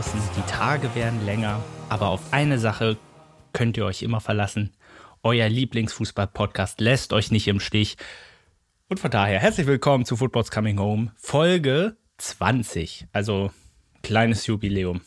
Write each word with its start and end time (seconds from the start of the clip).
draußen, 0.00 0.20
die 0.34 0.50
Tage 0.50 0.94
werden 0.94 1.26
länger, 1.26 1.62
aber 1.90 2.08
auf 2.08 2.32
eine 2.32 2.58
Sache 2.58 2.96
könnt 3.52 3.76
ihr 3.76 3.84
euch 3.84 4.00
immer 4.00 4.22
verlassen. 4.22 4.72
Euer 5.22 5.46
Lieblingsfußball-Podcast 5.46 6.80
lässt 6.80 7.12
euch 7.12 7.30
nicht 7.30 7.46
im 7.48 7.60
Stich. 7.60 7.98
Und 8.88 8.98
von 8.98 9.10
daher 9.10 9.38
herzlich 9.40 9.66
willkommen 9.66 10.06
zu 10.06 10.16
Football's 10.16 10.50
Coming 10.50 10.78
Home, 10.78 11.12
Folge 11.16 11.98
20. 12.16 13.08
Also 13.12 13.50
kleines 14.02 14.46
Jubiläum. 14.46 15.02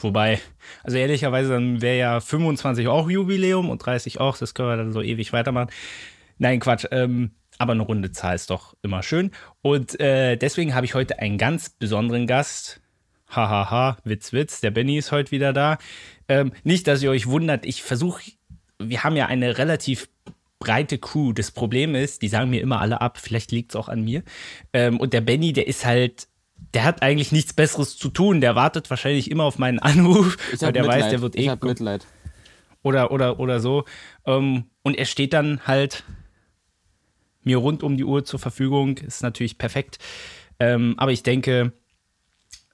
Wobei, 0.00 0.40
also 0.82 0.98
ehrlicherweise, 0.98 1.48
dann 1.48 1.80
wäre 1.80 1.96
ja 1.96 2.20
25 2.20 2.86
auch 2.86 3.08
Jubiläum 3.08 3.70
und 3.70 3.78
30 3.78 4.20
auch, 4.20 4.36
das 4.36 4.52
können 4.52 4.68
wir 4.68 4.76
dann 4.76 4.92
so 4.92 5.00
ewig 5.00 5.32
weitermachen. 5.32 5.70
Nein, 6.36 6.60
Quatsch. 6.60 6.84
Ähm, 6.90 7.30
aber 7.56 7.72
eine 7.72 7.82
runde 7.82 8.12
Zahl 8.12 8.34
ist 8.34 8.50
doch 8.50 8.74
immer 8.82 9.02
schön. 9.02 9.30
Und 9.62 9.98
äh, 10.00 10.36
deswegen 10.36 10.74
habe 10.74 10.84
ich 10.84 10.94
heute 10.94 11.18
einen 11.18 11.38
ganz 11.38 11.70
besonderen 11.70 12.26
Gast. 12.26 12.82
Hahaha, 13.34 13.70
ha, 13.70 13.70
ha, 13.70 13.96
Witz, 14.04 14.32
Witz, 14.32 14.60
der 14.60 14.70
Benny 14.70 14.96
ist 14.96 15.12
heute 15.12 15.30
wieder 15.30 15.52
da. 15.52 15.78
Ähm, 16.28 16.52
nicht, 16.62 16.86
dass 16.86 17.02
ihr 17.02 17.10
euch 17.10 17.26
wundert, 17.26 17.66
ich 17.66 17.82
versuche, 17.82 18.22
wir 18.78 19.04
haben 19.04 19.16
ja 19.16 19.26
eine 19.26 19.58
relativ 19.58 20.08
breite 20.58 20.98
Crew. 20.98 21.32
Das 21.32 21.50
Problem 21.50 21.94
ist, 21.94 22.22
die 22.22 22.28
sagen 22.28 22.50
mir 22.50 22.60
immer 22.60 22.80
alle 22.80 23.00
ab, 23.00 23.18
vielleicht 23.18 23.52
liegt 23.52 23.72
es 23.72 23.76
auch 23.76 23.88
an 23.88 24.02
mir. 24.02 24.22
Ähm, 24.72 25.00
und 25.00 25.12
der 25.12 25.20
Benny, 25.20 25.52
der 25.52 25.66
ist 25.66 25.84
halt, 25.84 26.28
der 26.72 26.84
hat 26.84 27.02
eigentlich 27.02 27.32
nichts 27.32 27.52
Besseres 27.52 27.96
zu 27.96 28.08
tun. 28.08 28.40
Der 28.40 28.54
wartet 28.54 28.88
wahrscheinlich 28.90 29.30
immer 29.30 29.44
auf 29.44 29.58
meinen 29.58 29.78
Anruf, 29.78 30.36
weil 30.60 30.72
der 30.72 30.82
Mitleid. 30.82 31.02
weiß, 31.02 31.10
der 31.10 31.20
wird 31.20 31.36
eh. 31.36 31.42
Ich 31.42 31.48
hab 31.48 31.62
Mitleid. 31.62 32.06
Oder, 32.82 33.10
oder, 33.10 33.40
oder 33.40 33.60
so. 33.60 33.84
Ähm, 34.26 34.64
und 34.82 34.96
er 34.96 35.06
steht 35.06 35.32
dann 35.32 35.60
halt 35.66 36.04
mir 37.42 37.58
rund 37.58 37.82
um 37.82 37.96
die 37.96 38.04
Uhr 38.04 38.24
zur 38.24 38.38
Verfügung. 38.38 38.98
Ist 38.98 39.22
natürlich 39.22 39.58
perfekt. 39.58 39.98
Ähm, 40.58 40.94
aber 40.98 41.12
ich 41.12 41.22
denke, 41.22 41.72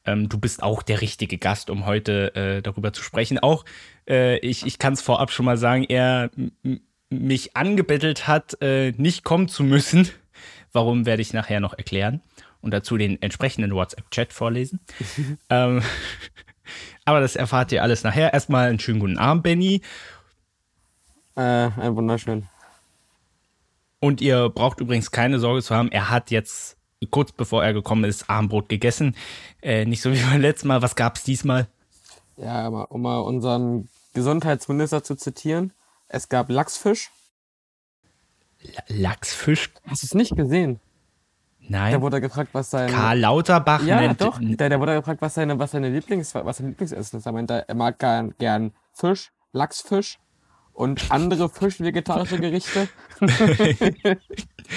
ähm, 0.05 0.29
du 0.29 0.39
bist 0.39 0.63
auch 0.63 0.83
der 0.83 1.01
richtige 1.01 1.39
Gast, 1.39 1.71
um 1.71 1.87
heute 1.87 2.35
äh, 2.35 2.63
darüber 2.63 2.93
zu 2.93 3.03
sprechen. 3.03 3.39
Auch 3.39 3.65
äh, 4.09 4.39
ich, 4.39 4.67
ich 4.67 4.79
kann 4.79 4.95
es 4.95 5.03
vorab 5.03 5.31
schon 5.31 5.47
mal 5.47 5.57
sagen, 5.57 5.85
er 5.85 6.31
mich 7.11 7.57
angebettelt 7.57 8.29
hat, 8.29 8.61
äh, 8.63 8.93
nicht 8.93 9.25
kommen 9.25 9.49
zu 9.49 9.63
müssen. 9.63 10.09
Warum 10.73 11.05
werde 11.05 11.23
ich 11.23 11.33
nachher 11.33 11.61
noch 11.61 11.77
erklären 11.77 12.23
und 12.61 12.73
dazu 12.73 12.97
den 12.97 13.21
entsprechenden 13.21 13.75
WhatsApp-Chat 13.75 14.33
vorlesen. 14.33 14.81
ähm, 15.51 15.83
aber 17.05 17.21
das 17.21 17.37
erfahrt 17.37 17.73
ihr 17.73 17.83
alles 17.83 18.05
nachher. 18.05 18.33
Erstmal 18.33 18.69
einen 18.69 18.79
schönen 18.79 19.01
guten 19.01 19.19
Abend, 19.19 19.43
Benny. 19.43 19.83
Äh, 21.37 21.41
ein 21.41 21.97
wunderschön. 21.97 22.49
Und 23.99 24.21
ihr 24.21 24.49
braucht 24.49 24.81
übrigens 24.81 25.11
keine 25.11 25.39
Sorge 25.39 25.63
zu 25.63 25.75
haben, 25.75 25.93
er 25.93 26.09
hat 26.09 26.31
jetzt 26.31 26.79
kurz 27.09 27.33
bevor 27.33 27.65
er 27.65 27.73
gekommen 27.73 28.05
ist, 28.05 28.29
Armbrot 28.29 28.69
gegessen. 28.69 29.17
Äh, 29.63 29.85
nicht 29.85 30.03
so 30.03 30.13
wie 30.13 30.21
beim 30.31 30.41
letzten 30.41 30.69
Mal. 30.69 30.83
Was 30.83 30.97
gab 30.97 31.17
es 31.17 31.25
diesmal? 31.25 31.69
Ja, 32.37 32.69
um 32.69 33.03
mal 33.03 33.19
unseren 33.19 33.89
Gesundheitsminister 34.15 35.03
zu 35.03 35.15
zitieren. 35.15 35.73
Es 36.09 36.29
gab 36.29 36.51
Lachsfisch. 36.51 37.11
L 38.89 39.01
Lachsfisch? 39.01 39.71
Hast 39.87 40.03
du 40.03 40.07
es 40.07 40.15
nicht 40.15 40.37
gesehen? 40.37 40.81
Nein. 41.61 41.93
Da 41.93 42.03
wurde 42.03 42.17
er 42.17 42.21
gefragt, 42.21 42.51
was 42.53 42.71
sein. 42.71 42.91
Karl 42.91 43.21
Lauterbach 43.21 43.83
ja, 43.85 44.01
nennt. 44.01 44.21
doch. 44.21 44.39
Der, 44.41 44.69
der 44.69 44.81
wurde 44.81 44.95
gefragt, 44.95 45.23
was 45.23 45.35
seine, 45.35 45.59
was 45.59 45.71
seine 45.71 45.89
Lieblings, 45.89 46.35
was 46.35 46.57
sein 46.57 46.69
Lieblingsessen 46.69 47.21
ist. 47.21 47.27
Er 47.27 47.33
meinte, 47.33 47.69
er 47.69 47.75
mag 47.75 47.99
gern, 47.99 48.35
gern 48.39 48.73
Fisch, 48.93 49.31
Lachsfisch 49.53 50.19
und 50.73 51.11
andere 51.11 51.49
Fisch-vegetarische 51.49 52.41
Gerichte. 52.41 52.89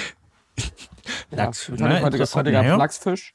Lachsfisch. 1.32 1.80
Ja, 1.80 2.02
heute, 2.02 2.20
heute, 2.20 2.34
heute 2.34 2.52
gab 2.52 2.66
es. 2.66 2.78
Lachsfisch. 2.78 3.34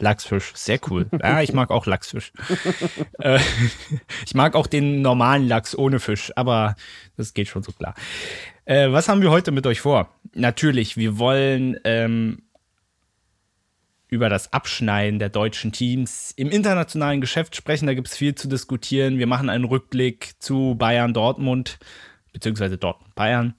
Lachsfisch, 0.00 0.52
sehr 0.54 0.80
cool. 0.88 1.06
Ja, 1.12 1.42
ich 1.42 1.52
mag 1.52 1.70
auch 1.70 1.86
Lachsfisch. 1.86 2.32
äh, 3.18 3.38
ich 4.26 4.34
mag 4.34 4.54
auch 4.54 4.66
den 4.66 5.02
normalen 5.02 5.46
Lachs 5.46 5.76
ohne 5.76 6.00
Fisch, 6.00 6.32
aber 6.36 6.74
das 7.16 7.34
geht 7.34 7.48
schon 7.48 7.62
so 7.62 7.72
klar. 7.72 7.94
Äh, 8.64 8.90
was 8.92 9.08
haben 9.08 9.20
wir 9.20 9.30
heute 9.30 9.52
mit 9.52 9.66
euch 9.66 9.80
vor? 9.80 10.08
Natürlich, 10.34 10.96
wir 10.96 11.18
wollen 11.18 11.78
ähm, 11.84 12.42
über 14.08 14.28
das 14.28 14.52
Abschneiden 14.52 15.18
der 15.18 15.28
deutschen 15.28 15.70
Teams 15.70 16.32
im 16.36 16.50
internationalen 16.50 17.20
Geschäft 17.20 17.54
sprechen. 17.54 17.86
Da 17.86 17.94
gibt 17.94 18.08
es 18.08 18.16
viel 18.16 18.34
zu 18.34 18.48
diskutieren. 18.48 19.18
Wir 19.18 19.26
machen 19.26 19.50
einen 19.50 19.64
Rückblick 19.64 20.32
zu 20.40 20.76
Bayern 20.78 21.12
Dortmund, 21.12 21.78
beziehungsweise 22.32 22.78
Dortmund 22.78 23.14
Bayern. 23.14 23.54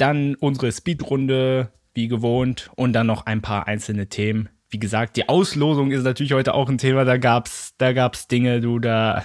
Dann 0.00 0.34
unsere 0.34 0.72
Speedrunde, 0.72 1.72
wie 1.92 2.08
gewohnt, 2.08 2.70
und 2.74 2.94
dann 2.94 3.06
noch 3.06 3.26
ein 3.26 3.42
paar 3.42 3.66
einzelne 3.66 4.08
Themen. 4.08 4.48
Wie 4.70 4.78
gesagt, 4.78 5.16
die 5.16 5.28
Auslosung 5.28 5.90
ist 5.90 6.04
natürlich 6.04 6.32
heute 6.32 6.54
auch 6.54 6.70
ein 6.70 6.78
Thema. 6.78 7.04
Da 7.04 7.18
gab's, 7.18 7.74
da 7.76 7.92
gab's 7.92 8.26
Dinge, 8.26 8.60
du, 8.60 8.78
da 8.78 9.24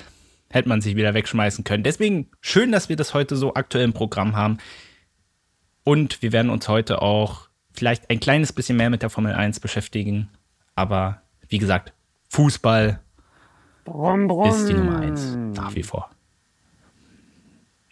hätte 0.50 0.68
man 0.68 0.81
sich 0.81 0.96
wieder 0.96 1.14
wegschmeißen 1.14 1.64
können. 1.64 1.84
Deswegen 1.84 2.30
schön, 2.41 2.72
dass 2.74 2.90
wir 2.90 2.97
das 2.97 3.14
heute 3.14 3.38
so 3.38 3.53
aktuell 3.53 3.85
im 3.85 3.94
Programm 3.94 4.35
haben. 4.35 4.58
Und 5.85 6.22
wir 6.22 6.34
werden 6.34 6.50
uns 6.50 6.68
heute 6.68 7.02
auch 7.02 7.47
vielleicht 7.72 8.09
ein 8.09 8.19
kleines 8.19 8.52
bisschen 8.52 8.75
mehr 8.75 8.90
mit 8.90 9.02
der 9.02 9.09
Formel 9.09 9.34
1 9.34 9.59
beschäftigen. 9.59 10.30
Aber 10.74 11.22
wie 11.47 11.58
gesagt, 11.58 11.94
Fußball 12.30 13.00
Brumm, 13.85 14.28
brumm. 14.28 14.50
ist 14.50 14.68
die 14.68 14.74
Nummer 14.74 15.00
1 15.00 15.38
nach 15.56 15.75
wie 15.75 15.84
vor. 15.84 16.09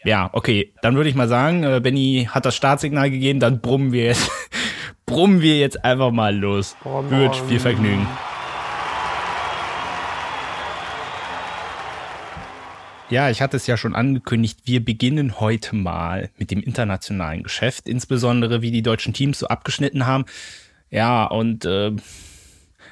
Ja, 0.06 0.30
okay, 0.34 0.74
dann 0.81 0.96
würde 0.96 1.09
ich 1.09 1.16
mal 1.16 1.30
sagen, 1.30 1.64
äh, 1.64 1.80
Benny 1.81 2.28
hat 2.30 2.46
das 2.46 2.56
Startsignal 2.56 3.09
gegeben, 3.09 3.40
dann 3.40 3.62
brummen 3.62 3.94
wir 3.94 4.06
jetzt, 4.06 4.30
brummen 5.06 5.41
wir 5.41 5.58
jetzt 5.58 5.84
einfach 5.86 6.12
mal 6.12 6.36
los. 6.36 6.75
Wird 7.09 7.36
viel 7.36 7.59
Vergnügen. 7.59 8.06
Ja, 13.09 13.30
ich 13.30 13.41
hatte 13.41 13.58
es 13.58 13.68
ja 13.68 13.78
schon 13.78 13.96
angekündigt, 13.96 14.62
wir 14.66 14.84
beginnen 14.84 15.40
heute 15.40 15.75
mal 15.75 16.31
mit 16.38 16.52
dem 16.52 16.62
internationalen 16.62 17.44
Geschäft, 17.44 17.88
insbesondere 17.88 18.62
wie 18.62 18.72
die 18.72 18.81
deutschen 18.81 19.14
Teams 19.14 19.40
so 19.40 19.47
abgeschnitten 19.47 20.06
haben. 20.06 20.25
Ja, 20.90 21.25
und 21.25 21.64
äh, 21.64 21.91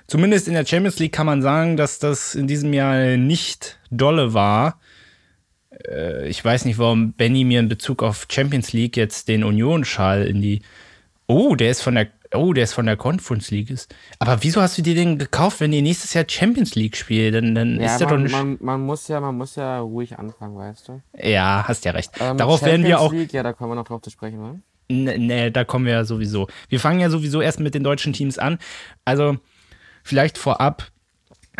zumindest 0.08 0.48
in 0.48 0.54
der 0.54 0.66
Champions 0.66 1.00
League 1.00 1.12
kann 1.12 1.26
man 1.26 1.42
sagen, 1.42 1.76
dass 1.76 2.00
das 2.00 2.36
in 2.36 2.48
diesem 2.48 2.72
Jahr 2.72 3.18
nicht 3.18 3.80
dolle 3.90 4.34
war. 4.34 4.80
Äh, 5.88 6.28
ich 6.28 6.44
weiß 6.44 6.66
nicht, 6.66 6.78
warum 6.78 7.14
Benny 7.14 7.44
mir 7.44 7.60
in 7.60 7.70
Bezug 7.70 8.04
auf 8.04 8.28
Champions 8.32 8.74
League 8.74 8.98
jetzt 8.98 9.28
den 9.28 9.44
Union-Schal 9.44 10.24
in 10.26 10.42
die. 10.42 10.62
Oh, 11.28 11.56
der 11.56 11.72
ist 11.72 11.82
von 11.82 11.96
der. 11.96 12.08
Oh, 12.34 12.54
der 12.54 12.64
ist 12.64 12.74
von 12.74 12.86
der 12.86 12.96
Conference 12.96 13.52
League. 13.52 13.70
Ist. 13.70 13.94
Aber 14.20 14.42
wieso 14.42 14.62
hast 14.62 14.78
du 14.78 14.82
dir 14.82 14.96
den 14.96 15.18
gekauft, 15.18 15.60
wenn 15.60 15.74
ihr 15.74 15.82
nächstes 15.82 16.14
Jahr 16.14 16.24
Champions 16.26 16.76
League 16.76 16.96
spielt? 16.96 17.36
Dann, 17.36 17.54
dann 17.56 17.78
Ja, 17.80 17.88
ist 17.88 17.98
der 17.98 18.08
doch 18.08 18.14
man, 18.14 18.24
nicht. 18.24 18.32
man, 18.32 18.58
man, 18.62 18.82
muss 18.82 19.08
ja, 19.10 19.20
man 19.20 19.36
muss 19.36 19.58
ja 19.58 19.80
ruhig 19.80 20.18
anfangen, 20.18 20.56
weißt 20.56 20.88
du. 20.88 21.02
Ja, 21.22 21.66
hast 21.68 21.84
ja 21.84 21.92
recht. 21.92 22.12
Ähm, 22.22 22.38
Darauf 22.38 22.62
werden 22.62 22.84
wir 22.86 22.92
Champions 22.92 23.02
auch. 23.02 23.12
League, 23.14 23.34
ja, 23.34 23.44
da 23.44 23.52
kommen 23.52 23.72
wir 23.72 23.76
noch 23.76 23.84
drauf 23.84 24.02
zu 24.02 24.10
sprechen, 24.12 24.40
oder? 24.40 24.60
Nee, 24.88 25.18
nee, 25.18 25.52
da 25.52 25.66
kommen 25.66 25.86
wir 25.86 25.94
ja 25.94 26.04
sowieso. 26.06 26.48
Wir 26.70 26.80
fangen 26.80 27.02
ja 27.02 27.10
sowieso 27.10 27.42
erst 27.42 27.60
mit 27.60 27.76
den 27.76 27.84
deutschen 27.84 28.14
Teams 28.14 28.38
an. 28.38 28.60
Also, 29.04 29.38
vielleicht 30.04 30.38
vorab. 30.38 30.90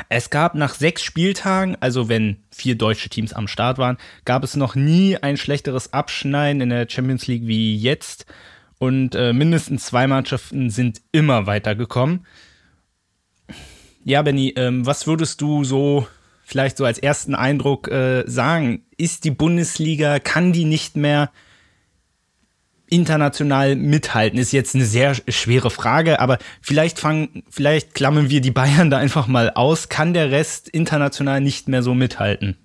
Es 0.10 0.30
gab 0.30 0.56
nach 0.56 0.74
sechs 0.74 1.04
Spieltagen, 1.04 1.78
also 1.80 2.10
wenn 2.10 2.38
vier 2.52 2.76
deutsche 2.76 3.10
Teams 3.10 3.34
am 3.34 3.48
Start 3.48 3.78
waren, 3.78 3.98
gab 4.26 4.44
es 4.44 4.56
noch 4.56 4.76
nie 4.76 5.18
ein 5.18 5.38
schlechteres 5.38 5.94
Abschneiden 5.94 6.62
in 6.62 6.70
der 6.70 6.88
Champions 6.90 7.28
League 7.28 7.48
wie 7.48 7.76
jetzt. 7.76 8.26
Und 8.80 9.16
äh, 9.16 9.34
mindestens 9.34 9.86
zwei 9.86 10.08
Mannschaften 10.08 10.70
sind 10.70 11.02
immer 11.12 11.46
weitergekommen. 11.46 12.26
Ja, 14.04 14.24
Benny, 14.24 14.54
ähm, 14.56 14.86
was 14.86 15.06
würdest 15.06 15.42
du 15.42 15.64
so 15.64 16.08
vielleicht 16.44 16.78
so 16.78 16.86
als 16.86 16.98
ersten 16.98 17.36
Eindruck 17.36 17.88
äh, 17.90 18.24
sagen? 18.26 18.84
Ist 18.98 19.24
die 19.24 19.32
Bundesliga, 19.32 20.20
kann 20.20 20.52
die 20.52 20.66
nicht 20.66 20.96
mehr 20.96 21.32
international 22.92 23.76
mithalten? 23.76 24.38
Ist 24.38 24.52
jetzt 24.52 24.76
eine 24.76 24.86
sehr 24.86 25.16
schwere 25.16 25.72
Frage, 25.72 26.20
aber 26.20 26.38
vielleicht 26.62 27.00
fangen, 27.00 27.44
vielleicht 27.50 27.96
klammern 27.96 28.30
wir 28.30 28.42
die 28.42 28.52
Bayern 28.52 28.92
da 28.92 28.98
einfach 28.98 29.26
mal 29.28 29.50
aus. 29.52 29.90
Kann 29.90 30.14
der 30.14 30.30
Rest 30.30 30.70
international 30.70 31.42
nicht 31.42 31.68
mehr 31.68 31.82
so 31.82 31.96
mithalten? 31.96 32.58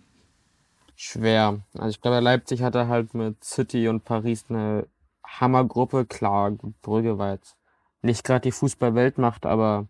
Schwer. 0.96 1.61
Also 1.75 1.88
ich 1.90 2.00
glaube, 2.00 2.20
Leipzig 2.20 2.62
hatte 2.62 2.88
halt 2.88 3.14
mit 3.14 3.43
City 3.44 3.88
und 3.88 4.05
Paris 4.05 4.46
eine 4.49 4.87
Hammergruppe. 5.25 6.05
Klar, 6.06 6.52
Brügge 6.82 7.19
war 7.19 7.34
jetzt 7.34 7.56
nicht 8.02 8.25
gerade 8.25 8.40
die 8.40 8.52
Fußball-Weltmacht, 8.52 9.46
aber 9.46 9.87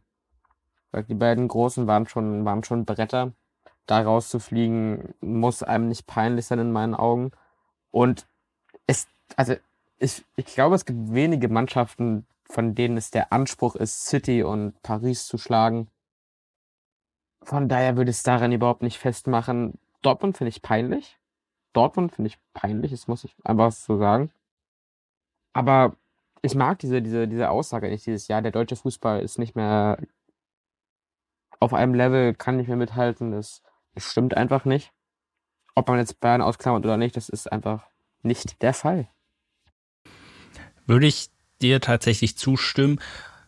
die 1.08 1.14
beiden 1.14 1.48
Großen 1.48 1.86
waren 1.86 2.06
schon, 2.08 2.44
waren 2.44 2.64
schon 2.64 2.84
Bretter. 2.84 3.32
Da 3.86 4.02
rauszufliegen, 4.02 5.14
muss 5.20 5.62
einem 5.62 5.88
nicht 5.88 6.06
peinlich 6.06 6.46
sein 6.46 6.58
in 6.58 6.72
meinen 6.72 6.94
Augen. 6.94 7.30
Und 7.90 8.26
es, 8.86 9.06
also 9.36 9.54
ich, 9.98 10.24
ich 10.36 10.46
glaube, 10.46 10.74
es 10.74 10.84
gibt 10.84 11.12
wenige 11.12 11.48
Mannschaften, 11.48 12.26
von 12.44 12.74
denen 12.74 12.96
es 12.96 13.10
der 13.10 13.32
Anspruch 13.32 13.76
ist, 13.76 14.06
City 14.06 14.42
und 14.42 14.80
Paris 14.82 15.26
zu 15.26 15.38
schlagen. 15.38 15.88
Von 17.42 17.68
daher 17.68 17.96
würde 17.96 18.10
ich 18.10 18.16
es 18.18 18.22
daran 18.22 18.52
überhaupt 18.52 18.82
nicht 18.82 18.98
festmachen. 18.98 19.78
Dortmund 20.02 20.36
finde 20.36 20.50
ich 20.50 20.62
peinlich. 20.62 21.18
Dortmund 21.72 22.12
finde 22.12 22.28
ich 22.28 22.38
peinlich, 22.54 22.90
das 22.90 23.08
muss 23.08 23.24
ich 23.24 23.34
einfach 23.44 23.72
so 23.72 23.98
sagen. 23.98 24.30
Aber 25.52 25.96
ich 26.42 26.54
mag 26.54 26.78
diese, 26.78 27.02
diese, 27.02 27.28
diese 27.28 27.50
Aussage 27.50 27.88
nicht 27.88 28.06
dieses 28.06 28.28
Jahr, 28.28 28.42
der 28.42 28.52
deutsche 28.52 28.76
Fußball 28.76 29.20
ist 29.20 29.38
nicht 29.38 29.56
mehr 29.56 29.98
auf 31.60 31.74
einem 31.74 31.94
Level 31.94 32.34
kann 32.34 32.58
ich 32.58 32.68
mir 32.68 32.76
mithalten. 32.76 33.32
Das, 33.32 33.62
das 33.94 34.04
stimmt 34.04 34.36
einfach 34.36 34.64
nicht. 34.64 34.92
Ob 35.74 35.88
man 35.88 35.98
jetzt 35.98 36.20
Bayern 36.20 36.42
ausklammert 36.42 36.84
oder 36.84 36.96
nicht, 36.96 37.16
das 37.16 37.28
ist 37.28 37.50
einfach 37.50 37.88
nicht 38.22 38.62
der 38.62 38.74
Fall. 38.74 39.08
Würde 40.86 41.06
ich 41.06 41.28
dir 41.60 41.80
tatsächlich 41.80 42.36
zustimmen. 42.36 43.00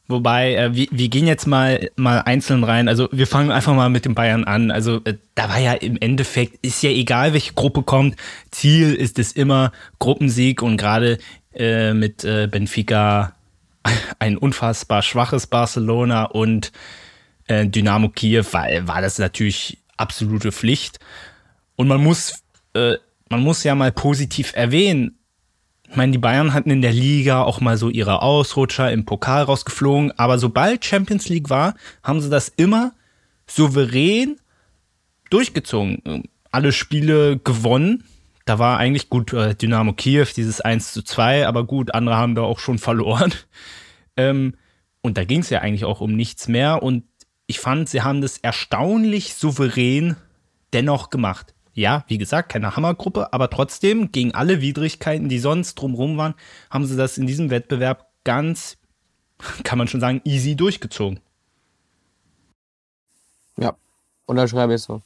Wobei, 0.08 0.54
äh, 0.54 0.74
wir, 0.74 0.88
wir 0.90 1.08
gehen 1.08 1.26
jetzt 1.26 1.46
mal, 1.46 1.90
mal 1.96 2.20
einzeln 2.20 2.64
rein. 2.64 2.88
Also 2.88 3.08
wir 3.12 3.26
fangen 3.26 3.50
einfach 3.50 3.74
mal 3.74 3.90
mit 3.90 4.06
den 4.06 4.14
Bayern 4.14 4.44
an. 4.44 4.70
Also 4.70 5.02
äh, 5.04 5.14
da 5.34 5.50
war 5.50 5.58
ja 5.58 5.74
im 5.74 5.98
Endeffekt, 5.98 6.64
ist 6.64 6.82
ja 6.82 6.90
egal, 6.90 7.34
welche 7.34 7.52
Gruppe 7.52 7.82
kommt. 7.82 8.16
Ziel 8.50 8.94
ist 8.94 9.18
es 9.18 9.32
immer 9.32 9.70
Gruppensieg 9.98 10.62
und 10.62 10.78
gerade 10.78 11.18
äh, 11.54 11.92
mit 11.92 12.24
äh, 12.24 12.48
Benfica 12.50 13.34
ein 14.18 14.38
unfassbar 14.38 15.02
schwaches 15.02 15.46
Barcelona 15.46 16.24
und 16.24 16.72
äh, 17.46 17.66
Dynamo 17.66 18.08
Kiew 18.08 18.44
war, 18.52 18.66
war 18.86 19.02
das 19.02 19.18
natürlich 19.18 19.76
absolute 19.98 20.52
Pflicht. 20.52 21.00
Und 21.76 21.86
man 21.86 22.02
muss, 22.02 22.42
äh, 22.72 22.94
man 23.28 23.40
muss 23.40 23.62
ja 23.62 23.74
mal 23.74 23.92
positiv 23.92 24.52
erwähnen, 24.54 25.17
ich 25.90 25.96
meine, 25.96 26.12
die 26.12 26.18
Bayern 26.18 26.52
hatten 26.52 26.70
in 26.70 26.82
der 26.82 26.92
Liga 26.92 27.42
auch 27.42 27.60
mal 27.60 27.78
so 27.78 27.88
ihre 27.88 28.20
Ausrutscher 28.20 28.92
im 28.92 29.04
Pokal 29.04 29.44
rausgeflogen, 29.44 30.12
aber 30.18 30.38
sobald 30.38 30.84
Champions 30.84 31.28
League 31.28 31.48
war, 31.48 31.74
haben 32.02 32.20
sie 32.20 32.28
das 32.28 32.48
immer 32.48 32.92
souverän 33.46 34.38
durchgezogen. 35.30 36.24
Alle 36.50 36.72
Spiele 36.72 37.38
gewonnen. 37.38 38.04
Da 38.44 38.58
war 38.58 38.78
eigentlich 38.78 39.08
gut 39.08 39.32
äh, 39.32 39.54
Dynamo 39.54 39.92
Kiew, 39.92 40.26
dieses 40.36 40.60
1 40.60 40.92
zu 40.92 41.02
2, 41.02 41.46
aber 41.46 41.64
gut, 41.64 41.94
andere 41.94 42.16
haben 42.16 42.34
da 42.34 42.42
auch 42.42 42.58
schon 42.58 42.78
verloren. 42.78 43.32
Ähm, 44.16 44.54
und 45.00 45.16
da 45.16 45.24
ging 45.24 45.40
es 45.40 45.50
ja 45.50 45.60
eigentlich 45.60 45.84
auch 45.84 46.00
um 46.00 46.14
nichts 46.14 46.48
mehr. 46.48 46.82
Und 46.82 47.04
ich 47.46 47.60
fand, 47.60 47.88
sie 47.88 48.02
haben 48.02 48.20
das 48.20 48.38
erstaunlich 48.38 49.34
souverän 49.34 50.16
dennoch 50.72 51.08
gemacht 51.08 51.54
ja, 51.78 52.04
wie 52.08 52.18
gesagt, 52.18 52.50
keine 52.50 52.74
Hammergruppe, 52.74 53.32
aber 53.32 53.50
trotzdem 53.50 54.10
gegen 54.10 54.34
alle 54.34 54.60
Widrigkeiten, 54.60 55.28
die 55.28 55.38
sonst 55.38 55.76
drumherum 55.76 56.16
waren, 56.16 56.34
haben 56.70 56.84
sie 56.84 56.96
das 56.96 57.18
in 57.18 57.26
diesem 57.28 57.50
Wettbewerb 57.50 58.08
ganz, 58.24 58.78
kann 59.62 59.78
man 59.78 59.86
schon 59.86 60.00
sagen, 60.00 60.20
easy 60.24 60.56
durchgezogen. 60.56 61.20
Ja, 63.56 63.76
unterschreibe 64.26 64.74
ich 64.74 64.82
so. 64.82 65.02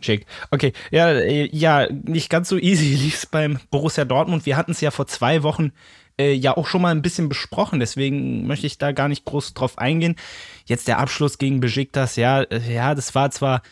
Schick. 0.00 0.26
Okay, 0.50 0.72
ja, 0.90 1.10
äh, 1.10 1.48
ja, 1.52 1.86
nicht 1.90 2.28
ganz 2.28 2.48
so 2.48 2.58
easy 2.58 2.86
lief 2.96 3.14
es 3.14 3.26
beim 3.26 3.60
Borussia 3.70 4.04
Dortmund. 4.04 4.46
Wir 4.46 4.56
hatten 4.56 4.72
es 4.72 4.80
ja 4.80 4.90
vor 4.90 5.06
zwei 5.06 5.44
Wochen 5.44 5.70
äh, 6.18 6.32
ja 6.32 6.56
auch 6.56 6.66
schon 6.66 6.82
mal 6.82 6.90
ein 6.92 7.02
bisschen 7.02 7.28
besprochen, 7.28 7.78
deswegen 7.78 8.48
möchte 8.48 8.66
ich 8.66 8.78
da 8.78 8.90
gar 8.90 9.08
nicht 9.08 9.24
groß 9.26 9.54
drauf 9.54 9.78
eingehen. 9.78 10.16
Jetzt 10.64 10.88
der 10.88 10.98
Abschluss 10.98 11.38
gegen 11.38 11.60
Besiktas, 11.60 12.16
ja, 12.16 12.42
äh, 12.42 12.72
ja, 12.72 12.96
das 12.96 13.14
war 13.14 13.30
zwar 13.30 13.62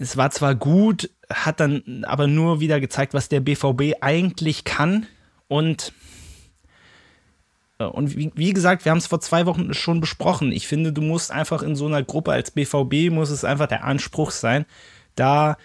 es 0.00 0.16
war 0.16 0.30
zwar 0.30 0.54
gut, 0.54 1.10
hat 1.32 1.60
dann 1.60 2.04
aber 2.06 2.26
nur 2.26 2.60
wieder 2.60 2.80
gezeigt, 2.80 3.14
was 3.14 3.28
der 3.28 3.40
BVB 3.40 3.96
eigentlich 4.00 4.64
kann. 4.64 5.06
Und, 5.48 5.92
äh, 7.78 7.84
und 7.84 8.16
wie, 8.16 8.32
wie 8.34 8.52
gesagt, 8.52 8.84
wir 8.84 8.90
haben 8.90 8.98
es 8.98 9.06
vor 9.06 9.20
zwei 9.20 9.46
Wochen 9.46 9.72
schon 9.74 10.00
besprochen. 10.00 10.52
Ich 10.52 10.66
finde, 10.66 10.92
du 10.92 11.02
musst 11.02 11.30
einfach 11.30 11.62
in 11.62 11.76
so 11.76 11.86
einer 11.86 12.02
Gruppe 12.02 12.32
als 12.32 12.50
BVB, 12.50 13.10
muss 13.10 13.30
es 13.30 13.44
einfach 13.44 13.66
der 13.66 13.84
Anspruch 13.84 14.30
sein, 14.30 14.66
da 15.14 15.56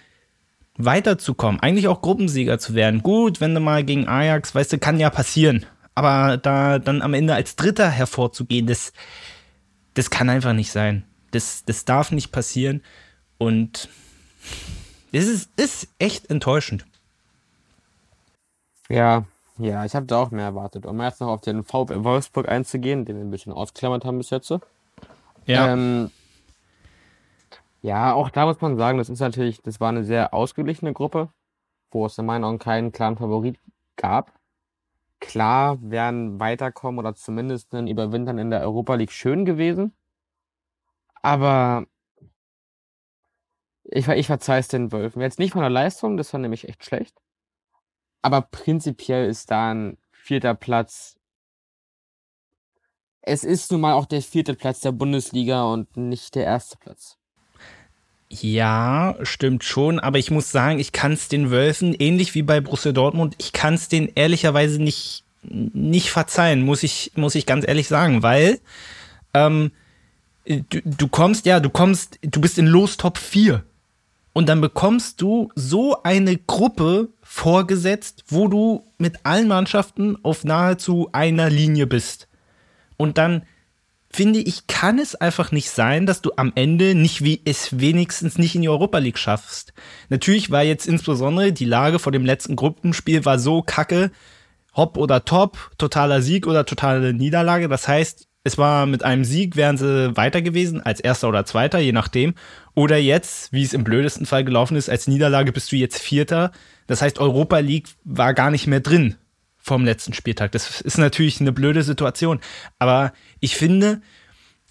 weiterzukommen, 0.78 1.60
eigentlich 1.60 1.88
auch 1.88 2.02
Gruppensieger 2.02 2.58
zu 2.58 2.74
werden. 2.74 3.02
Gut, 3.02 3.40
wenn 3.40 3.54
du 3.54 3.60
mal 3.60 3.82
gegen 3.82 4.08
Ajax, 4.08 4.54
weißt 4.54 4.74
du, 4.74 4.78
kann 4.78 5.00
ja 5.00 5.10
passieren. 5.10 5.66
Aber 5.94 6.36
da 6.36 6.78
dann 6.78 7.00
am 7.00 7.14
Ende 7.14 7.34
als 7.34 7.56
Dritter 7.56 7.88
hervorzugehen, 7.88 8.66
das, 8.66 8.92
das 9.94 10.10
kann 10.10 10.28
einfach 10.28 10.52
nicht 10.52 10.70
sein. 10.70 11.04
Das, 11.30 11.64
das 11.64 11.86
darf 11.86 12.12
nicht 12.12 12.30
passieren. 12.30 12.82
Und 13.38 13.88
es 15.16 15.28
ist, 15.28 15.60
ist 15.60 15.88
echt 15.98 16.30
enttäuschend. 16.30 16.84
Ja, 18.88 19.24
ja, 19.58 19.84
ich 19.84 19.94
habe 19.94 20.06
da 20.06 20.20
auch 20.20 20.30
mehr 20.30 20.44
erwartet. 20.44 20.84
Um 20.84 21.00
erst 21.00 21.20
noch 21.20 21.28
auf 21.28 21.40
den 21.40 21.64
VfL 21.64 22.04
Wolfsburg 22.04 22.48
einzugehen, 22.48 23.04
den 23.04 23.16
wir 23.16 23.24
ein 23.24 23.30
bisschen 23.30 23.52
ausklammert 23.52 24.04
haben 24.04 24.18
bis 24.18 24.30
jetzt. 24.30 24.52
Ja. 25.46 25.72
Ähm, 25.72 26.10
ja, 27.80 28.12
auch 28.12 28.30
da 28.30 28.46
muss 28.46 28.60
man 28.60 28.76
sagen, 28.76 28.98
das 28.98 29.08
ist 29.08 29.20
natürlich, 29.20 29.62
das 29.62 29.80
war 29.80 29.88
eine 29.88 30.04
sehr 30.04 30.34
ausgeglichene 30.34 30.92
Gruppe, 30.92 31.30
wo 31.90 32.04
es 32.06 32.18
in 32.18 32.26
meinen 32.26 32.44
Augen 32.44 32.58
keinen 32.58 32.92
klaren 32.92 33.16
Favorit 33.16 33.58
gab. 33.96 34.32
Klar 35.20 35.78
wären 35.80 36.38
Weiterkommen 36.38 36.98
oder 36.98 37.14
zumindest 37.14 37.74
ein 37.74 37.86
Überwintern 37.86 38.38
in 38.38 38.50
der 38.50 38.60
Europa 38.60 38.94
League 38.96 39.12
schön 39.12 39.46
gewesen. 39.46 39.94
Aber 41.22 41.86
ich, 43.90 44.08
ich 44.08 44.26
verzeih 44.26 44.58
es 44.58 44.68
den 44.68 44.92
Wölfen. 44.92 45.22
Jetzt 45.22 45.38
nicht 45.38 45.52
von 45.52 45.60
der 45.60 45.70
Leistung, 45.70 46.16
das 46.16 46.32
war 46.32 46.40
nämlich 46.40 46.68
echt 46.68 46.84
schlecht. 46.84 47.14
Aber 48.22 48.42
prinzipiell 48.42 49.28
ist 49.28 49.50
da 49.50 49.72
ein 49.72 49.98
vierter 50.10 50.54
Platz. 50.54 51.16
Es 53.22 53.44
ist 53.44 53.70
nun 53.72 53.80
mal 53.80 53.94
auch 53.94 54.06
der 54.06 54.22
vierte 54.22 54.54
Platz 54.54 54.80
der 54.80 54.92
Bundesliga 54.92 55.64
und 55.64 55.96
nicht 55.96 56.34
der 56.34 56.44
erste 56.44 56.76
Platz. 56.78 57.18
Ja, 58.28 59.16
stimmt 59.22 59.62
schon, 59.62 60.00
aber 60.00 60.18
ich 60.18 60.32
muss 60.32 60.50
sagen, 60.50 60.80
ich 60.80 60.90
kann 60.90 61.12
es 61.12 61.28
den 61.28 61.50
Wölfen, 61.52 61.94
ähnlich 61.94 62.34
wie 62.34 62.42
bei 62.42 62.60
Borussia 62.60 62.90
Dortmund, 62.90 63.36
ich 63.38 63.52
kann 63.52 63.74
es 63.74 63.88
denen 63.88 64.10
ehrlicherweise 64.16 64.82
nicht, 64.82 65.22
nicht 65.42 66.10
verzeihen, 66.10 66.64
muss 66.64 66.82
ich, 66.82 67.12
muss 67.14 67.36
ich 67.36 67.46
ganz 67.46 67.66
ehrlich 67.66 67.86
sagen, 67.86 68.24
weil 68.24 68.58
ähm, 69.32 69.70
du, 70.44 70.80
du 70.84 71.06
kommst, 71.06 71.46
ja, 71.46 71.60
du 71.60 71.70
kommst, 71.70 72.18
du 72.22 72.40
bist 72.40 72.58
in 72.58 72.66
Los 72.66 72.96
Top 72.96 73.16
4 73.16 73.64
und 74.36 74.50
dann 74.50 74.60
bekommst 74.60 75.22
du 75.22 75.50
so 75.54 76.02
eine 76.02 76.36
Gruppe 76.36 77.08
vorgesetzt, 77.22 78.24
wo 78.28 78.48
du 78.48 78.84
mit 78.98 79.20
allen 79.22 79.48
Mannschaften 79.48 80.22
auf 80.22 80.44
nahezu 80.44 81.08
einer 81.12 81.48
Linie 81.48 81.86
bist. 81.86 82.28
Und 82.98 83.16
dann 83.16 83.44
finde 84.10 84.40
ich, 84.40 84.66
kann 84.66 84.98
es 84.98 85.14
einfach 85.14 85.52
nicht 85.52 85.70
sein, 85.70 86.04
dass 86.04 86.20
du 86.20 86.32
am 86.36 86.52
Ende 86.54 86.94
nicht 86.94 87.24
wie 87.24 87.40
es 87.46 87.80
wenigstens 87.80 88.36
nicht 88.36 88.54
in 88.54 88.60
die 88.60 88.68
Europa 88.68 88.98
League 88.98 89.16
schaffst. 89.16 89.72
Natürlich 90.10 90.50
war 90.50 90.62
jetzt 90.62 90.86
insbesondere 90.86 91.54
die 91.54 91.64
Lage 91.64 91.98
vor 91.98 92.12
dem 92.12 92.26
letzten 92.26 92.56
Gruppenspiel 92.56 93.24
war 93.24 93.38
so 93.38 93.62
kacke, 93.62 94.10
hopp 94.76 94.98
oder 94.98 95.24
top, 95.24 95.70
totaler 95.78 96.20
Sieg 96.20 96.46
oder 96.46 96.66
totale 96.66 97.14
Niederlage. 97.14 97.70
Das 97.70 97.88
heißt, 97.88 98.28
es 98.46 98.56
war 98.58 98.86
mit 98.86 99.02
einem 99.02 99.24
Sieg, 99.24 99.56
wären 99.56 99.76
sie 99.76 100.16
weiter 100.16 100.40
gewesen, 100.40 100.80
als 100.80 101.00
erster 101.00 101.28
oder 101.28 101.44
zweiter, 101.44 101.80
je 101.80 101.90
nachdem. 101.90 102.34
Oder 102.74 102.96
jetzt, 102.96 103.52
wie 103.52 103.64
es 103.64 103.72
im 103.72 103.82
blödesten 103.82 104.24
Fall 104.24 104.44
gelaufen 104.44 104.76
ist, 104.76 104.88
als 104.88 105.08
Niederlage 105.08 105.50
bist 105.50 105.72
du 105.72 105.76
jetzt 105.76 105.98
Vierter. 105.98 106.52
Das 106.86 107.02
heißt, 107.02 107.18
Europa 107.18 107.58
League 107.58 107.88
war 108.04 108.34
gar 108.34 108.52
nicht 108.52 108.68
mehr 108.68 108.78
drin 108.78 109.16
vom 109.58 109.84
letzten 109.84 110.12
Spieltag. 110.12 110.52
Das 110.52 110.80
ist 110.80 110.96
natürlich 110.96 111.40
eine 111.40 111.50
blöde 111.50 111.82
Situation. 111.82 112.38
Aber 112.78 113.12
ich 113.40 113.56
finde, 113.56 114.00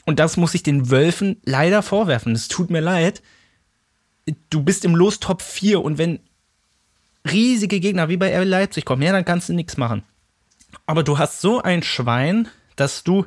und 0.05 0.19
das 0.19 0.37
muss 0.37 0.53
ich 0.53 0.63
den 0.63 0.89
Wölfen 0.89 1.41
leider 1.43 1.83
vorwerfen, 1.83 2.31
es 2.31 2.47
tut 2.47 2.69
mir 2.69 2.79
leid, 2.79 3.21
du 4.51 4.63
bist 4.63 4.85
im 4.85 4.95
Los 4.95 5.19
Top 5.19 5.41
4 5.41 5.83
und 5.83 5.97
wenn 5.97 6.21
riesige 7.29 7.81
Gegner 7.81 8.07
wie 8.07 8.15
bei 8.15 8.33
RB 8.39 8.47
Leipzig 8.47 8.85
kommen, 8.85 9.01
ja, 9.01 9.11
dann 9.11 9.25
kannst 9.25 9.49
du 9.49 9.53
nichts 9.53 9.75
machen. 9.75 10.03
Aber 10.85 11.03
du 11.03 11.17
hast 11.17 11.41
so 11.41 11.61
ein 11.61 11.83
Schwein, 11.83 12.47
dass 12.77 13.03
du 13.03 13.25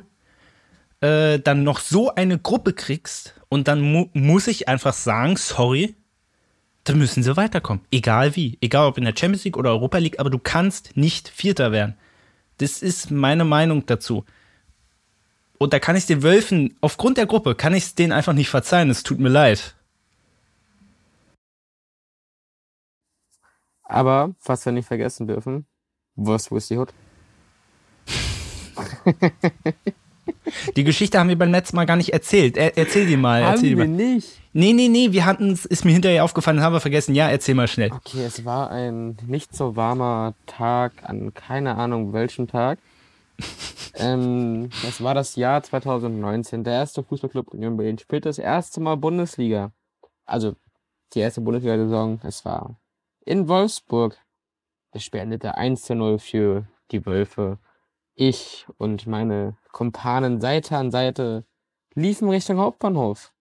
äh, 1.01 1.39
dann 1.39 1.63
noch 1.63 1.79
so 1.79 2.13
eine 2.13 2.39
Gruppe 2.39 2.73
kriegst 2.73 3.35
und 3.49 3.67
dann 3.67 3.81
mu 3.81 4.07
muss 4.13 4.47
ich 4.47 4.67
einfach 4.67 4.93
sagen, 4.93 5.37
sorry, 5.37 5.95
da 6.83 6.93
müssen 6.93 7.23
sie 7.23 7.37
weiterkommen. 7.37 7.83
Egal 7.91 8.35
wie. 8.35 8.57
Egal 8.61 8.87
ob 8.87 8.97
in 8.97 9.05
der 9.05 9.15
Champions 9.15 9.43
League 9.43 9.57
oder 9.57 9.71
Europa 9.71 9.97
League, 9.97 10.19
aber 10.19 10.29
du 10.29 10.39
kannst 10.39 10.97
nicht 10.97 11.29
Vierter 11.29 11.71
werden. 11.71 11.95
Das 12.57 12.81
ist 12.81 13.11
meine 13.11 13.45
Meinung 13.45 13.85
dazu. 13.85 14.25
Und 15.57 15.73
da 15.73 15.79
kann 15.79 15.95
ich 15.95 16.05
den 16.05 16.23
Wölfen, 16.23 16.77
aufgrund 16.81 17.17
der 17.17 17.25
Gruppe, 17.25 17.55
kann 17.55 17.73
ich 17.73 17.83
es 17.83 17.95
denen 17.95 18.13
einfach 18.13 18.33
nicht 18.33 18.49
verzeihen. 18.49 18.89
Es 18.89 19.03
tut 19.03 19.19
mir 19.19 19.29
leid. 19.29 19.75
Aber, 23.83 24.35
was 24.45 24.65
wir 24.65 24.71
nicht 24.71 24.87
vergessen 24.87 25.27
dürfen, 25.27 25.65
wo 26.15 26.35
ist 26.35 26.51
die 30.75 30.83
Geschichte 30.83 31.19
haben 31.19 31.29
wir 31.29 31.37
beim 31.37 31.51
letzten 31.51 31.75
Mal 31.75 31.85
gar 31.85 31.95
nicht 31.95 32.13
erzählt. 32.13 32.57
Er, 32.57 32.77
erzähl 32.77 33.05
die 33.05 33.17
mal. 33.17 33.43
Haben 33.43 33.53
erzähl 33.53 33.77
wir 33.77 33.85
mal. 33.85 33.87
nicht. 33.87 34.39
Nee, 34.51 34.73
nee, 34.73 34.87
nee, 34.87 35.11
wir 35.11 35.25
hatten 35.25 35.51
es, 35.51 35.65
ist 35.65 35.85
mir 35.85 35.91
hinterher 35.91 36.23
aufgefallen, 36.23 36.61
haben 36.61 36.73
wir 36.73 36.79
vergessen. 36.79 37.13
Ja, 37.13 37.29
erzähl 37.29 37.55
mal 37.55 37.67
schnell. 37.67 37.91
Okay, 37.91 38.23
es 38.25 38.45
war 38.45 38.71
ein 38.71 39.17
nicht 39.27 39.55
so 39.55 39.75
warmer 39.75 40.33
Tag 40.47 40.93
an 41.03 41.33
keine 41.33 41.75
Ahnung 41.75 42.13
welchem 42.13 42.47
Tag. 42.47 42.79
ähm, 43.95 44.69
das 44.83 45.03
war 45.03 45.13
das 45.13 45.35
Jahr 45.35 45.61
2019. 45.61 46.63
Der 46.63 46.73
erste 46.73 47.03
Fußballclub 47.03 47.49
Union 47.49 47.77
Berlin 47.77 47.99
spielte 47.99 48.29
das 48.29 48.39
erste 48.39 48.79
Mal 48.79 48.95
Bundesliga. 48.95 49.71
Also 50.25 50.55
die 51.13 51.19
erste 51.19 51.41
Bundesliga-Saison. 51.41 52.19
Es 52.23 52.43
war 52.45 52.79
in 53.25 53.47
Wolfsburg. 53.47 54.17
Es 54.91 55.03
Spiel 55.03 55.21
endete 55.21 55.55
1 55.55 55.83
zu 55.83 55.95
0 55.95 56.19
für 56.19 56.67
die 56.91 57.05
Wölfe. 57.05 57.59
Ich 58.21 58.67
und 58.75 59.07
meine 59.07 59.55
Kumpanen 59.71 60.41
Seite 60.41 60.75
an 60.75 60.91
Seite 60.91 61.45
liefen 61.93 62.27
Richtung 62.27 62.57
Hauptbahnhof. 62.57 63.33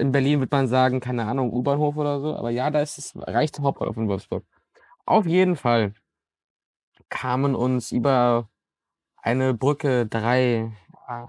In 0.00 0.10
Berlin 0.10 0.40
wird 0.40 0.50
man 0.50 0.66
sagen, 0.66 0.98
keine 0.98 1.24
Ahnung, 1.26 1.52
U-Bahnhof 1.52 1.96
oder 1.96 2.18
so. 2.18 2.34
Aber 2.34 2.50
ja, 2.50 2.72
da 2.72 2.80
ist 2.80 2.98
es 2.98 3.12
reicht 3.14 3.60
Hauptbahnhof 3.60 3.96
in 3.96 4.08
Wolfsburg. 4.08 4.44
Auf 5.06 5.24
jeden 5.26 5.54
Fall 5.54 5.94
kamen 7.10 7.54
uns 7.54 7.92
über 7.92 8.50
eine 9.18 9.54
Brücke 9.54 10.06
drei 10.06 10.72
äh, 11.06 11.26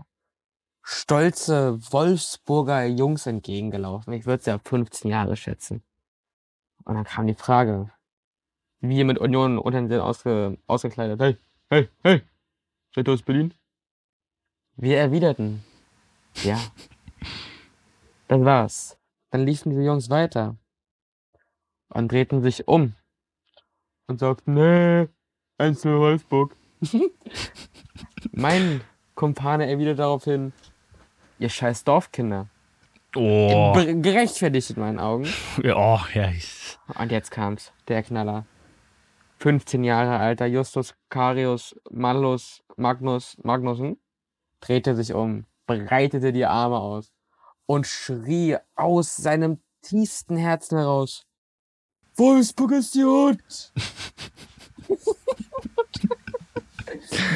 stolze 0.82 1.78
Wolfsburger 1.92 2.86
Jungs 2.86 3.28
entgegengelaufen. 3.28 4.14
Ich 4.14 4.26
würde 4.26 4.42
sie 4.42 4.50
ja 4.50 4.58
15 4.58 5.12
Jahre 5.12 5.36
schätzen. 5.36 5.84
Und 6.86 6.96
dann 6.96 7.04
kam 7.04 7.28
die 7.28 7.36
Frage, 7.36 7.92
wie 8.80 9.04
mit 9.04 9.20
Union 9.20 9.60
unter 9.60 9.84
den 9.84 10.02
ausge, 10.02 10.58
ausgekleidet. 10.66 11.22
Hey, 11.22 11.38
hey, 11.70 11.90
hey, 12.04 12.22
seid 12.94 13.08
ihr 13.08 13.14
aus 13.14 13.22
Berlin? 13.22 13.54
Wir 14.78 14.98
erwiderten, 14.98 15.64
ja. 16.44 16.60
Das 18.28 18.42
war's. 18.44 18.98
Dann 19.32 19.46
liefen 19.46 19.70
diese 19.70 19.84
Jungs 19.84 20.10
weiter 20.10 20.58
und 21.90 22.12
drehten 22.12 22.42
sich 22.42 22.68
um 22.68 22.96
und 24.08 24.20
sagten, 24.20 24.54
nee, 24.54 25.08
1 25.58 25.86
Wolfsburg. 25.86 26.56
mein 28.32 28.82
Kumpane 29.16 29.70
erwidert 29.70 30.00
daraufhin, 30.00 30.54
ihr 31.40 31.50
scheiß 31.50 31.84
Dorfkinder. 31.84 32.48
Oh. 33.16 33.74
Gerechtfertigt 33.74 34.72
in 34.72 34.80
meinen 34.80 35.00
Augen. 35.00 35.28
Oh, 35.64 36.00
ja. 36.14 36.32
Und 37.00 37.12
jetzt 37.12 37.32
kam's, 37.32 37.72
der 37.88 38.04
Knaller. 38.04 38.46
15 39.40 39.84
Jahre 39.84 40.18
alter 40.18 40.46
Justus 40.46 40.96
Carius 41.10 41.76
Malus 41.92 42.64
Magnus 42.78 43.38
Magnussen 43.44 43.98
drehte 44.60 44.96
sich 44.96 45.14
um, 45.14 45.46
breitete 45.68 46.32
die 46.34 46.46
Arme 46.46 46.78
aus 46.78 47.12
und 47.66 47.86
schrie 47.88 48.58
aus 48.76 49.16
seinem 49.16 49.60
tiefsten 49.82 50.38
Herzen 50.38 50.78
heraus: 50.78 51.26
Wolfsburg 52.16 52.72
ist 52.72 52.96
die 52.96 53.04
Hut! 53.04 53.72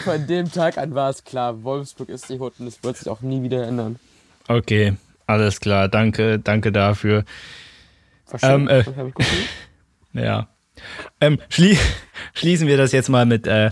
Von 0.03 0.27
dem 0.27 0.51
Tag 0.51 0.77
an 0.77 0.95
war 0.95 1.09
es 1.09 1.23
klar, 1.23 1.63
Wolfsburg 1.63 2.09
ist 2.09 2.29
die 2.29 2.39
Hut 2.39 2.59
und 2.59 2.67
es 2.67 2.83
wird 2.83 2.97
sich 2.97 3.07
auch 3.09 3.21
nie 3.21 3.43
wieder 3.43 3.67
ändern. 3.67 3.99
Okay, 4.47 4.95
alles 5.27 5.59
klar, 5.59 5.87
danke, 5.87 6.39
danke 6.39 6.71
dafür. 6.71 7.25
Ähm, 8.41 8.67
äh, 8.67 8.83
ja. 10.13 10.47
Ähm, 11.21 11.39
schlie 11.49 11.77
schließen 12.33 12.67
wir 12.67 12.77
das 12.77 12.91
jetzt 12.91 13.09
mal 13.09 13.25
mit 13.25 13.47
äh, 13.47 13.71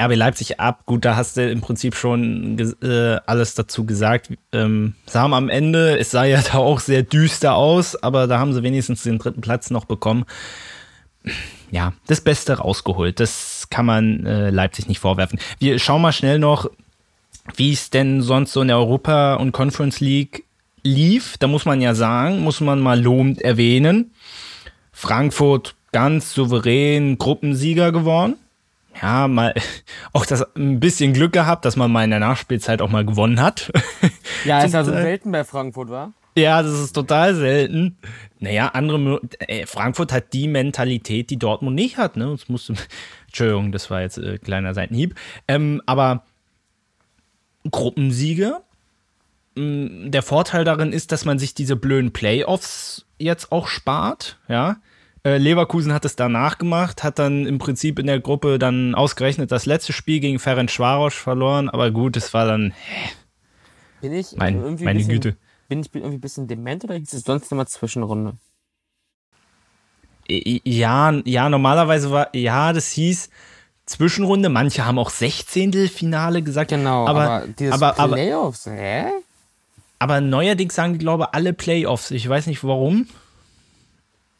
RB 0.00 0.14
Leipzig 0.14 0.60
ab. 0.60 0.86
Gut, 0.86 1.04
da 1.04 1.16
hast 1.16 1.36
du 1.36 1.50
im 1.50 1.60
Prinzip 1.60 1.94
schon 1.94 2.58
äh, 2.82 3.18
alles 3.26 3.54
dazu 3.54 3.84
gesagt. 3.84 4.30
Ähm, 4.52 4.94
sie 5.06 5.18
am 5.18 5.48
Ende, 5.48 5.98
es 5.98 6.10
sah 6.10 6.24
ja 6.24 6.40
da 6.52 6.58
auch 6.58 6.80
sehr 6.80 7.02
düster 7.02 7.54
aus, 7.54 7.96
aber 7.96 8.26
da 8.26 8.38
haben 8.38 8.52
sie 8.52 8.62
wenigstens 8.62 9.02
den 9.02 9.18
dritten 9.18 9.40
Platz 9.40 9.70
noch 9.70 9.84
bekommen. 9.84 10.24
Ja, 11.70 11.92
das 12.06 12.20
Beste 12.20 12.54
rausgeholt. 12.54 13.20
Das 13.20 13.66
kann 13.70 13.86
man 13.86 14.24
äh, 14.24 14.50
Leipzig 14.50 14.88
nicht 14.88 15.00
vorwerfen. 15.00 15.38
Wir 15.58 15.78
schauen 15.78 16.00
mal 16.00 16.12
schnell 16.12 16.38
noch, 16.38 16.70
wie 17.56 17.72
es 17.72 17.90
denn 17.90 18.22
sonst 18.22 18.52
so 18.52 18.62
in 18.62 18.68
der 18.68 18.78
Europa- 18.78 19.34
und 19.34 19.52
Conference 19.52 20.00
League 20.00 20.44
lief. 20.82 21.36
Da 21.38 21.48
muss 21.48 21.64
man 21.64 21.80
ja 21.80 21.94
sagen, 21.94 22.40
muss 22.40 22.60
man 22.60 22.80
mal 22.80 23.00
lobend 23.00 23.42
erwähnen. 23.42 24.12
Frankfurt 24.92 25.74
ganz 25.92 26.32
souverän 26.32 27.18
Gruppensieger 27.18 27.92
geworden. 27.92 28.36
Ja, 29.00 29.28
mal 29.28 29.54
auch 30.12 30.26
das 30.26 30.44
ein 30.56 30.80
bisschen 30.80 31.12
Glück 31.12 31.32
gehabt, 31.32 31.64
dass 31.64 31.76
man 31.76 31.90
mal 31.90 32.04
in 32.04 32.10
der 32.10 32.20
Nachspielzeit 32.20 32.82
auch 32.82 32.90
mal 32.90 33.04
gewonnen 33.04 33.40
hat. 33.40 33.72
Ja, 34.44 34.62
ist 34.62 34.74
also 34.74 34.92
selten 34.92 35.32
bei 35.32 35.42
Frankfurt, 35.42 35.90
war? 35.90 36.12
Ja, 36.36 36.62
das 36.62 36.78
ist 36.78 36.92
total 36.92 37.34
selten. 37.34 37.96
Naja, 38.38 38.68
andere, 38.68 39.20
äh, 39.40 39.66
Frankfurt 39.66 40.12
hat 40.12 40.32
die 40.32 40.46
Mentalität, 40.46 41.30
die 41.30 41.38
Dortmund 41.38 41.74
nicht 41.74 41.96
hat. 41.96 42.16
Ne? 42.16 42.28
Das 42.30 42.48
musste, 42.48 42.74
Entschuldigung, 43.26 43.72
das 43.72 43.90
war 43.90 44.02
jetzt 44.02 44.18
äh, 44.18 44.38
kleiner 44.38 44.74
Seitenhieb. 44.74 45.16
Ähm, 45.48 45.82
aber 45.86 46.22
Gruppensieger, 47.68 48.62
mm, 49.56 50.12
der 50.12 50.22
Vorteil 50.22 50.64
darin 50.64 50.92
ist, 50.92 51.10
dass 51.10 51.24
man 51.24 51.40
sich 51.40 51.54
diese 51.54 51.74
blöden 51.74 52.12
Playoffs 52.12 53.06
jetzt 53.18 53.50
auch 53.50 53.66
spart. 53.66 54.38
Ja, 54.46 54.76
Leverkusen 55.36 55.92
hat 55.92 56.04
es 56.04 56.16
danach 56.16 56.58
gemacht, 56.58 57.04
hat 57.04 57.18
dann 57.18 57.46
im 57.46 57.58
Prinzip 57.58 57.98
in 57.98 58.06
der 58.06 58.20
Gruppe 58.20 58.58
dann 58.58 58.94
ausgerechnet 58.94 59.52
das 59.52 59.66
letzte 59.66 59.92
Spiel 59.92 60.20
gegen 60.20 60.38
Ferenc 60.38 60.70
Schwarosch 60.70 61.16
verloren, 61.16 61.68
aber 61.68 61.90
gut, 61.90 62.16
es 62.16 62.32
war 62.32 62.46
dann. 62.46 62.72
Hä. 62.72 63.10
Bin 64.00 64.12
ich 64.14 64.36
mein, 64.36 64.60
irgendwie 64.60 64.84
meine 64.84 64.98
bisschen, 64.98 65.12
Güte. 65.12 65.36
Bin 65.68 65.80
ich 65.80 65.92
irgendwie 65.92 66.16
ein 66.16 66.20
bisschen 66.20 66.46
dement 66.46 66.84
oder 66.84 66.96
ist 66.96 67.12
es 67.12 67.22
sonst 67.22 67.50
immer 67.52 67.66
Zwischenrunde? 67.66 68.34
Ja, 70.28 71.12
ja, 71.24 71.48
normalerweise 71.48 72.10
war, 72.10 72.34
ja, 72.34 72.72
das 72.72 72.90
hieß 72.92 73.30
Zwischenrunde. 73.86 74.50
Manche 74.50 74.84
haben 74.84 74.98
auch 74.98 75.10
Sechzehntelfinale 75.10 76.42
gesagt. 76.42 76.70
Genau, 76.70 77.06
aber, 77.06 77.22
aber 77.22 77.46
dieses 77.48 77.82
aber, 77.82 77.92
Playoffs, 78.14 78.66
hä? 78.66 79.06
Aber 79.98 80.20
neuerdings 80.20 80.74
sagen 80.74 80.92
die, 80.92 80.98
glaube 80.98 81.24
ich, 81.24 81.34
alle 81.34 81.52
Playoffs. 81.52 82.10
Ich 82.10 82.28
weiß 82.28 82.46
nicht 82.46 82.62
warum. 82.62 83.08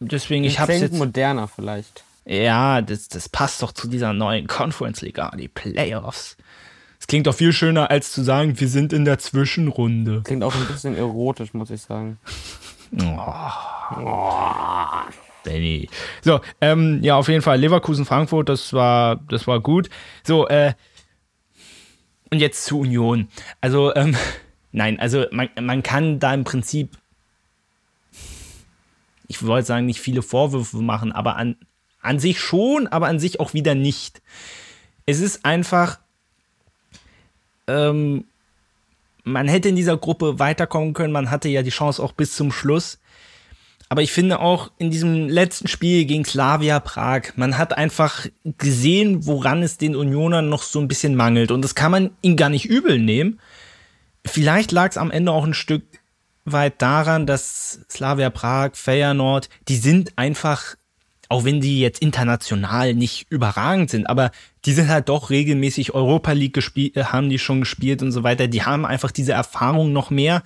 Deswegen, 0.00 0.44
ich 0.44 0.60
habe 0.60 0.72
jetzt. 0.74 0.94
moderner 0.94 1.48
vielleicht. 1.48 2.04
Ja, 2.24 2.82
das, 2.82 3.08
das 3.08 3.28
passt 3.28 3.62
doch 3.62 3.72
zu 3.72 3.88
dieser 3.88 4.12
neuen 4.12 4.46
Conference 4.46 5.00
League, 5.00 5.20
die 5.38 5.48
Playoffs. 5.48 6.36
Es 7.00 7.06
klingt 7.06 7.26
doch 7.26 7.34
viel 7.34 7.52
schöner, 7.52 7.90
als 7.90 8.12
zu 8.12 8.22
sagen, 8.22 8.60
wir 8.60 8.68
sind 8.68 8.92
in 8.92 9.04
der 9.04 9.18
Zwischenrunde. 9.18 10.22
Klingt 10.24 10.44
auch 10.44 10.54
ein 10.54 10.66
bisschen 10.66 10.96
erotisch, 10.96 11.54
muss 11.54 11.70
ich 11.70 11.80
sagen. 11.82 12.18
Oh. 13.00 13.04
Oh. 13.90 14.34
Benny. 15.44 15.88
So, 16.20 16.40
ähm, 16.60 17.02
ja, 17.02 17.16
auf 17.16 17.28
jeden 17.28 17.40
Fall 17.40 17.58
Leverkusen, 17.58 18.04
Frankfurt, 18.04 18.50
das 18.50 18.74
war, 18.74 19.16
das 19.16 19.46
war 19.46 19.60
gut. 19.60 19.88
So, 20.22 20.46
äh, 20.46 20.74
und 22.30 22.38
jetzt 22.38 22.66
zu 22.66 22.80
Union. 22.80 23.28
Also, 23.62 23.94
ähm, 23.94 24.14
nein, 24.72 25.00
also 25.00 25.24
man, 25.30 25.48
man 25.58 25.82
kann 25.82 26.18
da 26.18 26.34
im 26.34 26.44
Prinzip, 26.44 26.98
ich 29.28 29.46
wollte 29.46 29.66
sagen, 29.66 29.86
nicht 29.86 30.00
viele 30.00 30.22
Vorwürfe 30.22 30.78
machen, 30.78 31.12
aber 31.12 31.36
an, 31.36 31.56
an 32.00 32.18
sich 32.18 32.40
schon, 32.40 32.86
aber 32.88 33.06
an 33.06 33.20
sich 33.20 33.38
auch 33.38 33.54
wieder 33.54 33.74
nicht. 33.74 34.20
Es 35.06 35.20
ist 35.20 35.44
einfach, 35.44 36.00
ähm, 37.66 38.24
man 39.22 39.46
hätte 39.46 39.68
in 39.68 39.76
dieser 39.76 39.98
Gruppe 39.98 40.38
weiterkommen 40.38 40.94
können, 40.94 41.12
man 41.12 41.30
hatte 41.30 41.48
ja 41.48 41.62
die 41.62 41.70
Chance 41.70 42.02
auch 42.02 42.12
bis 42.12 42.34
zum 42.34 42.50
Schluss. 42.50 42.98
Aber 43.90 44.02
ich 44.02 44.12
finde 44.12 44.40
auch 44.40 44.70
in 44.76 44.90
diesem 44.90 45.28
letzten 45.28 45.66
Spiel 45.66 46.04
gegen 46.04 46.24
Slavia 46.24 46.78
Prag, 46.78 47.32
man 47.36 47.56
hat 47.56 47.76
einfach 47.76 48.26
gesehen, 48.58 49.26
woran 49.26 49.62
es 49.62 49.78
den 49.78 49.96
Unionern 49.96 50.48
noch 50.48 50.62
so 50.62 50.78
ein 50.78 50.88
bisschen 50.88 51.14
mangelt. 51.14 51.50
Und 51.50 51.62
das 51.62 51.74
kann 51.74 51.90
man 51.90 52.10
ihnen 52.20 52.36
gar 52.36 52.50
nicht 52.50 52.66
übel 52.66 52.98
nehmen. 52.98 53.40
Vielleicht 54.26 54.72
lag 54.72 54.90
es 54.90 54.98
am 54.98 55.10
Ende 55.10 55.32
auch 55.32 55.44
ein 55.44 55.54
Stück 55.54 55.84
weit 56.52 56.80
daran, 56.82 57.26
dass 57.26 57.80
Slavia 57.90 58.30
Prag, 58.30 58.70
Feyenoord, 58.74 59.48
die 59.68 59.76
sind 59.76 60.12
einfach, 60.16 60.76
auch 61.28 61.44
wenn 61.44 61.60
die 61.60 61.80
jetzt 61.80 62.00
international 62.00 62.94
nicht 62.94 63.26
überragend 63.30 63.90
sind, 63.90 64.06
aber 64.06 64.30
die 64.64 64.72
sind 64.72 64.88
halt 64.88 65.08
doch 65.08 65.30
regelmäßig 65.30 65.94
Europa 65.94 66.32
League 66.32 66.54
gespielt, 66.54 66.96
äh, 66.96 67.04
haben 67.04 67.30
die 67.30 67.38
schon 67.38 67.60
gespielt 67.60 68.02
und 68.02 68.12
so 68.12 68.22
weiter. 68.22 68.48
Die 68.48 68.62
haben 68.62 68.84
einfach 68.84 69.10
diese 69.10 69.32
Erfahrung 69.32 69.92
noch 69.92 70.10
mehr. 70.10 70.42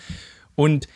Und 0.55 0.89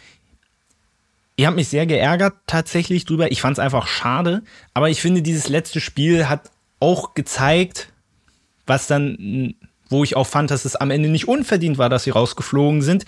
ich 1.36 1.44
habe 1.44 1.56
mich 1.56 1.68
sehr 1.68 1.86
geärgert 1.86 2.34
tatsächlich 2.46 3.04
drüber. 3.04 3.30
Ich 3.30 3.40
fand 3.40 3.58
es 3.58 3.58
einfach 3.58 3.86
schade. 3.86 4.42
Aber 4.74 4.88
ich 4.88 5.00
finde, 5.00 5.22
dieses 5.22 5.48
letzte 5.48 5.80
Spiel 5.80 6.28
hat 6.28 6.50
auch 6.80 7.14
gezeigt, 7.14 7.92
was 8.66 8.86
dann, 8.86 9.54
wo 9.88 10.02
ich 10.02 10.16
auch 10.16 10.26
fand, 10.26 10.50
dass 10.50 10.64
es 10.64 10.76
am 10.76 10.90
Ende 10.90 11.08
nicht 11.08 11.28
unverdient 11.28 11.78
war, 11.78 11.88
dass 11.88 12.04
sie 12.04 12.10
rausgeflogen 12.10 12.82
sind, 12.82 13.04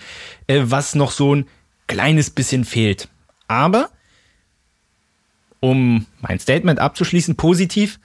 äh, 0.47 0.61
was 0.63 0.95
noch 0.95 1.11
so 1.11 1.35
ein 1.35 1.47
kleines 1.89 2.29
bisschen 2.29 2.63
fehlt. 2.63 3.09
Aber, 3.49 3.89
um 5.59 6.05
mein 6.21 6.39
Statement 6.39 6.79
abzuschließen, 6.79 7.35
positiv, 7.35 7.99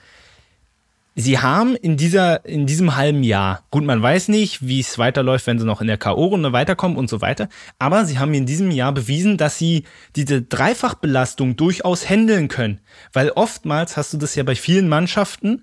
sie 1.14 1.38
haben 1.38 1.76
in, 1.76 1.96
dieser, 1.96 2.44
in 2.44 2.66
diesem 2.66 2.96
halben 2.96 3.22
Jahr, 3.22 3.62
gut, 3.70 3.84
man 3.84 4.02
weiß 4.02 4.28
nicht, 4.28 4.66
wie 4.66 4.80
es 4.80 4.98
weiterläuft, 4.98 5.46
wenn 5.46 5.60
sie 5.60 5.66
noch 5.66 5.80
in 5.80 5.86
der 5.86 5.98
K.O.-Runde 5.98 6.52
weiterkommen 6.52 6.96
und 6.96 7.08
so 7.08 7.20
weiter, 7.20 7.48
aber 7.78 8.06
sie 8.06 8.18
haben 8.18 8.34
in 8.34 8.46
diesem 8.46 8.70
Jahr 8.72 8.92
bewiesen, 8.92 9.36
dass 9.36 9.58
sie 9.58 9.84
diese 10.16 10.42
Dreifachbelastung 10.42 11.54
durchaus 11.54 12.08
handeln 12.08 12.48
können. 12.48 12.80
Weil 13.12 13.30
oftmals 13.30 13.96
hast 13.96 14.12
du 14.12 14.16
das 14.16 14.34
ja 14.34 14.42
bei 14.42 14.56
vielen 14.56 14.88
Mannschaften, 14.88 15.62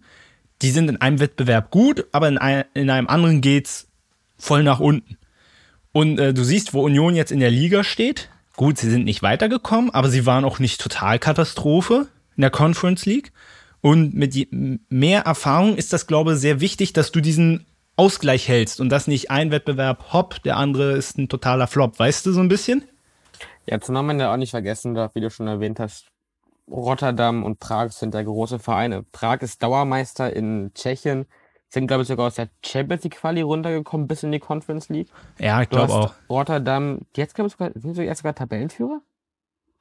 die 0.61 0.69
sind 0.69 0.89
in 0.89 1.01
einem 1.01 1.19
Wettbewerb 1.19 1.71
gut, 1.71 2.05
aber 2.11 2.27
in, 2.27 2.37
ein, 2.37 2.65
in 2.75 2.89
einem 2.91 3.07
anderen 3.07 3.41
geht's 3.41 3.87
voll 4.37 4.63
nach 4.63 4.79
unten. 4.79 5.17
Und 5.93 6.19
äh, 6.19 6.33
du 6.33 6.43
siehst, 6.43 6.73
wo 6.73 6.83
Union 6.83 7.15
jetzt 7.15 7.31
in 7.31 7.39
der 7.39 7.51
Liga 7.51 7.83
steht. 7.83 8.29
Gut, 8.55 8.77
sie 8.77 8.89
sind 8.89 9.05
nicht 9.05 9.21
weitergekommen, 9.21 9.93
aber 9.93 10.09
sie 10.09 10.25
waren 10.25 10.45
auch 10.45 10.59
nicht 10.59 10.79
total 10.79 11.19
Katastrophe 11.19 12.07
in 12.35 12.41
der 12.41 12.49
Conference 12.49 13.05
League. 13.05 13.31
Und 13.81 14.13
mit 14.13 14.35
mehr 14.89 15.21
Erfahrung 15.21 15.75
ist 15.75 15.91
das, 15.91 16.07
glaube 16.07 16.33
ich, 16.33 16.39
sehr 16.39 16.61
wichtig, 16.61 16.93
dass 16.93 17.11
du 17.11 17.19
diesen 17.19 17.65
Ausgleich 17.95 18.47
hältst 18.47 18.79
und 18.79 18.89
dass 18.89 19.07
nicht 19.07 19.31
ein 19.31 19.51
Wettbewerb 19.51 20.13
hopp, 20.13 20.41
der 20.43 20.57
andere 20.57 20.93
ist 20.93 21.17
ein 21.17 21.29
totaler 21.29 21.67
Flop. 21.67 21.97
Weißt 21.97 22.25
du 22.25 22.31
so 22.31 22.39
ein 22.39 22.47
bisschen? 22.47 22.83
Ja, 23.65 23.79
zumal 23.79 24.03
man 24.03 24.19
ja 24.19 24.31
auch 24.31 24.37
nicht 24.37 24.51
vergessen 24.51 24.93
darf, 24.93 25.15
wie 25.15 25.21
du 25.21 25.29
schon 25.29 25.47
erwähnt 25.47 25.79
hast, 25.79 26.07
Rotterdam 26.69 27.43
und 27.43 27.59
Prag 27.59 27.91
sind 27.91 28.13
ja 28.13 28.23
große 28.23 28.59
Vereine. 28.59 29.03
Prag 29.11 29.41
ist 29.41 29.61
Dauermeister 29.61 30.33
in 30.33 30.71
Tschechien, 30.73 31.25
sind, 31.71 31.87
glaube 31.87 32.01
ich, 32.01 32.07
sogar 32.07 32.27
aus 32.27 32.35
der 32.35 32.49
Champions 32.65 33.03
League 33.03 33.15
Quali 33.15 33.41
runtergekommen 33.41 34.07
bis 34.07 34.23
in 34.23 34.31
die 34.31 34.39
Conference 34.39 34.89
League. 34.89 35.07
Ja, 35.39 35.61
ich 35.61 35.69
glaube 35.69 35.93
auch. 35.93 36.13
Rotterdam, 36.29 36.99
jetzt, 37.15 37.33
glaube 37.33 37.47
ich, 37.47 37.53
sogar, 37.53 37.71
sind 37.73 37.95
sie 37.95 38.03
jetzt 38.03 38.19
sogar 38.19 38.35
Tabellenführer? 38.35 39.01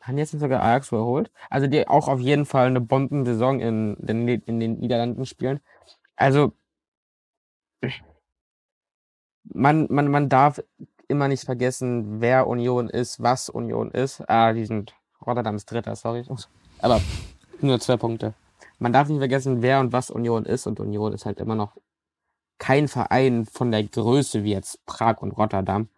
Haben 0.00 0.18
jetzt 0.18 0.30
sogar 0.30 0.62
Ajax 0.62 0.92
überholt? 0.92 1.30
Also 1.50 1.66
die 1.66 1.86
auch 1.88 2.08
auf 2.08 2.20
jeden 2.20 2.46
Fall 2.46 2.68
eine 2.68 2.80
Bombensaison 2.80 3.60
in, 3.60 3.96
in, 3.96 4.28
in 4.28 4.60
den 4.60 4.78
Niederlanden 4.78 5.26
spielen. 5.26 5.60
Also 6.16 6.52
man, 9.44 9.86
man, 9.90 10.08
man 10.08 10.28
darf 10.28 10.62
immer 11.08 11.28
nicht 11.28 11.44
vergessen, 11.44 12.20
wer 12.20 12.46
Union 12.46 12.88
ist, 12.88 13.20
was 13.20 13.48
Union 13.48 13.90
ist. 13.90 14.22
Ah, 14.28 14.52
die 14.52 14.64
sind 14.64 14.94
Rotterdams 15.26 15.66
Dritter, 15.66 15.96
sorry. 15.96 16.24
Aber 16.78 17.00
nur 17.60 17.80
zwei 17.80 17.96
Punkte. 17.96 18.34
Man 18.80 18.92
darf 18.92 19.08
nicht 19.08 19.18
vergessen, 19.18 19.62
wer 19.62 19.80
und 19.80 19.92
was 19.92 20.10
Union 20.10 20.44
ist. 20.46 20.66
Und 20.66 20.80
Union 20.80 21.12
ist 21.12 21.26
halt 21.26 21.38
immer 21.38 21.54
noch 21.54 21.76
kein 22.58 22.88
Verein 22.88 23.46
von 23.46 23.70
der 23.70 23.84
Größe 23.84 24.42
wie 24.42 24.52
jetzt 24.52 24.84
Prag 24.86 25.18
und 25.22 25.32
Rotterdam. 25.32 25.88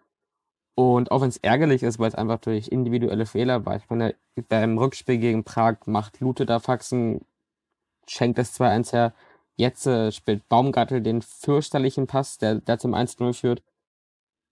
Und 0.74 1.10
auch 1.10 1.20
wenn 1.20 1.28
es 1.28 1.36
ärgerlich 1.36 1.82
ist, 1.82 1.98
weil 1.98 2.08
es 2.08 2.14
einfach 2.14 2.38
durch 2.38 2.68
individuelle 2.68 3.26
Fehler 3.26 3.64
war. 3.66 3.76
Ich 3.76 3.88
meine, 3.88 4.14
beim 4.48 4.78
Rückspiel 4.78 5.18
gegen 5.18 5.44
Prag 5.44 5.78
macht 5.86 6.20
Lute 6.20 6.44
da 6.46 6.60
Faxen, 6.60 7.24
schenkt 8.08 8.38
es 8.38 8.58
2-1 8.58 8.92
her. 8.92 9.14
Jetzt 9.56 9.86
äh, 9.86 10.10
spielt 10.10 10.48
Baumgartel 10.48 11.02
den 11.02 11.22
fürchterlichen 11.22 12.06
Pass, 12.06 12.38
der, 12.38 12.56
der 12.56 12.78
zum 12.78 12.94
1-0 12.94 13.34
führt. 13.34 13.62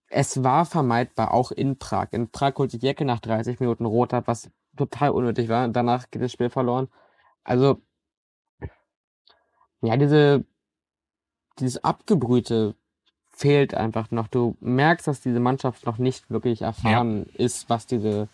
Es 0.08 0.44
war 0.44 0.66
vermeidbar, 0.66 1.32
auch 1.32 1.52
in 1.52 1.78
Prag. 1.78 2.08
In 2.12 2.30
Prag 2.30 2.54
holt 2.58 2.70
sich 2.70 2.82
Jecke 2.82 3.04
nach 3.04 3.20
30 3.20 3.60
Minuten 3.60 3.86
rot 3.86 4.12
ab, 4.14 4.24
was 4.26 4.50
total 4.76 5.10
unnötig 5.10 5.48
war. 5.48 5.66
Danach 5.68 6.10
geht 6.10 6.22
das 6.22 6.32
Spiel 6.32 6.50
verloren. 6.50 6.88
Also, 7.44 7.80
ja, 9.82 9.96
diese, 9.96 10.44
dieses 11.58 11.82
Abgebrühte 11.82 12.74
fehlt 13.30 13.74
einfach 13.74 14.10
noch. 14.10 14.28
Du 14.28 14.56
merkst, 14.60 15.06
dass 15.06 15.20
diese 15.20 15.40
Mannschaft 15.40 15.86
noch 15.86 15.98
nicht 15.98 16.30
wirklich 16.30 16.62
erfahren 16.62 17.26
ja. 17.32 17.44
ist, 17.44 17.70
was 17.70 17.86
diese, 17.86 18.28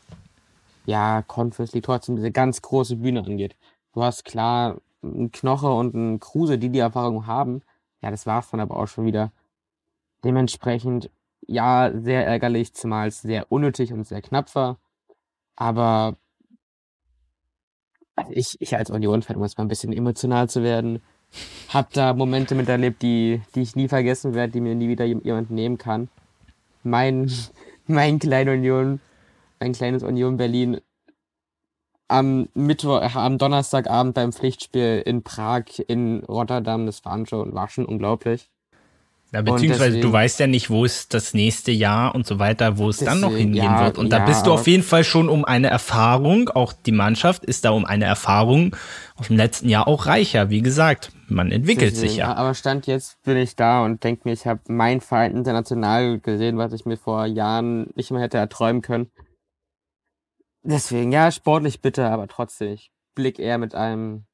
ja, 0.84 1.22
Conference 1.22 1.72
League 1.72 1.84
trotzdem 1.84 2.16
diese 2.16 2.32
ganz 2.32 2.62
große 2.62 2.96
Bühne 2.96 3.24
angeht. 3.24 3.56
Du 3.92 4.02
hast 4.02 4.24
klar 4.24 4.80
ein 5.02 5.30
Knoche 5.30 5.70
und 5.72 5.94
ein 5.94 6.20
Kruse, 6.20 6.58
die 6.58 6.70
die 6.70 6.80
Erfahrung 6.80 7.26
haben. 7.26 7.62
Ja, 8.02 8.10
das 8.10 8.26
war's 8.26 8.50
dann 8.50 8.60
aber 8.60 8.76
auch 8.76 8.88
schon 8.88 9.06
wieder. 9.06 9.32
Dementsprechend, 10.24 11.10
ja, 11.46 11.92
sehr 11.94 12.26
ärgerlich, 12.26 12.74
zumal 12.74 13.08
es 13.08 13.22
sehr 13.22 13.50
unnötig 13.52 13.92
und 13.92 14.04
sehr 14.04 14.22
knapp 14.22 14.54
war. 14.54 14.78
Aber 15.54 16.16
also 18.16 18.32
ich, 18.32 18.60
ich 18.60 18.76
als 18.76 18.90
Union-Fan, 18.90 19.36
um 19.36 19.42
jetzt 19.42 19.58
mal 19.58 19.64
ein 19.64 19.68
bisschen 19.68 19.92
emotional 19.92 20.48
zu 20.48 20.62
werden, 20.62 21.02
hab 21.68 21.92
da 21.92 22.14
Momente 22.14 22.54
miterlebt, 22.54 23.02
die, 23.02 23.42
die 23.54 23.62
ich 23.62 23.76
nie 23.76 23.88
vergessen 23.88 24.34
werde, 24.34 24.52
die 24.52 24.60
mir 24.60 24.74
nie 24.74 24.88
wieder 24.88 25.04
jemand 25.04 25.50
nehmen 25.50 25.78
kann. 25.78 26.08
Mein, 26.82 27.30
mein 27.86 28.18
kleiner 28.18 28.52
Union, 28.52 29.00
mein 29.60 29.72
kleines 29.72 30.02
Union 30.02 30.36
Berlin 30.36 30.80
am 32.08 32.48
Mittwoch, 32.54 33.02
äh, 33.02 33.10
am 33.14 33.38
Donnerstagabend 33.38 34.14
beim 34.14 34.32
Pflichtspiel 34.32 35.02
in 35.04 35.22
Prag, 35.22 35.64
in 35.88 36.24
Rotterdam, 36.24 36.86
das 36.86 37.04
war 37.04 37.24
schon, 37.26 37.54
war 37.54 37.68
schon 37.68 37.84
unglaublich. 37.84 38.48
Ja, 39.32 39.42
beziehungsweise 39.42 39.84
deswegen, 39.86 40.02
du 40.02 40.12
weißt 40.12 40.38
ja 40.38 40.46
nicht, 40.46 40.70
wo 40.70 40.84
es 40.84 41.08
das 41.08 41.34
nächste 41.34 41.72
Jahr 41.72 42.14
und 42.14 42.26
so 42.26 42.38
weiter, 42.38 42.78
wo 42.78 42.88
es 42.88 42.98
deswegen, 42.98 43.20
dann 43.20 43.30
noch 43.32 43.36
hingehen 43.36 43.64
ja, 43.64 43.84
wird. 43.84 43.98
Und 43.98 44.12
ja, 44.12 44.20
da 44.20 44.24
bist 44.24 44.46
du 44.46 44.52
auf 44.52 44.68
jeden 44.68 44.84
Fall 44.84 45.02
schon 45.02 45.28
um 45.28 45.44
eine 45.44 45.66
Erfahrung, 45.66 46.48
auch 46.48 46.72
die 46.72 46.92
Mannschaft 46.92 47.44
ist 47.44 47.64
da 47.64 47.70
um 47.70 47.84
eine 47.84 48.04
Erfahrung 48.04 48.76
aus 49.16 49.26
dem 49.26 49.36
letzten 49.36 49.68
Jahr 49.68 49.88
auch 49.88 50.06
reicher. 50.06 50.48
Wie 50.48 50.62
gesagt, 50.62 51.10
man 51.28 51.50
entwickelt 51.50 51.92
deswegen, 51.92 52.08
sich 52.08 52.18
ja. 52.18 52.34
Aber 52.34 52.54
Stand 52.54 52.86
jetzt 52.86 53.22
bin 53.22 53.36
ich 53.36 53.56
da 53.56 53.84
und 53.84 54.04
denke 54.04 54.22
mir, 54.24 54.32
ich 54.32 54.46
habe 54.46 54.60
mein 54.68 55.00
Verein 55.00 55.36
international 55.36 56.20
gesehen, 56.20 56.58
was 56.58 56.72
ich 56.72 56.86
mir 56.86 56.96
vor 56.96 57.26
Jahren 57.26 57.90
nicht 57.94 58.10
mehr 58.10 58.20
hätte 58.20 58.38
erträumen 58.38 58.82
können. 58.82 59.10
Deswegen, 60.62 61.12
ja, 61.12 61.30
sportlich 61.30 61.80
bitte, 61.80 62.06
aber 62.08 62.26
trotzdem, 62.28 62.72
ich 62.72 62.90
blick 63.14 63.38
eher 63.38 63.58
mit 63.58 63.74
einem 63.74 64.26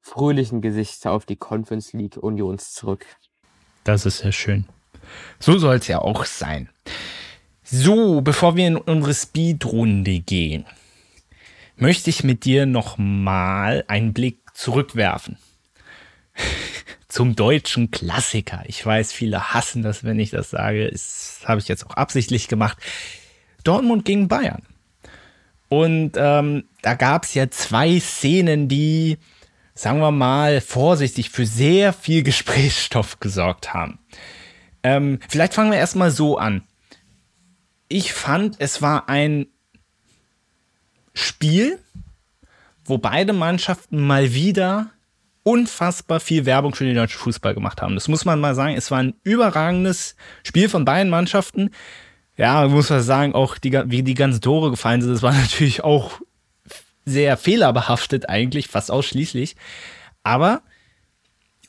fröhlichen 0.00 0.60
Gesicht 0.60 1.06
auf 1.06 1.26
die 1.26 1.36
Conference 1.36 1.92
League 1.92 2.16
Unions 2.16 2.72
zurück. 2.72 3.04
Das 3.84 4.06
ist 4.06 4.18
sehr 4.18 4.32
schön. 4.32 4.66
So 5.38 5.58
soll 5.58 5.76
es 5.76 5.88
ja 5.88 6.00
auch 6.00 6.24
sein. 6.24 6.68
So, 7.62 8.20
bevor 8.20 8.56
wir 8.56 8.68
in 8.68 8.76
unsere 8.76 9.14
Speedrunde 9.14 10.20
gehen, 10.20 10.66
möchte 11.76 12.10
ich 12.10 12.22
mit 12.22 12.44
dir 12.44 12.66
nochmal 12.66 13.84
einen 13.88 14.12
Blick 14.12 14.38
zurückwerfen. 14.54 15.38
Zum 17.08 17.36
deutschen 17.36 17.90
Klassiker. 17.90 18.62
Ich 18.66 18.84
weiß, 18.84 19.12
viele 19.12 19.54
hassen 19.54 19.82
das, 19.82 20.04
wenn 20.04 20.18
ich 20.18 20.30
das 20.30 20.50
sage. 20.50 20.90
Das 20.90 21.40
habe 21.44 21.60
ich 21.60 21.68
jetzt 21.68 21.86
auch 21.86 21.94
absichtlich 21.94 22.48
gemacht. 22.48 22.78
Dortmund 23.64 24.04
gegen 24.04 24.28
Bayern. 24.28 24.62
Und 25.68 26.12
ähm, 26.16 26.64
da 26.82 26.94
gab 26.94 27.24
es 27.24 27.34
ja 27.34 27.50
zwei 27.50 27.98
Szenen, 27.98 28.68
die, 28.68 29.18
sagen 29.74 30.00
wir 30.00 30.12
mal, 30.12 30.60
vorsichtig 30.60 31.30
für 31.30 31.46
sehr 31.46 31.92
viel 31.92 32.22
Gesprächsstoff 32.24 33.20
gesorgt 33.20 33.74
haben. 33.74 33.98
Ähm, 34.82 35.18
vielleicht 35.28 35.54
fangen 35.54 35.72
wir 35.72 35.78
erstmal 35.78 36.10
so 36.10 36.38
an. 36.38 36.62
Ich 37.88 38.12
fand, 38.12 38.56
es 38.60 38.82
war 38.82 39.08
ein 39.08 39.46
Spiel, 41.14 41.80
wo 42.84 42.98
beide 42.98 43.32
Mannschaften 43.32 44.00
mal 44.06 44.34
wieder 44.34 44.90
unfassbar 45.46 46.18
viel 46.20 46.44
Werbung 46.44 46.74
für 46.74 46.84
den 46.84 46.96
deutschen 46.96 47.18
Fußball 47.18 47.54
gemacht 47.54 47.80
haben. 47.80 47.94
Das 47.94 48.08
muss 48.08 48.24
man 48.24 48.40
mal 48.40 48.54
sagen. 48.54 48.76
Es 48.76 48.90
war 48.90 48.98
ein 48.98 49.14
überragendes 49.22 50.16
Spiel 50.42 50.68
von 50.68 50.84
beiden 50.84 51.10
Mannschaften 51.10 51.70
ja, 52.36 52.68
muss 52.68 52.90
man 52.90 53.02
sagen, 53.02 53.34
auch 53.34 53.58
die, 53.58 53.72
wie 53.86 54.02
die 54.02 54.14
ganzen 54.14 54.40
Tore 54.40 54.70
gefallen 54.70 55.00
sind, 55.00 55.12
das 55.12 55.22
war 55.22 55.32
natürlich 55.40 55.82
auch 55.82 56.20
sehr 57.04 57.36
fehlerbehaftet 57.36 58.28
eigentlich, 58.28 58.68
fast 58.68 58.90
ausschließlich. 58.90 59.56
Aber 60.22 60.62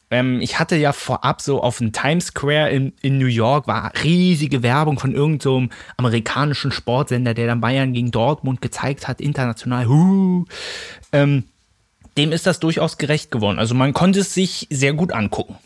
ähm, 0.10 0.42
ich 0.42 0.58
hatte 0.58 0.76
ja 0.76 0.94
vorab 0.94 1.42
so 1.42 1.62
auf 1.62 1.78
dem 1.78 1.92
Times 1.92 2.28
Square 2.28 2.70
in, 2.72 2.94
in 3.02 3.18
New 3.18 3.28
York 3.28 3.68
war 3.68 3.92
riesige 4.04 4.64
Werbung 4.64 5.00
von 5.00 5.14
irgendeinem 5.14 5.70
so 5.70 5.76
amerikanischen 5.98 6.72
Sportsender, 6.72 7.34
der 7.34 7.48
dann 7.48 7.62
Bayern 7.62 7.94
gegen 7.94 8.12
Dortmund 8.12 8.62
gezeigt 8.62 9.08
hat, 9.08 9.22
international. 9.22 9.88
Huh. 9.88 10.46
Ähm, 11.12 11.44
dem 12.18 12.32
ist 12.32 12.46
das 12.48 12.60
durchaus 12.60 12.98
gerecht 12.98 13.32
geworden. 13.32 13.60
Also 13.60 13.76
man 13.76 13.94
konnte 13.94 14.20
es 14.20 14.34
sich 14.34 14.68
sehr 14.70 14.94
gut 14.94 15.14
angucken. 15.14 15.58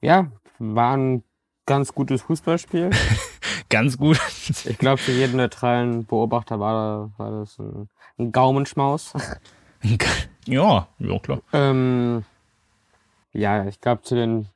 Ja, 0.00 0.30
waren 0.58 1.22
ganz 1.66 1.94
gutes 1.94 2.22
Fußballspiel. 2.22 2.90
ganz 3.68 3.96
gut. 3.96 4.20
Ich 4.64 4.78
glaube, 4.78 4.98
für 4.98 5.12
jeden 5.12 5.36
neutralen 5.36 6.04
Beobachter 6.04 6.60
war, 6.60 7.10
war 7.16 7.40
das 7.40 7.58
ein, 7.58 7.88
ein 8.18 8.32
Gaumenschmaus. 8.32 9.14
ja, 10.46 10.88
ja, 10.98 11.18
klar. 11.20 11.40
Ähm, 11.52 12.24
ja, 13.32 13.66
ich 13.66 13.80
glaube, 13.80 14.02
zu 14.02 14.14
den 14.14 14.48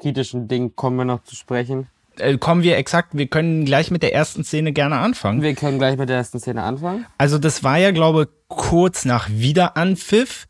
kritischen 0.00 0.48
Dingen 0.48 0.76
kommen 0.76 0.96
wir 0.96 1.04
noch 1.04 1.24
zu 1.24 1.34
sprechen. 1.34 1.88
Äh, 2.18 2.38
kommen 2.38 2.62
wir 2.62 2.76
exakt, 2.76 3.10
wir 3.12 3.26
können 3.26 3.64
gleich 3.64 3.90
mit 3.90 4.02
der 4.02 4.14
ersten 4.14 4.44
Szene 4.44 4.72
gerne 4.72 4.96
anfangen. 4.98 5.42
Wir 5.42 5.54
können 5.54 5.78
gleich 5.78 5.96
mit 5.96 6.08
der 6.08 6.16
ersten 6.16 6.40
Szene 6.40 6.62
anfangen. 6.62 7.06
Also 7.18 7.38
das 7.38 7.64
war 7.64 7.78
ja, 7.78 7.90
glaube 7.90 8.28
kurz 8.48 9.04
nach 9.04 9.28
Wiederanpfiff. 9.28 10.46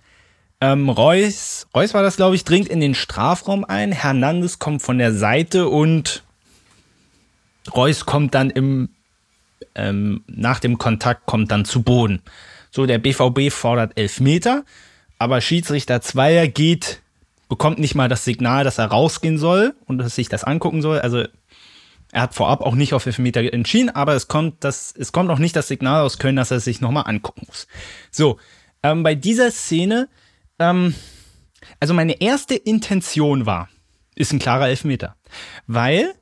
Ähm, 0.61 0.89
Reus, 0.89 1.67
Reus 1.75 1.93
war 1.93 2.03
das, 2.03 2.17
glaube 2.17 2.35
ich, 2.35 2.45
dringt 2.45 2.69
in 2.69 2.81
den 2.81 2.95
Strafraum 2.95 3.65
ein. 3.65 3.93
Hernandez 3.93 4.59
kommt 4.59 4.83
von 4.83 4.99
der 4.99 5.13
Seite 5.13 5.69
und 5.69 6.23
Reus 7.75 8.07
kommt 8.07 8.35
dann 8.35 8.51
im, 8.51 8.89
ähm, 9.75 10.25
nach 10.27 10.61
dem 10.61 10.79
Kontakt 10.79 11.27
kommt 11.27 11.51
dann 11.51 11.65
zu 11.65 11.83
Boden. 11.83 12.23
So, 12.71 12.87
der 12.87 12.99
BVB 12.99 13.51
fordert 13.51 13.93
elf 13.97 14.21
Meter, 14.21 14.65
aber 15.19 15.41
Schiedsrichter 15.41 16.01
Zweier 16.01 16.47
geht, 16.47 17.01
bekommt 17.49 17.79
nicht 17.79 17.95
mal 17.95 18.09
das 18.09 18.25
Signal, 18.25 18.65
dass 18.65 18.79
er 18.79 18.87
rausgehen 18.87 19.39
soll 19.39 19.75
und 19.87 19.99
dass 19.99 20.15
sich 20.15 20.29
das 20.29 20.45
angucken 20.45 20.83
soll. 20.83 21.01
Also 21.01 21.25
er 22.17 22.23
hat 22.23 22.35
vorab 22.35 22.63
auch 22.63 22.75
nicht 22.75 22.95
auf 22.95 23.07
Elfmeter 23.07 23.53
entschieden, 23.53 23.91
aber 23.91 24.15
es 24.15 24.27
kommt, 24.27 24.65
das, 24.65 24.95
es 24.97 25.13
kommt 25.13 25.31
auch 25.31 25.39
nicht 25.39 25.55
das 25.55 25.69
Signal 25.69 26.03
aus 26.03 26.19
Köln, 26.19 26.37
dass 26.37 26.51
er 26.51 26.61
sich 26.61 26.81
nochmal 26.81 27.05
angucken 27.07 27.43
muss. 27.47 27.67
So, 28.11 28.39
ähm, 28.83 29.03
bei 29.03 29.15
dieser 29.15 29.51
Szene 29.51 30.09
ähm, 30.59 30.95
also 31.81 31.95
meine 31.95 32.21
erste 32.21 32.55
Intention 32.55 33.47
war, 33.47 33.69
ist 34.15 34.33
ein 34.33 34.39
klarer 34.39 34.69
Elfmeter. 34.69 35.17
Weil, 35.67 36.15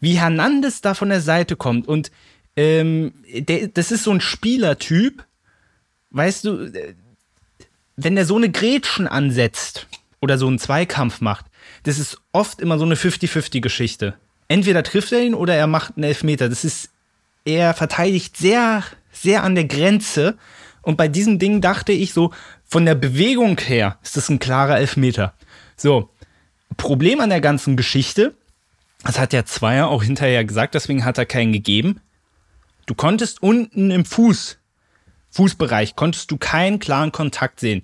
wie 0.00 0.18
Hernandez 0.18 0.80
da 0.80 0.94
von 0.94 1.08
der 1.08 1.20
Seite 1.20 1.56
kommt 1.56 1.88
und 1.88 2.10
ähm, 2.56 3.12
der, 3.32 3.68
das 3.68 3.92
ist 3.92 4.04
so 4.04 4.10
ein 4.10 4.20
Spielertyp, 4.20 5.24
weißt 6.10 6.44
du, 6.44 6.64
äh, 6.64 6.94
wenn 7.96 8.14
der 8.14 8.26
so 8.26 8.36
eine 8.36 8.50
Gretchen 8.50 9.06
ansetzt 9.06 9.86
oder 10.20 10.38
so 10.38 10.46
einen 10.46 10.58
Zweikampf 10.58 11.20
macht, 11.20 11.46
das 11.84 11.98
ist 11.98 12.18
oft 12.32 12.60
immer 12.60 12.78
so 12.78 12.84
eine 12.84 12.94
50-50 12.94 13.60
Geschichte. 13.60 14.18
Entweder 14.48 14.82
trifft 14.82 15.12
er 15.12 15.22
ihn 15.22 15.34
oder 15.34 15.54
er 15.54 15.66
macht 15.66 15.96
einen 15.96 16.04
Elfmeter. 16.04 16.48
Das 16.48 16.64
ist 16.64 16.90
er 17.44 17.74
verteidigt 17.74 18.36
sehr, 18.36 18.82
sehr 19.12 19.42
an 19.44 19.54
der 19.54 19.64
Grenze. 19.64 20.36
Und 20.82 20.96
bei 20.96 21.08
diesem 21.08 21.38
Ding 21.38 21.60
dachte 21.60 21.92
ich 21.92 22.12
so, 22.12 22.32
von 22.64 22.84
der 22.84 22.94
Bewegung 22.94 23.58
her 23.58 23.98
ist 24.02 24.16
das 24.16 24.28
ein 24.28 24.38
klarer 24.38 24.78
Elfmeter. 24.78 25.34
So, 25.76 26.10
Problem 26.76 27.20
an 27.20 27.30
der 27.30 27.40
ganzen 27.40 27.76
Geschichte, 27.76 28.34
das 29.04 29.18
hat 29.18 29.32
der 29.32 29.46
Zweier 29.46 29.88
auch 29.88 30.02
hinterher 30.02 30.44
gesagt, 30.44 30.74
deswegen 30.74 31.04
hat 31.04 31.18
er 31.18 31.26
keinen 31.26 31.52
gegeben. 31.52 32.00
Du 32.86 32.94
konntest 32.94 33.42
unten 33.42 33.90
im 33.90 34.04
Fuß, 34.04 34.58
Fußbereich, 35.30 35.96
konntest 35.96 36.30
du 36.30 36.36
keinen 36.36 36.78
klaren 36.78 37.12
Kontakt 37.12 37.60
sehen. 37.60 37.82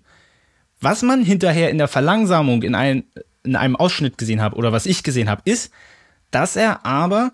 Was 0.81 1.03
man 1.03 1.25
hinterher 1.25 1.71
in 1.71 1.79
der 1.79 1.89
Verlangsamung 1.89 2.63
in, 2.63 2.75
ein, 2.75 3.05
in 3.45 3.55
einem 3.55 3.77
Ausschnitt 3.77 4.19
gesehen 4.19 4.43
hat 4.43 4.55
oder 4.55 4.73
was 4.73 4.87
ich 4.87 5.05
gesehen 5.05 5.29
habe, 5.29 5.43
ist, 5.45 5.73
dass 6.33 6.57
er 6.57 6.85
aber 6.85 7.33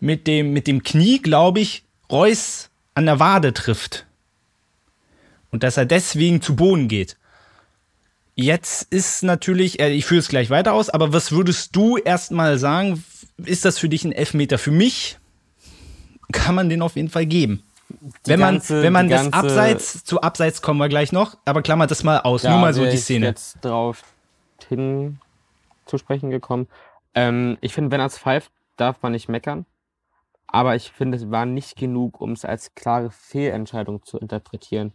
mit 0.00 0.26
dem, 0.26 0.52
mit 0.52 0.66
dem 0.66 0.82
Knie, 0.82 1.20
glaube 1.20 1.60
ich, 1.60 1.84
Reus 2.10 2.70
an 2.94 3.06
der 3.06 3.18
Wade 3.18 3.54
trifft. 3.54 4.06
Und 5.50 5.62
dass 5.62 5.76
er 5.76 5.86
deswegen 5.86 6.42
zu 6.42 6.56
Boden 6.56 6.88
geht. 6.88 7.16
Jetzt 8.34 8.90
ist 8.90 9.22
natürlich, 9.22 9.80
äh, 9.80 9.90
ich 9.90 10.06
führe 10.06 10.20
es 10.20 10.28
gleich 10.28 10.50
weiter 10.50 10.72
aus, 10.72 10.88
aber 10.88 11.12
was 11.12 11.32
würdest 11.32 11.76
du 11.76 11.98
erstmal 11.98 12.58
sagen? 12.58 13.04
Ist 13.36 13.64
das 13.64 13.78
für 13.78 13.88
dich 13.88 14.04
ein 14.04 14.12
Elfmeter? 14.12 14.58
Für 14.58 14.70
mich 14.70 15.18
kann 16.32 16.54
man 16.54 16.68
den 16.68 16.82
auf 16.82 16.96
jeden 16.96 17.10
Fall 17.10 17.26
geben. 17.26 17.62
Die 17.90 18.30
wenn 18.30 18.40
man, 18.40 18.54
ganze, 18.54 18.82
wenn 18.82 18.92
man 18.92 19.08
das 19.10 19.30
ganze, 19.30 19.38
Abseits, 19.38 20.04
zu 20.04 20.22
Abseits 20.22 20.62
kommen 20.62 20.78
wir 20.78 20.88
gleich 20.88 21.12
noch, 21.12 21.36
aber 21.44 21.60
klammert 21.60 21.90
das 21.90 22.04
mal 22.04 22.20
aus, 22.20 22.42
nur 22.42 22.56
mal 22.56 22.72
so 22.72 22.84
die 22.86 22.96
Szene. 22.96 23.26
Ich 23.26 23.30
jetzt 23.30 23.58
drauf 23.60 24.02
hin 24.68 25.18
zu 25.84 25.98
sprechen 25.98 26.30
gekommen. 26.30 26.68
Ähm, 27.14 27.58
ich 27.60 27.74
finde, 27.74 27.90
wenn 27.90 28.00
er 28.00 28.06
es 28.06 28.18
pfeift, 28.18 28.52
darf 28.76 29.02
man 29.02 29.12
nicht 29.12 29.28
meckern. 29.28 29.66
Aber 30.46 30.76
ich 30.76 30.90
finde, 30.92 31.16
es 31.16 31.30
war 31.30 31.46
nicht 31.46 31.76
genug, 31.76 32.20
um 32.20 32.32
es 32.32 32.44
als 32.44 32.74
klare 32.74 33.10
Fehlentscheidung 33.10 34.04
zu 34.04 34.18
interpretieren. 34.18 34.92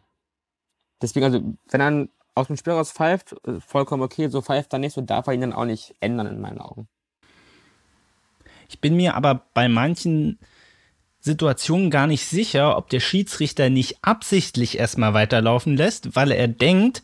Deswegen, 1.02 1.26
also, 1.26 1.42
wenn 1.70 1.82
er 1.82 2.08
aus 2.36 2.48
dem 2.48 2.58
Spiel 2.58 2.74
raus 2.74 2.92
pfeift, 2.92 3.36
äh, 3.48 3.60
vollkommen 3.60 4.04
okay, 4.04 4.28
so 4.30 4.42
pfeift 4.42 4.74
er 4.74 4.80
nicht, 4.80 4.94
so 4.94 5.02
darf 5.02 5.28
er 5.28 5.34
ihn 5.34 5.42
dann 5.42 5.54
auch 5.54 5.66
nicht 5.66 5.96
ändern 6.00 6.28
in 6.28 6.42
meinen 6.42 6.60
Augen. 6.60 6.88
Ich 8.70 8.80
bin 8.80 8.96
mir 8.96 9.16
aber 9.16 9.46
bei 9.54 9.68
manchen 9.68 10.40
Situationen 11.20 11.90
gar 11.90 12.08
nicht 12.08 12.26
sicher, 12.26 12.78
ob 12.78 12.90
der 12.90 13.00
Schiedsrichter 13.00 13.70
nicht 13.70 13.98
absichtlich 14.04 14.78
erstmal 14.78 15.14
weiterlaufen 15.14 15.76
lässt, 15.76 16.16
weil 16.16 16.32
er 16.32 16.48
denkt, 16.48 17.02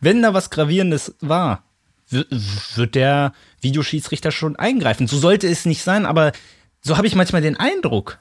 wenn 0.00 0.22
da 0.22 0.34
was 0.34 0.50
Gravierendes 0.50 1.16
war, 1.20 1.64
wird 2.08 2.94
der 2.94 3.32
Videoschiedsrichter 3.60 4.30
schon 4.30 4.56
eingreifen. 4.56 5.06
So 5.06 5.18
sollte 5.18 5.48
es 5.48 5.64
nicht 5.64 5.82
sein, 5.82 6.06
aber 6.06 6.32
so 6.80 6.96
habe 6.96 7.06
ich 7.06 7.14
manchmal 7.14 7.42
den 7.42 7.56
Eindruck. 7.56 8.18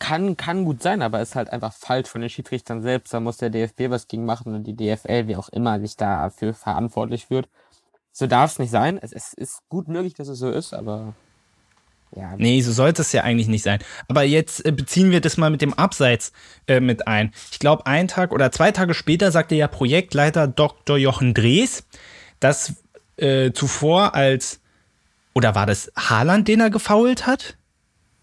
Kann, 0.00 0.36
kann, 0.36 0.64
gut 0.64 0.82
sein, 0.82 1.00
aber 1.00 1.20
ist 1.20 1.36
halt 1.36 1.52
einfach 1.52 1.72
falsch 1.72 2.08
von 2.08 2.20
den 2.20 2.30
Schiedsrichtern 2.30 2.82
selbst. 2.82 3.14
Da 3.14 3.20
muss 3.20 3.36
der 3.36 3.50
DFB 3.50 3.82
was 3.88 4.08
gegen 4.08 4.24
machen 4.24 4.54
und 4.54 4.64
die 4.64 4.74
DFL, 4.74 5.28
wie 5.28 5.36
auch 5.36 5.48
immer, 5.50 5.78
sich 5.78 5.96
dafür 5.96 6.54
verantwortlich 6.54 7.30
wird. 7.30 7.48
So 8.10 8.26
darf 8.26 8.50
es 8.52 8.58
nicht 8.58 8.70
sein. 8.70 8.98
Es, 9.00 9.12
es 9.12 9.32
ist 9.32 9.60
gut 9.68 9.86
möglich, 9.86 10.14
dass 10.14 10.26
es 10.26 10.40
so 10.40 10.50
ist, 10.50 10.74
aber 10.74 11.14
ja. 12.16 12.34
Nee, 12.36 12.60
so 12.60 12.72
sollte 12.72 13.02
es 13.02 13.12
ja 13.12 13.22
eigentlich 13.22 13.46
nicht 13.46 13.62
sein. 13.62 13.78
Aber 14.08 14.24
jetzt 14.24 14.66
äh, 14.66 14.72
beziehen 14.72 15.12
wir 15.12 15.20
das 15.20 15.36
mal 15.36 15.50
mit 15.50 15.62
dem 15.62 15.74
Abseits 15.74 16.32
äh, 16.66 16.80
mit 16.80 17.06
ein. 17.06 17.32
Ich 17.52 17.60
glaube, 17.60 17.86
ein 17.86 18.08
Tag 18.08 18.32
oder 18.32 18.50
zwei 18.50 18.72
Tage 18.72 18.94
später 18.94 19.30
sagte 19.30 19.54
ja 19.54 19.68
Projektleiter 19.68 20.48
Dr. 20.48 20.96
Jochen 20.96 21.34
Drees, 21.34 21.84
dass 22.40 22.74
äh, 23.16 23.52
zuvor 23.52 24.14
als, 24.14 24.60
oder 25.34 25.54
war 25.54 25.66
das 25.66 25.92
Haaland, 25.96 26.48
den 26.48 26.60
er 26.60 26.70
gefault 26.70 27.26
hat? 27.26 27.56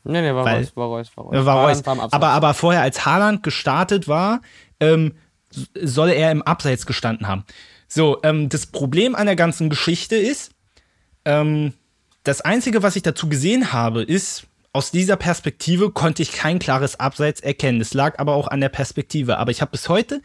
Nee, 0.03 0.21
nee, 0.21 0.34
war 0.34 0.45
Weil, 0.45 0.58
Reus, 0.60 0.75
war 0.75 0.88
Reus, 0.88 1.08
war 1.15 1.25
Reus. 1.25 1.45
War 1.45 1.67
Reus. 1.67 1.86
War 1.86 2.13
aber, 2.13 2.30
aber 2.30 2.53
vorher, 2.53 2.82
als 2.82 3.06
Haaland 3.06 3.43
gestartet 3.43 4.08
war, 4.08 4.41
ähm, 4.80 5.13
soll 5.75 6.10
er 6.10 6.32
im 6.32 6.41
Abseits 6.41 6.86
gestanden 6.86 7.27
haben. 7.27 7.45
So, 7.88 8.19
ähm, 8.23 8.49
das 8.49 8.65
Problem 8.65 9.15
an 9.15 9.25
der 9.25 9.36
ganzen 9.36 9.69
Geschichte 9.69 10.15
ist, 10.15 10.51
ähm, 11.25 11.73
das 12.23 12.41
Einzige, 12.41 12.84
was 12.84 12.95
ich 12.95 13.03
dazu 13.03 13.30
gesehen 13.30 13.71
habe, 13.71 14.03
ist, 14.03 14.47
aus 14.73 14.91
dieser 14.91 15.15
Perspektive 15.15 15.91
konnte 15.91 16.21
ich 16.21 16.34
kein 16.34 16.60
klares 16.60 16.99
Abseits 16.99 17.41
erkennen. 17.41 17.80
Das 17.80 17.93
lag 17.93 18.19
aber 18.19 18.34
auch 18.36 18.47
an 18.47 18.62
der 18.62 18.69
Perspektive. 18.69 19.38
Aber 19.38 19.51
ich 19.51 19.62
habe 19.62 19.71
bis 19.71 19.89
heute 19.89 20.21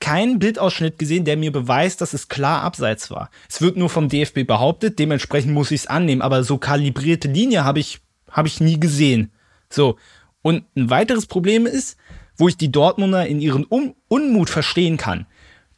keinen 0.00 0.38
Bildausschnitt 0.38 0.98
gesehen, 0.98 1.24
der 1.24 1.36
mir 1.36 1.52
beweist, 1.52 2.00
dass 2.00 2.12
es 2.12 2.28
klar 2.28 2.62
abseits 2.62 3.10
war. 3.10 3.30
Es 3.48 3.60
wird 3.60 3.76
nur 3.76 3.88
vom 3.88 4.08
DFB 4.08 4.46
behauptet, 4.46 4.98
dementsprechend 4.98 5.52
muss 5.52 5.70
ich 5.70 5.82
es 5.82 5.86
annehmen, 5.86 6.22
aber 6.22 6.44
so 6.44 6.58
kalibrierte 6.58 7.28
Linie 7.28 7.64
habe 7.64 7.80
ich, 7.80 8.00
hab 8.30 8.46
ich 8.46 8.60
nie 8.60 8.78
gesehen. 8.78 9.32
So. 9.70 9.96
Und 10.42 10.64
ein 10.76 10.90
weiteres 10.90 11.26
Problem 11.26 11.66
ist, 11.66 11.96
wo 12.36 12.48
ich 12.48 12.56
die 12.56 12.70
Dortmunder 12.70 13.26
in 13.26 13.40
ihren 13.40 13.66
Un 13.68 13.94
Unmut 14.08 14.50
verstehen 14.50 14.96
kann. 14.96 15.26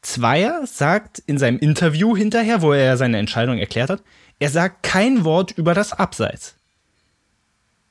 Zweier 0.03 0.67
sagt 0.67 1.21
in 1.21 1.39
seinem 1.39 1.59
Interview 1.59 2.17
hinterher, 2.17 2.63
wo 2.63 2.73
er 2.73 2.97
seine 2.97 3.19
Entscheidung 3.19 3.59
erklärt 3.59 3.91
hat, 3.91 4.03
er 4.39 4.51
sagt 4.51 4.83
kein 4.83 5.25
Wort 5.25 5.53
über 5.53 5.75
das 5.75 5.93
Abseits. 5.93 6.57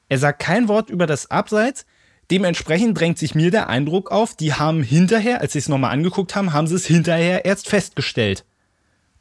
Er 0.09 0.17
sagt 0.17 0.39
kein 0.39 0.67
Wort 0.67 0.89
über 0.89 1.05
das 1.05 1.31
Abseits. 1.31 1.85
Dementsprechend 2.29 2.99
drängt 2.99 3.17
sich 3.17 3.35
mir 3.35 3.51
der 3.51 3.69
Eindruck 3.69 4.11
auf, 4.11 4.35
die 4.35 4.53
haben 4.53 4.83
hinterher, 4.83 5.41
als 5.41 5.53
sie 5.53 5.59
es 5.59 5.69
nochmal 5.69 5.91
angeguckt 5.91 6.35
haben, 6.35 6.53
haben 6.53 6.67
sie 6.67 6.75
es 6.75 6.85
hinterher 6.85 7.45
erst 7.45 7.69
festgestellt. 7.69 8.43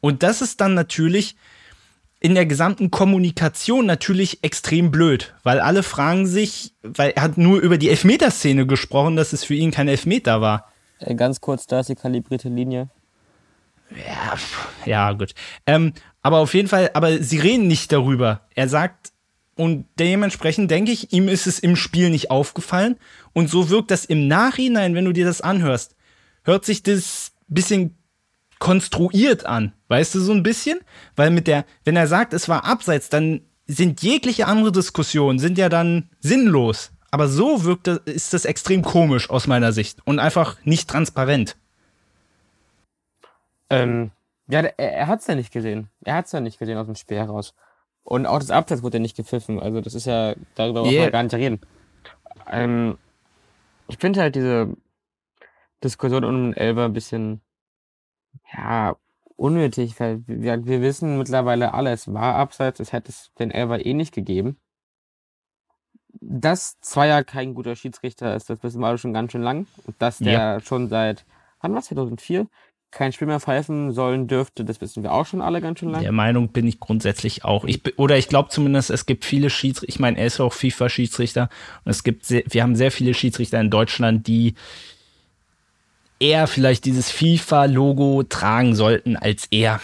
Und 0.01 0.23
das 0.23 0.43
ist 0.43 0.61
dann 0.61 0.75
natürlich 0.75 1.37
in 2.19 2.35
der 2.35 2.47
gesamten 2.47 2.91
Kommunikation 2.91 3.87
natürlich 3.87 4.43
extrem 4.43 4.91
blöd, 4.91 5.35
weil 5.43 5.61
alle 5.61 5.83
fragen 5.83 6.27
sich, 6.27 6.75
weil 6.83 7.11
er 7.11 7.23
hat 7.23 7.39
nur 7.39 7.61
über 7.61 7.79
die 7.79 7.91
Elfmeterszene 7.91 8.67
gesprochen, 8.67 9.17
dass 9.17 9.33
es 9.33 9.45
für 9.45 9.55
ihn 9.55 9.71
kein 9.71 9.87
Elfmeter 9.87 10.41
war. 10.41 10.73
Ganz 11.17 11.41
kurz, 11.41 11.67
da 11.67 11.81
ist 11.81 11.89
die 11.89 11.95
kalibrierte 11.95 12.49
Linie. 12.49 12.89
Ja, 13.91 14.35
ja, 14.85 15.13
gut. 15.13 15.35
Ähm, 15.67 15.93
aber 16.23 16.39
auf 16.39 16.55
jeden 16.55 16.69
Fall, 16.69 16.91
aber 16.95 17.23
sie 17.23 17.39
reden 17.39 17.69
nicht 17.69 17.93
darüber. 17.93 18.41
Er 18.55 18.69
sagt, 18.69 19.13
und 19.57 19.87
dementsprechend 19.99 20.71
denke 20.71 20.93
ich, 20.93 21.13
ihm 21.13 21.29
ist 21.29 21.47
es 21.47 21.59
im 21.59 21.77
Spiel 21.77 22.11
nicht 22.11 22.31
aufgefallen. 22.31 22.97
Und 23.33 23.49
so 23.49 23.71
wirkt 23.71 23.91
das 23.91 24.05
im 24.05 24.29
Nachhinein, 24.29 24.95
wenn 24.95 25.07
du 25.07 25.13
dir 25.13 25.25
das 25.25 25.41
anhörst, 25.41 25.97
hört 26.45 26.65
sich 26.65 26.83
das 26.83 27.33
bisschen 27.49 27.97
konstruiert 28.59 29.47
an. 29.47 29.73
Weißt 29.89 30.15
du, 30.15 30.21
so 30.21 30.33
ein 30.33 30.43
bisschen? 30.43 30.81
Weil 31.15 31.31
mit 31.31 31.47
der, 31.47 31.65
wenn 31.85 31.97
er 31.97 32.07
sagt, 32.07 32.35
es 32.35 32.49
war 32.49 32.65
abseits, 32.65 33.09
dann 33.09 33.41
sind 33.67 34.03
jegliche 34.03 34.47
andere 34.47 34.73
Diskussionen, 34.73 35.39
sind 35.39 35.59
ja 35.59 35.69
dann 35.69 36.11
sinnlos. 36.21 36.93
Aber 37.11 37.29
so 37.29 37.65
wirkt 37.65 37.87
das, 37.87 37.99
ist 38.05 38.35
das 38.35 38.45
extrem 38.45 38.83
komisch 38.83 39.31
aus 39.31 39.47
meiner 39.47 39.73
Sicht 39.73 40.01
und 40.05 40.19
einfach 40.19 40.57
nicht 40.65 40.89
transparent. 40.89 41.57
Ähm, 43.71 44.11
ja, 44.49 44.61
er, 44.61 44.79
er 44.79 45.07
hat 45.07 45.21
es 45.21 45.27
ja 45.27 45.35
nicht 45.35 45.53
gesehen. 45.53 45.89
Er 46.05 46.17
hat 46.17 46.27
es 46.27 46.33
ja 46.33 46.41
nicht 46.41 46.59
gesehen 46.59 46.77
aus 46.77 46.87
dem 46.87 46.95
Spiel 46.95 47.17
heraus. 47.17 47.55
Und 48.07 48.25
auch 48.27 48.39
das 48.39 48.53
Abseits 48.53 48.85
wurde 48.85 48.99
ja 48.99 49.03
nicht 49.03 49.17
gepfiffen. 49.17 49.59
Also 49.59 49.81
das 49.81 49.95
ist 49.95 50.07
ja, 50.07 50.37
darüber 50.55 50.85
yeah. 50.85 51.07
wir 51.07 51.11
gar 51.11 51.25
nicht 51.25 51.35
reden. 51.35 51.61
Ähm, 52.49 52.99
ich 53.89 53.99
finde 53.99 54.21
halt 54.21 54.37
diese 54.37 54.77
Diskussion 55.83 56.23
um 56.23 56.53
den 56.53 56.53
Elber 56.55 56.85
ein 56.85 56.93
bisschen, 56.93 57.41
ja, 58.57 58.95
unnötig, 59.35 59.99
weil 59.99 60.23
wir, 60.29 60.65
wir 60.67 60.83
wissen 60.83 61.19
mittlerweile 61.19 61.75
alle, 61.75 61.91
es 61.91 62.13
war 62.15 62.37
Abseits, 62.37 62.79
es 62.79 62.93
hätte 62.93 63.11
es 63.11 63.33
den 63.41 63.51
Elber 63.51 63.85
eh 63.85 63.93
nicht 63.93 64.15
gegeben. 64.15 64.57
Dass 66.21 66.79
Zweier 66.79 67.25
kein 67.25 67.55
guter 67.55 67.75
Schiedsrichter 67.75 68.37
ist, 68.37 68.49
das 68.49 68.63
wissen 68.63 68.81
wir 68.81 68.87
alle 68.87 68.99
schon 68.99 69.15
ganz 69.15 69.33
schön 69.33 69.43
lang. 69.43 69.67
Und 69.85 70.01
dass 70.01 70.19
der 70.19 70.33
ja. 70.33 70.61
schon 70.61 70.89
seit, 70.89 71.25
wann 71.61 71.75
war 71.75 71.83
2004? 71.83 72.47
Kein 72.97 73.13
Spiel 73.13 73.27
mehr 73.27 73.41
pfeifen 73.41 73.93
sollen 73.93 74.27
dürfte, 74.27 74.65
das 74.65 74.81
wissen 74.81 75.03
wir 75.03 75.13
auch 75.13 75.27
schon 75.27 75.43
alle 75.43 75.61
ganz 75.61 75.81
schön 75.81 75.91
lange. 75.91 76.03
Der 76.03 76.13
Meinung 76.13 76.49
bin 76.49 76.67
ich 76.67 76.81
grundsätzlich 76.81 77.45
auch. 77.45 77.65
Ich, 77.65 77.83
oder 77.99 78.17
ich 78.17 78.29
glaube 78.29 78.49
zumindest, 78.49 78.91
es 78.91 79.05
gibt 79.05 79.25
viele 79.25 79.51
Schiedsrichter, 79.51 79.89
ich 79.89 80.01
meine, 80.01 80.19
er 80.19 80.27
ist 80.27 80.41
auch 80.41 80.53
FIFA-Schiedsrichter 80.53 81.51
und 81.85 81.91
es 81.91 82.03
gibt, 82.03 82.25
sehr, 82.25 82.43
wir 82.49 82.63
haben 82.63 82.75
sehr 82.75 82.91
viele 82.91 83.13
Schiedsrichter 83.13 83.61
in 83.61 83.71
Deutschland, 83.71 84.27
die 84.27 84.55
eher 86.19 86.47
vielleicht 86.47 86.87
dieses 86.87 87.11
FIFA-Logo 87.11 88.23
tragen 88.23 88.75
sollten 88.75 89.17
als 89.17 89.47
er. 89.51 89.81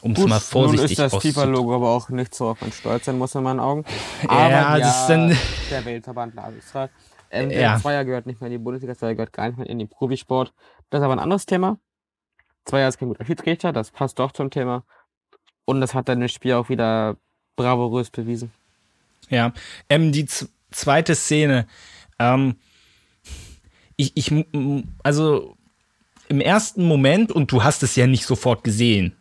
Um 0.00 0.12
es 0.12 0.26
mal 0.26 0.40
vorsichtig 0.40 0.96
nun 0.96 1.06
ist 1.06 1.12
das 1.12 1.22
FIFA-Logo 1.22 1.74
aber 1.74 1.90
auch 1.90 2.08
nicht 2.08 2.34
so 2.34 2.48
auf 2.48 2.62
man 2.62 2.72
stolz 2.72 3.04
sein 3.04 3.18
muss 3.18 3.34
in 3.34 3.42
meinen 3.42 3.60
Augen. 3.60 3.84
Aber 4.28 4.50
ja, 4.50 4.78
das 4.78 5.02
ist 5.02 5.06
dann 5.08 5.28
der 5.70 5.84
Weltverband 5.84 6.34
Ladistra. 6.34 6.88
Ähm, 7.30 7.50
der 7.50 7.60
ja. 7.60 7.78
Zweier 7.78 8.06
gehört 8.06 8.24
nicht 8.24 8.40
mehr 8.40 8.46
in 8.46 8.52
die 8.52 8.58
Bundesliga, 8.58 8.96
Zweier 8.96 9.14
gehört 9.14 9.34
gar 9.34 9.48
nicht 9.48 9.58
mehr 9.58 9.68
in 9.68 9.78
den 9.78 9.90
Profisport. 9.90 10.54
Das 10.88 11.00
ist 11.00 11.04
aber 11.04 11.12
ein 11.12 11.18
anderes 11.18 11.44
Thema. 11.44 11.78
Zweier 12.64 12.88
ist 12.88 12.98
kein 12.98 13.08
guter 13.08 13.24
Schiedsrichter, 13.24 13.72
das 13.72 13.90
passt 13.90 14.18
doch 14.18 14.32
zum 14.32 14.50
Thema. 14.50 14.84
Und 15.64 15.80
das 15.80 15.94
hat 15.94 16.08
dann 16.08 16.22
im 16.22 16.28
Spiel 16.28 16.54
auch 16.54 16.68
wieder 16.68 17.16
bravourös 17.56 18.10
bewiesen. 18.10 18.52
Ja, 19.28 19.52
ähm, 19.88 20.12
die 20.12 20.26
zweite 20.70 21.14
Szene. 21.14 21.66
Ähm, 22.18 22.56
ich, 23.96 24.16
ich, 24.16 24.46
also 25.02 25.56
im 26.28 26.40
ersten 26.40 26.84
Moment, 26.84 27.32
und 27.32 27.52
du 27.52 27.62
hast 27.62 27.82
es 27.82 27.96
ja 27.96 28.06
nicht 28.06 28.24
sofort 28.24 28.64
gesehen, 28.64 29.14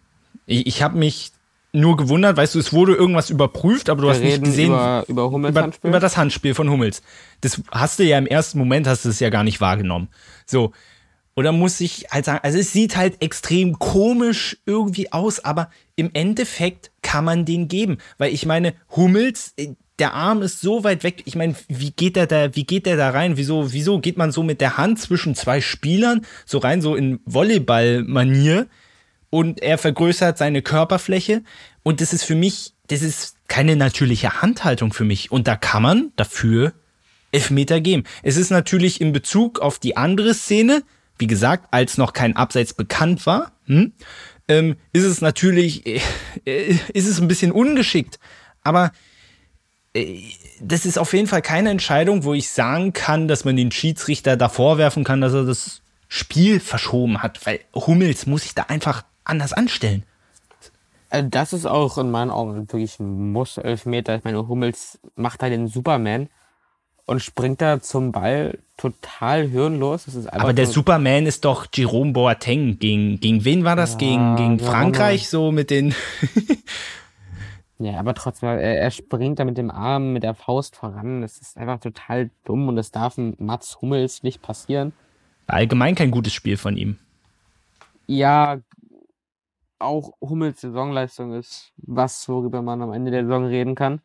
ich, 0.45 0.67
ich 0.67 0.81
habe 0.81 0.97
mich 0.97 1.31
nur 1.71 1.97
gewundert, 1.97 2.37
weißt 2.37 2.55
du, 2.55 2.59
es 2.59 2.73
wurde 2.73 2.95
irgendwas 2.95 3.29
überprüft, 3.29 3.89
aber 3.89 4.01
du 4.01 4.07
Wir 4.07 4.13
hast 4.15 4.21
nicht 4.21 4.43
gesehen 4.43 4.71
über, 4.71 5.05
über 5.07 5.29
Hummels 5.29 5.51
über, 5.51 5.61
Handspiel. 5.61 5.89
über 5.89 5.99
das 5.99 6.17
Handspiel 6.17 6.55
von 6.55 6.69
Hummels. 6.69 7.03
Das 7.41 7.61
hast 7.71 7.99
du 7.99 8.03
ja 8.03 8.17
im 8.17 8.25
ersten 8.25 8.57
Moment 8.57 8.87
hast 8.87 9.05
du 9.05 9.09
es 9.09 9.19
ja 9.19 9.29
gar 9.29 9.43
nicht 9.43 9.61
wahrgenommen. 9.61 10.09
So. 10.45 10.71
Oder 11.39 11.53
muss 11.53 11.79
ich 11.79 12.07
halt 12.11 12.25
sagen, 12.25 12.41
also 12.43 12.59
es 12.59 12.73
sieht 12.73 12.97
halt 12.97 13.21
extrem 13.21 13.79
komisch 13.79 14.57
irgendwie 14.65 15.13
aus, 15.13 15.39
aber 15.39 15.69
im 15.95 16.09
Endeffekt 16.11 16.91
kann 17.01 17.23
man 17.23 17.45
den 17.45 17.69
geben, 17.69 17.99
weil 18.17 18.33
ich 18.33 18.45
meine, 18.45 18.73
Hummels, 18.93 19.53
äh, 19.55 19.69
der 19.99 20.13
Arm 20.15 20.41
ist 20.41 20.59
so 20.59 20.83
weit 20.83 21.05
weg. 21.05 21.21
Ich 21.23 21.37
meine, 21.37 21.55
wie 21.69 21.91
geht 21.91 22.17
der 22.17 22.27
da, 22.27 22.53
wie 22.57 22.65
geht 22.65 22.85
der 22.85 22.97
da 22.97 23.11
rein? 23.11 23.37
Wieso, 23.37 23.71
wieso 23.71 23.99
geht 23.99 24.17
man 24.17 24.33
so 24.33 24.43
mit 24.43 24.59
der 24.59 24.75
Hand 24.75 24.99
zwischen 24.99 25.33
zwei 25.33 25.61
Spielern 25.61 26.25
so 26.45 26.57
rein, 26.57 26.81
so 26.81 26.97
in 26.97 27.21
Volleyball-Manier? 27.23 28.67
Und 29.29 29.61
er 29.61 29.77
vergrößert 29.77 30.37
seine 30.37 30.61
Körperfläche. 30.61 31.43
Und 31.83 32.01
das 32.01 32.11
ist 32.11 32.25
für 32.25 32.35
mich, 32.35 32.73
das 32.87 33.01
ist 33.01 33.37
keine 33.47 33.77
natürliche 33.77 34.41
Handhaltung 34.41 34.91
für 34.91 35.05
mich. 35.05 35.31
Und 35.31 35.47
da 35.47 35.55
kann 35.55 35.83
man 35.83 36.11
dafür 36.17 36.73
Elfmeter 37.31 37.79
geben. 37.79 38.03
Es 38.23 38.35
ist 38.35 38.49
natürlich 38.49 38.99
in 38.99 39.13
Bezug 39.13 39.59
auf 39.59 39.79
die 39.79 39.95
andere 39.95 40.33
Szene, 40.33 40.83
wie 41.19 41.27
gesagt, 41.27 41.67
als 41.71 41.97
noch 41.97 42.13
kein 42.13 42.35
Abseits 42.35 42.73
bekannt 42.73 43.25
war, 43.25 43.51
hm, 43.65 43.93
ähm, 44.47 44.77
ist 44.93 45.03
es 45.03 45.21
natürlich, 45.21 45.85
äh, 45.85 46.79
ist 46.93 47.07
es 47.07 47.21
ein 47.21 47.27
bisschen 47.27 47.51
ungeschickt. 47.51 48.19
Aber 48.63 48.91
äh, 49.93 50.21
das 50.61 50.85
ist 50.85 50.97
auf 50.97 51.13
jeden 51.13 51.27
Fall 51.27 51.41
keine 51.41 51.69
Entscheidung, 51.69 52.23
wo 52.23 52.33
ich 52.33 52.49
sagen 52.49 52.93
kann, 52.93 53.27
dass 53.27 53.45
man 53.45 53.55
den 53.55 53.71
Schiedsrichter 53.71 54.37
da 54.37 54.49
vorwerfen 54.49 55.03
kann, 55.03 55.21
dass 55.21 55.33
er 55.33 55.45
das 55.45 55.81
Spiel 56.07 56.59
verschoben 56.59 57.21
hat, 57.21 57.45
weil 57.45 57.59
Hummels 57.75 58.25
muss 58.25 58.43
sich 58.43 58.55
da 58.55 58.63
einfach 58.63 59.03
anders 59.23 59.53
anstellen. 59.53 60.03
Äh, 61.09 61.23
Das 61.25 61.53
ist 61.53 61.65
auch 61.65 61.97
in 61.97 62.09
meinen 62.09 62.31
Augen 62.31 62.55
wirklich 62.55 62.99
ein 62.99 63.31
Muss-Elfmeter. 63.31 64.15
Ich 64.15 64.23
meine, 64.23 64.47
Hummels 64.47 64.99
macht 65.15 65.41
da 65.41 65.49
den 65.49 65.67
Superman 65.67 66.29
und 67.09 67.21
springt 67.21 67.59
da 67.59 67.81
zum 67.81 68.11
Ball 68.11 68.59
total 68.77 69.47
hirnlos. 69.47 70.05
Aber 70.27 70.53
der 70.53 70.67
Superman 70.67 71.25
ist 71.25 71.43
doch 71.43 71.65
Jerome 71.73 72.13
Boateng. 72.13 72.77
Gegen, 72.77 73.19
gegen 73.19 73.43
wen 73.43 73.63
war 73.63 73.75
das? 73.75 73.97
gegen 73.97 74.35
gegen 74.35 74.59
ja, 74.59 74.65
Frankreich, 74.65 75.27
so 75.27 75.51
mit 75.51 75.71
den. 75.71 75.93
Ja, 77.81 77.97
aber 77.97 78.13
trotzdem, 78.13 78.49
er, 78.49 78.59
er 78.59 78.91
springt 78.91 79.39
da 79.39 79.45
mit 79.45 79.57
dem 79.57 79.71
Arm, 79.71 80.11
mit 80.11 80.23
der 80.23 80.35
Faust 80.35 80.75
voran. 80.75 81.21
Das 81.21 81.37
ist 81.37 81.57
einfach 81.57 81.79
total 81.79 82.29
dumm 82.43 82.67
und 82.67 82.75
das 82.75 82.91
darf 82.91 83.17
ein 83.17 83.35
Mats 83.39 83.81
Hummels 83.81 84.21
nicht 84.21 84.41
passieren. 84.41 84.91
Allgemein 85.47 85.95
kein 85.95 86.11
gutes 86.11 86.33
Spiel 86.33 86.57
von 86.57 86.75
ihm. 86.75 86.97
Ja, 88.05 88.59
auch 89.79 90.11
Hummels 90.19 90.59
Saisonleistung 90.59 91.33
ist 91.33 91.71
was, 91.77 92.27
worüber 92.27 92.61
man 92.61 92.81
am 92.81 92.91
Ende 92.91 93.11
der 93.11 93.23
Saison 93.23 93.45
reden 93.45 93.75
kann. 93.75 94.01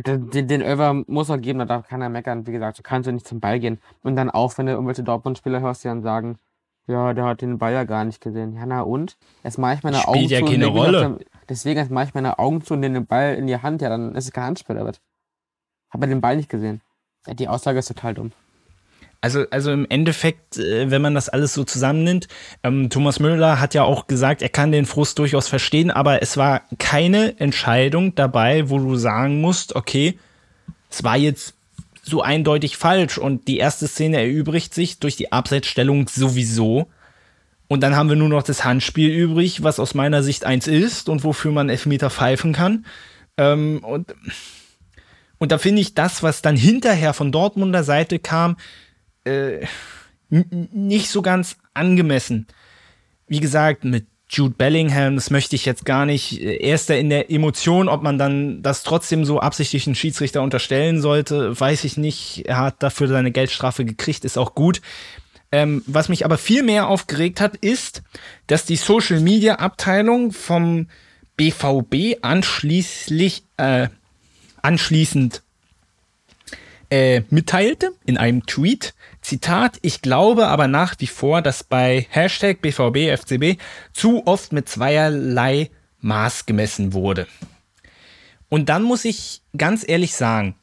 Den, 0.00 0.48
den, 0.48 0.62
Över 0.62 1.04
muss 1.06 1.28
er 1.28 1.38
geben, 1.38 1.58
da 1.58 1.64
darf 1.66 1.88
keiner 1.88 2.08
meckern. 2.08 2.46
Wie 2.46 2.52
gesagt, 2.52 2.76
so 2.76 2.82
kannst 2.82 3.06
du 3.06 3.12
nicht 3.12 3.26
zum 3.26 3.40
Ball 3.40 3.60
gehen. 3.60 3.78
Und 4.02 4.16
dann 4.16 4.30
auch, 4.30 4.56
wenn 4.56 4.66
du 4.66 4.72
irgendwelche 4.72 5.02
Dortmund-Spieler 5.02 5.60
hörst, 5.60 5.84
die 5.84 5.88
dann 5.88 6.02
sagen, 6.02 6.38
ja, 6.86 7.14
der 7.14 7.24
hat 7.24 7.42
den 7.42 7.58
Ball 7.58 7.72
ja 7.72 7.84
gar 7.84 8.04
nicht 8.04 8.20
gesehen. 8.20 8.54
Ja, 8.54 8.66
na 8.66 8.80
und? 8.80 9.16
Erst 9.42 9.58
mache 9.58 9.74
ich 9.74 9.82
meine 9.82 9.98
Spielt 9.98 10.08
Augen 10.08 10.28
ja 10.28 10.38
zu. 10.38 10.44
und 10.44 10.50
keine 10.50 10.66
Rolle. 10.66 11.18
Deswegen 11.48 11.78
erst 11.78 11.90
mache 11.90 12.06
ich 12.06 12.14
meine 12.14 12.38
Augen 12.38 12.62
zu 12.62 12.74
und 12.74 12.80
nehme 12.80 12.94
den 12.94 13.06
Ball 13.06 13.34
in 13.34 13.46
die 13.46 13.56
Hand. 13.56 13.82
Ja, 13.82 13.88
dann 13.88 14.14
ist 14.14 14.24
es 14.24 14.32
kein 14.32 14.44
Handspiel, 14.44 14.76
oder 14.76 14.86
was? 14.86 15.00
Hab 15.90 16.00
er 16.00 16.06
den 16.06 16.20
Ball 16.20 16.36
nicht 16.36 16.48
gesehen. 16.48 16.80
Ja, 17.26 17.34
die 17.34 17.48
Aussage 17.48 17.78
ist 17.78 17.88
total 17.88 18.14
dumm. 18.14 18.32
Also, 19.22 19.44
also 19.50 19.70
im 19.70 19.86
Endeffekt, 19.88 20.58
äh, 20.58 20.90
wenn 20.90 21.00
man 21.00 21.14
das 21.14 21.28
alles 21.28 21.54
so 21.54 21.62
zusammennimmt, 21.62 22.26
ähm, 22.64 22.90
Thomas 22.90 23.20
Müller 23.20 23.60
hat 23.60 23.72
ja 23.72 23.84
auch 23.84 24.08
gesagt, 24.08 24.42
er 24.42 24.48
kann 24.48 24.72
den 24.72 24.84
Frust 24.84 25.16
durchaus 25.20 25.46
verstehen, 25.46 25.92
aber 25.92 26.22
es 26.22 26.36
war 26.36 26.62
keine 26.78 27.38
Entscheidung 27.38 28.16
dabei, 28.16 28.68
wo 28.68 28.78
du 28.80 28.96
sagen 28.96 29.40
musst, 29.40 29.76
okay, 29.76 30.18
es 30.90 31.04
war 31.04 31.16
jetzt 31.16 31.54
so 32.02 32.20
eindeutig 32.20 32.76
falsch 32.76 33.16
und 33.16 33.46
die 33.46 33.58
erste 33.58 33.86
Szene 33.86 34.18
erübrigt 34.18 34.74
sich 34.74 34.98
durch 34.98 35.14
die 35.14 35.30
Abseitsstellung 35.30 36.08
sowieso. 36.08 36.88
Und 37.68 37.80
dann 37.80 37.94
haben 37.94 38.08
wir 38.08 38.16
nur 38.16 38.28
noch 38.28 38.42
das 38.42 38.64
Handspiel 38.64 39.08
übrig, 39.08 39.62
was 39.62 39.78
aus 39.78 39.94
meiner 39.94 40.24
Sicht 40.24 40.44
eins 40.44 40.66
ist 40.66 41.08
und 41.08 41.22
wofür 41.22 41.52
man 41.52 41.68
Elfmeter 41.68 42.10
pfeifen 42.10 42.52
kann. 42.52 42.86
Ähm, 43.38 43.84
und, 43.84 44.16
und 45.38 45.52
da 45.52 45.58
finde 45.58 45.80
ich 45.80 45.94
das, 45.94 46.24
was 46.24 46.42
dann 46.42 46.56
hinterher 46.56 47.14
von 47.14 47.30
Dortmunder 47.30 47.84
Seite 47.84 48.18
kam, 48.18 48.56
äh, 49.24 49.66
nicht 50.30 51.10
so 51.10 51.22
ganz 51.22 51.56
angemessen. 51.74 52.46
Wie 53.26 53.40
gesagt, 53.40 53.84
mit 53.84 54.06
Jude 54.28 54.54
Bellingham, 54.56 55.14
das 55.14 55.30
möchte 55.30 55.56
ich 55.56 55.66
jetzt 55.66 55.84
gar 55.84 56.06
nicht. 56.06 56.40
äh, 56.40 56.56
Er 56.56 56.74
ist 56.74 56.88
da 56.88 56.94
in 56.94 57.10
der 57.10 57.30
Emotion, 57.30 57.88
ob 57.88 58.02
man 58.02 58.18
dann 58.18 58.62
das 58.62 58.82
trotzdem 58.82 59.24
so 59.24 59.40
absichtlich 59.40 59.86
einen 59.86 59.94
Schiedsrichter 59.94 60.42
unterstellen 60.42 61.00
sollte, 61.00 61.58
weiß 61.58 61.84
ich 61.84 61.96
nicht. 61.96 62.44
Er 62.46 62.58
hat 62.58 62.82
dafür 62.82 63.08
seine 63.08 63.30
Geldstrafe 63.30 63.84
gekriegt, 63.84 64.24
ist 64.24 64.38
auch 64.38 64.54
gut. 64.54 64.80
Ähm, 65.54 65.82
was 65.86 66.08
mich 66.08 66.24
aber 66.24 66.38
viel 66.38 66.62
mehr 66.62 66.88
aufgeregt 66.88 67.42
hat, 67.42 67.56
ist, 67.56 68.02
dass 68.46 68.64
die 68.64 68.76
Social 68.76 69.20
Media 69.20 69.56
Abteilung 69.56 70.32
vom 70.32 70.88
BVB 71.36 72.18
anschließlich, 72.22 73.44
äh, 73.58 73.88
anschließend 74.62 75.42
äh, 76.92 77.24
mitteilte 77.30 77.94
in 78.04 78.18
einem 78.18 78.44
Tweet, 78.44 78.92
Zitat, 79.22 79.78
ich 79.80 80.02
glaube 80.02 80.48
aber 80.48 80.68
nach 80.68 80.94
wie 80.98 81.06
vor, 81.06 81.40
dass 81.40 81.64
bei 81.64 82.06
Hashtag 82.10 82.60
BVB 82.60 83.18
FCB 83.18 83.58
zu 83.94 84.26
oft 84.26 84.52
mit 84.52 84.68
zweierlei 84.68 85.70
Maß 86.00 86.44
gemessen 86.44 86.92
wurde. 86.92 87.26
Und 88.50 88.68
dann 88.68 88.82
muss 88.82 89.06
ich 89.06 89.40
ganz 89.56 89.88
ehrlich 89.88 90.14
sagen, 90.14 90.54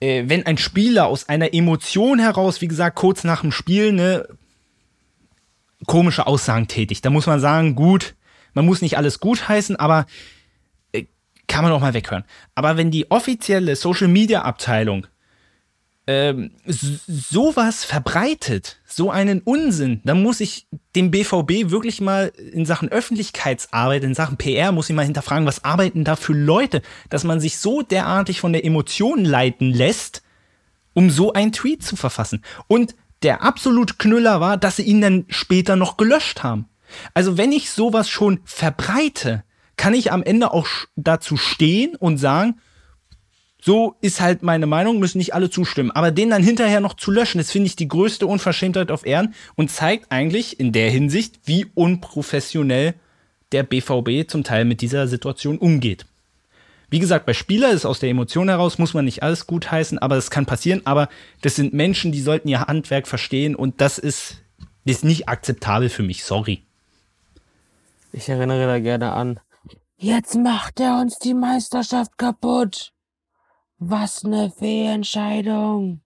äh, 0.00 0.24
wenn 0.26 0.44
ein 0.44 0.58
Spieler 0.58 1.06
aus 1.06 1.28
einer 1.28 1.54
Emotion 1.54 2.18
heraus, 2.18 2.60
wie 2.60 2.66
gesagt, 2.66 2.96
kurz 2.96 3.22
nach 3.22 3.42
dem 3.42 3.52
Spiel, 3.52 3.92
ne, 3.92 4.26
komische 5.86 6.26
Aussagen 6.26 6.66
tätigt, 6.66 7.04
da 7.04 7.10
muss 7.10 7.28
man 7.28 7.38
sagen, 7.38 7.76
gut, 7.76 8.16
man 8.54 8.66
muss 8.66 8.82
nicht 8.82 8.96
alles 8.96 9.20
gutheißen, 9.20 9.76
aber 9.76 10.06
äh, 10.90 11.04
kann 11.46 11.62
man 11.62 11.70
auch 11.70 11.80
mal 11.80 11.94
weghören. 11.94 12.24
Aber 12.56 12.76
wenn 12.76 12.90
die 12.90 13.08
offizielle 13.12 13.76
Social 13.76 14.08
Media 14.08 14.42
Abteilung 14.42 15.06
ähm, 16.08 16.52
sowas 16.64 17.84
verbreitet, 17.84 18.78
so 18.86 19.10
einen 19.10 19.42
Unsinn, 19.42 20.00
dann 20.04 20.22
muss 20.22 20.40
ich 20.40 20.66
dem 20.96 21.10
BVB 21.10 21.70
wirklich 21.70 22.00
mal 22.00 22.32
in 22.50 22.64
Sachen 22.64 22.88
Öffentlichkeitsarbeit, 22.88 24.02
in 24.04 24.14
Sachen 24.14 24.38
PR, 24.38 24.72
muss 24.72 24.88
ich 24.88 24.96
mal 24.96 25.04
hinterfragen, 25.04 25.46
was 25.46 25.64
arbeiten 25.64 26.04
da 26.04 26.16
für 26.16 26.32
Leute, 26.32 26.80
dass 27.10 27.24
man 27.24 27.40
sich 27.40 27.58
so 27.58 27.82
derartig 27.82 28.40
von 28.40 28.54
der 28.54 28.64
Emotion 28.64 29.22
leiten 29.22 29.70
lässt, 29.70 30.22
um 30.94 31.10
so 31.10 31.34
einen 31.34 31.52
Tweet 31.52 31.84
zu 31.84 31.94
verfassen. 31.94 32.42
Und 32.68 32.96
der 33.22 33.42
absolute 33.42 33.96
Knüller 33.98 34.40
war, 34.40 34.56
dass 34.56 34.76
sie 34.76 34.84
ihn 34.84 35.02
dann 35.02 35.26
später 35.28 35.76
noch 35.76 35.98
gelöscht 35.98 36.42
haben. 36.42 36.70
Also 37.12 37.36
wenn 37.36 37.52
ich 37.52 37.70
sowas 37.70 38.08
schon 38.08 38.40
verbreite, 38.44 39.44
kann 39.76 39.92
ich 39.92 40.10
am 40.10 40.22
Ende 40.22 40.54
auch 40.54 40.68
dazu 40.96 41.36
stehen 41.36 41.96
und 41.96 42.16
sagen, 42.16 42.60
so 43.60 43.96
ist 44.00 44.20
halt 44.20 44.42
meine 44.42 44.66
Meinung, 44.66 44.98
müssen 44.98 45.18
nicht 45.18 45.34
alle 45.34 45.50
zustimmen. 45.50 45.90
Aber 45.90 46.10
den 46.10 46.30
dann 46.30 46.42
hinterher 46.42 46.80
noch 46.80 46.94
zu 46.94 47.10
löschen, 47.10 47.38
das 47.38 47.50
finde 47.50 47.66
ich 47.66 47.76
die 47.76 47.88
größte 47.88 48.26
Unverschämtheit 48.26 48.90
auf 48.90 49.04
Ehren 49.04 49.34
und 49.56 49.70
zeigt 49.70 50.12
eigentlich 50.12 50.60
in 50.60 50.72
der 50.72 50.90
Hinsicht, 50.90 51.40
wie 51.44 51.66
unprofessionell 51.74 52.94
der 53.52 53.64
BVB 53.64 54.28
zum 54.28 54.44
Teil 54.44 54.64
mit 54.64 54.80
dieser 54.80 55.08
Situation 55.08 55.58
umgeht. 55.58 56.06
Wie 56.90 57.00
gesagt, 57.00 57.26
bei 57.26 57.34
Spieler 57.34 57.70
ist 57.70 57.84
aus 57.84 57.98
der 57.98 58.08
Emotion 58.08 58.48
heraus, 58.48 58.78
muss 58.78 58.94
man 58.94 59.04
nicht 59.04 59.22
alles 59.22 59.46
gutheißen, 59.46 59.98
aber 59.98 60.16
es 60.16 60.30
kann 60.30 60.46
passieren. 60.46 60.82
Aber 60.84 61.08
das 61.42 61.56
sind 61.56 61.74
Menschen, 61.74 62.12
die 62.12 62.22
sollten 62.22 62.48
ihr 62.48 62.60
Handwerk 62.60 63.06
verstehen 63.06 63.54
und 63.54 63.80
das 63.80 63.98
ist, 63.98 64.42
ist 64.84 65.04
nicht 65.04 65.28
akzeptabel 65.28 65.90
für 65.90 66.02
mich. 66.02 66.24
Sorry. 66.24 66.62
Ich 68.12 68.28
erinnere 68.28 68.66
da 68.66 68.78
gerne 68.78 69.12
an. 69.12 69.40
Jetzt 69.98 70.36
macht 70.36 70.80
er 70.80 71.00
uns 71.00 71.18
die 71.18 71.34
Meisterschaft 71.34 72.16
kaputt. 72.16 72.92
Was 73.78 74.24
ne 74.24 74.50
Fehlentscheidung. 74.56 76.00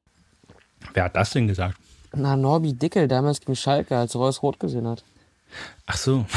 Wer 0.95 1.05
hat 1.05 1.17
das 1.17 1.31
denn 1.31 1.47
gesagt? 1.49 1.79
Na, 2.15 2.37
Norbi 2.37 2.75
Dickel 2.75 3.09
damals 3.09 3.41
gegen 3.41 3.57
Schalke, 3.57 3.97
als 3.97 4.15
Reus 4.15 4.43
rot 4.43 4.61
gesehen 4.61 4.87
hat. 4.87 5.05
Ach 5.87 5.97
so. 5.97 6.25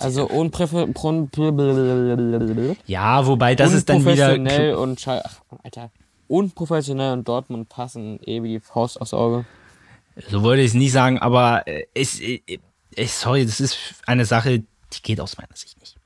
Also 0.00 0.26
pron- 0.26 1.30
Ja, 2.86 3.26
wobei 3.26 3.54
das 3.54 3.72
ist 3.72 3.88
dann 3.88 4.00
wieder. 4.04 4.32
unprofessionell 4.34 4.74
und 4.74 5.00
Schal 5.00 5.22
Ach, 5.24 5.40
Alter. 5.62 5.90
Unprofessionell 6.26 7.12
und 7.12 7.28
Dortmund 7.28 7.68
passen 7.68 8.18
eh 8.26 8.42
wie 8.42 8.48
die 8.54 8.60
Faust 8.60 9.00
aufs 9.00 9.14
Auge. 9.14 9.44
So 10.28 10.42
wollte 10.42 10.62
ich 10.62 10.70
es 10.70 10.74
nicht 10.74 10.90
sagen, 10.90 11.18
aber 11.20 11.66
äh, 11.68 11.86
es, 11.94 12.20
äh, 12.20 12.40
äh, 12.96 13.06
sorry, 13.06 13.46
das 13.46 13.60
ist 13.60 13.78
eine 14.06 14.24
Sache, 14.24 14.58
die 14.58 15.02
geht 15.02 15.20
aus 15.20 15.38
meiner 15.38 15.54
Sicht 15.54 15.78
nicht. 15.78 15.96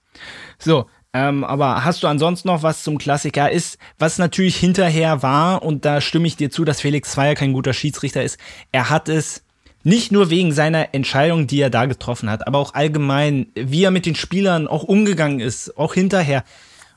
So, 0.58 0.84
ähm, 1.12 1.44
aber 1.44 1.84
hast 1.84 2.02
du 2.02 2.06
ansonsten 2.06 2.48
noch 2.48 2.62
was 2.62 2.82
zum 2.82 2.98
Klassiker? 2.98 3.50
Ist, 3.50 3.78
was 3.98 4.18
natürlich 4.18 4.56
hinterher 4.56 5.22
war, 5.22 5.62
und 5.62 5.84
da 5.84 6.00
stimme 6.00 6.26
ich 6.26 6.36
dir 6.36 6.50
zu, 6.50 6.64
dass 6.64 6.80
Felix 6.80 7.12
Zweier 7.12 7.34
kein 7.34 7.52
guter 7.52 7.72
Schiedsrichter 7.72 8.22
ist, 8.22 8.38
er 8.72 8.90
hat 8.90 9.08
es 9.08 9.42
Nicht 9.84 10.10
nur 10.12 10.28
wegen 10.28 10.52
seiner 10.52 10.92
Entscheidung, 10.92 11.46
die 11.46 11.60
er 11.60 11.70
da 11.70 11.86
getroffen 11.86 12.28
hat, 12.28 12.46
aber 12.46 12.58
auch 12.58 12.74
allgemein, 12.74 13.46
wie 13.54 13.84
er 13.84 13.90
mit 13.90 14.06
den 14.06 14.16
Spielern 14.16 14.66
auch 14.66 14.82
umgegangen 14.82 15.40
ist, 15.40 15.78
auch 15.78 15.94
hinterher. 15.94 16.44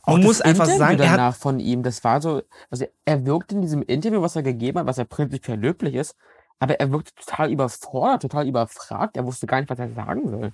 Man 0.06 0.22
auch 0.22 0.24
muss 0.26 0.42
einfach 0.42 0.66
Interview 0.66 0.80
sagen, 0.80 1.00
er 1.00 1.12
hat 1.28 1.38
von 1.38 1.60
ihm, 1.60 1.84
das 1.84 2.04
war 2.04 2.22
so, 2.22 2.42
also 2.72 2.86
er 3.06 3.26
wirkt 3.26 3.52
in 3.54 3.62
diesem 3.62 3.84
Interview, 3.84 4.22
was 4.22 4.36
er 4.36 4.44
gegeben 4.44 4.80
hat, 4.80 4.88
was 4.88 4.98
er 4.98 5.06
prinzipiell 5.06 5.60
löblich 5.60 5.94
ist, 5.94 6.16
aber 6.60 6.80
er 6.80 6.92
wirkte 6.92 7.14
total 7.16 7.52
überfordert, 7.52 8.24
total 8.24 8.48
überfragt. 8.48 9.16
Er 9.16 9.26
wusste 9.26 9.46
gar 9.48 9.60
nicht, 9.60 9.70
was 9.70 9.80
er 9.80 9.94
sagen 9.94 10.30
soll. 10.30 10.52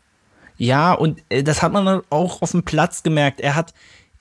Ja, 0.57 0.93
und 0.93 1.23
äh, 1.29 1.43
das 1.43 1.61
hat 1.61 1.71
man 1.71 2.01
auch 2.09 2.41
auf 2.41 2.51
dem 2.51 2.63
Platz 2.63 3.03
gemerkt. 3.03 3.39
Er 3.39 3.55
hat, 3.55 3.73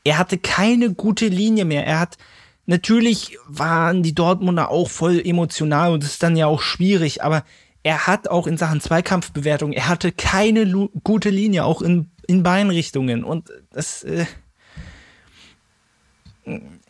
er 0.04 0.18
hatte 0.18 0.38
keine 0.38 0.92
gute 0.94 1.28
Linie 1.28 1.64
mehr. 1.64 1.86
Er 1.86 1.98
hat, 1.98 2.18
natürlich 2.66 3.38
waren 3.48 4.02
die 4.02 4.14
Dortmunder 4.14 4.70
auch 4.70 4.90
voll 4.90 5.20
emotional 5.24 5.92
und 5.92 6.02
das 6.02 6.12
ist 6.12 6.22
dann 6.22 6.36
ja 6.36 6.46
auch 6.46 6.60
schwierig, 6.60 7.22
aber 7.22 7.44
er 7.82 8.08
hat 8.08 8.28
auch 8.28 8.46
in 8.48 8.56
Sachen 8.56 8.80
Zweikampfbewertung, 8.80 9.72
er 9.72 9.88
hatte 9.88 10.10
keine 10.10 10.66
gute 11.04 11.30
Linie, 11.30 11.64
auch 11.64 11.82
in, 11.82 12.10
in 12.26 12.42
Beinrichtungen 12.42 13.22
und 13.22 13.50
das, 13.70 14.02
äh, 14.02 14.26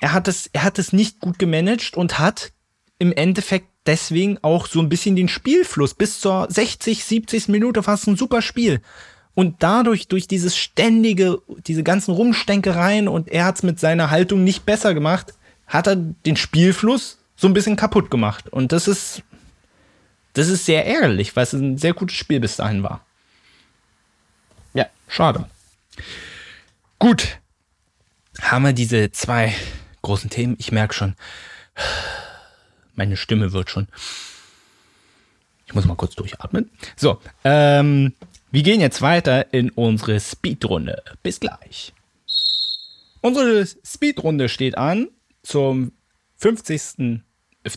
er 0.00 0.12
hat 0.12 0.26
es, 0.26 0.48
er 0.52 0.64
hat 0.64 0.78
es 0.78 0.94
nicht 0.94 1.20
gut 1.20 1.38
gemanagt 1.38 1.96
und 1.96 2.18
hat 2.18 2.52
im 2.98 3.12
Endeffekt 3.12 3.68
deswegen 3.86 4.38
auch 4.42 4.66
so 4.66 4.80
ein 4.80 4.88
bisschen 4.88 5.16
den 5.16 5.28
Spielfluss 5.28 5.94
bis 5.94 6.20
zur 6.20 6.46
60, 6.50 7.04
70. 7.04 7.48
Minute 7.48 7.82
fast 7.82 8.06
ein 8.06 8.16
super 8.16 8.42
Spiel. 8.42 8.80
Und 9.36 9.62
dadurch, 9.62 10.08
durch 10.08 10.26
dieses 10.26 10.56
ständige, 10.56 11.42
diese 11.66 11.82
ganzen 11.82 12.12
Rumstänkereien 12.14 13.06
und 13.06 13.28
er 13.28 13.44
hat 13.44 13.56
es 13.56 13.62
mit 13.62 13.78
seiner 13.78 14.10
Haltung 14.10 14.44
nicht 14.44 14.64
besser 14.64 14.94
gemacht, 14.94 15.34
hat 15.66 15.86
er 15.86 15.96
den 15.96 16.36
Spielfluss 16.36 17.18
so 17.36 17.46
ein 17.46 17.52
bisschen 17.52 17.76
kaputt 17.76 18.10
gemacht. 18.10 18.48
Und 18.48 18.72
das 18.72 18.88
ist, 18.88 19.22
das 20.32 20.48
ist 20.48 20.64
sehr 20.64 20.86
ärgerlich, 20.86 21.36
weil 21.36 21.42
es 21.42 21.52
ein 21.52 21.76
sehr 21.76 21.92
gutes 21.92 22.16
Spiel 22.16 22.40
bis 22.40 22.56
dahin 22.56 22.82
war. 22.82 23.04
Ja. 24.72 24.86
Schade. 25.06 25.44
Gut. 26.98 27.38
Haben 28.40 28.64
wir 28.64 28.72
diese 28.72 29.12
zwei 29.12 29.54
großen 30.00 30.30
Themen. 30.30 30.56
Ich 30.58 30.72
merke 30.72 30.94
schon, 30.94 31.14
meine 32.94 33.18
Stimme 33.18 33.52
wird 33.52 33.68
schon. 33.68 33.86
Ich 35.66 35.74
muss 35.74 35.84
mal 35.84 35.94
kurz 35.94 36.14
durchatmen. 36.14 36.70
So, 36.96 37.20
ähm, 37.44 38.14
wir 38.56 38.62
gehen 38.62 38.80
jetzt 38.80 39.02
weiter 39.02 39.52
in 39.52 39.68
unsere 39.68 40.18
Speedrunde. 40.18 41.02
Bis 41.22 41.40
gleich. 41.40 41.92
Unsere 43.20 43.66
Speedrunde 43.66 44.48
steht 44.48 44.78
an 44.78 45.08
zum 45.42 45.92
50. 46.36 47.20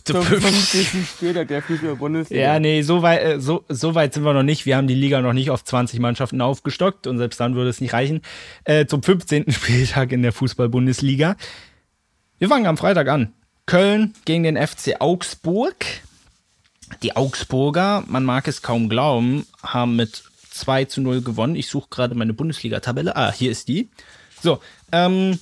Zum 0.04 0.22
50. 0.22 0.88
Spieltag 1.06 1.48
der 1.48 1.60
Fußball-Bundesliga. 1.60 2.42
Ja, 2.42 2.58
nee, 2.58 2.80
so 2.80 3.02
weit, 3.02 3.22
äh, 3.22 3.40
so, 3.40 3.62
so 3.68 3.94
weit 3.94 4.14
sind 4.14 4.24
wir 4.24 4.32
noch 4.32 4.42
nicht. 4.42 4.64
Wir 4.64 4.78
haben 4.78 4.86
die 4.86 4.94
Liga 4.94 5.20
noch 5.20 5.34
nicht 5.34 5.50
auf 5.50 5.62
20 5.64 6.00
Mannschaften 6.00 6.40
aufgestockt 6.40 7.06
und 7.06 7.18
selbst 7.18 7.38
dann 7.40 7.54
würde 7.54 7.68
es 7.68 7.82
nicht 7.82 7.92
reichen. 7.92 8.22
Äh, 8.64 8.86
zum 8.86 9.02
15. 9.02 9.52
Spieltag 9.52 10.12
in 10.12 10.22
der 10.22 10.32
Fußball-Bundesliga. 10.32 11.36
Wir 12.38 12.48
fangen 12.48 12.66
am 12.66 12.78
Freitag 12.78 13.08
an. 13.08 13.34
Köln 13.66 14.14
gegen 14.24 14.44
den 14.44 14.56
FC 14.56 14.98
Augsburg. 14.98 15.84
Die 17.02 17.16
Augsburger, 17.16 18.02
man 18.06 18.24
mag 18.24 18.48
es 18.48 18.62
kaum 18.62 18.88
glauben, 18.88 19.46
haben 19.62 19.96
mit 19.96 20.29
2 20.50 20.86
zu 20.86 21.00
0 21.00 21.22
gewonnen. 21.22 21.56
Ich 21.56 21.68
suche 21.68 21.88
gerade 21.90 22.14
meine 22.14 22.32
Bundesliga-Tabelle. 22.32 23.16
Ah, 23.16 23.32
hier 23.32 23.50
ist 23.50 23.68
die. 23.68 23.88
So, 24.42 24.60
ähm, 24.92 25.38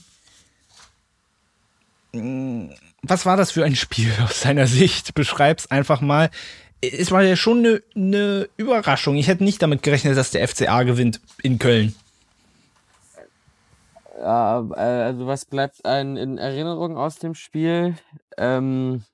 was 3.03 3.27
war 3.27 3.37
das 3.37 3.53
für 3.53 3.65
ein 3.65 3.77
Spiel 3.77 4.13
aus 4.25 4.41
seiner 4.41 4.67
Sicht? 4.67 5.15
Beschreib's 5.15 5.71
einfach 5.71 6.01
mal. 6.01 6.31
Es 6.81 7.11
war 7.11 7.23
ja 7.23 7.37
schon 7.37 7.59
eine, 7.59 7.83
eine 7.97 8.49
Überraschung. 8.57 9.17
Ich 9.17 9.29
hätte 9.29 9.45
nicht 9.45 9.63
damit 9.63 9.83
gerechnet, 9.83 10.17
dass 10.17 10.31
der 10.31 10.47
FCA 10.47 10.85
gewinnt 10.85 11.21
in 11.43 11.59
Köln. 11.59 11.95
Ja, 14.21 14.65
äh, 14.75 14.81
also 14.81 15.27
was 15.27 15.45
bleibt 15.45 15.85
einem 15.85 16.17
in 16.17 16.39
Erinnerung 16.39 16.97
aus 16.97 17.17
dem 17.17 17.35
Spiel? 17.35 17.95
Ähm, 18.37 19.05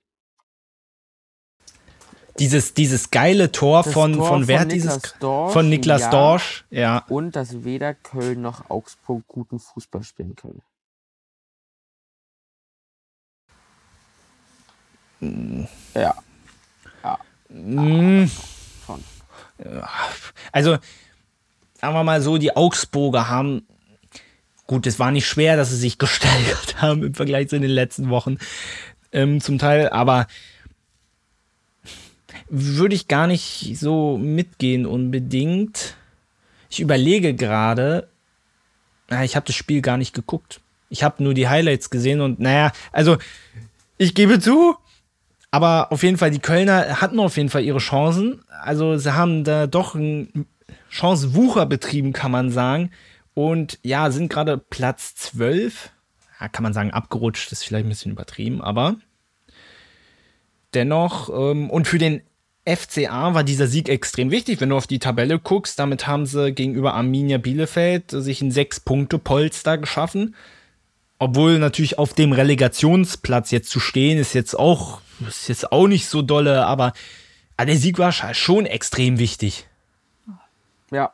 dieses, 2.38 2.74
dieses 2.74 3.10
geile 3.10 3.52
Tor 3.52 3.84
von, 3.84 4.14
Tor 4.14 4.28
von 4.28 4.48
wer 4.48 4.60
von 4.60 4.68
dieses 4.68 5.14
Dorsch, 5.20 5.52
von 5.52 5.68
Niklas 5.68 6.02
ja, 6.02 6.10
Dorsch, 6.10 6.64
ja. 6.70 7.04
Und 7.08 7.36
dass 7.36 7.64
weder 7.64 7.94
Köln 7.94 8.42
noch 8.42 8.70
Augsburg 8.70 9.24
guten 9.26 9.58
Fußball 9.58 10.02
spielen 10.02 10.34
können. 10.34 10.62
Ja. 15.94 16.14
Ja. 17.02 17.18
Mm. 17.48 18.30
Schon. 18.84 19.04
Also, 20.52 20.78
sagen 21.80 21.94
wir 21.94 22.04
mal 22.04 22.20
so, 22.20 22.38
die 22.38 22.54
Augsburger 22.54 23.28
haben 23.28 23.66
Gut, 24.66 24.86
es 24.86 24.98
war 24.98 25.10
nicht 25.10 25.26
schwer, 25.26 25.56
dass 25.56 25.70
sie 25.70 25.76
sich 25.76 25.98
gesteigert 25.98 26.80
haben 26.80 27.02
im 27.02 27.14
Vergleich 27.14 27.48
zu 27.48 27.60
den 27.60 27.70
letzten 27.70 28.08
Wochen 28.08 28.38
ähm, 29.12 29.40
zum 29.40 29.58
Teil, 29.58 29.88
aber 29.90 30.26
würde 32.56 32.94
ich 32.94 33.08
gar 33.08 33.26
nicht 33.26 33.76
so 33.78 34.16
mitgehen 34.16 34.86
unbedingt. 34.86 35.96
Ich 36.70 36.80
überlege 36.80 37.34
gerade, 37.34 38.08
ich 39.22 39.36
habe 39.36 39.46
das 39.46 39.54
Spiel 39.56 39.80
gar 39.80 39.96
nicht 39.96 40.14
geguckt. 40.14 40.60
Ich 40.88 41.02
habe 41.02 41.22
nur 41.22 41.34
die 41.34 41.48
Highlights 41.48 41.90
gesehen 41.90 42.20
und 42.20 42.38
naja, 42.40 42.72
also 42.92 43.16
ich 43.98 44.14
gebe 44.14 44.38
zu, 44.38 44.76
aber 45.50 45.92
auf 45.92 46.02
jeden 46.02 46.16
Fall, 46.16 46.30
die 46.30 46.38
Kölner 46.38 47.00
hatten 47.00 47.18
auf 47.20 47.36
jeden 47.36 47.48
Fall 47.48 47.64
ihre 47.64 47.78
Chancen. 47.78 48.42
Also 48.48 48.96
sie 48.96 49.14
haben 49.14 49.44
da 49.44 49.66
doch 49.66 49.94
einen 49.94 50.46
Chancenwucher 50.88 51.66
betrieben, 51.66 52.12
kann 52.12 52.30
man 52.30 52.50
sagen. 52.50 52.90
Und 53.34 53.78
ja, 53.82 54.10
sind 54.10 54.32
gerade 54.32 54.58
Platz 54.58 55.14
12. 55.16 55.90
Ja, 56.40 56.48
kann 56.48 56.62
man 56.62 56.72
sagen, 56.72 56.92
abgerutscht, 56.92 57.52
ist 57.52 57.64
vielleicht 57.64 57.86
ein 57.86 57.88
bisschen 57.88 58.12
übertrieben, 58.12 58.62
aber 58.62 58.96
dennoch. 60.74 61.30
Ähm, 61.30 61.70
und 61.70 61.86
für 61.86 61.98
den 61.98 62.22
FCA 62.66 63.34
war 63.34 63.44
dieser 63.44 63.66
Sieg 63.66 63.88
extrem 63.88 64.30
wichtig. 64.30 64.60
Wenn 64.60 64.70
du 64.70 64.76
auf 64.76 64.86
die 64.86 64.98
Tabelle 64.98 65.38
guckst, 65.38 65.78
damit 65.78 66.06
haben 66.06 66.26
sie 66.26 66.52
gegenüber 66.52 66.94
Arminia 66.94 67.38
Bielefeld 67.38 68.10
sich 68.10 68.40
ein 68.40 68.50
Sechs-Punkte-Polster 68.50 69.78
geschaffen. 69.78 70.34
Obwohl 71.18 71.58
natürlich 71.58 71.98
auf 71.98 72.14
dem 72.14 72.32
Relegationsplatz 72.32 73.50
jetzt 73.50 73.70
zu 73.70 73.80
stehen, 73.80 74.18
ist 74.18 74.34
jetzt 74.34 74.58
auch, 74.58 75.00
ist 75.28 75.48
jetzt 75.48 75.72
auch 75.72 75.86
nicht 75.86 76.08
so 76.08 76.22
dolle, 76.22 76.66
aber 76.66 76.92
der 77.60 77.76
Sieg 77.76 77.98
war 77.98 78.12
schon 78.12 78.66
extrem 78.66 79.18
wichtig. 79.18 79.66
Ja, 80.90 81.12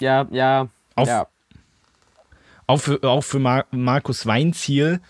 ja, 0.00 0.26
ja. 0.30 0.68
Auf, 0.94 1.08
ja 1.08 1.28
auch 2.68 2.76
für, 2.76 3.02
auch 3.02 3.22
für 3.22 3.40
Mar 3.40 3.66
Markus 3.72 4.26
Weinziel, 4.26 5.00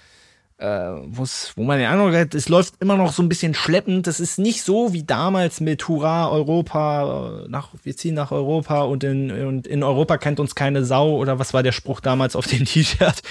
äh, 0.58 0.66
wo 0.66 1.62
man 1.62 1.78
den 1.78 1.88
Eindruck 1.88 2.14
hat, 2.14 2.34
es 2.34 2.48
läuft 2.48 2.74
immer 2.80 2.96
noch 2.96 3.12
so 3.12 3.22
ein 3.22 3.28
bisschen 3.28 3.54
schleppend. 3.54 4.06
Das 4.06 4.18
ist 4.18 4.38
nicht 4.38 4.62
so 4.62 4.92
wie 4.92 5.04
damals 5.04 5.60
mit 5.60 5.86
Hurra 5.86 6.28
Europa, 6.30 7.44
nach, 7.48 7.70
wir 7.84 7.96
ziehen 7.96 8.14
nach 8.14 8.32
Europa 8.32 8.82
und 8.82 9.04
in, 9.04 9.30
und 9.30 9.66
in 9.66 9.84
Europa 9.84 10.18
kennt 10.18 10.40
uns 10.40 10.56
keine 10.56 10.84
Sau 10.84 11.16
oder 11.16 11.38
was 11.38 11.54
war 11.54 11.62
der 11.62 11.72
Spruch 11.72 12.00
damals 12.00 12.34
auf 12.34 12.46
dem 12.46 12.64
T-Shirt. 12.64 13.22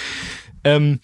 Ähm, 0.64 1.00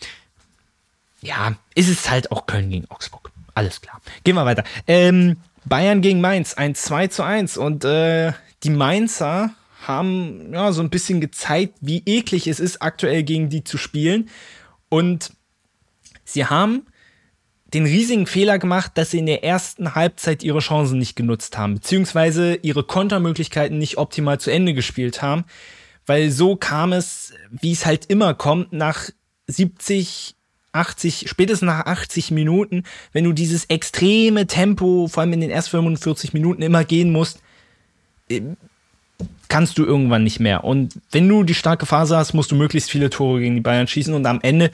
ja, 1.21 1.55
ist 1.75 1.89
es 1.89 2.09
halt 2.09 2.31
auch 2.31 2.45
Köln 2.45 2.69
gegen 2.69 2.89
Augsburg. 2.89 3.31
Alles 3.53 3.81
klar. 3.81 4.01
Gehen 4.23 4.35
wir 4.35 4.45
weiter. 4.45 4.63
Ähm, 4.87 5.37
Bayern 5.65 6.01
gegen 6.01 6.21
Mainz, 6.21 6.53
ein 6.53 6.73
2 6.73 7.07
zu 7.07 7.23
1 7.23 7.57
und 7.57 7.85
äh, 7.85 8.31
die 8.63 8.69
Mainzer 8.69 9.51
haben 9.85 10.53
ja 10.53 10.71
so 10.71 10.81
ein 10.81 10.89
bisschen 10.89 11.19
gezeigt, 11.19 11.75
wie 11.81 12.01
eklig 12.05 12.47
es 12.47 12.61
ist, 12.61 12.81
aktuell 12.81 13.23
gegen 13.23 13.49
die 13.49 13.65
zu 13.65 13.77
spielen. 13.77 14.29
Und 14.87 15.33
sie 16.33 16.45
haben 16.45 16.85
den 17.73 17.85
riesigen 17.85 18.27
Fehler 18.27 18.59
gemacht, 18.59 18.91
dass 18.95 19.11
sie 19.11 19.19
in 19.19 19.25
der 19.25 19.43
ersten 19.43 19.95
Halbzeit 19.95 20.43
ihre 20.43 20.59
Chancen 20.59 20.99
nicht 20.99 21.15
genutzt 21.15 21.57
haben, 21.57 21.75
beziehungsweise 21.75 22.55
ihre 22.61 22.83
Kontermöglichkeiten 22.83 23.77
nicht 23.79 23.97
optimal 23.97 24.39
zu 24.39 24.51
Ende 24.51 24.73
gespielt 24.73 25.21
haben, 25.21 25.45
weil 26.05 26.29
so 26.29 26.55
kam 26.55 26.93
es, 26.93 27.33
wie 27.49 27.71
es 27.71 27.85
halt 27.85 28.05
immer 28.05 28.33
kommt, 28.35 28.73
nach 28.73 29.09
70, 29.47 30.35
80, 30.71 31.29
spätestens 31.29 31.65
nach 31.65 31.85
80 31.85 32.31
Minuten, 32.31 32.83
wenn 33.11 33.23
du 33.23 33.33
dieses 33.33 33.65
extreme 33.65 34.45
Tempo, 34.47 35.07
vor 35.07 35.21
allem 35.21 35.33
in 35.33 35.41
den 35.41 35.51
ersten 35.51 35.71
45 35.71 36.33
Minuten 36.33 36.61
immer 36.61 36.83
gehen 36.83 37.11
musst, 37.11 37.39
kannst 39.47 39.77
du 39.77 39.85
irgendwann 39.85 40.23
nicht 40.23 40.39
mehr. 40.39 40.63
Und 40.63 40.99
wenn 41.11 41.27
du 41.27 41.43
die 41.43 41.53
starke 41.53 41.85
Phase 41.85 42.17
hast, 42.17 42.33
musst 42.33 42.51
du 42.51 42.55
möglichst 42.55 42.89
viele 42.89 43.09
Tore 43.09 43.39
gegen 43.39 43.55
die 43.55 43.61
Bayern 43.61 43.87
schießen 43.87 44.13
und 44.13 44.25
am 44.25 44.41
Ende 44.41 44.71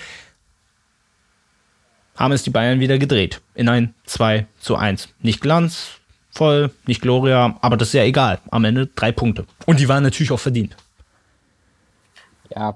haben 2.20 2.34
es 2.34 2.43
die 2.43 2.49
Bayern 2.49 2.82
wieder 2.82 2.99
gedreht. 2.99 3.41
In 3.55 3.70
ein 3.70 3.95
2 4.03 4.45
zu 4.59 4.76
1. 4.76 5.09
Nicht 5.22 5.39
glanzvoll, 5.39 6.72
nicht 6.86 7.01
Gloria, 7.01 7.57
aber 7.61 7.78
das 7.78 7.88
ist 7.88 7.93
ja 7.93 8.03
egal. 8.03 8.39
Am 8.51 8.65
Ende 8.65 8.88
drei 8.88 9.13
Punkte. 9.13 9.45
Und 9.65 9.80
die 9.80 9.88
waren 9.88 10.03
natürlich 10.03 10.32
auch 10.32 10.39
verdient. 10.39 10.76
Ja, 12.53 12.76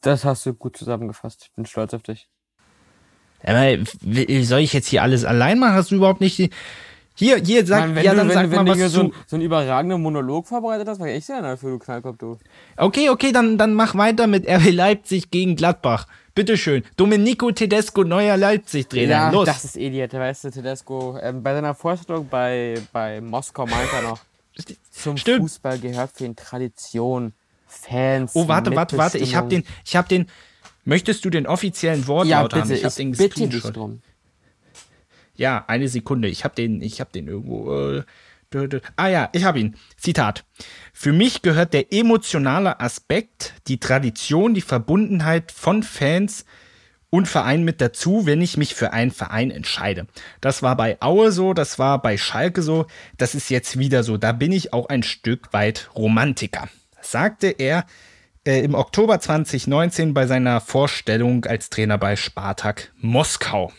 das 0.00 0.24
hast 0.24 0.46
du 0.46 0.54
gut 0.54 0.76
zusammengefasst. 0.76 1.42
Ich 1.44 1.52
bin 1.52 1.66
stolz 1.66 1.92
auf 1.92 2.02
dich. 2.02 2.26
Aber 3.42 3.76
soll 4.42 4.60
ich 4.60 4.72
jetzt 4.72 4.88
hier 4.88 5.02
alles 5.02 5.24
allein 5.24 5.58
machen? 5.58 5.74
Hast 5.74 5.90
du 5.90 5.96
überhaupt 5.96 6.22
nicht 6.22 6.38
die, 6.38 6.50
Hier, 7.18 7.38
hier, 7.38 7.66
sag, 7.66 7.80
Mann, 7.86 7.94
wenn 7.96 8.04
ja, 8.04 8.10
du, 8.12 8.18
dann 8.18 8.28
wenn, 8.28 8.34
sag 8.34 8.50
wenn 8.50 8.56
mal 8.58 8.64
du 8.64 8.70
was 8.72 8.76
hier 8.76 8.86
zu. 8.88 8.92
so, 8.94 9.00
ein- 9.04 9.12
so 9.26 9.36
einen 9.36 9.44
überragenden 9.44 10.02
Monolog 10.02 10.46
vorbereitet 10.46 10.86
hast, 10.86 11.00
war 11.00 11.08
ich 11.08 11.24
sehr 11.24 11.40
dafür, 11.42 11.70
du 11.70 11.78
Knallkopf, 11.78 12.18
du. 12.18 12.38
Okay, 12.76 13.08
okay, 13.10 13.32
dann, 13.32 13.56
dann 13.58 13.72
mach 13.74 13.94
weiter 13.96 14.26
mit 14.26 14.46
RB 14.46 14.70
Leipzig 14.70 15.30
gegen 15.30 15.56
Gladbach. 15.56 16.06
Bitteschön. 16.34 16.84
Domenico 16.98 17.50
Tedesco, 17.50 18.04
neuer 18.04 18.36
Leipzig-Trainer. 18.36 19.10
Ja, 19.10 19.30
Los. 19.30 19.46
das 19.46 19.64
ist 19.64 19.76
Idiot, 19.76 20.12
weißt 20.12 20.44
du, 20.44 20.50
Tedesco. 20.50 21.18
Ähm, 21.22 21.42
bei 21.42 21.54
seiner 21.54 21.74
Vorstellung 21.74 22.28
bei, 22.28 22.74
bei 22.92 23.22
Moskau 23.22 23.64
meint 23.66 23.88
er 23.94 24.02
noch, 24.02 24.20
zum 24.90 25.16
Stimmt. 25.16 25.40
Fußball 25.40 25.78
gehört 25.78 26.10
für 26.14 26.26
ihn 26.26 26.36
Tradition, 26.36 27.32
Fans. 27.66 28.32
oh, 28.34 28.46
warte, 28.48 28.76
warte, 28.76 28.98
warte. 28.98 29.16
Ich 29.18 29.34
hab 29.34 29.48
den, 29.48 29.64
ich 29.84 29.96
hab 29.96 30.08
den. 30.08 30.26
Möchtest 30.84 31.24
du 31.24 31.30
den 31.30 31.46
offiziellen 31.46 32.06
Wortlaut 32.06 32.52
Ja, 32.52 32.60
haben? 32.60 32.68
bitte, 32.68 32.74
Ich 32.78 32.84
hab 32.84 32.90
ich 32.90 32.96
den 32.96 33.12
bitte 33.12 33.48
dich 33.48 33.62
drum. 33.64 34.00
Ja, 35.36 35.64
eine 35.66 35.88
Sekunde. 35.88 36.28
Ich 36.28 36.44
habe 36.44 36.54
den, 36.54 36.82
ich 36.82 37.00
habe 37.00 37.12
den 37.12 37.28
irgendwo. 37.28 37.96
Äh. 37.98 38.02
Ah 38.94 39.08
ja, 39.08 39.28
ich 39.32 39.44
habe 39.44 39.60
ihn. 39.60 39.76
Zitat. 39.98 40.44
Für 40.92 41.12
mich 41.12 41.42
gehört 41.42 41.74
der 41.74 41.92
emotionale 41.92 42.80
Aspekt, 42.80 43.54
die 43.66 43.78
Tradition, 43.78 44.54
die 44.54 44.62
Verbundenheit 44.62 45.52
von 45.52 45.82
Fans 45.82 46.46
und 47.10 47.26
Verein 47.26 47.64
mit 47.64 47.80
dazu, 47.80 48.24
wenn 48.24 48.40
ich 48.40 48.56
mich 48.56 48.74
für 48.74 48.92
einen 48.92 49.10
Verein 49.10 49.50
entscheide. 49.50 50.06
Das 50.40 50.62
war 50.62 50.76
bei 50.76 51.00
Aue 51.00 51.32
so, 51.32 51.54
das 51.54 51.78
war 51.78 52.00
bei 52.00 52.16
Schalke 52.16 52.62
so, 52.62 52.86
das 53.18 53.34
ist 53.34 53.50
jetzt 53.50 53.78
wieder 53.78 54.02
so. 54.02 54.16
Da 54.16 54.32
bin 54.32 54.52
ich 54.52 54.72
auch 54.72 54.88
ein 54.88 55.02
Stück 55.02 55.52
weit 55.52 55.90
Romantiker, 55.94 56.68
sagte 57.00 57.48
er 57.48 57.84
äh, 58.46 58.60
im 58.60 58.74
Oktober 58.74 59.20
2019 59.20 60.14
bei 60.14 60.26
seiner 60.26 60.60
Vorstellung 60.60 61.44
als 61.44 61.70
Trainer 61.70 61.98
bei 61.98 62.16
Spartak 62.16 62.92
Moskau. 62.98 63.72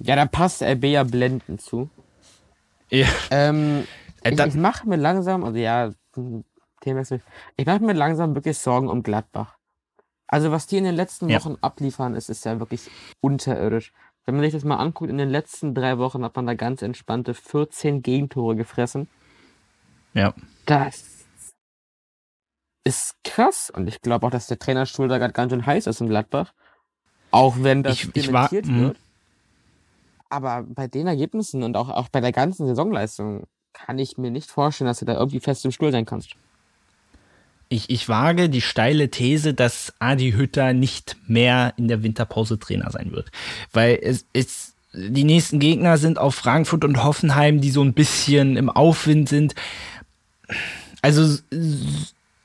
Ja, 0.00 0.16
da 0.16 0.26
passt 0.26 0.62
RB 0.62 0.84
ja 0.84 1.04
blendend 1.04 1.60
zu. 1.60 1.90
Ja. 2.90 3.06
Ähm, 3.30 3.86
Äh, 4.22 4.32
ich, 4.34 4.40
ich 4.40 4.54
mache 4.54 4.88
mir 4.88 4.96
langsam, 4.96 5.44
also 5.44 5.58
ja, 5.58 5.92
Themenwechsel. 6.80 7.20
Ich 7.56 7.66
mache 7.66 7.80
mir 7.80 7.92
langsam 7.92 8.34
wirklich 8.34 8.58
Sorgen 8.58 8.88
um 8.88 9.02
Gladbach. 9.02 9.56
Also 10.26 10.50
was 10.50 10.66
die 10.66 10.76
in 10.78 10.84
den 10.84 10.94
letzten 10.96 11.28
Ja. 11.28 11.38
Wochen 11.38 11.56
abliefern, 11.60 12.14
ist, 12.14 12.28
ist 12.28 12.44
ja 12.44 12.58
wirklich 12.60 12.90
unterirdisch. 13.20 13.92
Wenn 14.24 14.34
man 14.34 14.44
sich 14.44 14.52
das 14.52 14.64
mal 14.64 14.76
anguckt, 14.76 15.10
in 15.10 15.18
den 15.18 15.30
letzten 15.30 15.74
drei 15.74 15.98
Wochen 15.98 16.22
hat 16.24 16.36
man 16.36 16.46
da 16.46 16.54
ganz 16.54 16.82
entspannte 16.82 17.32
14 17.34 18.02
Gegentore 18.02 18.56
gefressen. 18.56 19.08
Ja. 20.14 20.34
Das 20.66 21.24
ist 22.84 23.14
krass. 23.24 23.70
Und 23.74 23.86
ich 23.88 24.00
glaube 24.02 24.26
auch, 24.26 24.30
dass 24.30 24.46
der 24.48 24.58
Trainerstuhl 24.58 25.08
da 25.08 25.18
gerade 25.18 25.32
ganz 25.32 25.52
schön 25.52 25.64
heiß 25.64 25.86
ist 25.86 26.00
in 26.00 26.08
Gladbach. 26.08 26.52
Auch 27.30 27.56
wenn 27.60 27.82
das 27.82 27.94
Ich- 28.04 28.16
ich 28.16 28.32
war- 28.32 28.52
mhm. 28.52 28.80
wird. 28.80 28.96
Aber 30.30 30.64
bei 30.68 30.88
den 30.88 31.06
Ergebnissen 31.06 31.62
und 31.62 31.76
auch, 31.76 31.88
auch 31.88 32.08
bei 32.08 32.20
der 32.20 32.32
ganzen 32.32 32.66
Saisonleistung 32.66 33.46
kann 33.72 33.98
ich 33.98 34.18
mir 34.18 34.30
nicht 34.30 34.50
vorstellen, 34.50 34.88
dass 34.88 34.98
du 34.98 35.04
da 35.04 35.14
irgendwie 35.14 35.40
fest 35.40 35.64
im 35.64 35.70
Stuhl 35.70 35.92
sein 35.92 36.04
kannst. 36.04 36.34
Ich, 37.70 37.90
ich 37.90 38.08
wage 38.08 38.48
die 38.48 38.60
steile 38.60 39.10
These, 39.10 39.52
dass 39.52 39.92
Adi 39.98 40.32
Hütter 40.32 40.72
nicht 40.72 41.16
mehr 41.26 41.74
in 41.76 41.88
der 41.88 42.02
Winterpause 42.02 42.58
Trainer 42.58 42.90
sein 42.90 43.12
wird. 43.12 43.30
Weil 43.72 43.98
es, 44.02 44.26
es, 44.32 44.74
die 44.92 45.24
nächsten 45.24 45.58
Gegner 45.58 45.98
sind 45.98 46.18
auf 46.18 46.34
Frankfurt 46.34 46.84
und 46.84 47.04
Hoffenheim, 47.04 47.60
die 47.60 47.70
so 47.70 47.82
ein 47.82 47.92
bisschen 47.92 48.56
im 48.56 48.70
Aufwind 48.70 49.28
sind. 49.28 49.54
Also 51.02 51.38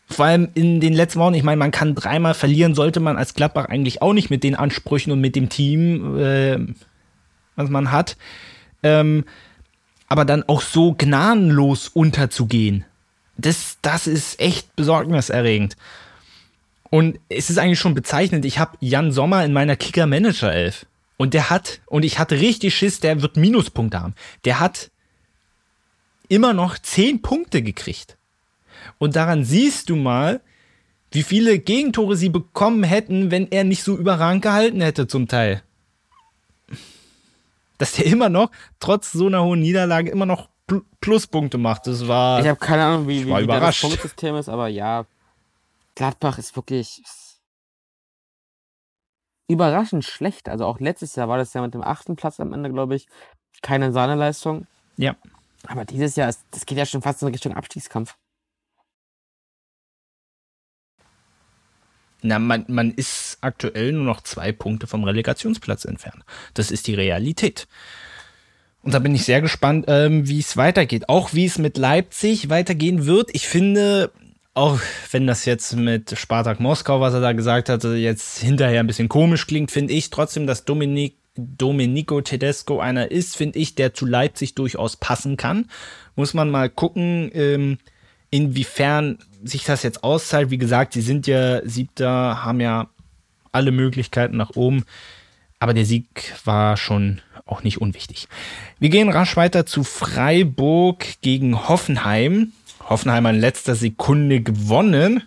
vor 0.08 0.26
allem 0.26 0.50
in 0.54 0.82
den 0.82 0.94
letzten 0.94 1.20
Wochen, 1.20 1.34
ich 1.34 1.44
meine, 1.44 1.58
man 1.58 1.72
kann 1.72 1.96
dreimal 1.96 2.34
verlieren, 2.34 2.76
sollte 2.76 3.00
man 3.00 3.18
als 3.18 3.34
Gladbach 3.34 3.66
eigentlich 3.66 4.02
auch 4.02 4.14
nicht 4.14 4.30
mit 4.30 4.44
den 4.44 4.56
Ansprüchen 4.56 5.12
und 5.12 5.22
mit 5.22 5.38
dem 5.38 5.48
Team, 5.48 6.18
äh, 6.18 6.60
was 7.56 7.70
man 7.70 7.92
hat. 7.92 8.18
Ähm, 8.82 9.26
aber 10.08 10.26
dann 10.26 10.44
auch 10.44 10.62
so 10.62 10.94
gnadenlos 10.94 11.88
unterzugehen. 11.88 12.86
Das, 13.38 13.78
das 13.82 14.08
ist 14.08 14.40
echt 14.40 14.76
besorgniserregend. 14.76 15.76
Und 16.90 17.20
es 17.30 17.50
ist 17.50 17.58
eigentlich 17.58 17.80
schon 17.80 17.96
bezeichnend. 17.96 18.46
Ich 18.46 18.60
habe 18.60 18.78
Jan 18.80 19.12
Sommer 19.12 19.44
in 19.44 19.54
meiner 19.54 19.76
Kicker-Manager-Elf. 19.76 20.86
Und 21.18 21.34
der 21.34 21.50
hat, 21.50 21.82
und 21.88 22.04
ich 22.04 22.20
hatte 22.20 22.40
richtig 22.40 22.76
Schiss, 22.76 23.00
der 23.00 23.22
wird 23.22 23.38
Minuspunkte 23.38 24.00
haben. 24.00 24.14
Der 24.46 24.60
hat 24.60 24.92
immer 26.28 26.54
noch 26.54 26.78
10 26.78 27.22
Punkte 27.22 27.62
gekriegt. 27.62 28.18
Und 29.00 29.16
daran 29.16 29.44
siehst 29.44 29.90
du 29.90 29.96
mal, 29.96 30.42
wie 31.12 31.24
viele 31.24 31.60
Gegentore 31.60 32.16
sie 32.16 32.30
bekommen 32.30 32.84
hätten, 32.84 33.32
wenn 33.32 33.48
er 33.52 33.64
nicht 33.64 33.84
so 33.84 33.98
überragend 33.98 34.42
gehalten 34.42 34.82
hätte 34.82 35.08
zum 35.08 35.28
Teil. 35.28 35.64
Dass 37.84 37.94
der 37.94 38.06
immer 38.06 38.30
noch, 38.30 38.50
trotz 38.80 39.12
so 39.12 39.28
einer 39.28 39.44
hohen 39.44 39.60
Niederlage, 39.60 40.10
immer 40.12 40.26
noch 40.26 40.50
Pl- 40.70 40.84
Pluspunkte 41.02 41.58
macht. 41.58 41.88
Das 41.88 42.08
war. 42.08 42.40
Ich 42.40 42.48
habe 42.48 42.60
keine 42.60 42.84
Ahnung, 42.86 43.08
wie, 43.08 43.26
wie, 43.28 43.36
wie 43.36 43.48
da 43.48 43.60
das. 43.60 43.80
Punktsystem 43.82 44.36
ist, 44.36 44.50
aber 44.50 44.68
ja, 44.68 45.06
Gladbach 45.96 46.38
ist 46.38 46.56
wirklich 46.56 47.02
überraschend 49.48 50.06
schlecht. 50.06 50.50
Also 50.50 50.66
auch 50.66 50.80
letztes 50.80 51.16
Jahr 51.16 51.28
war 51.28 51.38
das 51.38 51.54
ja 51.54 51.62
mit 51.62 51.74
dem 51.74 51.84
achten 51.84 52.16
Platz 52.16 52.40
am 52.40 52.54
Ende, 52.54 52.72
glaube 52.72 52.96
ich, 52.96 53.08
keine 53.62 53.92
Sahneleistung. 53.92 54.68
ja. 54.98 55.16
Aber 55.66 55.86
dieses 55.86 56.18
Jahr, 56.18 56.28
ist, 56.28 56.44
das 56.52 56.66
geht 56.66 56.78
ja 56.78 56.86
schon 56.86 57.02
fast 57.02 57.22
in 57.22 57.30
Richtung 57.30 57.54
Abstiegskampf. 57.54 58.18
Na, 62.24 62.40
man, 62.40 62.66
man 62.68 62.92
ist 62.92 63.38
aktuell 63.42 63.92
nur 63.92 64.06
noch 64.06 64.22
zwei 64.22 64.52
Punkte 64.52 64.88
vom 64.88 65.04
Relegationsplatz 65.04 65.86
entfernt. 65.86 66.24
Das 66.54 66.72
ist 66.72 66.88
die 66.88 66.96
Realität. 66.96 67.68
Und 68.82 68.94
da 68.94 69.00
bin 69.00 69.14
ich 69.14 69.26
sehr 69.26 69.42
gespannt, 69.42 69.86
ähm, 69.88 70.28
wie 70.28 70.40
es 70.40 70.58
weitergeht. 70.58 71.10
Auch 71.10 71.34
wie 71.34 71.46
es 71.46 71.58
mit 71.58 71.78
Leipzig 71.78 72.50
weitergehen 72.50 73.06
wird. 73.06 73.30
Ich 73.34 73.48
finde, 73.48 74.12
auch 74.54 74.80
wenn 75.12 75.28
das 75.28 75.46
jetzt 75.46 75.76
mit 75.76 76.18
Spartak 76.18 76.60
Moskau, 76.60 77.02
was 77.02 77.14
er 77.14 77.22
da 77.22 77.34
gesagt 77.34 77.70
hatte, 77.70 77.96
jetzt 77.96 78.40
hinterher 78.40 78.80
ein 78.80 78.88
bisschen 78.88 79.10
komisch 79.10 79.48
klingt, 79.48 79.72
finde 79.72 79.94
ich 79.94 80.10
trotzdem, 80.10 80.48
dass 80.48 80.66
Dominik, 80.66 81.16
Domenico 81.36 82.22
Tedesco 82.22 82.80
einer 82.80 83.10
ist, 83.10 83.36
finde 83.36 83.60
ich, 83.60 83.76
der 83.76 83.94
zu 83.94 84.06
Leipzig 84.06 84.54
durchaus 84.54 84.96
passen 84.98 85.36
kann. 85.36 85.70
Muss 86.16 86.34
man 86.34 86.52
mal 86.52 86.70
gucken, 86.70 87.32
ähm, 87.34 87.80
inwiefern 88.34 89.20
sich 89.44 89.64
das 89.64 89.84
jetzt 89.84 90.04
auszahlt. 90.04 90.50
Wie 90.50 90.58
gesagt, 90.58 90.94
sie 90.94 91.02
sind 91.02 91.28
ja 91.28 91.62
Siebter, 91.68 92.44
haben 92.44 92.60
ja 92.60 92.88
alle 93.52 93.72
Möglichkeiten 93.72 94.38
nach 94.38 94.56
oben. 94.56 94.86
Aber 95.60 95.76
der 95.76 95.86
Sieg 95.86 96.34
war 96.44 96.76
schon 96.76 97.22
auch 97.46 97.62
nicht 97.62 97.80
unwichtig. 97.80 98.28
Wir 98.80 98.90
gehen 98.90 99.10
rasch 99.10 99.38
weiter 99.38 99.68
zu 99.68 99.84
Freiburg 99.84 101.06
gegen 101.22 101.70
Hoffenheim. 101.70 102.54
Hoffenheim 102.90 103.28
in 103.28 103.40
letzter 103.40 103.76
Sekunde 103.76 104.42
gewonnen. 104.42 105.22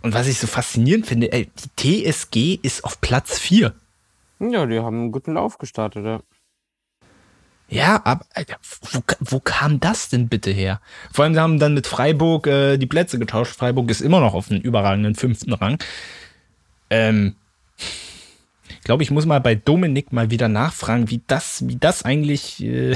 Und 0.00 0.14
was 0.14 0.26
ich 0.26 0.38
so 0.38 0.46
faszinierend 0.46 1.06
finde, 1.06 1.32
ey, 1.32 1.50
die 1.76 2.10
TSG 2.10 2.58
ist 2.62 2.82
auf 2.82 3.02
Platz 3.02 3.38
4. 3.38 3.74
Ja, 4.40 4.64
die 4.64 4.80
haben 4.80 5.00
einen 5.00 5.12
guten 5.12 5.34
Lauf 5.34 5.58
gestartet, 5.58 6.06
ja. 6.06 6.20
Ja, 7.68 8.00
aber 8.04 8.24
Alter, 8.32 8.56
wo, 8.92 9.00
wo 9.20 9.40
kam 9.40 9.80
das 9.80 10.08
denn 10.08 10.28
bitte 10.28 10.50
her? 10.50 10.80
Vor 11.12 11.24
allem, 11.24 11.34
sie 11.34 11.40
haben 11.40 11.58
dann 11.58 11.74
mit 11.74 11.86
Freiburg 11.86 12.46
äh, 12.46 12.76
die 12.76 12.86
Plätze 12.86 13.18
getauscht. 13.18 13.56
Freiburg 13.56 13.90
ist 13.90 14.00
immer 14.00 14.20
noch 14.20 14.34
auf 14.34 14.50
einem 14.50 14.60
überragenden 14.60 15.16
fünften 15.16 15.52
Rang. 15.52 15.78
Ähm, 16.90 17.34
ich 18.68 18.80
glaube, 18.82 19.02
ich 19.02 19.10
muss 19.10 19.26
mal 19.26 19.40
bei 19.40 19.56
Dominik 19.56 20.12
mal 20.12 20.30
wieder 20.30 20.46
nachfragen, 20.46 21.10
wie 21.10 21.22
das, 21.26 21.66
wie 21.66 21.74
das 21.74 22.04
eigentlich, 22.04 22.62
äh, 22.62 22.94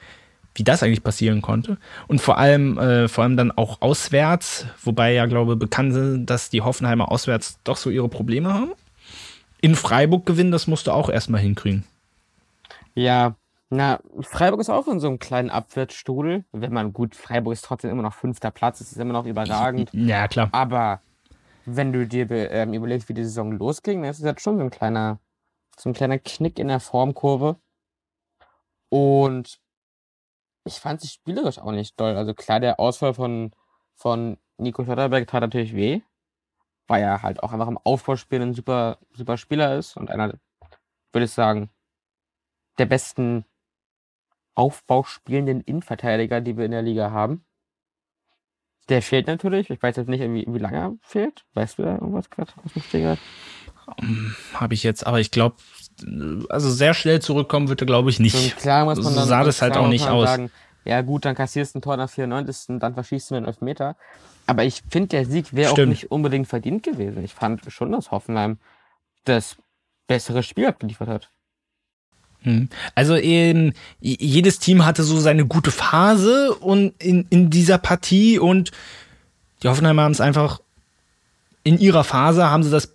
wie 0.54 0.64
das 0.64 0.82
eigentlich 0.82 1.02
passieren 1.02 1.42
konnte. 1.42 1.76
Und 2.06 2.22
vor 2.22 2.38
allem, 2.38 2.78
äh, 2.78 3.08
vor 3.08 3.24
allem 3.24 3.36
dann 3.36 3.52
auch 3.52 3.82
auswärts, 3.82 4.64
wobei 4.82 5.12
ja, 5.12 5.26
glaube 5.26 5.56
bekannt 5.56 5.92
sind, 5.92 6.26
dass 6.26 6.48
die 6.48 6.62
Hoffenheimer 6.62 7.12
auswärts 7.12 7.58
doch 7.64 7.76
so 7.76 7.90
ihre 7.90 8.08
Probleme 8.08 8.54
haben. 8.54 8.72
In 9.60 9.74
Freiburg 9.74 10.24
gewinnen, 10.24 10.52
das 10.52 10.66
musst 10.66 10.86
du 10.86 10.92
auch 10.92 11.10
erstmal 11.10 11.42
hinkriegen. 11.42 11.84
Ja, 12.94 13.36
na, 13.68 14.00
Freiburg 14.20 14.60
ist 14.60 14.70
auch 14.70 14.86
in 14.86 15.00
so 15.00 15.08
einem 15.08 15.18
kleinen 15.18 15.50
Abwärtsstrudel. 15.50 16.44
Wenn 16.52 16.72
man 16.72 16.92
gut, 16.92 17.16
Freiburg 17.16 17.52
ist 17.52 17.64
trotzdem 17.64 17.90
immer 17.90 18.02
noch 18.02 18.14
fünfter 18.14 18.52
Platz, 18.52 18.78
das 18.78 18.92
ist 18.92 18.98
immer 18.98 19.12
noch 19.12 19.26
überragend. 19.26 19.90
Ja, 19.92 20.28
klar. 20.28 20.48
Aber 20.52 21.00
wenn 21.64 21.92
du 21.92 22.06
dir 22.06 22.30
ähm, 22.30 22.74
überlegst, 22.74 23.08
wie 23.08 23.14
die 23.14 23.24
Saison 23.24 23.52
losging, 23.52 24.02
dann 24.02 24.10
ist 24.10 24.18
es 24.18 24.24
jetzt 24.24 24.42
schon 24.42 24.56
so 24.56 24.62
ein 24.62 24.70
kleiner, 24.70 25.18
so 25.76 25.90
ein 25.90 25.94
kleiner 25.94 26.18
Knick 26.18 26.60
in 26.60 26.68
der 26.68 26.78
Formkurve. 26.78 27.56
Und 28.88 29.60
ich 30.64 30.74
fand 30.74 31.00
sie 31.00 31.08
spielerisch 31.08 31.58
auch 31.58 31.72
nicht 31.72 31.98
doll. 31.98 32.16
Also 32.16 32.34
klar, 32.34 32.60
der 32.60 32.78
Ausfall 32.78 33.14
von, 33.14 33.50
von 33.96 34.38
Nico 34.58 34.84
Schotterberg 34.84 35.26
tat 35.26 35.40
natürlich 35.40 35.74
weh, 35.74 36.02
weil 36.86 37.02
er 37.02 37.22
halt 37.22 37.42
auch 37.42 37.52
einfach 37.52 37.68
im 37.68 37.78
Aufbauspiel 37.78 38.40
ein 38.42 38.54
super, 38.54 38.98
super 39.12 39.36
Spieler 39.36 39.76
ist 39.76 39.96
und 39.96 40.10
einer, 40.10 40.34
würde 41.12 41.24
ich 41.24 41.32
sagen, 41.32 41.68
der 42.78 42.86
besten 42.86 43.44
aufbauspielenden 44.56 45.60
Innenverteidiger, 45.60 46.40
die 46.40 46.56
wir 46.56 46.64
in 46.64 46.72
der 46.72 46.82
Liga 46.82 47.12
haben. 47.12 47.44
Der 48.88 49.02
fehlt 49.02 49.26
natürlich. 49.26 49.70
Ich 49.70 49.82
weiß 49.82 49.96
jetzt 49.96 50.08
nicht, 50.08 50.20
wie, 50.20 50.46
wie 50.48 50.58
lange 50.58 50.76
er 50.76 50.94
fehlt. 51.02 51.44
Weißt 51.54 51.78
du 51.78 51.82
da 51.82 51.94
irgendwas 51.94 52.30
gerade 52.30 52.52
aus 52.64 52.72
dem 52.72 52.82
Stegreif? 52.82 53.18
Habe 54.54 54.74
ich 54.74 54.82
jetzt, 54.82 55.06
aber 55.06 55.20
ich 55.20 55.30
glaube, 55.30 55.56
also 56.48 56.70
sehr 56.70 56.94
schnell 56.94 57.20
zurückkommen 57.20 57.68
wird 57.68 57.82
er, 57.82 57.86
glaube 57.86 58.10
ich, 58.10 58.18
nicht. 58.18 58.34
Und 58.34 58.56
klar 58.56 58.84
muss 58.84 59.00
man 59.00 59.12
so 59.12 59.22
sah 59.22 59.44
das 59.44 59.62
halt 59.62 59.76
auch 59.76 59.88
nicht 59.88 60.08
aus. 60.08 60.28
Sagen, 60.28 60.50
ja 60.84 61.02
gut, 61.02 61.24
dann 61.24 61.34
kassierst 61.34 61.74
du 61.74 61.78
ein 61.78 61.82
Tor 61.82 61.96
nach 61.96 62.10
94. 62.10 62.78
dann 62.78 62.94
verschießt 62.94 63.30
du 63.30 63.34
den 63.34 63.44
Elfmeter. 63.44 63.96
Aber 64.46 64.64
ich 64.64 64.82
finde, 64.88 65.08
der 65.08 65.26
Sieg 65.26 65.54
wäre 65.54 65.72
auch 65.72 65.78
nicht 65.78 66.10
unbedingt 66.10 66.46
verdient 66.46 66.84
gewesen. 66.84 67.24
Ich 67.24 67.34
fand 67.34 67.60
schon, 67.72 67.92
dass 67.92 68.10
Hoffenheim 68.12 68.58
das 69.24 69.56
bessere 70.06 70.42
Spiel 70.42 70.66
abgeliefert 70.66 71.08
hat. 71.08 71.30
Hm. 72.46 72.68
Also 72.94 73.16
j- 73.16 73.74
jedes 74.00 74.58
Team 74.60 74.84
hatte 74.86 75.02
so 75.02 75.18
seine 75.18 75.44
gute 75.46 75.70
Phase 75.72 76.54
und 76.54 76.94
in, 77.02 77.26
in 77.30 77.50
dieser 77.50 77.78
Partie 77.78 78.38
und 78.38 78.70
die 79.62 79.68
Hoffenheimer 79.68 80.02
haben 80.02 80.12
es 80.12 80.20
einfach 80.20 80.60
in 81.64 81.78
ihrer 81.78 82.04
Phase 82.04 82.48
haben 82.48 82.62
sie 82.62 82.70
das 82.70 82.94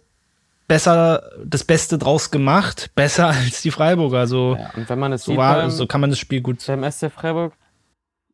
besser, 0.68 1.30
das 1.43 1.66
Beste 1.66 1.97
draus 1.97 2.32
gemacht, 2.32 2.91
besser 2.95 3.28
als 3.28 3.62
die 3.62 3.72
Freiburger. 3.72 4.26
So, 4.28 4.56
Ja, 4.56 4.72
und 4.78 4.88
wenn 4.89 4.99
man 4.99 5.12
es 5.12 5.24
so 5.24 5.34
sieht 5.34 5.38
war, 5.39 5.58
beim, 5.58 5.70
so 5.70 5.86
kann 5.86 5.99
man 5.99 6.10
das 6.10 6.20
Spiel 6.20 6.39
gut. 6.41 6.66
beim 6.66 6.89
SC 6.89 7.12
Freiburg 7.12 7.54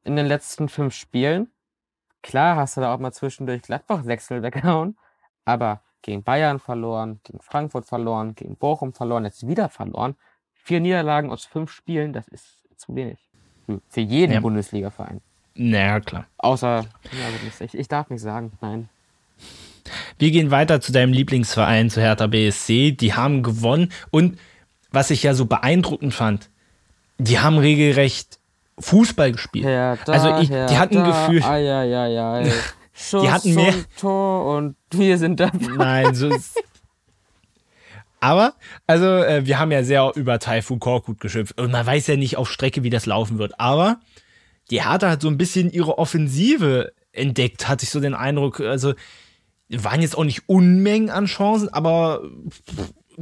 in 0.04 0.16
den 0.16 0.28
letzten 0.28 0.70
fünf 0.70 0.94
Spielen, 0.94 1.48
klar 2.22 2.56
hast 2.58 2.78
du 2.78 2.82
da 2.82 2.94
auch 2.94 3.00
mal 3.00 3.12
zwischendurch 3.12 3.64
Gladbach 3.64 4.04
6 4.04 4.30
weggehauen, 4.30 4.98
aber 5.46 5.82
gegen 6.04 6.24
Bayern 6.24 6.60
verloren, 6.60 7.20
gegen 7.24 7.42
Frankfurt 7.42 7.86
verloren, 7.88 8.36
gegen 8.36 8.56
Bochum 8.56 8.94
verloren, 8.94 9.26
jetzt 9.26 9.48
wieder 9.48 9.68
verloren. 9.70 10.16
Vier 10.68 10.82
Niederlagen 10.82 11.32
aus 11.32 11.46
fünf 11.46 11.72
Spielen, 11.72 12.12
das 12.12 12.28
ist 12.28 12.44
zu 12.76 12.94
wenig. 12.94 13.18
Hm, 13.68 13.82
Für 13.88 14.02
jeden 14.02 14.34
Ja. 14.34 14.40
Bundesliga-Verein. 14.42 15.22
Naja, 15.56 16.02
klar. 16.02 16.26
Außer, 16.40 16.86
ja 17.14 17.60
ich, 17.62 17.74
ich 17.74 17.88
darf 17.88 18.10
nicht 18.10 18.20
sagen, 18.22 18.52
nein. 18.60 18.90
Wir 20.20 20.30
gehen 20.32 20.52
weiter 20.52 20.82
zu 20.82 20.92
deinem 20.92 21.14
Lieblingsverein, 21.14 21.90
zu 21.90 22.02
Hertha 22.02 22.28
BSC. 22.28 22.92
Die 22.92 23.14
haben 23.14 23.44
gewonnen. 23.44 23.94
Und 24.12 24.38
was 24.92 25.10
ich 25.10 25.24
ja 25.24 25.34
so 25.34 25.46
beeindruckend 25.46 26.14
fand, 26.14 26.50
die 27.18 27.40
haben 27.40 27.58
regelrecht 27.58 28.38
Fußball 28.78 29.32
gespielt. 29.32 29.64
Hertha, 29.64 30.12
Also 30.12 30.36
ich- 30.42 30.50
die 30.50 30.78
hatten 30.78 30.96
Hertha, 31.02 31.28
Gefühl- 31.28 31.44
Ai, 31.44 31.72
ai, 31.72 32.22
ai. 32.22 32.52
Schuss 32.94 33.32
hatten 33.32 33.54
mehr- 33.56 33.74
Tor 33.98 34.58
und 34.58 34.76
wir 34.92 35.18
sind 35.18 35.40
da. 35.40 35.50
Nein, 35.78 36.14
so 36.14 36.28
ist. 36.28 36.62
Aber, 38.20 38.56
also, 38.88 39.06
äh, 39.06 39.46
wir 39.46 39.60
haben 39.60 39.72
ja 39.72 39.84
sehr 39.84 40.12
über 40.16 40.40
Taifun 40.40 40.80
Korkut 40.80 41.20
geschimpft. 41.20 41.60
Und 41.60 41.72
man 41.72 41.86
weiß 41.86 42.08
ja 42.08 42.16
nicht 42.16 42.38
auf 42.38 42.52
Strecke, 42.52 42.84
wie 42.84 42.90
das 42.90 43.06
laufen 43.06 43.38
wird. 43.38 43.60
Aber 43.60 44.00
die 44.72 44.84
Hertha 44.84 45.10
hat 45.12 45.22
so 45.22 45.28
ein 45.28 45.38
bisschen 45.38 45.72
ihre 45.72 45.98
Offensive 45.98 46.94
entdeckt, 47.12 47.68
hatte 47.68 47.84
ich 47.84 47.90
so 47.90 48.00
den 48.00 48.14
Eindruck. 48.14 48.60
Also, 48.60 48.94
waren 49.70 50.02
jetzt 50.02 50.18
auch 50.18 50.24
nicht 50.24 50.48
Unmengen 50.48 51.10
an 51.10 51.26
Chancen, 51.26 51.70
aber 51.70 52.22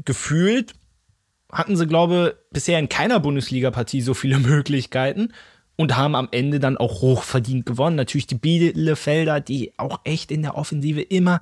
gefühlt 0.03 0.73
hatten 1.51 1.77
sie, 1.77 1.87
glaube 1.87 2.37
bisher 2.51 2.79
in 2.79 2.89
keiner 2.89 3.19
Bundesliga-Partie 3.19 4.01
so 4.01 4.13
viele 4.13 4.39
Möglichkeiten 4.39 5.33
und 5.75 5.97
haben 5.97 6.15
am 6.15 6.29
Ende 6.31 6.59
dann 6.59 6.77
auch 6.77 7.01
hochverdient 7.01 7.65
gewonnen. 7.65 7.95
Natürlich 7.95 8.27
die 8.27 8.35
Bielefelder, 8.35 9.39
die 9.41 9.73
auch 9.77 10.01
echt 10.03 10.31
in 10.31 10.41
der 10.41 10.55
Offensive 10.55 11.01
immer, 11.01 11.41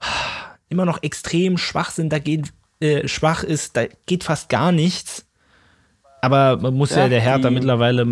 immer 0.68 0.84
noch 0.84 1.02
extrem 1.02 1.58
schwach 1.58 1.90
sind. 1.90 2.12
Da 2.12 2.18
geht, 2.18 2.52
äh, 2.80 3.06
schwach 3.08 3.42
ist, 3.44 3.76
da 3.76 3.84
geht 4.06 4.24
fast 4.24 4.48
gar 4.48 4.72
nichts. 4.72 5.26
Aber 6.22 6.56
man 6.58 6.74
muss 6.74 6.90
ja, 6.90 7.02
Ja, 7.02 7.08
der 7.08 7.20
Hertha 7.20 7.48
die- 7.48 7.54
mittlerweile 7.54 8.04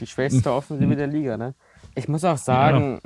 Die 0.00 0.06
schwächste 0.06 0.52
Offensive 0.52 0.96
der 0.96 1.06
Liga, 1.06 1.36
ne? 1.36 1.54
Ich 1.94 2.08
muss 2.08 2.24
auch 2.24 2.38
sagen, 2.38 3.00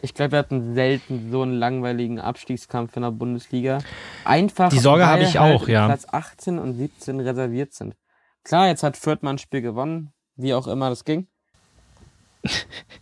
ich 0.00 0.14
glaube, 0.14 0.32
wir 0.32 0.38
hatten 0.40 0.74
selten 0.74 1.30
so 1.30 1.42
einen 1.42 1.54
langweiligen 1.54 2.20
Abstiegskampf 2.20 2.94
in 2.96 3.02
der 3.02 3.10
Bundesliga. 3.10 3.78
Einfach, 4.24 4.70
Die 4.70 4.78
Sorge 4.78 5.06
habe 5.06 5.22
weil 5.22 5.28
ich 5.28 5.38
halt 5.38 5.54
auch, 5.60 5.68
ja. 5.68 5.86
Platz 5.86 6.06
18 6.10 6.58
und 6.58 6.74
17 6.74 7.20
reserviert 7.20 7.74
sind. 7.74 7.96
Klar, 8.44 8.68
jetzt 8.68 8.82
hat 8.82 8.96
Fürth 8.96 9.22
mal 9.22 9.30
ein 9.30 9.38
Spiel 9.38 9.60
gewonnen, 9.60 10.12
wie 10.36 10.54
auch 10.54 10.66
immer 10.68 10.88
das 10.90 11.04
ging. 11.04 11.26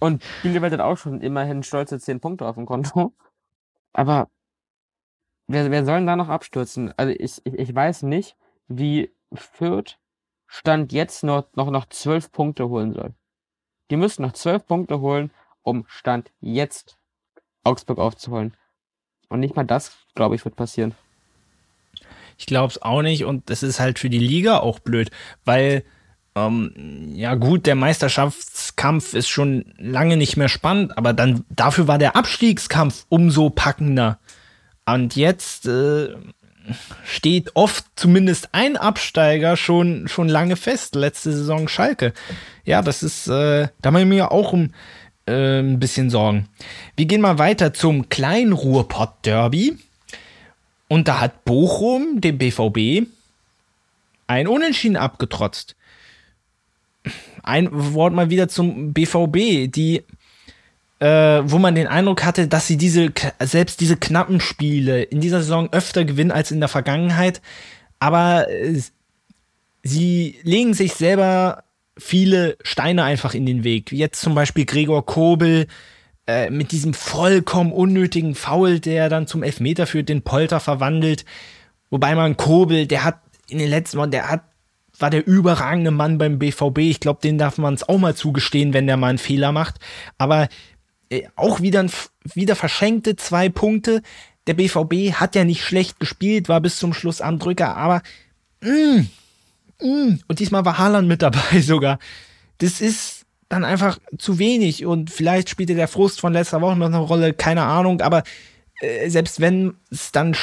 Und 0.00 0.22
Bielefeld 0.42 0.72
hat 0.72 0.80
auch 0.80 0.96
schon 0.96 1.20
immerhin 1.20 1.62
stolze 1.62 2.00
10 2.00 2.20
Punkte 2.20 2.46
auf 2.46 2.56
dem 2.56 2.64
Konto. 2.66 3.12
Aber 3.92 4.28
wer, 5.46 5.70
wer 5.70 5.84
soll 5.84 5.96
denn 5.98 6.06
da 6.06 6.16
noch 6.16 6.28
abstürzen? 6.28 6.92
Also 6.96 7.14
ich, 7.18 7.40
ich, 7.44 7.54
ich 7.54 7.74
weiß 7.74 8.02
nicht, 8.02 8.36
wie 8.68 9.10
Fürth 9.32 9.98
Stand 10.46 10.92
jetzt 10.92 11.24
noch, 11.24 11.46
noch, 11.54 11.70
noch 11.70 11.88
12 11.88 12.30
Punkte 12.30 12.68
holen 12.68 12.92
soll. 12.92 13.14
Die 13.90 13.96
müssen 13.96 14.22
noch 14.22 14.32
12 14.32 14.66
Punkte 14.66 15.00
holen, 15.00 15.30
um 15.62 15.84
Stand 15.88 16.30
jetzt 16.40 16.96
Augsburg 17.64 17.98
aufzuholen. 17.98 18.56
Und 19.28 19.40
nicht 19.40 19.56
mal 19.56 19.64
das, 19.64 19.96
glaube 20.14 20.36
ich, 20.36 20.44
wird 20.44 20.56
passieren. 20.56 20.94
Ich 22.38 22.46
glaube 22.46 22.70
es 22.70 22.80
auch 22.82 23.02
nicht 23.02 23.24
und 23.24 23.48
das 23.50 23.62
ist 23.62 23.80
halt 23.80 23.98
für 23.98 24.10
die 24.10 24.18
Liga 24.18 24.58
auch 24.58 24.78
blöd, 24.78 25.10
weil 25.44 25.84
ähm, 26.34 27.12
ja 27.14 27.34
gut, 27.34 27.66
der 27.66 27.74
Meisterschaftskampf 27.74 29.14
ist 29.14 29.28
schon 29.28 29.72
lange 29.78 30.18
nicht 30.18 30.36
mehr 30.36 30.48
spannend, 30.48 30.96
aber 30.98 31.14
dann 31.14 31.44
dafür 31.48 31.88
war 31.88 31.98
der 31.98 32.14
Abstiegskampf 32.14 33.06
umso 33.08 33.48
packender. 33.48 34.18
Und 34.86 35.16
jetzt 35.16 35.66
äh, 35.66 36.08
steht 37.04 37.54
oft 37.54 37.84
zumindest 37.96 38.50
ein 38.52 38.76
Absteiger 38.76 39.56
schon 39.56 40.08
schon 40.08 40.28
lange 40.28 40.56
fest. 40.56 40.94
Letzte 40.94 41.32
Saison 41.32 41.68
Schalke. 41.68 42.12
Ja, 42.64 42.82
das 42.82 43.02
ist 43.02 43.28
äh, 43.28 43.68
da 43.82 43.90
mache 43.90 44.02
ich 44.02 44.08
mir 44.08 44.32
auch 44.32 44.52
um 44.52 44.72
äh, 45.26 45.60
ein 45.60 45.78
bisschen 45.80 46.10
Sorgen. 46.10 46.48
Wir 46.96 47.06
gehen 47.06 47.20
mal 47.20 47.38
weiter 47.38 47.74
zum 47.74 48.08
Kleinruhrpott-Derby. 48.08 49.76
Und 50.88 51.08
da 51.08 51.20
hat 51.20 51.44
Bochum 51.44 52.20
dem 52.20 52.38
BVB 52.38 53.08
ein 54.28 54.48
Unentschieden 54.48 54.96
abgetrotzt. 54.96 55.76
Ein 57.42 57.68
Wort 57.72 58.12
mal 58.12 58.30
wieder 58.30 58.48
zum 58.48 58.92
BVB, 58.92 59.70
die, 59.70 60.04
äh, 60.98 61.42
wo 61.44 61.58
man 61.58 61.74
den 61.74 61.86
Eindruck 61.86 62.24
hatte, 62.24 62.48
dass 62.48 62.66
sie 62.66 62.76
diese, 62.76 63.12
selbst 63.40 63.80
diese 63.80 63.96
knappen 63.96 64.40
Spiele 64.40 65.02
in 65.02 65.20
dieser 65.20 65.40
Saison 65.40 65.68
öfter 65.72 66.04
gewinnen 66.04 66.30
als 66.30 66.50
in 66.50 66.60
der 66.60 66.68
Vergangenheit. 66.68 67.42
Aber 67.98 68.48
äh, 68.50 68.80
sie 69.82 70.38
legen 70.42 70.74
sich 70.74 70.94
selber 70.94 71.64
viele 71.98 72.56
Steine 72.62 73.04
einfach 73.04 73.34
in 73.34 73.46
den 73.46 73.64
Weg. 73.64 73.92
Jetzt 73.92 74.20
zum 74.20 74.34
Beispiel 74.34 74.64
Gregor 74.64 75.04
Kobel, 75.06 75.66
äh, 76.26 76.50
mit 76.50 76.72
diesem 76.72 76.92
vollkommen 76.92 77.72
unnötigen 77.72 78.34
Foul, 78.34 78.80
der 78.80 79.08
dann 79.08 79.26
zum 79.26 79.42
Elfmeter 79.42 79.86
führt, 79.86 80.08
den 80.08 80.22
Polter 80.22 80.60
verwandelt. 80.60 81.24
Wobei 81.90 82.14
man 82.14 82.36
Kobel, 82.36 82.86
der 82.86 83.04
hat 83.04 83.20
in 83.48 83.58
den 83.58 83.70
letzten 83.70 83.98
Wochen, 83.98 84.10
der 84.10 84.28
hat, 84.28 84.42
war 84.98 85.10
der 85.10 85.26
überragende 85.26 85.90
Mann 85.90 86.18
beim 86.18 86.38
BVB. 86.38 86.78
Ich 86.78 87.00
glaube, 87.00 87.20
den 87.22 87.38
darf 87.38 87.58
man 87.58 87.74
es 87.74 87.88
auch 87.88 87.98
mal 87.98 88.16
zugestehen, 88.16 88.72
wenn 88.72 88.86
der 88.86 88.96
mal 88.96 89.08
einen 89.08 89.18
Fehler 89.18 89.52
macht. 89.52 89.76
Aber 90.18 90.48
auch 91.36 91.60
wieder, 91.60 91.80
ein, 91.80 91.90
wieder 92.34 92.56
verschenkte 92.56 93.16
zwei 93.16 93.48
Punkte. 93.48 94.02
Der 94.46 94.54
BVB 94.54 95.14
hat 95.14 95.34
ja 95.34 95.44
nicht 95.44 95.64
schlecht 95.64 96.00
gespielt, 96.00 96.48
war 96.48 96.60
bis 96.60 96.78
zum 96.78 96.92
Schluss 96.92 97.20
am 97.20 97.38
Drücker, 97.38 97.76
aber 97.76 98.02
mh, 98.60 99.06
mh, 99.80 100.18
und 100.26 100.38
diesmal 100.38 100.64
war 100.64 100.78
Haaland 100.78 101.08
mit 101.08 101.22
dabei 101.22 101.60
sogar. 101.60 101.98
Das 102.58 102.80
ist 102.80 103.24
dann 103.48 103.64
einfach 103.64 103.98
zu 104.18 104.38
wenig 104.38 104.84
und 104.86 105.10
vielleicht 105.10 105.48
spielte 105.50 105.74
der 105.74 105.88
Frust 105.88 106.20
von 106.20 106.32
letzter 106.32 106.60
Woche 106.60 106.76
noch 106.76 106.86
eine 106.86 106.98
Rolle, 106.98 107.32
keine 107.32 107.62
Ahnung, 107.62 108.00
aber 108.00 108.24
äh, 108.80 109.08
selbst 109.08 109.40
wenn 109.40 109.74
es 109.90 110.12
dann, 110.12 110.36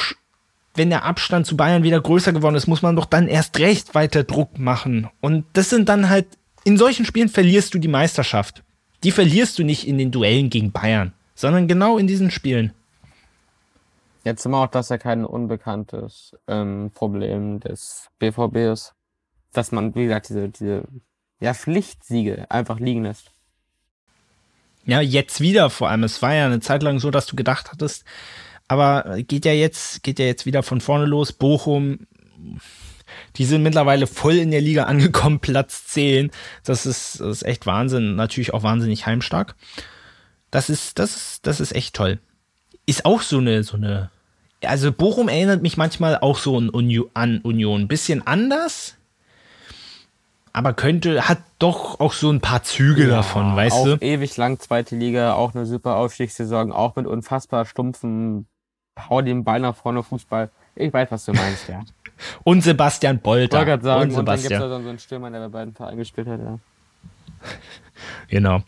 wenn 0.74 0.90
der 0.90 1.04
Abstand 1.04 1.46
zu 1.46 1.56
Bayern 1.56 1.82
wieder 1.82 2.00
größer 2.00 2.32
geworden 2.32 2.54
ist, 2.54 2.66
muss 2.66 2.82
man 2.82 2.96
doch 2.96 3.04
dann 3.04 3.28
erst 3.28 3.58
recht 3.58 3.94
weiter 3.94 4.24
Druck 4.24 4.58
machen. 4.58 5.08
Und 5.20 5.44
das 5.52 5.70
sind 5.70 5.88
dann 5.88 6.08
halt, 6.08 6.26
in 6.64 6.78
solchen 6.78 7.04
Spielen 7.04 7.28
verlierst 7.28 7.74
du 7.74 7.78
die 7.78 7.88
Meisterschaft. 7.88 8.62
Die 9.04 9.10
verlierst 9.10 9.58
du 9.58 9.64
nicht 9.64 9.86
in 9.86 9.98
den 9.98 10.10
Duellen 10.10 10.50
gegen 10.50 10.72
Bayern, 10.72 11.12
sondern 11.34 11.68
genau 11.68 11.98
in 11.98 12.06
diesen 12.06 12.30
Spielen. 12.30 12.72
Jetzt 14.24 14.42
sind 14.42 14.52
wir 14.52 14.58
auch, 14.58 14.70
dass 14.70 14.88
ja 14.88 14.96
kein 14.96 15.26
unbekanntes 15.26 16.34
ähm, 16.48 16.90
Problem 16.94 17.60
des 17.60 18.08
BVB 18.18 18.56
ist. 18.72 18.94
Dass 19.52 19.70
man, 19.70 19.94
wie 19.94 20.04
gesagt, 20.04 20.30
diese, 20.30 20.48
diese 20.48 20.84
ja, 21.38 21.52
Pflichtsiege 21.52 22.50
einfach 22.50 22.80
liegen 22.80 23.04
lässt. 23.04 23.30
Ja, 24.86 25.00
jetzt 25.00 25.40
wieder 25.40 25.68
vor 25.70 25.90
allem. 25.90 26.04
Es 26.04 26.22
war 26.22 26.34
ja 26.34 26.46
eine 26.46 26.60
Zeit 26.60 26.82
lang 26.82 26.98
so, 26.98 27.10
dass 27.10 27.26
du 27.26 27.36
gedacht 27.36 27.70
hattest, 27.70 28.04
aber 28.66 29.22
geht 29.22 29.44
ja 29.44 29.52
jetzt, 29.52 30.02
geht 30.02 30.18
ja 30.18 30.24
jetzt 30.24 30.46
wieder 30.46 30.62
von 30.62 30.80
vorne 30.80 31.04
los. 31.04 31.32
Bochum, 31.32 32.06
die 33.36 33.44
sind 33.44 33.62
mittlerweile 33.62 34.06
voll 34.06 34.34
in 34.34 34.50
der 34.50 34.60
Liga 34.60 34.84
angekommen, 34.84 35.40
Platz 35.40 35.86
10. 35.86 36.30
Das 36.64 36.86
ist, 36.86 37.20
das 37.20 37.28
ist 37.28 37.42
echt 37.44 37.66
Wahnsinn. 37.66 38.16
Natürlich 38.16 38.54
auch 38.54 38.62
wahnsinnig 38.62 39.06
heimstark. 39.06 39.54
Das 40.50 40.70
ist, 40.70 40.98
das 40.98 41.16
ist, 41.16 41.46
das 41.46 41.60
ist 41.60 41.74
echt 41.74 41.94
toll. 41.94 42.18
Ist 42.86 43.04
auch 43.04 43.22
so 43.22 43.38
eine, 43.38 43.64
so 43.64 43.76
eine, 43.76 44.10
also 44.64 44.92
Bochum 44.92 45.28
erinnert 45.28 45.62
mich 45.62 45.76
manchmal 45.76 46.18
auch 46.18 46.38
so 46.38 46.56
an 46.56 46.68
Union. 47.40 47.88
Bisschen 47.88 48.26
anders, 48.26 48.96
aber 50.52 50.72
könnte, 50.72 51.28
hat 51.28 51.38
doch 51.58 51.98
auch 51.98 52.12
so 52.12 52.30
ein 52.30 52.40
paar 52.40 52.62
Züge 52.62 53.08
davon, 53.08 53.56
weißt 53.56 53.74
auch 53.74 53.84
du? 53.84 53.96
ewig 54.00 54.36
lang 54.36 54.60
zweite 54.60 54.94
Liga, 54.94 55.34
auch 55.34 55.54
eine 55.54 55.66
super 55.66 55.96
Aufstiegssaison, 55.96 56.70
auch 56.70 56.94
mit 56.94 57.06
unfassbar 57.06 57.64
stumpfen 57.64 58.46
hau 59.08 59.22
den 59.22 59.44
Ball 59.44 59.60
nach 59.60 59.76
vorne, 59.76 60.02
Fußball. 60.02 60.50
Ich 60.76 60.92
weiß, 60.92 61.10
was 61.10 61.24
du 61.24 61.32
meinst, 61.32 61.68
ja. 61.68 61.82
Und 62.44 62.62
Sebastian 62.62 63.20
Bolter. 63.20 63.62
Ich 63.76 63.82
sagen, 63.82 64.12
und 64.12 64.18
und 64.18 64.26
dann 64.26 64.36
gibt 64.36 64.44
es 64.44 64.48
Sebastian. 64.48 64.60
da 64.70 64.82
so 64.82 64.88
einen 64.88 64.98
Stürmer, 64.98 65.30
der 65.30 65.40
bei 65.40 65.48
beiden 65.48 65.74
Vereinen 65.74 65.98
gespielt 65.98 66.26
hat, 66.28 66.40
ja. 66.40 66.58
Genau. 68.28 68.62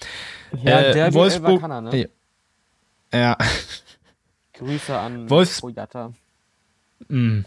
Ja, 0.62 0.80
Äh, 0.80 0.92
Derby 0.92 1.14
Wolfsburg- 1.16 1.48
Elfer 1.54 1.60
kann 1.60 1.70
er, 1.70 1.80
ne? 1.80 2.08
Ja. 3.12 3.36
Grüße 4.54 4.96
an 4.98 5.28
Wolfs-. 5.30 5.62
Mm. 7.08 7.40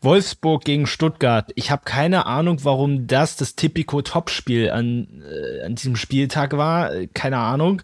Wolfsburg 0.00 0.64
gegen 0.64 0.86
Stuttgart. 0.86 1.50
Ich 1.56 1.70
habe 1.70 1.82
keine 1.84 2.26
Ahnung, 2.26 2.58
warum 2.64 3.06
das 3.06 3.36
das 3.36 3.56
typico 3.56 4.02
Topspiel 4.02 4.70
an, 4.70 5.22
äh, 5.24 5.64
an 5.64 5.74
diesem 5.74 5.96
Spieltag 5.96 6.56
war. 6.56 6.92
Äh, 6.92 7.06
Keine 7.08 7.38
Ahnung. 7.38 7.82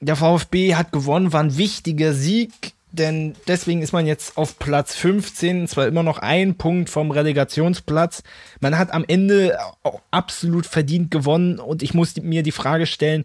Der 0.00 0.16
VfB 0.16 0.74
hat 0.74 0.92
gewonnen, 0.92 1.32
war 1.32 1.42
ein 1.42 1.56
wichtiger 1.58 2.14
Sieg, 2.14 2.72
denn 2.92 3.34
deswegen 3.46 3.82
ist 3.82 3.92
man 3.92 4.06
jetzt 4.06 4.36
auf 4.36 4.58
Platz 4.58 4.94
15, 4.96 5.68
zwar 5.68 5.86
immer 5.86 6.02
noch 6.02 6.18
ein 6.18 6.56
Punkt 6.56 6.90
vom 6.90 7.10
Relegationsplatz. 7.10 8.22
Man 8.60 8.76
hat 8.76 8.92
am 8.92 9.04
Ende 9.06 9.58
auch 9.82 10.00
absolut 10.10 10.66
verdient 10.66 11.10
gewonnen 11.10 11.58
und 11.58 11.82
ich 11.82 11.94
muss 11.94 12.16
mir 12.16 12.42
die 12.42 12.52
Frage 12.52 12.86
stellen, 12.86 13.24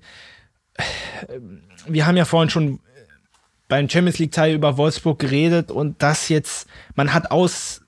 äh, 0.75 0.83
wir 1.87 2.05
haben 2.05 2.17
ja 2.17 2.25
vorhin 2.25 2.49
schon 2.49 2.79
beim 3.67 3.89
Champions 3.89 4.19
League 4.19 4.31
Teil 4.31 4.53
über 4.53 4.77
Wolfsburg 4.77 5.19
geredet 5.19 5.71
und 5.71 6.01
das 6.01 6.29
jetzt, 6.29 6.67
man 6.95 7.13
hat 7.13 7.31
aus, 7.31 7.81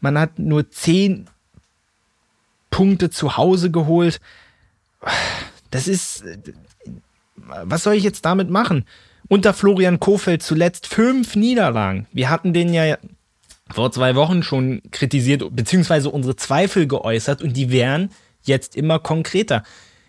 man 0.00 0.18
hat 0.18 0.38
nur 0.38 0.70
zehn 0.70 1.28
Punkte 2.70 3.10
zu 3.10 3.36
Hause 3.36 3.70
geholt. 3.70 4.20
Das 5.70 5.86
ist, 5.86 6.24
was 7.36 7.84
soll 7.84 7.94
ich 7.94 8.02
jetzt 8.02 8.24
damit 8.24 8.50
machen? 8.50 8.84
Unter 9.34 9.52
Florian 9.52 9.98
Kofeld 9.98 10.44
zuletzt 10.44 10.86
fünf 10.86 11.34
Niederlagen. 11.34 12.06
Wir 12.12 12.30
hatten 12.30 12.52
den 12.52 12.72
ja 12.72 12.98
vor 13.68 13.90
zwei 13.90 14.14
Wochen 14.14 14.44
schon 14.44 14.80
kritisiert, 14.92 15.42
beziehungsweise 15.56 16.08
unsere 16.08 16.36
Zweifel 16.36 16.86
geäußert 16.86 17.42
und 17.42 17.56
die 17.56 17.72
wären 17.72 18.10
jetzt 18.44 18.76
immer 18.76 19.00
konkreter. 19.00 19.64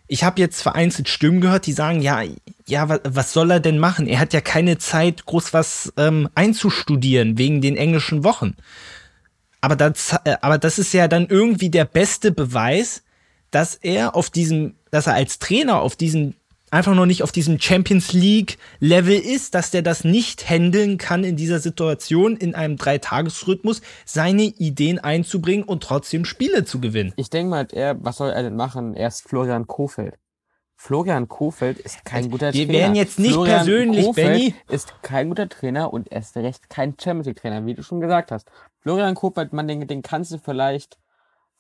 Ich 0.06 0.24
habe 0.24 0.40
jetzt 0.40 0.62
vereinzelt 0.62 1.10
Stimmen 1.10 1.42
gehört, 1.42 1.66
die 1.66 1.72
sagen, 1.72 2.04
ja, 2.04 2.22
ja, 2.68 2.88
wa- 2.88 3.00
was 3.04 3.34
soll 3.34 3.50
er 3.50 3.60
denn 3.60 3.80
machen? 3.80 4.06
Er 4.06 4.20
hat 4.20 4.32
ja 4.32 4.42
keine 4.42 4.78
Zeit, 4.78 5.26
groß 5.26 5.54
was 5.54 5.92
ähm, 5.98 6.30
einzustudieren 6.36 7.40
wegen 7.40 7.62
den 7.62 7.78
englischen 7.78 8.24
Wochen. 8.24 8.56
Aber 9.60 9.76
das, 9.76 10.14
äh, 10.26 10.36
aber 10.42 10.60
das 10.60 10.78
ist 10.78 10.94
ja 10.94 11.08
dann 11.08 11.26
irgendwie 11.26 11.72
der 11.72 11.86
beste 11.86 12.32
Beweis, 12.32 13.02
dass 13.50 13.74
er 13.74 14.16
auf 14.16 14.30
diesem, 14.30 14.76
dass 14.92 15.08
er 15.08 15.16
als 15.16 15.40
Trainer 15.40 15.82
auf 15.82 15.96
diesem, 15.96 16.36
einfach 16.76 16.94
noch 16.94 17.06
nicht 17.06 17.24
auf 17.24 17.32
diesem 17.32 17.60
Champions 17.60 18.12
League 18.12 18.58
Level 18.80 19.18
ist, 19.18 19.56
dass 19.56 19.72
der 19.72 19.82
das 19.82 20.04
nicht 20.04 20.50
handeln 20.50 20.98
kann 20.98 21.24
in 21.24 21.38
dieser 21.38 21.60
Situation, 21.60 22.36
in 22.36 22.54
einem 22.54 22.76
Dreitagesrhythmus, 22.76 23.82
seine 24.06 24.44
Ideen 24.44 25.00
einzubringen 25.00 25.64
und 25.64 25.84
trotzdem 25.84 26.26
Spiele 26.26 26.66
zu 26.66 26.82
gewinnen. 26.82 27.14
Ich 27.16 27.30
denke 27.30 27.50
mal, 27.50 27.68
er, 27.72 28.04
was 28.04 28.18
soll 28.18 28.30
er 28.30 28.44
denn 28.44 28.56
machen? 28.58 28.94
Er 28.94 29.08
ist 29.08 29.28
Florian 29.28 29.68
Kofeld. 29.68 30.16
Florian 30.76 31.30
Kofeld 31.30 31.80
ist 31.80 32.04
kein 32.04 32.30
guter 32.30 32.54
Wir 32.54 32.66
Trainer. 32.66 32.80
werden 32.80 32.96
jetzt 32.96 33.18
nicht 33.18 33.34
Florian 33.34 33.56
persönlich, 33.56 34.06
Kofeld 34.06 34.28
Benny. 34.28 34.56
ist 34.70 34.94
kein 35.02 35.30
guter 35.30 35.48
Trainer 35.48 35.94
und 35.94 36.12
erst 36.12 36.36
recht 36.36 36.70
kein 36.70 36.96
Champions 37.02 37.28
League 37.28 37.38
Trainer, 37.42 37.66
wie 37.66 37.74
du 37.74 37.84
schon 37.84 38.02
gesagt 38.02 38.32
hast. 38.32 38.52
Florian 38.82 39.16
Kofeld, 39.16 39.54
man, 39.54 39.68
den, 39.70 39.88
den 39.88 40.02
kannst 40.02 40.34
du 40.34 40.38
vielleicht, 40.38 40.98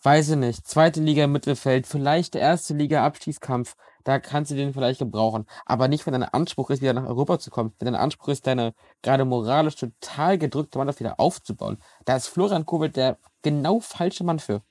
weiß 0.03 0.31
ich 0.31 0.35
nicht, 0.35 0.67
zweite 0.67 0.99
Liga 0.99 1.25
Mittelfeld, 1.27 1.87
vielleicht 1.87 2.35
erste 2.35 2.73
Liga 2.73 3.05
Abstiegskampf, 3.05 3.77
da 4.05 4.19
kannst 4.19 4.51
du 4.51 4.55
den 4.55 4.73
vielleicht 4.73 4.99
gebrauchen. 4.99 5.45
Aber 5.65 5.87
nicht, 5.87 6.05
wenn 6.05 6.13
dein 6.13 6.23
Anspruch 6.23 6.69
ist, 6.69 6.81
wieder 6.81 6.93
nach 6.93 7.07
Europa 7.07 7.39
zu 7.39 7.49
kommen. 7.49 7.73
Wenn 7.79 7.87
dein 7.87 7.95
Anspruch 8.01 8.29
ist, 8.29 8.47
deine 8.47 8.73
gerade 9.01 9.25
moralisch 9.25 9.75
total 9.75 10.37
gedrückte 10.37 10.77
Mannschaft 10.77 10.99
wieder 11.01 11.19
aufzubauen. 11.19 11.79
Da 12.05 12.15
ist 12.15 12.27
Florian 12.27 12.65
Kofeld 12.65 12.95
der 12.95 13.17
genau 13.41 13.79
falsche 13.79 14.23
Mann 14.23 14.39
für. 14.39 14.61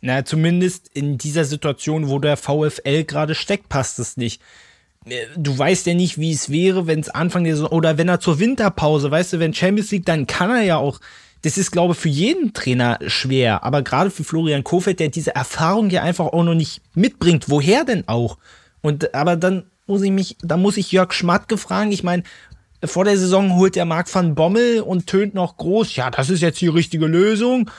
Na, 0.00 0.24
zumindest 0.24 0.88
in 0.88 1.18
dieser 1.18 1.44
Situation, 1.44 2.08
wo 2.08 2.20
der 2.20 2.36
VfL 2.36 3.02
gerade 3.04 3.34
steckt, 3.34 3.68
passt 3.68 3.98
es 3.98 4.16
nicht. 4.16 4.40
Äh, 5.04 5.26
Du 5.36 5.58
weißt 5.58 5.86
ja 5.86 5.94
nicht, 5.94 6.18
wie 6.18 6.32
es 6.32 6.48
wäre, 6.48 6.86
wenn 6.86 7.00
es 7.00 7.08
Anfang 7.08 7.42
der 7.42 7.56
Saison 7.56 7.70
oder 7.70 7.98
wenn 7.98 8.08
er 8.08 8.20
zur 8.20 8.38
Winterpause, 8.38 9.10
weißt 9.10 9.32
du, 9.32 9.40
wenn 9.40 9.52
Champions 9.52 9.90
League, 9.90 10.06
dann 10.06 10.28
kann 10.28 10.50
er 10.50 10.62
ja 10.62 10.76
auch. 10.76 11.00
Das 11.42 11.56
ist, 11.56 11.70
glaube 11.70 11.92
ich, 11.92 11.98
für 11.98 12.08
jeden 12.08 12.52
Trainer 12.52 12.98
schwer, 13.06 13.62
aber 13.62 13.82
gerade 13.82 14.10
für 14.10 14.24
Florian 14.24 14.64
Kofeld, 14.64 15.00
der 15.00 15.08
diese 15.08 15.34
Erfahrung 15.34 15.90
ja 15.90 16.02
einfach 16.02 16.26
auch 16.26 16.42
noch 16.42 16.54
nicht 16.54 16.80
mitbringt. 16.94 17.48
Woher 17.48 17.84
denn 17.84 18.08
auch? 18.08 18.38
Und 18.80 19.14
aber 19.14 19.36
dann 19.36 19.66
muss 19.86 20.02
ich 20.02 20.10
mich, 20.10 20.36
da 20.42 20.56
muss 20.56 20.76
ich 20.76 20.92
Jörg 20.92 21.12
Schmatke 21.12 21.56
fragen. 21.56 21.92
Ich 21.92 22.02
meine, 22.02 22.24
vor 22.84 23.04
der 23.04 23.16
Saison 23.16 23.54
holt 23.56 23.76
der 23.76 23.84
Marc 23.84 24.12
van 24.12 24.34
Bommel 24.34 24.80
und 24.80 25.06
tönt 25.06 25.34
noch 25.34 25.56
groß. 25.56 25.96
Ja, 25.96 26.10
das 26.10 26.30
ist 26.30 26.42
jetzt 26.42 26.60
die 26.60 26.68
richtige 26.68 27.06
Lösung. 27.06 27.70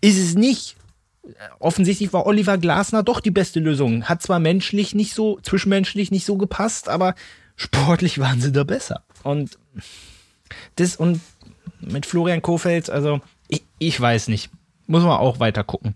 Ist 0.00 0.18
es 0.18 0.34
nicht 0.34 0.76
offensichtlich 1.58 2.12
war 2.12 2.26
Oliver 2.26 2.58
Glasner 2.58 3.02
doch 3.02 3.20
die 3.20 3.30
beste 3.30 3.60
Lösung. 3.60 4.04
Hat 4.04 4.22
zwar 4.22 4.38
menschlich 4.38 4.94
nicht 4.94 5.14
so, 5.14 5.38
zwischenmenschlich 5.42 6.10
nicht 6.10 6.24
so 6.24 6.36
gepasst, 6.36 6.88
aber 6.88 7.14
sportlich 7.56 8.18
waren 8.18 8.40
sie 8.40 8.52
da 8.52 8.64
besser. 8.64 9.02
Und 9.22 9.58
das 10.76 10.96
und 10.96 11.20
mit 11.80 12.06
Florian 12.06 12.42
Kofeld, 12.42 12.90
also 12.90 13.20
ich, 13.48 13.62
ich 13.78 14.00
weiß 14.00 14.28
nicht. 14.28 14.50
Muss 14.86 15.02
man 15.02 15.18
auch 15.18 15.38
weiter 15.40 15.62
gucken. 15.64 15.94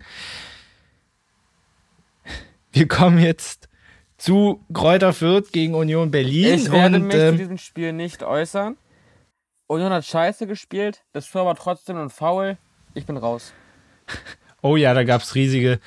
Wir 2.71 2.87
kommen 2.87 3.19
jetzt 3.19 3.69
zu 4.17 4.63
Kräuter 4.73 5.13
Fürth 5.13 5.51
gegen 5.51 5.75
Union 5.75 6.11
Berlin. 6.11 6.55
Ich 6.55 6.71
werde 6.71 6.97
und, 6.97 7.03
mich 7.07 7.15
zu 7.15 7.21
ähm, 7.29 7.37
diesem 7.37 7.57
Spiel 7.57 7.93
nicht 7.93 8.23
äußern. 8.23 8.77
Union 9.67 9.91
hat 9.91 10.05
scheiße 10.05 10.47
gespielt. 10.47 11.03
Das 11.13 11.29
Tor 11.29 11.45
war 11.45 11.55
trotzdem 11.55 11.97
ein 11.97 12.09
Foul. 12.09 12.57
Ich 12.93 13.05
bin 13.05 13.17
raus. 13.17 13.53
Oh 14.61 14.77
ja, 14.77 14.95
da 14.95 15.03
gab's 15.03 15.35
riesige. 15.35 15.79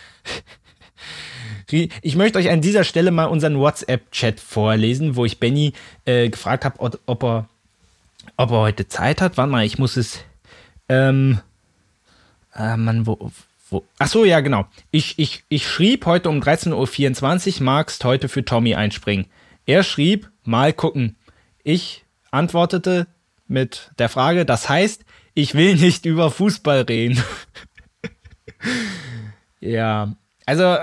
Rie- 1.72 1.88
Ich 2.01 2.14
möchte 2.14 2.38
euch 2.38 2.49
an 2.49 2.61
dieser 2.61 2.84
Stelle 2.84 3.11
mal 3.11 3.24
unseren 3.24 3.59
WhatsApp-Chat 3.59 4.38
vorlesen, 4.38 5.16
wo 5.16 5.24
ich 5.24 5.40
Benny 5.40 5.72
äh, 6.05 6.28
gefragt 6.28 6.64
habe, 6.64 6.78
ob, 6.78 7.24
er, 7.24 7.49
ob 8.39 8.51
er 8.51 8.61
heute 8.61 8.89
Zeit 8.89 9.20
hat. 9.20 9.36
Warte 9.36 9.53
mal, 9.53 9.66
ich 9.66 9.78
muss 9.78 9.99
es. 9.99 10.20
Ähm, 10.89 11.41
äh, 12.55 12.78
Mann, 12.78 13.07
wo, 13.07 13.30
wo? 13.68 13.84
Ach 13.99 14.09
so, 14.09 14.24
ja, 14.24 14.41
genau. 14.41 14.66
Ich, 14.91 15.18
ich, 15.18 15.45
ich 15.51 15.68
schrieb 15.68 16.07
heute 16.07 16.30
um 16.30 16.41
13.24 16.41 17.59
Uhr, 17.59 17.64
magst 17.64 18.03
heute 18.05 18.30
für 18.30 18.45
Tommy 18.45 18.74
einspringen. 18.74 19.26
Er 19.66 19.82
schrieb, 19.82 20.30
mal 20.45 20.72
gucken. 20.72 21.16
Ich 21.62 22.05
antwortete 22.30 23.07
mit 23.47 23.91
der 23.99 24.09
Frage, 24.09 24.47
das 24.47 24.70
heißt, 24.70 25.05
ich 25.34 25.55
will 25.55 25.76
nicht 25.76 26.07
über 26.07 26.30
Fußball 26.30 26.82
reden. 26.82 27.22
Ja, 29.61 30.14
also 30.47 30.76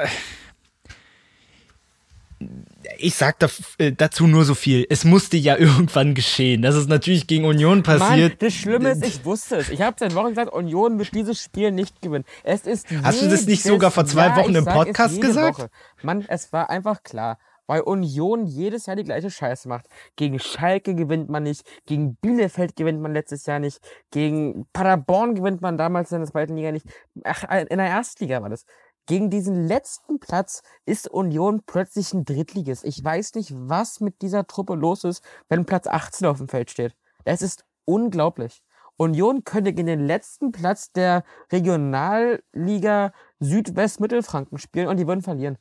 ich 2.97 3.15
sag 3.15 3.39
da, 3.39 3.47
äh, 3.77 3.91
dazu 3.91 4.27
nur 4.27 4.45
so 4.45 4.55
viel. 4.55 4.85
Es 4.89 5.05
musste 5.05 5.37
ja 5.37 5.55
irgendwann 5.57 6.13
geschehen. 6.13 6.61
Das 6.61 6.75
ist 6.75 6.89
natürlich 6.89 7.27
gegen 7.27 7.45
Union 7.45 7.83
Mann, 7.85 7.99
passiert. 7.99 8.41
das 8.41 8.53
Schlimme 8.53 8.91
ist, 8.91 9.05
ich 9.05 9.25
wusste 9.25 9.57
es. 9.57 9.69
Ich 9.69 9.81
habe 9.81 9.95
seit 9.99 10.15
Wochen 10.15 10.29
gesagt, 10.29 10.53
Union 10.53 10.97
wird 10.99 11.13
dieses 11.13 11.41
Spiel 11.41 11.71
nicht 11.71 12.01
gewinnen. 12.01 12.25
Es 12.43 12.61
ist 12.61 12.87
Hast 13.03 13.21
du 13.21 13.29
das 13.29 13.45
nicht 13.45 13.63
sogar 13.63 13.91
vor 13.91 14.05
zwei 14.05 14.27
ja, 14.27 14.37
Wochen 14.37 14.55
im 14.55 14.63
sag 14.63 14.73
Podcast 14.73 15.21
gesagt? 15.21 15.59
Woche. 15.59 15.69
Mann, 16.01 16.25
es 16.27 16.51
war 16.53 16.69
einfach 16.69 17.03
klar. 17.03 17.37
Weil 17.67 17.81
Union 17.81 18.45
jedes 18.45 18.85
Jahr 18.85 18.95
die 18.95 19.03
gleiche 19.03 19.31
Scheiße 19.31 19.67
macht. 19.67 19.87
Gegen 20.15 20.39
Schalke 20.39 20.93
gewinnt 20.93 21.29
man 21.29 21.43
nicht, 21.43 21.63
gegen 21.85 22.15
Bielefeld 22.15 22.75
gewinnt 22.75 23.01
man 23.01 23.13
letztes 23.13 23.45
Jahr 23.45 23.59
nicht, 23.59 23.79
gegen 24.11 24.67
Paderborn 24.71 25.35
gewinnt 25.35 25.61
man 25.61 25.77
damals 25.77 26.11
in 26.11 26.19
der 26.19 26.27
zweiten 26.27 26.55
Liga 26.55 26.71
nicht. 26.71 26.85
Ach, 27.23 27.43
in 27.49 27.77
der 27.77 27.87
Erstliga 27.87 28.41
war 28.41 28.49
das. 28.49 28.65
Gegen 29.07 29.29
diesen 29.29 29.67
letzten 29.67 30.19
Platz 30.19 30.63
ist 30.85 31.07
Union 31.07 31.61
plötzlich 31.65 32.13
ein 32.13 32.25
Drittligist. 32.25 32.83
Ich 32.85 33.03
weiß 33.03 33.35
nicht, 33.35 33.53
was 33.53 33.99
mit 33.99 34.21
dieser 34.21 34.47
Truppe 34.47 34.73
los 34.73 35.03
ist, 35.03 35.23
wenn 35.47 35.65
Platz 35.65 35.85
18 35.85 36.27
auf 36.27 36.37
dem 36.39 36.47
Feld 36.47 36.71
steht. 36.71 36.95
Es 37.23 37.41
ist 37.41 37.65
unglaublich. 37.85 38.63
Union 38.97 39.43
könnte 39.43 39.73
gegen 39.73 39.87
den 39.87 40.05
letzten 40.05 40.51
Platz 40.51 40.91
der 40.91 41.23
Regionalliga 41.51 43.13
Südwest-Mittelfranken 43.39 44.57
spielen 44.57 44.87
und 44.87 44.97
die 44.97 45.07
würden 45.07 45.21
verlieren. 45.21 45.57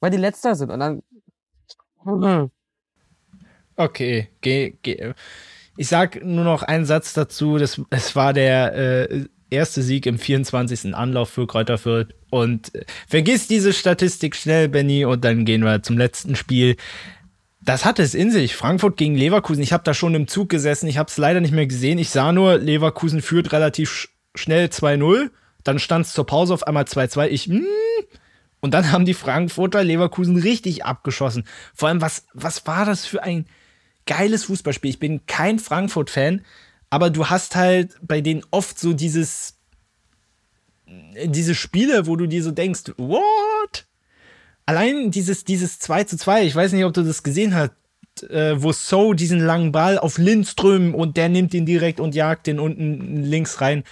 Weil 0.00 0.10
die 0.10 0.16
letzter 0.16 0.54
sind 0.54 0.70
und 0.70 0.80
dann. 0.80 1.02
Okay, 3.80 4.28
geh, 4.40 4.76
geh. 4.82 5.14
Ich 5.76 5.86
sag 5.86 6.24
nur 6.24 6.42
noch 6.42 6.64
einen 6.64 6.84
Satz 6.84 7.12
dazu. 7.12 7.58
Das, 7.58 7.80
es 7.90 8.16
war 8.16 8.32
der 8.32 8.74
äh, 8.74 9.28
erste 9.50 9.82
Sieg 9.82 10.06
im 10.06 10.18
24. 10.18 10.94
Anlauf 10.94 11.30
für 11.30 11.46
Kräuter 11.46 11.78
Fürth. 11.78 12.14
Und 12.30 12.74
äh, 12.74 12.84
vergiss 13.06 13.46
diese 13.48 13.72
Statistik 13.72 14.36
schnell, 14.36 14.68
Benny, 14.68 15.04
und 15.04 15.24
dann 15.24 15.44
gehen 15.44 15.64
wir 15.64 15.82
zum 15.82 15.98
letzten 15.98 16.36
Spiel. 16.36 16.76
Das 17.60 17.84
hatte 17.84 18.02
es 18.02 18.14
in 18.14 18.30
sich. 18.30 18.56
Frankfurt 18.56 18.96
gegen 18.96 19.16
Leverkusen. 19.16 19.62
Ich 19.62 19.72
habe 19.72 19.84
da 19.84 19.94
schon 19.94 20.14
im 20.14 20.28
Zug 20.28 20.48
gesessen. 20.48 20.88
Ich 20.88 20.98
habe 20.98 21.10
es 21.10 21.16
leider 21.16 21.40
nicht 21.40 21.52
mehr 21.52 21.66
gesehen. 21.66 21.98
Ich 21.98 22.10
sah 22.10 22.32
nur, 22.32 22.58
Leverkusen 22.58 23.22
führt 23.22 23.52
relativ 23.52 23.90
sch 23.90 24.08
schnell 24.34 24.66
2-0. 24.66 25.30
Dann 25.64 25.78
stand 25.78 26.06
es 26.06 26.12
zur 26.12 26.26
Pause 26.26 26.54
auf 26.54 26.66
einmal 26.66 26.84
2-2. 26.84 27.28
Ich, 27.28 27.48
mm, 27.48 27.64
und 28.60 28.74
dann 28.74 28.92
haben 28.92 29.04
die 29.04 29.14
Frankfurter 29.14 29.82
Leverkusen 29.84 30.36
richtig 30.36 30.84
abgeschossen. 30.84 31.44
Vor 31.74 31.88
allem, 31.88 32.00
was, 32.00 32.26
was 32.34 32.66
war 32.66 32.84
das 32.84 33.06
für 33.06 33.22
ein 33.22 33.46
geiles 34.06 34.44
Fußballspiel. 34.44 34.90
Ich 34.90 34.98
bin 34.98 35.26
kein 35.26 35.58
Frankfurt-Fan, 35.58 36.44
aber 36.90 37.10
du 37.10 37.26
hast 37.28 37.56
halt 37.56 37.96
bei 38.02 38.20
denen 38.20 38.42
oft 38.50 38.78
so 38.78 38.92
dieses, 38.92 39.54
diese 41.24 41.54
Spiele, 41.54 42.06
wo 42.06 42.16
du 42.16 42.26
dir 42.26 42.42
so 42.42 42.50
denkst, 42.50 42.92
what? 42.96 43.86
Allein 44.66 45.10
dieses, 45.10 45.44
dieses 45.44 45.78
2 45.78 46.04
zu 46.04 46.16
2, 46.16 46.44
ich 46.44 46.54
weiß 46.54 46.72
nicht, 46.72 46.84
ob 46.84 46.94
du 46.94 47.02
das 47.02 47.22
gesehen 47.22 47.54
hast, 47.54 47.72
äh, 48.24 48.62
wo 48.62 48.72
So 48.72 49.12
diesen 49.12 49.40
langen 49.40 49.72
Ball 49.72 49.98
auf 49.98 50.18
Lindström 50.18 50.94
und 50.94 51.16
der 51.16 51.28
nimmt 51.28 51.54
ihn 51.54 51.66
direkt 51.66 52.00
und 52.00 52.14
jagt 52.14 52.46
den 52.46 52.58
unten 52.58 53.22
links 53.22 53.60
rein. 53.60 53.84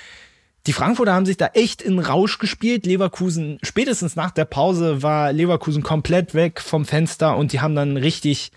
Die 0.66 0.72
Frankfurter 0.72 1.14
haben 1.14 1.26
sich 1.26 1.36
da 1.36 1.46
echt 1.54 1.80
in 1.80 2.00
Rausch 2.00 2.38
gespielt. 2.38 2.86
Leverkusen, 2.86 3.58
spätestens 3.62 4.16
nach 4.16 4.32
der 4.32 4.46
Pause 4.46 5.02
war 5.02 5.32
Leverkusen 5.32 5.82
komplett 5.82 6.34
weg 6.34 6.60
vom 6.60 6.84
Fenster 6.84 7.36
und 7.36 7.52
die 7.52 7.60
haben 7.60 7.76
dann 7.76 7.96
richtig, 7.96 8.50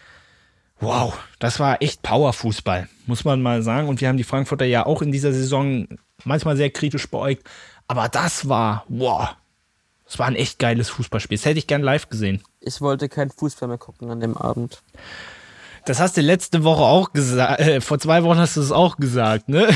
wow, 0.79 1.17
das 1.39 1.59
war 1.59 1.81
echt 1.81 2.01
Powerfußball, 2.01 2.87
muss 3.05 3.25
man 3.25 3.41
mal 3.41 3.61
sagen. 3.63 3.87
Und 3.87 4.01
wir 4.01 4.07
haben 4.07 4.17
die 4.17 4.23
Frankfurter 4.23 4.65
ja 4.65 4.85
auch 4.85 5.01
in 5.01 5.11
dieser 5.11 5.33
Saison 5.33 5.87
manchmal 6.23 6.57
sehr 6.57 6.69
kritisch 6.69 7.09
beäugt. 7.09 7.43
Aber 7.87 8.07
das 8.09 8.47
war, 8.47 8.85
wow, 8.87 9.35
das 10.05 10.19
war 10.19 10.27
ein 10.27 10.35
echt 10.35 10.59
geiles 10.59 10.89
Fußballspiel. 10.89 11.37
Das 11.37 11.45
hätte 11.45 11.59
ich 11.59 11.67
gern 11.67 11.81
live 11.81 12.09
gesehen. 12.09 12.41
Ich 12.61 12.81
wollte 12.81 13.09
kein 13.09 13.29
Fußball 13.29 13.67
mehr 13.67 13.77
gucken 13.77 14.09
an 14.09 14.19
dem 14.19 14.37
Abend. 14.37 14.81
Das 15.85 15.99
hast 15.99 16.17
du 16.17 16.21
letzte 16.21 16.63
Woche 16.63 16.81
auch 16.81 17.13
gesagt. 17.13 17.61
Äh, 17.61 17.81
vor 17.81 17.99
zwei 17.99 18.23
Wochen 18.23 18.37
hast 18.37 18.57
du 18.57 18.61
es 18.61 18.71
auch 18.71 18.97
gesagt, 18.97 19.49
ne? 19.49 19.69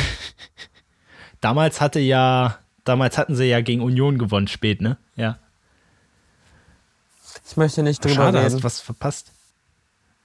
Damals 1.41 1.81
hatte 1.81 1.99
ja, 1.99 2.57
damals 2.83 3.17
hatten 3.17 3.35
sie 3.35 3.45
ja 3.45 3.61
gegen 3.61 3.81
Union 3.81 4.17
gewonnen, 4.17 4.47
spät, 4.47 4.81
ne? 4.81 4.97
Ja. 5.15 5.37
Ich 7.45 7.57
möchte 7.57 7.83
nicht 7.83 8.03
drüber 8.03 8.15
Schade, 8.15 8.39
reden. 8.39 8.55
hast 8.55 8.63
was 8.63 8.79
verpasst. 8.79 9.31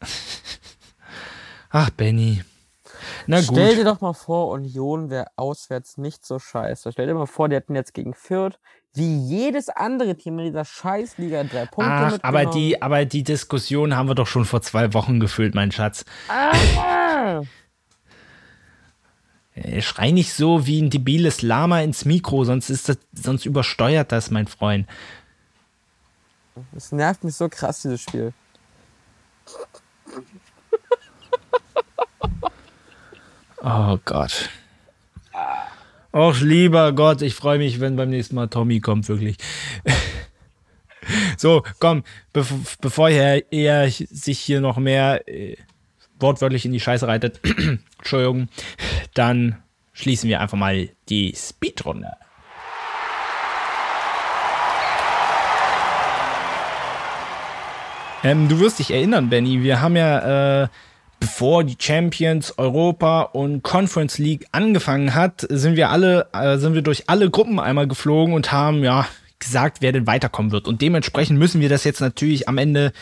Ach, 1.70 1.90
Benny. 1.90 2.42
Na 3.26 3.40
gut. 3.40 3.50
Stell 3.52 3.76
dir 3.76 3.84
doch 3.84 4.00
mal 4.00 4.14
vor, 4.14 4.48
Union 4.48 5.10
wäre 5.10 5.26
auswärts 5.36 5.98
nicht 5.98 6.24
so 6.24 6.38
scheiße. 6.38 6.92
Stell 6.92 7.06
dir 7.06 7.14
mal 7.14 7.26
vor, 7.26 7.48
die 7.48 7.56
hätten 7.56 7.74
jetzt 7.74 7.92
gegen 7.94 8.14
Fürth, 8.14 8.58
wie 8.94 9.18
jedes 9.18 9.68
andere 9.68 10.16
Team 10.16 10.38
in 10.38 10.46
dieser 10.46 10.64
Scheißliga, 10.64 11.44
drei 11.44 11.66
Punkte 11.66 11.92
Ach, 11.92 12.18
aber 12.22 12.46
die, 12.46 12.80
aber 12.80 13.04
die 13.04 13.22
Diskussion 13.22 13.94
haben 13.94 14.08
wir 14.08 14.14
doch 14.14 14.26
schon 14.26 14.44
vor 14.44 14.62
zwei 14.62 14.94
Wochen 14.94 15.20
gefühlt, 15.20 15.54
mein 15.54 15.70
Schatz. 15.70 16.04
Ah! 16.28 17.42
Schrei 19.80 20.12
nicht 20.12 20.32
so 20.32 20.66
wie 20.66 20.80
ein 20.80 20.90
debiles 20.90 21.42
Lama 21.42 21.80
ins 21.80 22.04
Mikro, 22.04 22.44
sonst 22.44 22.70
ist 22.70 22.88
das, 22.88 22.98
sonst 23.12 23.44
übersteuert 23.44 24.12
das, 24.12 24.30
mein 24.30 24.46
Freund. 24.46 24.86
Das 26.72 26.92
nervt 26.92 27.24
mich 27.24 27.34
so 27.34 27.48
krass, 27.48 27.82
dieses 27.82 28.00
Spiel. 28.00 28.32
Oh 33.62 33.98
Gott. 34.04 34.48
Och, 36.12 36.40
lieber 36.40 36.92
Gott, 36.92 37.22
ich 37.22 37.34
freue 37.34 37.58
mich, 37.58 37.80
wenn 37.80 37.96
beim 37.96 38.10
nächsten 38.10 38.34
Mal 38.34 38.48
Tommy 38.48 38.80
kommt, 38.80 39.08
wirklich. 39.08 39.36
so, 41.36 41.62
komm, 41.80 42.02
bev 42.32 42.50
bevor 42.80 43.10
er, 43.10 43.52
er 43.52 43.90
sich 43.90 44.38
hier 44.38 44.60
noch 44.60 44.78
mehr 44.78 45.28
äh, 45.28 45.56
wortwörtlich 46.18 46.64
in 46.64 46.72
die 46.72 46.80
Scheiße 46.80 47.06
reitet, 47.06 47.40
Entschuldigung, 47.98 48.48
dann 49.14 49.62
schließen 49.92 50.28
wir 50.28 50.40
einfach 50.40 50.58
mal 50.58 50.88
die 51.08 51.34
Speedrunde. 51.36 52.12
Ähm, 58.24 58.48
du 58.48 58.58
wirst 58.58 58.78
dich 58.78 58.90
erinnern, 58.90 59.28
Benny, 59.28 59.62
wir 59.62 59.80
haben 59.80 59.94
ja, 59.94 60.62
äh, 60.64 60.68
bevor 61.20 61.64
die 61.64 61.76
Champions, 61.78 62.58
Europa 62.58 63.22
und 63.22 63.62
Conference 63.62 64.18
League 64.18 64.46
angefangen 64.52 65.14
hat, 65.14 65.46
sind 65.48 65.76
wir 65.76 65.90
alle, 65.90 66.28
äh, 66.32 66.58
sind 66.58 66.74
wir 66.74 66.82
durch 66.82 67.08
alle 67.08 67.30
Gruppen 67.30 67.58
einmal 67.60 67.88
geflogen 67.88 68.34
und 68.34 68.52
haben, 68.52 68.84
ja, 68.84 69.06
gesagt, 69.38 69.78
wer 69.80 69.92
denn 69.92 70.06
weiterkommen 70.06 70.52
wird. 70.52 70.66
Und 70.66 70.82
dementsprechend 70.82 71.38
müssen 71.38 71.60
wir 71.60 71.68
das 71.68 71.84
jetzt 71.84 72.00
natürlich 72.00 72.48
am 72.48 72.58
Ende 72.58 72.92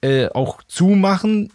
äh, 0.00 0.28
auch 0.28 0.62
zumachen. 0.64 1.50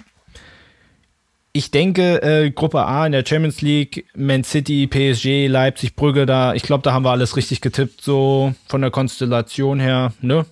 Ich 1.52 1.70
denke, 1.70 2.22
äh, 2.24 2.50
Gruppe 2.50 2.86
A 2.86 3.06
in 3.06 3.12
der 3.12 3.24
Champions 3.26 3.62
League, 3.62 4.08
Man 4.16 4.44
City, 4.44 4.88
PSG, 4.88 5.48
Leipzig, 5.48 5.96
Brügge, 5.96 6.26
da, 6.26 6.56
ich 6.56 6.64
glaube, 6.64 6.82
da 6.82 6.94
haben 6.94 7.06
wir 7.06 7.12
alles 7.12 7.38
richtig 7.38 7.62
getippt, 7.62 8.02
so 8.02 8.56
von 8.68 8.82
der 8.82 8.90
Konstellation 8.90 9.80
her, 9.80 10.14
ne? 10.22 10.48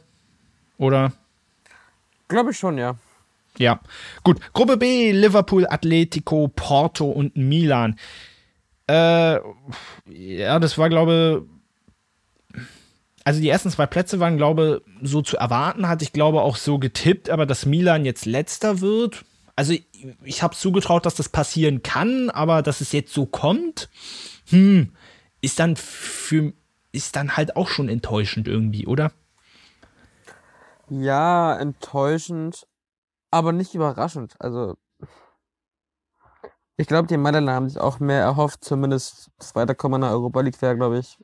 Oder? 0.78 1.14
Glaube 2.28 2.52
ich 2.52 2.58
schon, 2.58 2.78
ja. 2.78 2.96
Ja, 3.58 3.80
gut. 4.24 4.40
Gruppe 4.54 4.78
B, 4.78 5.12
Liverpool, 5.12 5.68
Atletico, 5.68 6.48
Porto 6.48 7.06
und 7.06 7.36
Milan. 7.36 7.98
Äh, 8.88 9.40
ja, 10.06 10.60
das 10.60 10.78
war, 10.78 10.90
glaube 10.90 11.46
also 13.24 13.40
die 13.40 13.50
ersten 13.50 13.70
zwei 13.70 13.86
Plätze 13.86 14.20
waren, 14.20 14.38
glaube 14.38 14.82
so 15.02 15.22
zu 15.22 15.38
erwarten, 15.38 15.88
hatte 15.88 16.04
ich, 16.04 16.14
glaube 16.14 16.42
auch 16.42 16.56
so 16.56 16.80
getippt, 16.80 17.30
aber 17.30 17.46
dass 17.46 17.66
Milan 17.66 18.06
jetzt 18.06 18.26
letzter 18.26 18.82
wird, 18.82 19.24
also 19.56 19.74
ich, 19.74 19.86
ich 20.24 20.44
habe 20.44 20.56
zugetraut, 20.56 21.06
dass 21.06 21.16
das 21.16 21.30
passieren 21.30 21.84
kann, 21.84 22.30
aber 22.30 22.62
dass 22.62 22.82
es 22.82 22.92
jetzt 22.92 23.14
so 23.14 23.26
kommt, 23.26 23.90
hm, 24.50 24.94
ist 25.42 25.60
dann 25.60 25.76
für, 25.76 26.54
ist 26.92 27.16
dann 27.16 27.38
halt 27.38 27.56
auch 27.56 27.68
schon 27.68 27.90
enttäuschend 27.90 28.48
irgendwie, 28.48 28.88
oder? 28.88 29.12
Ja, 30.90 31.58
enttäuschend, 31.58 32.68
aber 33.32 33.52
nicht 33.54 33.74
überraschend. 33.74 34.36
Also, 34.40 34.76
ich 36.78 36.88
glaube, 36.88 37.08
die 37.08 37.18
Mailänder 37.18 37.54
haben 37.54 37.70
sich 37.70 37.80
auch 37.80 38.00
mehr 38.00 38.22
erhofft, 38.22 38.64
zumindest 38.64 39.32
das 39.38 39.56
Weiterkommen 39.56 40.02
in 40.02 40.08
der 40.08 40.12
Europa 40.12 40.42
League 40.42 40.62
wäre, 40.62 40.76
glaube 40.76 41.00
ich, 41.00 41.18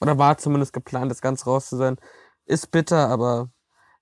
oder 0.00 0.18
war 0.18 0.38
zumindest 0.38 0.72
geplant, 0.72 1.10
das 1.10 1.20
Ganze 1.20 1.46
raus 1.46 1.68
zu 1.68 1.76
sein. 1.76 1.96
Ist 2.44 2.70
bitter, 2.70 3.08
aber 3.08 3.50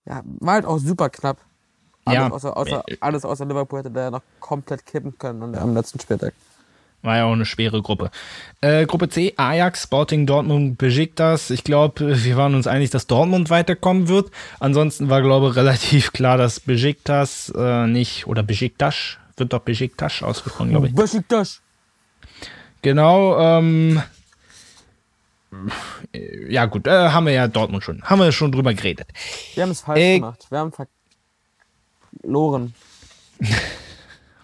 ja, 0.04 0.22
war 0.24 0.54
halt 0.54 0.66
auch 0.66 0.78
super 0.78 1.08
knapp. 1.10 1.38
Alles, 2.04 2.18
Ja. 2.18 2.30
außer, 2.30 2.56
außer, 2.56 2.84
alles 3.00 3.24
außer 3.24 3.46
Liverpool 3.46 3.78
hätte 3.78 3.90
der 3.90 4.10
noch 4.10 4.22
komplett 4.40 4.84
kippen 4.84 5.16
können 5.16 5.54
am 5.54 5.74
letzten 5.74 6.00
Spieltag. 6.00 6.34
War 7.04 7.18
ja 7.18 7.24
auch 7.26 7.32
eine 7.32 7.44
schwere 7.44 7.82
Gruppe. 7.82 8.10
Äh, 8.62 8.86
Gruppe 8.86 9.10
C, 9.10 9.34
Ajax, 9.36 9.82
Sporting, 9.82 10.24
Dortmund, 10.26 10.78
Besiktas. 10.78 11.50
Ich 11.50 11.62
glaube, 11.62 12.24
wir 12.24 12.36
waren 12.38 12.54
uns 12.54 12.66
einig, 12.66 12.88
dass 12.88 13.06
Dortmund 13.06 13.50
weiterkommen 13.50 14.08
wird. 14.08 14.30
Ansonsten 14.58 15.10
war, 15.10 15.20
glaube 15.20 15.50
ich, 15.50 15.56
relativ 15.56 16.12
klar, 16.14 16.38
dass 16.38 16.60
Besiktas 16.60 17.52
äh, 17.54 17.86
nicht, 17.86 18.26
oder 18.26 18.42
Besiktas, 18.42 19.18
wird 19.36 19.52
doch 19.52 19.60
Besiktas 19.60 20.22
ausgesprochen, 20.22 20.70
glaube 20.70 20.86
ich. 20.86 20.94
Besiktas. 20.94 21.60
Genau, 22.80 23.38
ähm, 23.38 24.02
äh, 26.14 26.50
ja 26.52 26.64
gut, 26.64 26.86
äh, 26.86 27.10
haben 27.10 27.26
wir 27.26 27.34
ja 27.34 27.48
Dortmund 27.48 27.84
schon, 27.84 28.02
haben 28.02 28.18
wir 28.20 28.32
schon 28.32 28.50
drüber 28.50 28.72
geredet. 28.72 29.08
Wir 29.54 29.62
haben 29.64 29.70
es 29.70 29.82
falsch 29.82 30.00
Äh, 30.00 30.18
gemacht. 30.20 30.46
Wir 30.48 30.58
haben 30.58 30.72
verloren. 32.22 32.74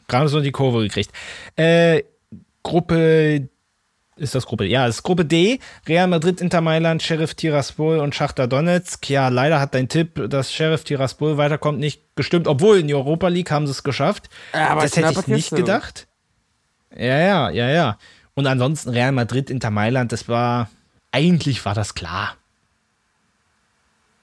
Gerade 0.09 0.29
so 0.29 0.41
die 0.41 0.53
Kurve 0.53 0.83
gekriegt. 0.83 1.11
Äh, 1.57 2.03
Gruppe, 2.63 3.49
ist 4.17 4.35
das 4.35 4.47
Gruppe? 4.47 4.67
Ja, 4.67 4.87
es 4.87 4.97
ist 4.97 5.03
Gruppe 5.03 5.25
D. 5.25 5.61
Real 5.87 6.07
Madrid, 6.07 6.41
Inter 6.41 6.61
Mailand, 6.61 7.03
Sheriff 7.03 7.35
Tiraspol 7.35 7.99
und 7.99 8.15
Schachter 8.15 8.47
Donetsk. 8.47 9.09
Ja, 9.09 9.29
leider 9.29 9.61
hat 9.61 9.75
dein 9.75 9.89
Tipp, 9.89 10.29
dass 10.29 10.53
Sheriff 10.53 10.85
Tiraspol 10.85 11.39
weiterkommt, 11.39 11.79
nicht 11.79 12.03
gestimmt. 12.17 12.47
Obwohl 12.47 12.79
in 12.79 12.89
die 12.89 12.95
Europa 12.95 13.29
League 13.29 13.51
haben 13.51 13.67
sie 13.67 13.73
es 13.73 13.83
geschafft. 13.83 14.29
Aber 14.53 14.83
das 14.83 14.97
hätte 14.97 15.19
ich 15.19 15.27
nicht 15.27 15.51
gedacht. 15.51 16.07
Ja, 16.95 17.19
ja, 17.19 17.51
ja, 17.51 17.71
ja. 17.71 17.99
Und 18.35 18.47
ansonsten 18.47 18.91
Real 18.91 19.13
Madrid, 19.13 19.51
Inter 19.51 19.71
Mailand, 19.71 20.13
das 20.13 20.29
war, 20.29 20.71
eigentlich 21.13 21.65
war 21.65 21.75
das 21.75 21.95
klar. 21.95 22.37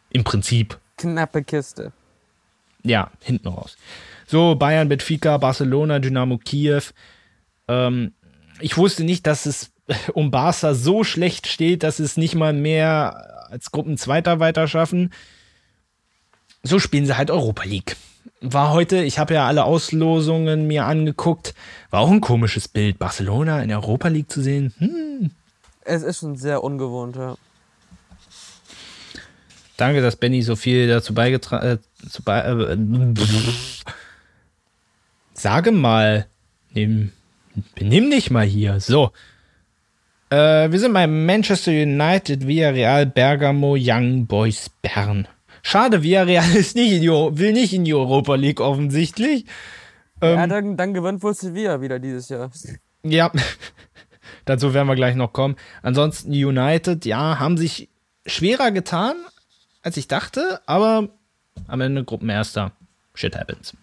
Im 0.09 0.23
Prinzip. 0.23 0.77
Knappe 0.97 1.43
Kiste. 1.43 1.91
Ja, 2.83 3.11
hinten 3.21 3.47
raus. 3.47 3.77
So, 4.25 4.55
Bayern, 4.55 4.89
Benfica, 4.89 5.37
Barcelona, 5.37 5.99
Dynamo 5.99 6.37
Kiew. 6.37 6.81
Ähm, 7.67 8.13
ich 8.59 8.77
wusste 8.77 9.03
nicht, 9.03 9.27
dass 9.27 9.45
es 9.45 9.71
um 10.13 10.31
Barca 10.31 10.73
so 10.73 11.03
schlecht 11.03 11.47
steht, 11.47 11.83
dass 11.83 11.99
es 11.99 12.17
nicht 12.17 12.35
mal 12.35 12.53
mehr 12.53 13.47
als 13.49 13.71
Gruppenzweiter 13.71 14.39
weiter 14.39 14.67
schaffen. 14.67 15.11
So 16.63 16.79
spielen 16.79 17.05
sie 17.05 17.17
halt 17.17 17.31
Europa 17.31 17.63
League. 17.63 17.95
War 18.41 18.71
heute, 18.71 19.03
ich 19.03 19.19
habe 19.19 19.33
ja 19.33 19.47
alle 19.47 19.63
Auslosungen 19.63 20.67
mir 20.67 20.85
angeguckt, 20.85 21.55
war 21.89 22.01
auch 22.01 22.11
ein 22.11 22.21
komisches 22.21 22.67
Bild, 22.67 22.99
Barcelona 22.99 23.61
in 23.61 23.69
der 23.69 23.79
Europa 23.79 24.09
League 24.09 24.29
zu 24.29 24.41
sehen. 24.41 24.73
Hm. 24.77 25.31
Es 25.85 26.03
ist 26.03 26.19
schon 26.19 26.35
sehr 26.35 26.63
ungewohnt, 26.63 27.15
ja. 27.15 27.35
Danke, 29.77 30.01
dass 30.01 30.15
Benny 30.15 30.41
so 30.41 30.55
viel 30.55 30.87
dazu 30.87 31.13
beigetragen 31.13 31.79
äh, 31.79 32.21
bei 32.25 32.39
äh, 32.41 32.77
Sage 35.33 35.71
mal, 35.71 36.25
nimm, 36.73 37.11
benimm 37.75 38.11
dich 38.11 38.31
mal 38.31 38.45
hier. 38.45 38.79
So. 38.79 39.11
Äh, 40.29 40.71
wir 40.71 40.79
sind 40.79 40.93
bei 40.93 41.07
Manchester 41.07 41.71
United, 41.71 42.47
Villarreal, 42.47 43.05
Bergamo, 43.05 43.75
Young 43.79 44.27
Boys, 44.27 44.69
Bern. 44.81 45.27
Schade, 45.61 46.03
Villarreal 46.03 46.55
ist 46.55 46.75
nicht 46.75 46.91
in 46.91 47.01
die, 47.01 47.09
will 47.09 47.53
nicht 47.53 47.73
in 47.73 47.85
die 47.85 47.93
Europa 47.93 48.35
League 48.35 48.59
offensichtlich. 48.59 49.45
Ähm, 50.21 50.37
ja, 50.37 50.47
dann, 50.47 50.77
dann 50.77 50.93
gewinnt 50.93 51.23
wohl 51.23 51.33
Sevilla 51.33 51.81
wieder 51.81 51.99
dieses 51.99 52.29
Jahr. 52.29 52.51
Ja, 53.03 53.31
dazu 54.45 54.73
werden 54.73 54.87
wir 54.87 54.95
gleich 54.95 55.15
noch 55.15 55.33
kommen. 55.33 55.55
Ansonsten 55.81 56.31
United, 56.31 57.05
ja, 57.05 57.39
haben 57.39 57.57
sich 57.57 57.89
schwerer 58.25 58.71
getan, 58.71 59.15
als 59.81 59.97
ich 59.97 60.07
dachte, 60.07 60.61
aber 60.65 61.09
am 61.67 61.81
Ende 61.81 62.03
Gruppenerster. 62.03 62.71
Shit 63.13 63.35
happens. 63.35 63.73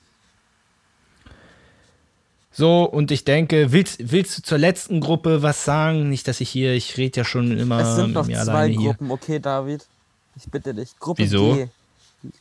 So, 2.57 2.85
und 2.85 3.11
ich 3.11 3.25
denke, 3.25 3.73
willst, 3.73 4.13
willst 4.13 4.39
du 4.39 4.43
zur 4.43 4.59
letzten 4.59 5.01
Gruppe 5.01 5.43
was 5.43 5.65
sagen? 5.65 6.09
Nicht, 6.09 6.29
dass 6.29 6.41
ich 6.41 6.49
hier, 6.49 6.73
ich 6.75 6.97
rede 6.97 7.19
ja 7.19 7.25
schon 7.25 7.59
immer. 7.59 7.81
Es 7.81 7.97
sind 7.97 8.13
noch 8.13 8.29
zwei 8.29 8.71
Gruppen, 8.71 9.07
hier. 9.07 9.15
okay, 9.15 9.41
David. 9.41 9.85
Ich 10.37 10.49
bitte 10.49 10.73
dich. 10.73 10.97
Gruppe 11.01 11.23
Wieso? 11.23 11.55
G. 11.55 11.69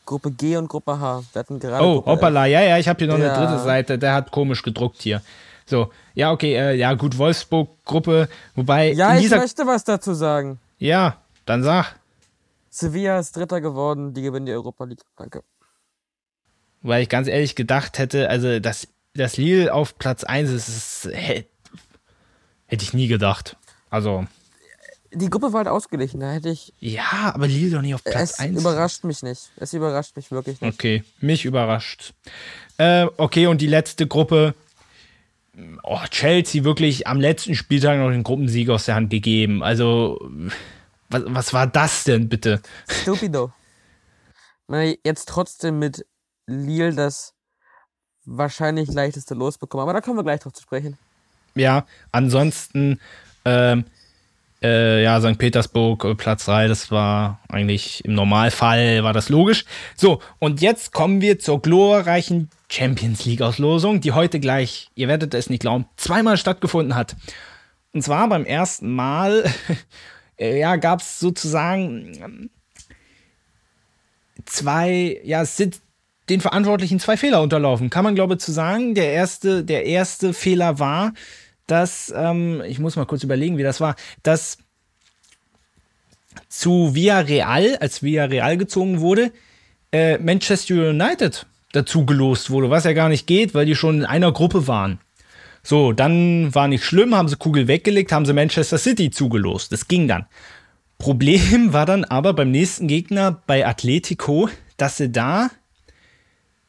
Gruppe 0.05 0.31
G 0.31 0.55
und 0.57 0.67
Gruppe 0.67 0.99
H. 0.99 1.23
Wir 1.33 1.39
hatten 1.39 1.59
gerade. 1.59 1.83
Oh, 1.83 1.95
Gruppe 1.95 2.11
hoppala, 2.11 2.45
ja, 2.45 2.61
ja, 2.61 2.77
ich 2.77 2.87
habe 2.87 2.99
hier 2.99 3.07
noch 3.07 3.17
ja. 3.17 3.33
eine 3.33 3.47
dritte 3.47 3.63
Seite, 3.63 3.97
der 3.97 4.13
hat 4.13 4.29
komisch 4.29 4.61
gedruckt 4.61 5.01
hier. 5.01 5.23
So, 5.65 5.91
ja, 6.13 6.31
okay, 6.31 6.53
äh, 6.55 6.75
ja, 6.75 6.93
gut, 6.93 7.17
Wolfsburg-Gruppe, 7.17 8.29
wobei. 8.55 8.91
Ja, 8.91 9.17
ich 9.17 9.29
möchte 9.31 9.65
was 9.65 9.83
dazu 9.83 10.13
sagen. 10.13 10.59
Ja, 10.77 11.17
dann 11.45 11.63
sag. 11.63 11.95
Sevilla 12.69 13.17
ist 13.17 13.35
Dritter 13.35 13.61
geworden, 13.61 14.13
die 14.13 14.21
gewinnen 14.21 14.45
die 14.45 14.51
Europa 14.51 14.83
League. 14.83 15.01
Danke. 15.17 15.41
Weil 16.83 17.01
ich 17.01 17.09
ganz 17.09 17.27
ehrlich 17.27 17.55
gedacht 17.55 17.97
hätte, 17.97 18.29
also, 18.29 18.59
dass 18.59 18.87
dass 19.15 19.37
Lille 19.37 19.73
auf 19.73 19.97
Platz 19.97 20.23
1 20.23 20.49
ist, 20.49 20.67
ist 20.67 21.09
hätte 22.73 22.83
ich 22.83 22.93
nie 22.93 23.07
gedacht. 23.07 23.55
Also. 23.89 24.25
Die 25.13 25.29
Gruppe 25.29 25.53
war 25.53 25.59
halt 25.59 25.67
ausgeglichen, 25.67 26.19
da 26.19 26.31
hätte 26.31 26.49
ich. 26.49 26.73
Ja, 26.79 27.31
aber 27.35 27.47
Lille 27.47 27.75
doch 27.75 27.81
nicht 27.81 27.93
auf 27.93 28.03
Platz 28.03 28.39
1. 28.39 28.55
Es 28.55 28.61
überrascht 28.61 29.03
mich 29.03 29.21
nicht. 29.21 29.51
Es 29.57 29.73
überrascht 29.73 30.15
mich 30.15 30.31
wirklich 30.31 30.59
nicht. 30.59 30.73
Okay, 30.73 31.03
mich 31.19 31.45
überrascht. 31.45 32.13
Äh, 32.77 33.05
okay, 33.17 33.45
und 33.45 33.61
die 33.61 33.67
letzte 33.67 34.07
Gruppe. 34.07 34.55
Oh, 35.83 35.99
Chelsea 36.09 36.63
wirklich 36.63 37.05
am 37.05 37.21
letzten 37.21 37.53
Spieltag 37.53 37.99
noch 37.99 38.09
den 38.09 38.23
Gruppensieg 38.23 38.69
aus 38.69 38.85
der 38.85 38.95
Hand 38.95 39.11
gegeben. 39.11 39.61
Also, 39.61 40.19
was, 41.09 41.23
was 41.27 41.53
war 41.53 41.67
das 41.67 42.05
denn 42.05 42.27
bitte? 42.27 42.59
Stupido. 42.89 43.51
Jetzt 45.05 45.29
trotzdem 45.29 45.77
mit 45.77 46.07
Lille 46.47 46.95
das 46.95 47.35
wahrscheinlich 48.25 48.91
leichteste 48.91 49.33
losbekommen. 49.33 49.83
Aber 49.83 49.93
da 49.93 50.01
kommen 50.01 50.17
wir 50.17 50.23
gleich 50.23 50.41
drauf 50.41 50.53
zu 50.53 50.61
sprechen. 50.61 50.97
Ja, 51.55 51.85
ansonsten, 52.11 52.99
ähm, 53.45 53.85
äh, 54.61 55.03
ja, 55.03 55.19
St. 55.19 55.37
Petersburg, 55.37 56.03
äh, 56.05 56.15
Platz 56.15 56.45
3, 56.45 56.67
das 56.67 56.89
war 56.89 57.39
eigentlich 57.49 58.03
im 58.05 58.15
Normalfall, 58.15 59.03
war 59.03 59.13
das 59.13 59.29
logisch. 59.29 59.65
So, 59.95 60.21
und 60.39 60.61
jetzt 60.61 60.93
kommen 60.93 61.21
wir 61.21 61.37
zur 61.37 61.61
glorreichen 61.61 62.49
Champions 62.69 63.25
League-Auslosung, 63.25 64.01
die 64.01 64.13
heute 64.13 64.39
gleich, 64.39 64.89
ihr 64.95 65.07
werdet 65.07 65.33
es 65.33 65.49
nicht 65.49 65.59
glauben, 65.59 65.85
zweimal 65.97 66.37
stattgefunden 66.37 66.95
hat. 66.95 67.15
Und 67.93 68.01
zwar 68.03 68.27
beim 68.29 68.45
ersten 68.45 68.91
Mal, 68.91 69.43
äh, 70.39 70.59
ja, 70.59 70.77
gab 70.77 71.01
es 71.01 71.19
sozusagen 71.19 72.17
ähm, 72.23 72.49
zwei, 74.45 75.19
ja, 75.23 75.43
es 75.43 75.57
sind 75.57 75.81
den 76.29 76.41
Verantwortlichen 76.41 76.99
zwei 76.99 77.17
Fehler 77.17 77.41
unterlaufen. 77.41 77.89
Kann 77.89 78.03
man, 78.03 78.15
glaube 78.15 78.35
ich, 78.35 78.39
zu 78.39 78.51
sagen. 78.51 78.95
Der 78.95 79.11
erste, 79.11 79.63
der 79.63 79.85
erste 79.85 80.33
Fehler 80.33 80.79
war, 80.79 81.13
dass, 81.67 82.13
ähm, 82.15 82.61
ich 82.67 82.79
muss 82.79 82.95
mal 82.95 83.05
kurz 83.05 83.23
überlegen, 83.23 83.57
wie 83.57 83.63
das 83.63 83.81
war, 83.81 83.95
dass 84.21 84.57
zu 86.49 86.95
Villarreal, 86.95 87.77
als 87.77 88.03
Villarreal 88.03 88.57
gezogen 88.57 88.99
wurde, 88.99 89.31
äh, 89.91 90.17
Manchester 90.17 90.89
United 90.89 91.45
dazu 91.71 92.05
gelost 92.05 92.49
wurde, 92.49 92.69
was 92.69 92.83
ja 92.83 92.93
gar 92.93 93.09
nicht 93.09 93.27
geht, 93.27 93.53
weil 93.53 93.65
die 93.65 93.75
schon 93.75 93.99
in 93.99 94.05
einer 94.05 94.31
Gruppe 94.31 94.67
waren. 94.67 94.99
So, 95.63 95.93
dann 95.93 96.53
war 96.53 96.67
nicht 96.67 96.83
schlimm, 96.83 97.15
haben 97.15 97.27
sie 97.27 97.37
Kugel 97.37 97.67
weggelegt, 97.67 98.11
haben 98.11 98.25
sie 98.25 98.33
Manchester 98.33 98.77
City 98.77 99.11
zugelost. 99.11 99.71
Das 99.71 99.87
ging 99.87 100.07
dann. 100.07 100.25
Problem 100.97 101.73
war 101.73 101.85
dann 101.85 102.03
aber 102.03 102.33
beim 102.33 102.51
nächsten 102.51 102.87
Gegner 102.87 103.41
bei 103.47 103.65
Atletico, 103.65 104.49
dass 104.77 104.97
sie 104.97 105.11
da 105.11 105.49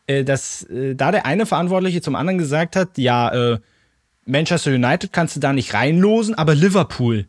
dass 0.07 0.65
äh, 0.65 0.95
da 0.95 1.11
der 1.11 1.27
eine 1.27 1.47
Verantwortliche 1.47 2.03
zum 2.03 2.15
anderen 2.15 2.39
gesagt 2.39 2.77
hat, 2.77 2.99
ja, 2.99 3.53
äh, 3.55 3.59
Manchester 4.27 4.73
United 4.73 5.13
kannst 5.13 5.37
du 5.37 5.41
da 5.41 5.53
nicht 5.53 5.75
reinlosen, 5.75 6.35
aber 6.35 6.55
Liverpool. 6.55 7.27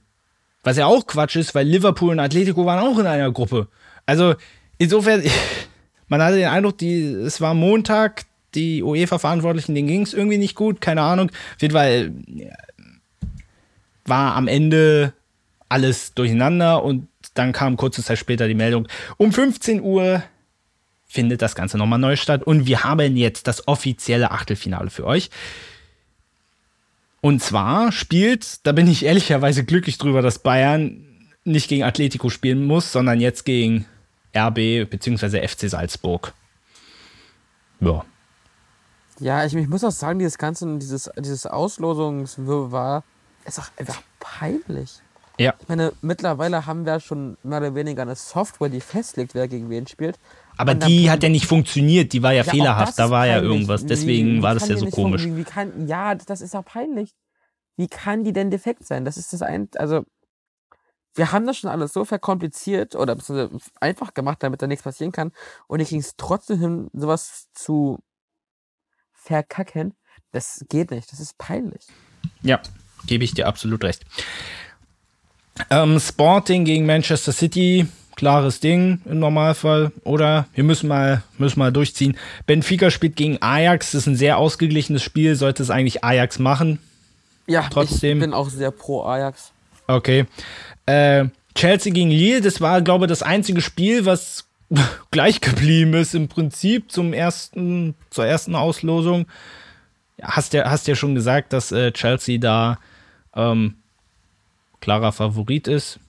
Was 0.63 0.77
ja 0.77 0.85
auch 0.85 1.05
Quatsch 1.05 1.35
ist, 1.35 1.53
weil 1.53 1.67
Liverpool 1.67 2.11
und 2.11 2.19
Atletico 2.19 2.65
waren 2.65 2.79
auch 2.79 2.97
in 2.97 3.05
einer 3.05 3.31
Gruppe. 3.31 3.67
Also 4.05 4.35
insofern, 4.77 5.23
man 6.07 6.21
hatte 6.21 6.37
den 6.37 6.47
Eindruck, 6.47 6.77
die, 6.77 7.03
es 7.03 7.41
war 7.41 7.53
Montag, 7.53 8.23
die 8.55 8.81
UEFA-Verantwortlichen, 8.83 9.75
denen 9.75 9.87
ging 9.87 10.01
es 10.01 10.13
irgendwie 10.13 10.37
nicht 10.37 10.55
gut, 10.55 10.81
keine 10.81 11.01
Ahnung. 11.01 11.29
Auf 11.29 11.61
jeden 11.61 11.73
Fall 11.73 12.13
war 14.05 14.35
am 14.35 14.47
Ende 14.47 15.13
alles 15.67 16.13
durcheinander 16.13 16.83
und 16.83 17.07
dann 17.33 17.51
kam 17.51 17.75
kurze 17.75 18.03
Zeit 18.03 18.17
später 18.17 18.47
die 18.47 18.55
Meldung, 18.55 18.87
um 19.17 19.33
15 19.33 19.81
Uhr 19.81 20.23
findet 21.15 21.41
das 21.41 21.55
Ganze 21.55 21.77
nochmal 21.77 21.97
neu 21.97 22.15
statt. 22.15 22.43
Und 22.43 22.67
wir 22.67 22.83
haben 22.83 23.17
jetzt 23.17 23.47
das 23.47 23.67
offizielle 23.67 24.29
Achtelfinale 24.31 24.91
für 24.91 25.05
euch. 25.05 25.31
Und 27.21 27.41
zwar 27.41 27.91
spielt, 27.91 28.67
da 28.67 28.71
bin 28.71 28.87
ich 28.87 29.03
ehrlicherweise 29.03 29.63
glücklich 29.63 29.97
drüber, 29.97 30.21
dass 30.21 30.37
Bayern 30.37 31.03
nicht 31.43 31.69
gegen 31.69 31.83
Atletico 31.83 32.29
spielen 32.29 32.65
muss, 32.65 32.91
sondern 32.91 33.19
jetzt 33.19 33.45
gegen 33.45 33.85
RB 34.35 34.87
bzw. 34.87 35.47
FC 35.47 35.69
Salzburg. 35.69 36.33
Ja. 37.79 38.05
Ja, 39.19 39.45
ich, 39.45 39.55
ich, 39.55 39.67
muss 39.67 39.83
auch 39.83 39.91
sagen, 39.91 40.19
dieses 40.19 40.37
ganze, 40.37 40.77
dieses, 40.77 41.09
dieses 41.17 41.45
Auslosungswirrwarr 41.45 43.03
ist 43.45 43.59
auch 43.59 43.69
einfach 43.77 44.01
peinlich. 44.19 44.99
Ja. 45.37 45.53
Ich 45.59 45.67
meine, 45.67 45.93
mittlerweile 46.01 46.65
haben 46.65 46.85
wir 46.85 46.99
schon 46.99 47.37
mehr 47.43 47.59
oder 47.59 47.75
weniger 47.75 48.03
eine 48.03 48.15
Software, 48.15 48.69
die 48.69 48.81
festlegt, 48.81 49.33
wer 49.33 49.47
gegen 49.47 49.69
wen 49.69 49.87
spielt. 49.87 50.17
Aber 50.57 50.73
die 50.73 51.09
hat 51.09 51.23
ja 51.23 51.29
nicht 51.29 51.45
funktioniert, 51.45 52.13
die 52.13 52.23
war 52.23 52.31
ja, 52.31 52.43
ja 52.43 52.51
fehlerhaft, 52.51 52.97
da 52.97 53.09
war 53.09 53.27
ja 53.27 53.41
irgendwas, 53.41 53.85
deswegen 53.85 54.27
wie, 54.27 54.37
wie 54.37 54.41
war 54.41 54.53
das 54.53 54.69
ja 54.69 54.77
so 54.77 54.89
komisch. 54.89 55.25
Wie, 55.25 55.43
kann, 55.43 55.87
ja, 55.87 56.15
das 56.15 56.39
ist 56.41 56.53
ja 56.53 56.61
peinlich. 56.61 57.13
Wie 57.75 57.87
kann 57.87 58.23
die 58.23 58.31
denn 58.31 58.51
defekt 58.51 58.85
sein? 58.85 59.03
Das 59.03 59.17
ist 59.17 59.33
das 59.33 59.41
ein, 59.41 59.67
also 59.75 60.05
wir 61.15 61.31
haben 61.31 61.47
das 61.47 61.57
schon 61.57 61.69
alles 61.69 61.93
so 61.93 62.05
verkompliziert 62.05 62.95
oder 62.95 63.17
einfach 63.79 64.13
gemacht, 64.13 64.43
damit 64.43 64.61
da 64.61 64.67
nichts 64.67 64.83
passieren 64.83 65.11
kann. 65.11 65.31
Und 65.67 65.79
ich 65.79 65.89
ging 65.89 66.01
es 66.01 66.15
trotzdem 66.17 66.59
hin, 66.59 66.89
sowas 66.93 67.47
zu 67.53 67.99
verkacken. 69.13 69.93
Das 70.31 70.65
geht 70.69 70.91
nicht. 70.91 71.11
Das 71.11 71.19
ist 71.21 71.37
peinlich. 71.37 71.87
Ja, 72.41 72.61
gebe 73.07 73.23
ich 73.23 73.33
dir 73.33 73.47
absolut 73.47 73.83
recht. 73.83 74.05
Ähm, 75.69 75.99
Sporting 75.99 76.65
gegen 76.65 76.85
Manchester 76.85 77.31
City 77.31 77.87
klares 78.15 78.59
Ding 78.59 79.01
im 79.05 79.19
Normalfall. 79.19 79.91
Oder 80.03 80.47
wir 80.53 80.63
müssen 80.63 80.87
mal, 80.87 81.23
müssen 81.37 81.59
mal 81.59 81.71
durchziehen. 81.71 82.17
Benfica 82.45 82.89
spielt 82.89 83.15
gegen 83.15 83.41
Ajax. 83.41 83.91
Das 83.91 84.01
ist 84.01 84.07
ein 84.07 84.15
sehr 84.15 84.37
ausgeglichenes 84.37 85.03
Spiel. 85.03 85.35
Sollte 85.35 85.63
es 85.63 85.69
eigentlich 85.69 86.03
Ajax 86.03 86.39
machen? 86.39 86.79
Ja, 87.47 87.67
trotzdem. 87.69 88.17
Ich 88.17 88.23
bin 88.23 88.33
auch 88.33 88.49
sehr 88.49 88.71
pro 88.71 89.03
Ajax. 89.03 89.51
Okay. 89.87 90.25
Äh, 90.85 91.25
Chelsea 91.53 91.93
gegen 91.93 92.09
Lille, 92.09 92.41
das 92.41 92.59
war, 92.59 92.81
glaube 92.81 93.05
ich, 93.05 93.09
das 93.09 93.23
einzige 93.23 93.61
Spiel, 93.61 94.05
was 94.05 94.45
gleich 95.11 95.41
geblieben 95.41 95.93
ist 95.93 96.15
im 96.15 96.27
Prinzip 96.27 96.91
zum 96.91 97.13
ersten, 97.13 97.95
zur 98.09 98.25
ersten 98.25 98.55
Auslosung. 98.55 99.27
Hast 100.21 100.53
ja, 100.53 100.69
hast 100.69 100.87
ja 100.87 100.95
schon 100.95 101.13
gesagt, 101.13 101.53
dass 101.53 101.71
äh, 101.71 101.91
Chelsea 101.91 102.39
da 102.39 102.79
ähm, 103.35 103.75
klarer 104.85 105.11
Favorit 105.11 105.67
ist. 105.67 105.99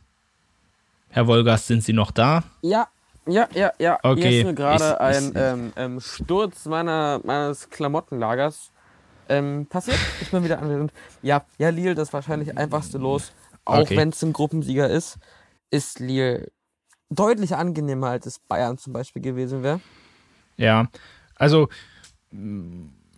Herr 1.09 1.27
Wolgast, 1.27 1.67
sind 1.67 1.83
Sie 1.83 1.95
noch 1.95 2.11
da? 2.11 2.43
Ja, 2.61 2.89
ja, 3.27 3.49
ja, 3.55 3.73
ja. 3.79 3.99
Okay. 4.03 4.21
Hier 4.21 4.39
ist 4.41 4.45
mir 4.45 4.55
gerade 4.55 5.01
ein 5.01 5.33
ähm, 5.35 5.73
ähm, 5.77 5.99
Sturz 5.99 6.67
meiner, 6.67 7.23
meines 7.25 7.71
Klamottenlagers 7.71 8.73
ähm, 9.31 9.65
passiert. 9.67 9.97
Ich 10.21 10.31
bin 10.31 10.45
wieder 10.45 10.59
anwesend. 10.59 10.93
Ja, 11.23 11.47
ja, 11.57 11.71
Lille, 11.71 11.95
das 11.95 12.13
wahrscheinlich 12.13 12.59
einfachste 12.59 12.99
Los. 12.99 13.33
Auch 13.65 13.79
okay. 13.79 13.97
wenn 13.97 14.11
es 14.11 14.23
ein 14.23 14.35
Gruppensieger 14.35 14.91
ist, 14.91 15.17
ist 15.71 15.99
Lille 15.99 16.53
deutlich 17.09 17.57
angenehmer, 17.57 18.09
als 18.09 18.27
es 18.27 18.39
Bayern 18.41 18.77
zum 18.77 18.93
Beispiel 18.93 19.23
gewesen 19.23 19.63
wäre. 19.63 19.81
Ja, 20.59 20.89
also 21.37 21.71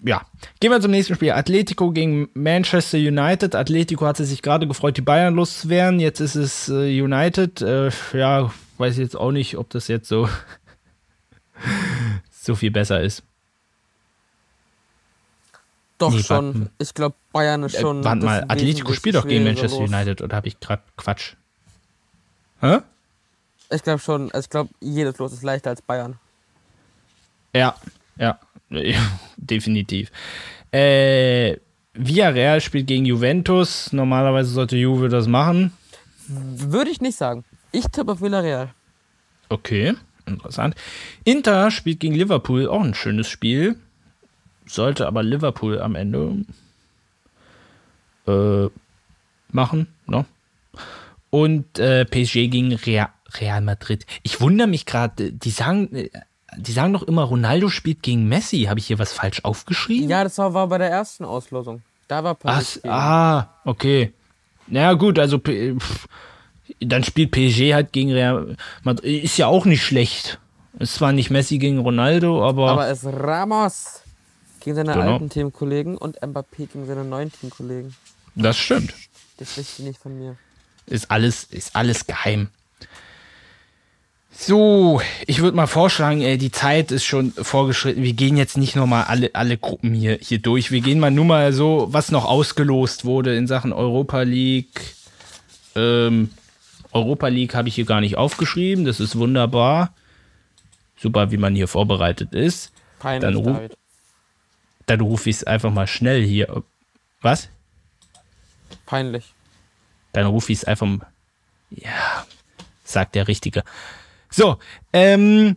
ja, 0.03 0.22
gehen 0.61 0.70
wir 0.70 0.80
zum 0.80 0.90
nächsten 0.90 1.14
Spiel. 1.14 1.32
Atletico 1.32 1.90
gegen 1.90 2.28
Manchester 2.34 2.99
United. 2.99 3.55
Atletico 3.55 4.07
hatte 4.07 4.24
sich 4.24 4.42
gerade 4.42 4.66
gefreut, 4.68 4.96
die 4.96 5.03
Bayern 5.03 5.34
loszuwerden. 5.34 5.99
Jetzt 6.01 6.20
ist 6.20 6.36
es 6.36 6.68
äh, 6.68 7.03
United. 7.03 7.62
Äh, 7.62 7.90
ja, 8.12 8.51
weiß 8.78 8.94
ich 8.94 9.01
jetzt 9.01 9.16
auch 9.16 9.32
nicht, 9.32 9.57
ob 9.57 9.70
das 9.70 9.88
jetzt 9.88 10.09
so, 10.09 10.28
so 12.30 12.55
viel 12.55 12.70
besser 12.70 13.01
ist. 13.03 13.22
Doch 15.99 16.12
nee, 16.12 16.22
schon. 16.22 16.61
Warte, 16.61 16.70
ich 16.78 16.94
glaube, 16.94 17.16
Bayern 17.32 17.64
ist 17.64 17.74
äh, 17.74 17.80
schon. 17.80 18.01
Äh, 18.01 18.05
warte 18.05 18.24
mal, 18.24 18.44
Atletico 18.46 18.92
spielt 18.92 19.16
doch 19.16 19.26
gegen 19.26 19.44
Manchester 19.44 19.80
los. 19.80 19.90
United 19.90 20.22
oder 20.22 20.36
habe 20.36 20.46
ich 20.46 20.61
gerade 20.61 20.82
Quatsch? 20.96 21.34
Hä? 22.61 22.78
Ich 23.70 23.82
glaube 23.82 23.99
schon. 23.99 24.30
Ich 24.38 24.49
glaube, 24.49 24.70
jedes 24.80 25.18
Los 25.18 25.32
ist 25.32 25.42
leichter 25.42 25.70
als 25.70 25.82
Bayern. 25.82 26.18
Ja, 27.53 27.74
ja. 28.16 28.38
Definitiv. 29.36 30.10
Äh, 30.70 31.56
Villarreal 31.94 32.60
spielt 32.60 32.86
gegen 32.86 33.04
Juventus. 33.04 33.92
Normalerweise 33.92 34.50
sollte 34.50 34.76
Juve 34.76 35.08
das 35.08 35.26
machen. 35.26 35.72
Würde 36.28 36.90
ich 36.90 37.00
nicht 37.00 37.16
sagen. 37.16 37.44
Ich 37.72 37.86
tippe 37.86 38.12
auf 38.12 38.20
Villarreal. 38.20 38.72
Okay, 39.48 39.94
interessant. 40.26 40.74
Inter 41.24 41.70
spielt 41.70 42.00
gegen 42.00 42.14
Liverpool. 42.14 42.68
Auch 42.68 42.82
ein 42.82 42.94
schönes 42.94 43.28
Spiel. 43.28 43.76
Sollte 44.66 45.06
aber 45.06 45.22
Liverpool 45.22 45.80
am 45.80 45.94
Ende 45.94 46.44
äh, 48.26 48.68
machen. 49.50 49.88
Ne? 50.06 50.26
Und 51.30 51.78
äh, 51.78 52.04
PSG 52.04 52.48
gegen 52.48 52.74
Real, 52.74 53.08
Real 53.40 53.60
Madrid. 53.62 54.06
Ich 54.22 54.40
wundere 54.40 54.68
mich 54.68 54.86
gerade, 54.86 55.32
die 55.32 55.50
sagen, 55.50 55.94
äh, 55.94 56.10
die 56.57 56.72
sagen 56.72 56.92
doch 56.92 57.03
immer, 57.03 57.24
Ronaldo 57.24 57.68
spielt 57.68 58.03
gegen 58.03 58.28
Messi. 58.28 58.64
Habe 58.64 58.80
ich 58.80 58.86
hier 58.86 58.99
was 58.99 59.12
falsch 59.12 59.44
aufgeschrieben? 59.44 60.09
Ja, 60.09 60.24
das 60.24 60.38
war, 60.38 60.55
war 60.55 60.68
bei 60.68 60.78
der 60.78 60.90
ersten 60.90 61.24
Auslosung. 61.24 61.82
Da 62.09 62.24
war 62.24 62.34
Paris. 62.34 62.80
Ach, 62.84 62.90
ah, 62.90 63.55
okay. 63.64 64.12
Na 64.66 64.80
ja, 64.80 64.92
gut, 64.94 65.18
also 65.18 65.38
pff, 65.38 66.09
dann 66.80 67.05
spielt 67.05 67.32
PSG 67.32 67.74
halt 67.74 67.92
gegen 67.92 68.12
Real 68.12 68.57
Madrid. 68.82 69.24
Ist 69.24 69.36
ja 69.36 69.46
auch 69.46 69.64
nicht 69.64 69.82
schlecht. 69.82 70.38
Ist 70.78 70.94
zwar 70.94 71.12
nicht 71.12 71.30
Messi 71.30 71.59
gegen 71.59 71.78
Ronaldo, 71.78 72.46
aber. 72.46 72.70
Aber 72.70 72.88
es 72.88 73.03
ist 73.03 73.12
Ramos 73.12 74.03
gegen 74.61 74.76
seine 74.76 74.92
genau. 74.92 75.12
alten 75.12 75.28
Teamkollegen 75.28 75.96
und 75.96 76.20
Mbappé 76.20 76.66
gegen 76.72 76.86
seine 76.86 77.05
neuen 77.05 77.32
Teamkollegen. 77.32 77.94
Das 78.34 78.57
stimmt. 78.57 78.94
Das 79.38 79.57
wisst 79.57 79.78
ihr 79.78 79.86
nicht 79.86 80.01
von 80.01 80.18
mir. 80.18 80.36
Ist 80.86 81.11
alles, 81.11 81.44
ist 81.44 81.76
alles 81.76 82.07
geheim. 82.07 82.49
So, 84.41 85.01
ich 85.26 85.41
würde 85.41 85.57
mal 85.57 85.66
vorschlagen, 85.66 86.20
ey, 86.20 86.39
die 86.39 86.53
Zeit 86.53 86.93
ist 86.93 87.05
schon 87.05 87.32
vorgeschritten. 87.32 88.05
Wir 88.05 88.12
gehen 88.12 88.36
jetzt 88.36 88.57
nicht 88.57 88.76
nochmal 88.76 89.05
alle, 89.05 89.34
alle 89.34 89.59
Gruppen 89.59 89.95
hier, 89.95 90.16
hier 90.20 90.39
durch. 90.39 90.70
Wir 90.70 90.80
gehen 90.80 91.01
mal 91.01 91.11
nur 91.11 91.24
mal 91.24 91.53
so, 91.53 91.89
was 91.91 92.12
noch 92.12 92.24
ausgelost 92.24 93.05
wurde 93.05 93.34
in 93.36 93.49
Sachen 93.49 93.72
Europa 93.72 94.22
League. 94.22 94.95
Ähm, 95.74 96.30
Europa 96.93 97.26
League 97.26 97.57
habe 97.57 97.66
ich 97.66 97.74
hier 97.74 97.84
gar 97.84 98.01
nicht 98.01 98.16
aufgeschrieben. 98.16 98.84
Das 98.84 99.01
ist 99.01 99.18
wunderbar. 99.18 99.93
Super, 100.97 101.32
wie 101.32 101.36
man 101.36 101.57
hier 101.57 101.66
vorbereitet 101.66 102.32
ist. 102.32 102.70
Peinlich, 103.01 103.22
dann, 103.22 103.34
ru 103.34 103.53
David. 103.53 103.76
dann 104.86 105.01
rufe 105.01 105.30
ich 105.30 105.36
es 105.36 105.45
einfach 105.45 105.72
mal 105.72 105.89
schnell 105.89 106.24
hier. 106.24 106.62
Was? 107.22 107.49
Peinlich. 108.86 109.34
Dann 110.12 110.26
rufe 110.26 110.53
ich 110.53 110.59
es 110.59 110.64
einfach. 110.64 110.89
Ja, 111.70 112.24
sagt 112.84 113.16
der 113.16 113.26
Richtige. 113.26 113.64
So, 114.31 114.59
ähm, 114.93 115.57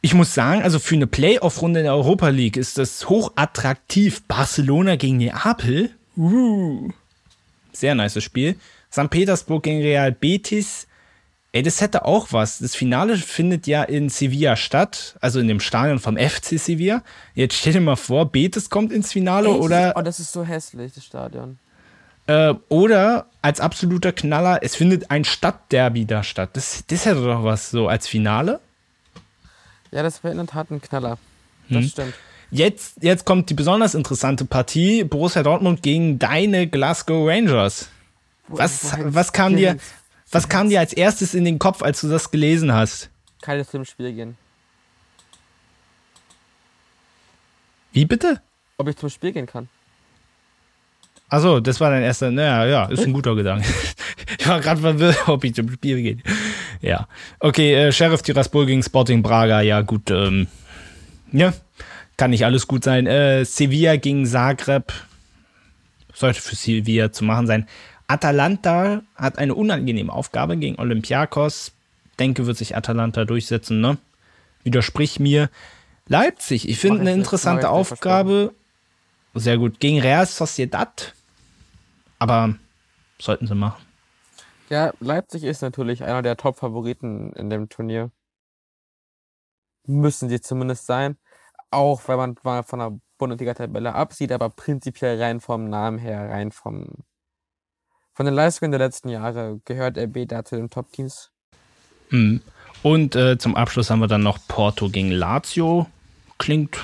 ich 0.00 0.14
muss 0.14 0.34
sagen, 0.34 0.62
also 0.62 0.78
für 0.78 0.94
eine 0.94 1.06
Playoff-Runde 1.06 1.80
in 1.80 1.84
der 1.84 1.94
Europa 1.94 2.28
League 2.28 2.56
ist 2.56 2.78
das 2.78 3.08
hochattraktiv. 3.08 4.22
Barcelona 4.24 4.96
gegen 4.96 5.18
Neapel. 5.18 5.90
Uh, 6.16 6.90
sehr 7.72 7.94
nice 7.94 8.22
Spiel. 8.22 8.56
St. 8.92 9.10
Petersburg 9.10 9.62
gegen 9.62 9.82
Real 9.82 10.12
Betis. 10.12 10.86
Ey, 11.52 11.62
das 11.62 11.80
hätte 11.80 12.04
auch 12.04 12.28
was. 12.30 12.58
Das 12.58 12.74
Finale 12.74 13.16
findet 13.16 13.66
ja 13.66 13.82
in 13.82 14.10
Sevilla 14.10 14.56
statt, 14.56 15.16
also 15.20 15.40
in 15.40 15.48
dem 15.48 15.60
Stadion 15.60 15.98
vom 15.98 16.16
FC 16.16 16.58
Sevilla. 16.58 17.02
Jetzt 17.34 17.54
stell 17.54 17.72
dir 17.72 17.80
mal 17.80 17.96
vor, 17.96 18.30
Betis 18.30 18.68
kommt 18.68 18.92
ins 18.92 19.12
Finale 19.12 19.48
Echt? 19.48 19.58
oder. 19.58 19.94
Oh, 19.96 20.02
das 20.02 20.20
ist 20.20 20.32
so 20.32 20.44
hässlich, 20.44 20.92
das 20.92 21.04
Stadion. 21.04 21.58
Äh, 22.28 22.54
oder 22.68 23.26
als 23.40 23.58
absoluter 23.58 24.12
Knaller, 24.12 24.58
es 24.62 24.76
findet 24.76 25.10
ein 25.10 25.24
Stadtderby 25.24 26.04
da 26.04 26.22
statt. 26.22 26.50
Das, 26.52 26.84
das 26.86 27.06
hätte 27.06 27.24
doch 27.24 27.42
was 27.42 27.70
so 27.70 27.88
als 27.88 28.06
Finale. 28.06 28.60
Ja, 29.90 30.02
das 30.02 30.22
wäre 30.22 30.32
in 30.32 30.36
der 30.36 30.46
Tat 30.46 30.70
ein 30.70 30.82
Knaller. 30.82 31.16
Das 31.70 31.82
hm. 31.82 31.88
stimmt. 31.88 32.14
Jetzt, 32.50 33.02
jetzt 33.02 33.24
kommt 33.24 33.48
die 33.48 33.54
besonders 33.54 33.94
interessante 33.94 34.44
Partie: 34.44 35.04
Borussia 35.04 35.42
Dortmund 35.42 35.82
gegen 35.82 36.18
deine 36.18 36.68
Glasgow 36.68 37.26
Rangers. 37.26 37.88
Was, 38.48 38.94
was, 38.98 39.32
kam 39.32 39.56
dir, 39.56 39.78
was 40.30 40.50
kam 40.50 40.68
dir 40.68 40.80
als 40.80 40.92
erstes 40.92 41.34
in 41.34 41.46
den 41.46 41.58
Kopf, 41.58 41.82
als 41.82 42.02
du 42.02 42.08
das 42.08 42.30
gelesen 42.30 42.74
hast? 42.74 43.08
Keine 43.40 43.64
Filmspiel 43.64 44.12
gehen. 44.12 44.36
Wie 47.92 48.04
bitte? 48.04 48.42
Ob 48.76 48.88
ich 48.88 48.96
zum 48.96 49.08
Spiel 49.08 49.32
gehen 49.32 49.46
kann. 49.46 49.68
Achso, 51.28 51.60
das 51.60 51.78
war 51.80 51.90
dein 51.90 52.02
erster. 52.02 52.30
Naja, 52.30 52.66
ja, 52.66 52.84
ist 52.86 53.04
ein 53.04 53.12
guter 53.12 53.34
Gedanke. 53.34 53.68
ich 54.38 54.48
war 54.48 54.60
gerade 54.60 54.80
verwirrt, 54.80 55.16
ob 55.28 55.44
ich 55.44 55.54
zum 55.54 55.70
Spiel 55.70 56.02
gehe. 56.02 56.18
Ja. 56.80 57.06
Okay, 57.38 57.74
äh, 57.74 57.92
Sheriff 57.92 58.22
Tiraspol 58.22 58.66
gegen 58.66 58.82
Sporting 58.82 59.22
Braga. 59.22 59.60
Ja, 59.60 59.82
gut. 59.82 60.10
Ähm, 60.10 60.46
ja, 61.30 61.52
kann 62.16 62.30
nicht 62.30 62.44
alles 62.44 62.66
gut 62.66 62.84
sein. 62.84 63.06
Äh, 63.06 63.44
Sevilla 63.44 63.96
gegen 63.96 64.24
Zagreb. 64.24 64.92
Sollte 66.14 66.40
für 66.40 66.56
Sevilla 66.56 67.12
zu 67.12 67.24
machen 67.24 67.46
sein. 67.46 67.68
Atalanta 68.06 69.02
hat 69.14 69.38
eine 69.38 69.54
unangenehme 69.54 70.12
Aufgabe 70.12 70.56
gegen 70.56 70.78
Olympiakos. 70.78 71.72
Denke, 72.18 72.46
wird 72.46 72.56
sich 72.56 72.74
Atalanta 72.74 73.26
durchsetzen, 73.26 73.80
ne? 73.80 73.98
Widersprich 74.64 75.20
mir. 75.20 75.50
Leipzig, 76.08 76.68
ich 76.68 76.78
finde 76.78 77.02
eine 77.02 77.12
interessante 77.12 77.68
Aufgabe. 77.68 78.54
Sehr 79.34 79.58
gut. 79.58 79.78
Gegen 79.78 80.00
Real 80.00 80.26
Sociedad 80.26 81.12
aber 82.18 82.54
sollten 83.20 83.46
sie 83.46 83.54
machen. 83.54 83.82
Ja, 84.68 84.92
Leipzig 85.00 85.44
ist 85.44 85.62
natürlich 85.62 86.04
einer 86.04 86.22
der 86.22 86.36
Top-Favoriten 86.36 87.32
in 87.32 87.48
dem 87.48 87.68
Turnier. 87.68 88.10
Müssen 89.86 90.28
sie 90.28 90.40
zumindest 90.40 90.86
sein. 90.86 91.16
Auch 91.70 92.06
wenn 92.06 92.18
man 92.18 92.34
mal 92.42 92.62
von 92.62 92.78
der 92.78 92.98
Bundesliga-Tabelle 93.18 93.94
absieht, 93.94 94.32
aber 94.32 94.50
prinzipiell 94.50 95.20
rein 95.20 95.40
vom 95.40 95.68
Namen 95.68 95.98
her, 95.98 96.30
rein 96.30 96.52
vom, 96.52 96.86
von 98.14 98.26
den 98.26 98.34
Leistungen 98.34 98.70
der 98.70 98.78
letzten 98.78 99.08
Jahre 99.08 99.60
gehört 99.64 99.98
RB 99.98 100.26
da 100.28 100.44
zu 100.44 100.56
den 100.56 100.70
Top-Teams. 100.70 101.30
Hm. 102.10 102.40
Und 102.82 103.16
äh, 103.16 103.38
zum 103.38 103.56
Abschluss 103.56 103.90
haben 103.90 104.00
wir 104.00 104.06
dann 104.06 104.22
noch 104.22 104.38
Porto 104.46 104.88
gegen 104.88 105.10
Lazio. 105.10 105.86
Klingt, 106.38 106.78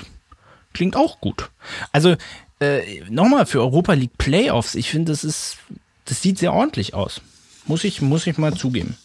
klingt 0.73 0.95
auch 0.95 1.21
gut. 1.21 1.51
Also 1.91 2.15
äh, 2.59 3.01
nochmal 3.09 3.45
für 3.45 3.59
Europa 3.59 3.93
League 3.93 4.17
Playoffs, 4.17 4.75
ich 4.75 4.89
finde, 4.89 5.11
das 5.11 5.23
ist, 5.23 5.57
das 6.05 6.21
sieht 6.21 6.39
sehr 6.39 6.53
ordentlich 6.53 6.93
aus. 6.93 7.21
Muss 7.65 7.83
ich, 7.83 8.01
muss 8.01 8.27
ich 8.27 8.37
mal 8.37 8.53
zugeben. 8.53 8.97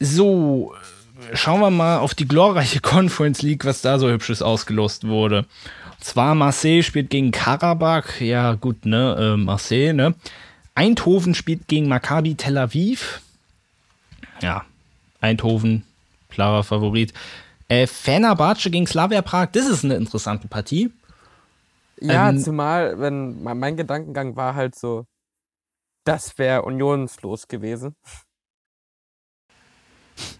So, 0.00 0.74
schauen 1.32 1.60
wir 1.60 1.70
mal 1.70 1.98
auf 1.98 2.14
die 2.14 2.28
glorreiche 2.28 2.80
Conference 2.82 3.42
League, 3.42 3.64
was 3.64 3.82
da 3.82 3.98
so 3.98 4.08
hübsches 4.08 4.42
ausgelost 4.42 5.06
wurde. 5.06 5.46
Und 5.98 6.04
zwar 6.04 6.34
Marseille 6.34 6.82
spielt 6.82 7.10
gegen 7.10 7.30
Karabakh, 7.30 8.20
ja 8.20 8.54
gut, 8.54 8.86
ne, 8.86 9.34
äh, 9.34 9.36
Marseille, 9.36 9.92
ne. 9.92 10.14
Eindhoven 10.74 11.34
spielt 11.34 11.68
gegen 11.68 11.88
Maccabi 11.88 12.34
Tel 12.34 12.58
Aviv. 12.58 13.20
Ja, 14.42 14.64
Eindhoven, 15.20 15.84
klarer 16.30 16.64
Favorit. 16.64 17.12
Äh, 17.68 17.86
Fenerbahce 17.86 18.70
gegen 18.70 18.86
Slavia 18.86 19.22
Prag, 19.22 19.50
das 19.52 19.66
ist 19.66 19.84
eine 19.84 19.94
interessante 19.94 20.48
Partie. 20.48 20.90
Ja, 22.00 22.30
ähm, 22.30 22.38
zumal, 22.38 22.98
wenn 22.98 23.42
mein 23.42 23.76
Gedankengang 23.76 24.36
war 24.36 24.54
halt 24.54 24.74
so, 24.74 25.06
das 26.04 26.38
wäre 26.38 26.62
unionslos 26.62 27.48
gewesen. 27.48 27.96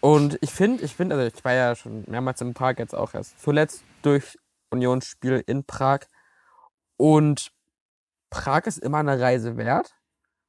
Und 0.01 0.39
ich 0.41 0.51
finde, 0.51 0.85
ich 0.85 0.95
finde, 0.95 1.17
also 1.17 1.27
ich 1.27 1.45
war 1.45 1.53
ja 1.53 1.75
schon 1.75 2.05
mehrmals 2.07 2.41
in 2.41 2.55
Prag 2.55 2.75
jetzt 2.79 2.95
auch 2.95 3.15
erst. 3.15 3.41
Zuletzt 3.41 3.85
durch 4.03 4.39
Unionsspiel 4.71 5.43
in 5.47 5.65
Prag. 5.65 6.01
Und 6.97 7.51
Prag 8.31 8.67
ist 8.67 8.79
immer 8.79 8.99
eine 8.99 9.21
Reise 9.21 9.57
wert. 9.57 9.95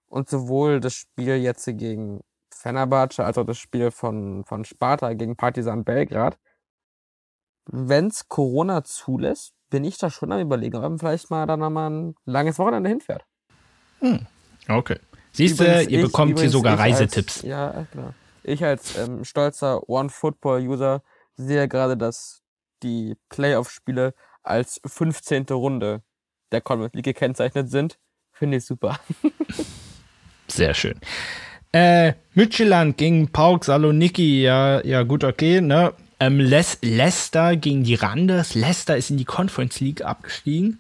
Und 0.08 0.30
sowohl 0.30 0.80
das 0.80 0.94
Spiel 0.94 1.38
jetzt 1.38 1.66
gegen 1.66 2.22
Fenerbahce 2.54 3.24
als 3.26 3.38
auch 3.38 3.46
das 3.46 3.58
Spiel 3.58 3.92
von, 3.92 4.46
von 4.46 4.66
Sparta 4.66 5.14
gegen 5.14 5.36
Partizan 5.36 5.84
Belgrad. 5.84 6.38
Wenn 7.66 8.08
es 8.08 8.28
Corona 8.28 8.84
zulässt, 8.84 9.54
bin 9.70 9.84
ich 9.84 9.98
da 9.98 10.10
schon 10.10 10.32
am 10.32 10.42
überlegen, 10.42 10.76
ob 10.78 10.84
man 10.84 11.00
vielleicht 11.00 11.30
mal 11.30 11.46
dann 11.46 11.60
mal 11.60 11.90
ein 11.90 12.16
langes 12.26 12.60
Wochenende 12.60 12.90
hinfährt. 12.90 13.24
Hm. 14.00 14.26
Okay. 14.68 15.00
Siehst 15.32 15.60
du, 15.60 15.66
ihr 15.66 15.90
ich, 15.90 16.02
bekommt 16.02 16.40
hier 16.40 16.50
sogar 16.50 16.80
Reisetipps. 16.80 17.38
Als, 17.38 17.44
ja, 17.44 17.86
klar. 17.92 18.14
Ich 18.44 18.64
als 18.64 18.98
ähm, 18.98 19.24
stolzer 19.24 19.90
One-Football-User 19.90 21.02
sehe 21.36 21.68
gerade, 21.68 21.98
dass 21.98 22.42
die 22.84 23.16
Playoff-Spiele 23.30 24.14
als 24.44 24.80
15. 24.86 25.46
Runde 25.52 26.04
der 26.52 26.62
Conference 26.62 26.94
League 26.94 27.06
gekennzeichnet 27.06 27.70
sind. 27.70 27.98
Finde 28.32 28.58
ich 28.58 28.66
super. 28.66 29.00
Sehr 30.48 30.74
schön. 30.74 31.00
Äh, 31.72 32.14
Midtjylland 32.34 32.98
gegen 32.98 33.32
Pauk 33.32 33.66
Saloniki, 33.66 34.44
ja, 34.44 34.82
ja, 34.86 35.04
gut, 35.04 35.24
okay, 35.24 35.60
ne? 35.60 35.94
Ähm, 36.20 36.40
Les 36.40 36.78
Leicester 36.82 37.56
gegen 37.56 37.84
die 37.84 37.96
Randers. 37.96 38.56
Leicester 38.56 38.96
ist 38.96 39.10
in 39.10 39.18
die 39.18 39.26
Conference 39.26 39.80
League 39.80 40.04
abgestiegen. 40.04 40.80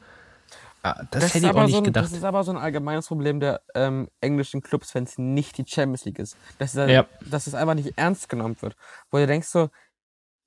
Ah, 0.82 1.04
das, 1.10 1.24
das 1.24 1.34
hätte 1.34 1.48
ich 1.48 1.52
auch 1.52 1.64
nicht 1.64 1.72
so 1.72 1.78
ein, 1.80 1.84
gedacht. 1.84 2.06
Das 2.06 2.12
ist 2.14 2.24
aber 2.24 2.44
so 2.44 2.52
ein 2.52 2.58
allgemeines 2.58 3.08
Problem 3.08 3.40
der 3.40 3.62
ähm, 3.74 4.08
englischen 4.22 4.62
Clubs, 4.62 4.94
wenn 4.94 5.06
es 5.06 5.18
nicht 5.18 5.58
die 5.58 5.66
Champions 5.66 6.06
League 6.06 6.20
ist. 6.20 6.38
Dass, 6.60 6.76
ja. 6.76 7.08
dass 7.22 7.48
es 7.48 7.56
einfach 7.56 7.74
nicht 7.74 7.98
ernst 7.98 8.30
genommen 8.30 8.56
wird. 8.62 8.76
Wo 9.10 9.18
du 9.18 9.26
denkst 9.26 9.48
so, 9.48 9.70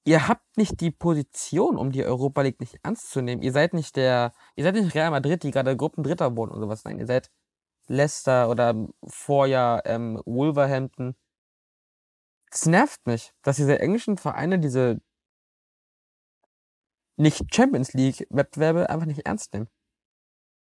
ihr 0.04 0.28
habt 0.28 0.56
nicht 0.56 0.80
die 0.80 0.92
Position, 0.92 1.76
um 1.76 1.90
die 1.90 2.04
Europa 2.04 2.42
League 2.42 2.60
nicht 2.60 2.78
ernst 2.84 3.10
zu 3.10 3.20
nehmen. 3.20 3.42
Ihr 3.42 3.52
seid 3.52 3.74
nicht 3.74 3.96
der, 3.96 4.32
ihr 4.54 4.64
seid 4.64 4.74
nicht 4.74 4.94
Real 4.94 5.10
Madrid, 5.10 5.42
die 5.42 5.50
gerade 5.50 5.76
Gruppendritter 5.76 6.36
wurden 6.36 6.52
oder 6.52 6.60
sowas. 6.60 6.84
Nein, 6.84 7.00
ihr 7.00 7.06
seid 7.06 7.30
Leicester 7.88 8.48
oder 8.48 8.74
vorher 9.08 9.82
ähm, 9.86 10.22
Wolverhampton. 10.24 11.16
Es 12.50 12.66
nervt 12.66 13.06
mich, 13.06 13.32
dass 13.42 13.56
diese 13.56 13.78
englischen 13.78 14.16
Vereine 14.16 14.58
diese 14.58 15.00
nicht 17.16 17.54
Champions 17.54 17.92
League 17.92 18.26
Wettbewerbe 18.30 18.88
einfach 18.88 19.06
nicht 19.06 19.26
ernst 19.26 19.52
nehmen. 19.52 19.68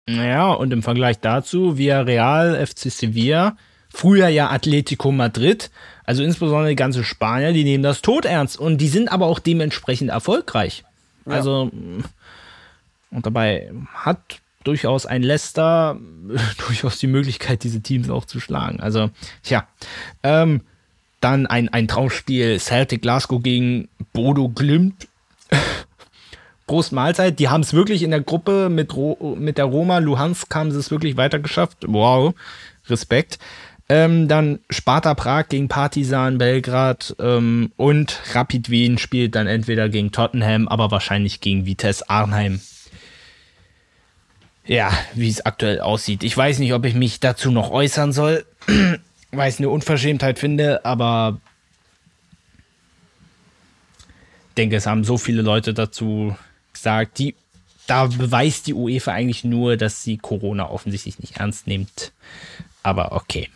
Naja, 0.06 0.52
und 0.52 0.72
im 0.72 0.82
Vergleich 0.82 1.20
dazu, 1.20 1.78
Villarreal, 1.78 2.66
FC 2.66 2.90
Sevilla, 2.90 3.56
früher 3.88 4.28
ja 4.28 4.50
Atletico 4.50 5.12
Madrid, 5.12 5.70
also 6.04 6.22
insbesondere 6.22 6.70
die 6.70 6.76
ganze 6.76 7.04
Spanier, 7.04 7.52
die 7.52 7.64
nehmen 7.64 7.82
das 7.82 8.02
tot 8.02 8.24
ernst 8.24 8.58
und 8.58 8.78
die 8.78 8.88
sind 8.88 9.10
aber 9.10 9.26
auch 9.26 9.38
dementsprechend 9.38 10.10
erfolgreich. 10.10 10.84
Ja. 11.26 11.32
Also, 11.32 11.70
und 13.10 13.26
dabei 13.26 13.72
hat 13.92 14.40
durchaus 14.64 15.06
ein 15.06 15.22
Leicester 15.22 15.98
durchaus 16.66 16.98
die 16.98 17.06
Möglichkeit, 17.06 17.62
diese 17.62 17.80
Teams 17.80 18.10
auch 18.10 18.24
zu 18.24 18.40
schlagen. 18.40 18.80
Also, 18.80 19.10
tja, 19.42 19.68
ähm, 20.22 20.62
dann 21.20 21.46
ein, 21.46 21.68
ein 21.68 21.88
Traumspiel 21.88 22.58
Celtic 22.58 23.02
Glasgow 23.02 23.42
gegen 23.42 23.88
Bodo 24.12 24.48
Glimt. 24.48 25.08
Prost 26.66 26.92
Mahlzeit. 26.92 27.38
Die 27.38 27.48
haben 27.48 27.62
es 27.62 27.74
wirklich 27.74 28.02
in 28.02 28.10
der 28.10 28.20
Gruppe 28.20 28.68
mit, 28.68 28.94
Ro 28.94 29.36
mit 29.38 29.58
der 29.58 29.64
Roma 29.64 29.98
Luhansk 29.98 30.54
haben 30.54 30.70
sie 30.70 30.78
es 30.78 30.90
wirklich 30.90 31.16
weitergeschafft. 31.16 31.78
Wow, 31.86 32.34
Respekt. 32.88 33.38
Ähm, 33.88 34.28
dann 34.28 34.60
Sparta 34.70 35.14
Prag 35.14 35.48
gegen 35.48 35.66
Partizan 35.66 36.38
Belgrad 36.38 37.16
ähm, 37.18 37.72
und 37.76 38.20
Rapid 38.32 38.70
Wien 38.70 38.98
spielt 38.98 39.34
dann 39.34 39.48
entweder 39.48 39.88
gegen 39.88 40.12
Tottenham, 40.12 40.68
aber 40.68 40.92
wahrscheinlich 40.92 41.40
gegen 41.40 41.66
Vitesse 41.66 42.08
Arnheim. 42.08 42.60
Ja, 44.64 44.92
wie 45.14 45.28
es 45.28 45.44
aktuell 45.44 45.80
aussieht. 45.80 46.22
Ich 46.22 46.36
weiß 46.36 46.60
nicht, 46.60 46.72
ob 46.72 46.84
ich 46.84 46.94
mich 46.94 47.18
dazu 47.18 47.50
noch 47.50 47.72
äußern 47.72 48.12
soll, 48.12 48.44
weil 49.32 49.48
ich 49.48 49.54
es 49.54 49.60
eine 49.60 49.68
Unverschämtheit 49.68 50.38
finde, 50.38 50.84
aber 50.84 51.40
ich 54.48 54.54
denke, 54.54 54.76
es 54.76 54.86
haben 54.86 55.04
so 55.04 55.18
viele 55.18 55.42
Leute 55.42 55.72
dazu 55.74 56.36
gesagt, 56.72 57.18
die, 57.18 57.34
da 57.86 58.06
beweist 58.06 58.66
die 58.66 58.74
UEFA 58.74 59.12
eigentlich 59.12 59.44
nur, 59.44 59.76
dass 59.76 60.02
sie 60.02 60.16
Corona 60.18 60.68
offensichtlich 60.68 61.18
nicht 61.18 61.36
ernst 61.38 61.66
nimmt. 61.66 62.12
Aber 62.82 63.12
okay. 63.12 63.48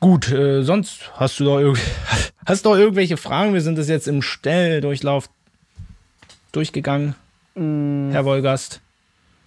Gut, 0.00 0.30
äh, 0.30 0.62
sonst 0.62 1.10
hast 1.14 1.40
du 1.40 1.44
doch, 1.44 1.58
irg 1.58 1.78
hast 2.46 2.66
doch 2.66 2.76
irgendwelche 2.76 3.16
Fragen? 3.16 3.54
Wir 3.54 3.62
sind 3.62 3.78
das 3.78 3.88
jetzt 3.88 4.08
im 4.08 4.22
Stelldurchlauf 4.22 5.28
durchgegangen, 6.52 7.14
mm. 7.54 8.10
Herr 8.10 8.24
Wolgast. 8.24 8.80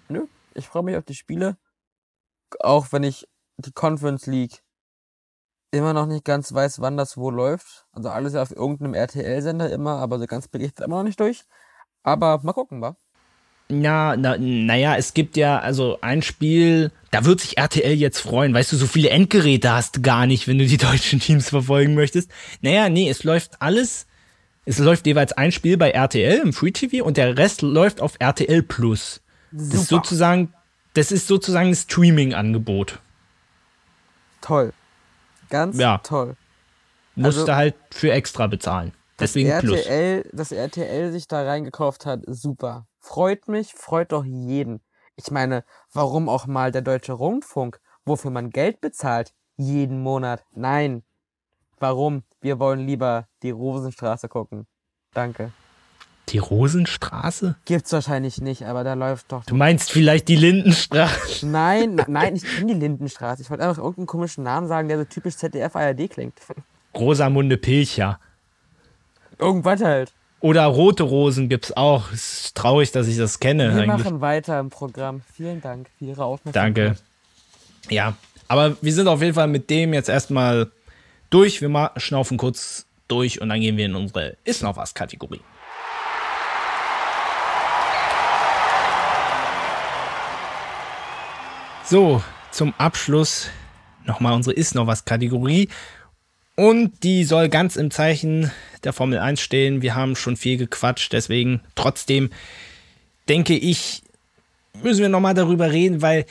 Nö, 0.08 0.26
ich 0.56 0.66
freue 0.66 0.84
mich 0.84 0.96
auf 0.96 1.06
die 1.06 1.16
Spiele. 1.16 1.58
Auch 2.60 2.92
wenn 2.92 3.04
ich 3.04 3.28
die 3.66 3.72
Conference 3.72 4.26
League 4.26 4.62
immer 5.72 5.94
noch 5.94 6.08
nicht 6.08 6.26
ganz 6.26 6.54
weiß, 6.54 6.82
wann 6.82 6.98
das 6.98 7.18
wo 7.18 7.30
läuft. 7.30 7.86
Also 7.92 8.10
alles 8.10 8.36
auf 8.36 8.52
irgendeinem 8.52 8.94
RTL-Sender 8.94 9.72
immer, 9.72 9.98
aber 9.98 10.20
so 10.20 10.26
ganz 10.26 10.50
ich 10.52 10.80
immer 10.80 10.98
noch 10.98 11.04
nicht 11.04 11.20
durch. 11.20 11.44
Aber 12.04 12.40
mal 12.44 12.54
gucken, 12.54 12.82
wa? 12.82 12.96
Ja, 13.72 14.16
na, 14.18 14.36
naja, 14.40 14.96
es 14.96 15.14
gibt 15.14 15.38
ja 15.38 15.60
also 15.60 16.00
ein 16.02 16.24
Spiel, 16.24 16.92
da 17.12 17.24
wird 17.26 17.42
sich 17.42 17.58
RTL 17.60 17.94
jetzt 17.94 18.20
freuen. 18.20 18.52
Weißt 18.54 18.72
du, 18.72 18.78
so 18.78 18.88
viele 18.88 19.10
Endgeräte 19.10 19.72
hast 19.72 19.98
du 19.98 20.02
gar 20.02 20.26
nicht, 20.26 20.48
wenn 20.48 20.58
du 20.58 20.66
die 20.66 20.78
deutschen 20.78 21.20
Teams 21.20 21.50
verfolgen 21.50 21.94
möchtest. 21.94 22.32
Naja, 22.62 22.90
nee, 22.90 23.10
es 23.10 23.24
läuft 23.24 23.62
alles. 23.62 24.08
Es 24.66 24.80
läuft 24.80 25.06
jeweils 25.06 25.34
ein 25.34 25.52
Spiel 25.52 25.78
bei 25.78 25.92
RTL 25.92 26.40
im 26.40 26.54
Free 26.54 26.72
TV 26.72 27.04
und 27.06 27.18
der 27.18 27.38
Rest 27.38 27.62
läuft 27.62 28.02
auf 28.02 28.16
RTL 28.20 28.64
Plus. 28.64 29.22
Das 29.52 29.74
ist 29.74 29.88
sozusagen, 29.88 30.54
das 30.94 31.12
ist 31.12 31.28
sozusagen 31.28 31.70
ein 31.70 31.76
Streaming-Angebot. 31.76 33.00
Toll. 34.42 34.74
Ganz 35.50 35.78
ja. 35.78 36.00
toll. 36.00 36.36
Musste 37.16 37.42
also, 37.42 37.56
halt 37.56 37.76
für 37.92 38.12
extra 38.12 38.48
bezahlen. 38.48 38.94
Deswegen 39.20 39.50
das 39.50 39.64
RTL, 39.64 40.22
Plus. 40.22 40.32
Dass 40.34 40.52
RTL 40.52 41.12
sich 41.12 41.28
da 41.28 41.44
reingekauft 41.44 42.06
hat, 42.06 42.22
super. 42.28 42.88
Freut 43.00 43.48
mich, 43.48 43.74
freut 43.74 44.12
doch 44.12 44.24
jeden. 44.24 44.82
Ich 45.16 45.32
meine, 45.32 45.66
warum 45.92 46.30
auch 46.30 46.48
mal 46.48 46.72
der 46.72 46.82
deutsche 46.82 47.14
Rundfunk, 47.14 47.82
wofür 48.06 48.32
man 48.32 48.50
Geld 48.52 48.80
bezahlt, 48.80 49.34
jeden 49.58 50.02
Monat? 50.02 50.46
Nein. 50.52 51.04
Warum? 51.80 52.24
Wir 52.40 52.60
wollen 52.60 52.86
lieber 52.86 53.28
die 53.44 53.52
Rosenstraße 53.52 54.30
gucken. 54.30 54.68
Danke. 55.14 55.52
Die 56.32 56.38
Rosenstraße? 56.38 57.56
Gibt's 57.66 57.92
wahrscheinlich 57.92 58.40
nicht, 58.40 58.66
aber 58.66 58.84
da 58.84 58.94
läuft 58.94 59.32
doch. 59.32 59.46
Du 59.46 59.56
meinst 59.56 59.92
vielleicht 59.92 60.28
die 60.28 60.36
Lindenstraße? 60.36 61.46
Nein, 61.48 62.02
nein, 62.08 62.36
ich 62.36 62.44
kenne 62.44 62.74
die 62.74 62.80
Lindenstraße. 62.80 63.42
Ich 63.42 63.50
wollte 63.50 63.64
einfach 63.64 63.82
irgendeinen 63.82 64.08
komischen 64.08 64.44
Namen 64.44 64.68
sagen, 64.68 64.88
der 64.88 65.00
so 65.00 65.06
typisch 65.06 65.38
ZDF-ARD 65.38 66.10
klingt. 66.10 66.34
Rosamunde 66.96 67.58
Pilcher. 67.58 68.20
Irgendwas 69.40 69.82
halt. 69.82 70.14
Oder 70.42 70.66
rote 70.66 71.04
Rosen 71.04 71.50
gibt's 71.50 71.76
auch. 71.76 72.12
Ist 72.12 72.56
traurig, 72.56 72.92
dass 72.92 73.08
ich 73.08 73.18
das 73.18 73.40
kenne. 73.40 73.76
Wir 73.76 73.84
eigentlich. 73.84 74.06
machen 74.06 74.22
weiter 74.22 74.60
im 74.60 74.70
Programm. 74.70 75.22
Vielen 75.34 75.62
Dank 75.62 75.88
für 75.98 76.06
Ihre 76.06 76.24
Aufmerksamkeit. 76.24 76.76
Danke. 76.76 77.00
Ja, 77.90 78.16
aber 78.48 78.78
wir 78.82 78.94
sind 78.94 79.08
auf 79.08 79.22
jeden 79.22 79.34
Fall 79.34 79.48
mit 79.48 79.70
dem 79.70 79.94
jetzt 79.94 80.10
erstmal 80.10 80.72
durch. 81.30 81.62
Wir 81.62 81.92
schnaufen 81.98 82.38
kurz 82.38 82.86
durch 83.08 83.42
und 83.42 83.50
dann 83.50 83.60
gehen 83.60 83.78
wir 83.78 83.86
in 83.86 83.96
unsere 83.96 84.38
Ist 84.44 84.64
noch 84.64 84.78
was 84.78 84.94
Kategorie. 84.94 85.42
So, 91.90 92.22
zum 92.52 92.76
Abschluss 92.78 93.48
nochmal 94.06 94.34
unsere 94.34 94.54
Ist 94.54 94.76
noch 94.76 94.86
was 94.86 95.06
Kategorie. 95.06 95.70
Und 96.56 97.04
die 97.04 97.24
soll 97.24 97.50
ganz 97.50 97.78
im 97.78 97.90
Zeichen 97.90 98.52
der 98.84 98.94
Formel 98.94 99.18
1 99.18 99.42
stehen. 99.42 99.82
Wir 99.82 99.96
haben 99.96 100.16
schon 100.16 100.38
viel 100.38 100.58
gequatscht, 100.58 101.12
deswegen 101.14 101.62
trotzdem 101.74 102.30
denke 103.28 103.58
ich, 103.58 104.04
müssen 104.84 105.02
wir 105.02 105.10
nochmal 105.10 105.34
darüber 105.34 105.72
reden, 105.72 106.04
weil 106.04 106.28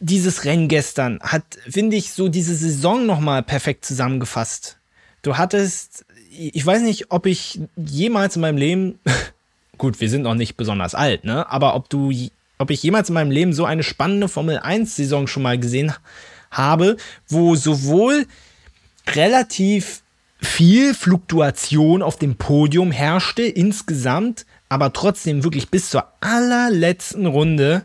dieses 0.00 0.46
Rennen 0.46 0.68
gestern 0.68 1.20
hat, 1.20 1.44
finde 1.68 1.96
ich, 1.96 2.12
so 2.12 2.28
diese 2.30 2.54
Saison 2.54 3.04
nochmal 3.04 3.42
perfekt 3.42 3.84
zusammengefasst. 3.84 4.78
Du 5.20 5.36
hattest, 5.36 6.06
ich 6.30 6.64
weiß 6.64 6.80
nicht, 6.80 7.10
ob 7.10 7.26
ich 7.26 7.60
jemals 7.76 8.36
in 8.36 8.40
meinem 8.40 8.56
Leben, 8.56 8.98
gut, 9.76 10.00
wir 10.00 10.08
sind 10.08 10.22
noch 10.22 10.36
nicht 10.36 10.56
besonders 10.56 10.94
alt, 10.94 11.24
ne? 11.24 11.50
Aber 11.50 11.74
ob 11.74 11.90
du 11.90 12.10
ob 12.62 12.70
ich 12.70 12.82
jemals 12.82 13.08
in 13.08 13.14
meinem 13.14 13.30
Leben 13.30 13.52
so 13.52 13.64
eine 13.64 13.82
spannende 13.82 14.28
Formel 14.28 14.58
1 14.58 14.96
Saison 14.96 15.26
schon 15.26 15.42
mal 15.42 15.58
gesehen 15.58 15.92
habe, 16.50 16.96
wo 17.28 17.56
sowohl 17.56 18.26
relativ 19.08 20.02
viel 20.40 20.94
Fluktuation 20.94 22.02
auf 22.02 22.16
dem 22.16 22.36
Podium 22.36 22.92
herrschte 22.92 23.42
insgesamt, 23.42 24.46
aber 24.68 24.92
trotzdem 24.92 25.44
wirklich 25.44 25.70
bis 25.70 25.90
zur 25.90 26.06
allerletzten 26.20 27.26
Runde 27.26 27.84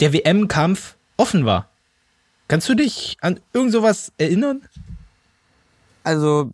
der 0.00 0.12
WM-Kampf 0.12 0.96
offen 1.16 1.44
war. 1.44 1.68
Kannst 2.48 2.68
du 2.68 2.74
dich 2.74 3.18
an 3.20 3.40
irgend 3.52 3.72
sowas 3.72 4.12
erinnern? 4.16 4.62
Also, 6.02 6.50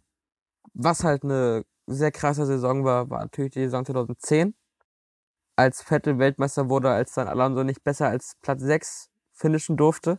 was 0.72 1.04
halt 1.04 1.22
eine 1.22 1.64
sehr 1.86 2.10
krasse 2.10 2.46
Saison 2.46 2.84
war, 2.84 3.10
war 3.10 3.20
natürlich 3.20 3.52
die 3.52 3.60
Saison 3.60 3.84
2010 3.84 4.54
als 5.56 5.82
Vettel 5.82 6.18
Weltmeister 6.18 6.68
wurde, 6.68 6.90
als 6.90 7.14
dann 7.14 7.28
Alonso 7.28 7.64
nicht 7.64 7.84
besser 7.84 8.08
als 8.08 8.36
Platz 8.42 8.62
6 8.62 9.10
finishen 9.32 9.76
durfte. 9.76 10.18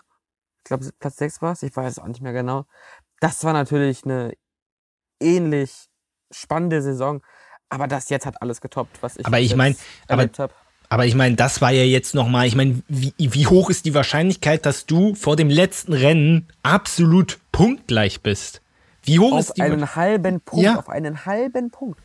Ich 0.60 0.64
glaube, 0.66 0.90
Platz 1.00 1.18
6 1.18 1.42
war 1.42 1.54
es, 1.54 1.64
ich 1.64 1.76
weiß 1.76 1.94
es 1.94 2.00
auch 2.00 2.08
nicht 2.08 2.22
mehr 2.22 2.34
genau. 2.34 2.66
Das 3.20 3.44
war 3.44 3.54
natürlich 3.54 4.04
eine 4.06 4.34
ähnlich 5.20 5.88
spannende 6.32 6.82
Saison. 6.82 7.22
Aber 7.70 7.88
das 7.88 8.10
jetzt 8.10 8.26
hat 8.26 8.42
alles 8.42 8.62
getoppt, 8.62 9.02
was 9.02 9.18
ich, 9.18 9.26
aber 9.26 9.40
ich 9.40 9.56
mein, 9.56 9.76
erlebt 10.08 10.40
habe. 10.40 10.54
Aber 10.88 11.06
ich 11.06 11.16
meine, 11.16 11.36
das 11.36 11.62
war 11.62 11.72
ja 11.72 11.84
jetzt 11.84 12.14
nochmal, 12.14 12.46
ich 12.46 12.56
meine, 12.56 12.82
wie, 12.88 13.14
wie 13.18 13.48
hoch 13.48 13.70
ist 13.70 13.86
die 13.86 13.94
Wahrscheinlichkeit, 13.94 14.66
dass 14.66 14.86
du 14.86 15.16
vor 15.16 15.36
dem 15.36 15.50
letzten 15.50 15.94
Rennen 15.94 16.48
absolut 16.62 17.40
punktgleich 17.52 18.22
bist? 18.22 18.62
Wie 19.02 19.20
hoch 19.20 19.34
auf 19.34 19.40
ist 19.40 19.58
die 19.58 19.64
Auf 19.64 19.72
einen 19.72 19.96
halben 19.96 20.42
Punkt, 20.42 20.64
ja. 20.64 20.78
auf 20.78 20.90
einen 20.90 21.26
halben 21.26 21.72
Punkt. 21.72 22.00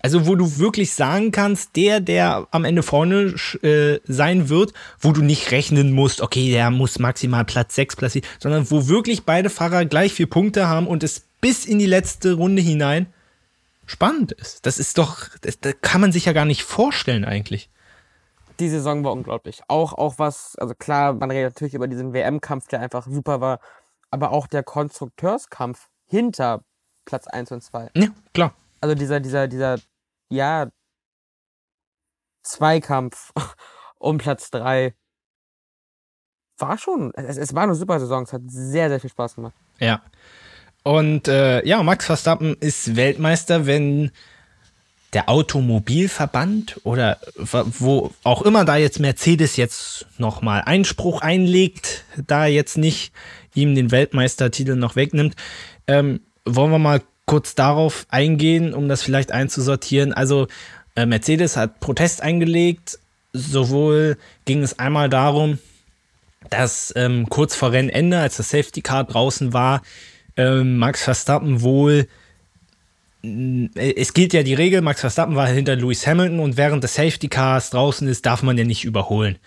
Also 0.00 0.26
wo 0.26 0.36
du 0.36 0.58
wirklich 0.58 0.92
sagen 0.94 1.32
kannst, 1.32 1.76
der, 1.76 2.00
der 2.00 2.46
am 2.50 2.64
Ende 2.64 2.82
vorne 2.82 3.34
äh, 3.62 3.98
sein 4.06 4.48
wird, 4.48 4.72
wo 5.00 5.12
du 5.12 5.22
nicht 5.22 5.50
rechnen 5.50 5.92
musst, 5.92 6.20
okay, 6.20 6.50
der 6.50 6.70
muss 6.70 6.98
maximal 6.98 7.44
Platz 7.44 7.74
6 7.74 7.96
platzieren, 7.96 8.28
sondern 8.38 8.70
wo 8.70 8.88
wirklich 8.88 9.24
beide 9.24 9.50
Fahrer 9.50 9.84
gleich 9.84 10.12
vier 10.12 10.28
Punkte 10.28 10.68
haben 10.68 10.86
und 10.86 11.02
es 11.02 11.20
bis 11.40 11.64
in 11.64 11.78
die 11.78 11.86
letzte 11.86 12.34
Runde 12.34 12.62
hinein 12.62 13.06
spannend 13.86 14.32
ist. 14.32 14.66
Das 14.66 14.78
ist 14.78 14.98
doch, 14.98 15.28
das, 15.40 15.58
das 15.60 15.74
kann 15.80 16.00
man 16.00 16.12
sich 16.12 16.26
ja 16.26 16.32
gar 16.32 16.44
nicht 16.44 16.62
vorstellen 16.62 17.24
eigentlich. 17.24 17.70
Die 18.60 18.68
Saison 18.68 19.04
war 19.04 19.12
unglaublich. 19.12 19.62
Auch, 19.68 19.92
auch 19.92 20.18
was, 20.18 20.56
also 20.56 20.74
klar, 20.74 21.12
man 21.14 21.30
redet 21.30 21.54
natürlich 21.54 21.74
über 21.74 21.88
diesen 21.88 22.12
WM-Kampf, 22.12 22.68
der 22.68 22.80
einfach 22.80 23.06
super 23.06 23.40
war, 23.40 23.60
aber 24.10 24.32
auch 24.32 24.46
der 24.46 24.62
Konstrukteurskampf 24.62 25.88
hinter 26.06 26.64
Platz 27.04 27.26
1 27.26 27.52
und 27.52 27.62
2. 27.62 27.90
Ja, 27.94 28.08
klar. 28.34 28.54
Also 28.80 28.94
dieser, 28.94 29.20
dieser, 29.20 29.48
dieser, 29.48 29.78
ja, 30.30 30.70
Zweikampf 32.42 33.32
um 33.98 34.18
Platz 34.18 34.50
3 34.50 34.94
war 36.58 36.78
schon, 36.78 37.12
es, 37.14 37.36
es 37.36 37.54
war 37.54 37.64
eine 37.64 37.74
super 37.74 38.00
Saison, 38.00 38.24
es 38.24 38.32
hat 38.32 38.42
sehr, 38.46 38.88
sehr 38.88 39.00
viel 39.00 39.10
Spaß 39.10 39.36
gemacht. 39.36 39.54
Ja. 39.78 40.02
Und 40.82 41.28
äh, 41.28 41.64
ja, 41.66 41.82
Max 41.82 42.06
Verstappen 42.06 42.56
ist 42.60 42.96
Weltmeister, 42.96 43.66
wenn 43.66 44.10
der 45.12 45.28
Automobilverband 45.28 46.80
oder 46.84 47.18
wo 47.36 48.12
auch 48.24 48.42
immer 48.42 48.64
da 48.64 48.76
jetzt 48.76 49.00
Mercedes 49.00 49.56
jetzt 49.56 50.06
nochmal 50.18 50.62
Einspruch 50.64 51.22
einlegt, 51.22 52.04
da 52.26 52.46
jetzt 52.46 52.76
nicht 52.76 53.12
ihm 53.54 53.74
den 53.74 53.90
Weltmeistertitel 53.90 54.76
noch 54.76 54.96
wegnimmt, 54.96 55.34
ähm, 55.86 56.20
wollen 56.44 56.70
wir 56.70 56.78
mal 56.78 57.02
kurz 57.28 57.54
darauf 57.54 58.06
eingehen, 58.08 58.74
um 58.74 58.88
das 58.88 59.02
vielleicht 59.02 59.30
einzusortieren. 59.30 60.12
Also 60.12 60.48
äh, 60.96 61.06
Mercedes 61.06 61.56
hat 61.56 61.78
Protest 61.78 62.22
eingelegt. 62.22 62.98
Sowohl 63.32 64.16
ging 64.46 64.62
es 64.62 64.78
einmal 64.78 65.08
darum, 65.08 65.58
dass 66.50 66.92
ähm, 66.96 67.28
kurz 67.28 67.54
vor 67.54 67.70
Rennende, 67.72 68.18
als 68.18 68.38
das 68.38 68.48
Safety 68.50 68.80
Car 68.80 69.04
draußen 69.04 69.52
war, 69.52 69.82
ähm, 70.36 70.78
Max 70.78 71.04
Verstappen 71.04 71.60
wohl 71.60 72.08
äh, 73.22 73.94
es 73.96 74.14
gilt 74.14 74.32
ja 74.32 74.42
die 74.42 74.54
Regel, 74.54 74.80
Max 74.80 75.00
Verstappen 75.00 75.36
war 75.36 75.46
hinter 75.46 75.76
Lewis 75.76 76.06
Hamilton 76.06 76.40
und 76.40 76.56
während 76.56 76.82
des 76.82 76.94
Safety 76.94 77.28
Cars 77.28 77.70
draußen 77.70 78.08
ist, 78.08 78.26
darf 78.26 78.42
man 78.42 78.56
ja 78.56 78.64
nicht 78.64 78.84
überholen. 78.84 79.38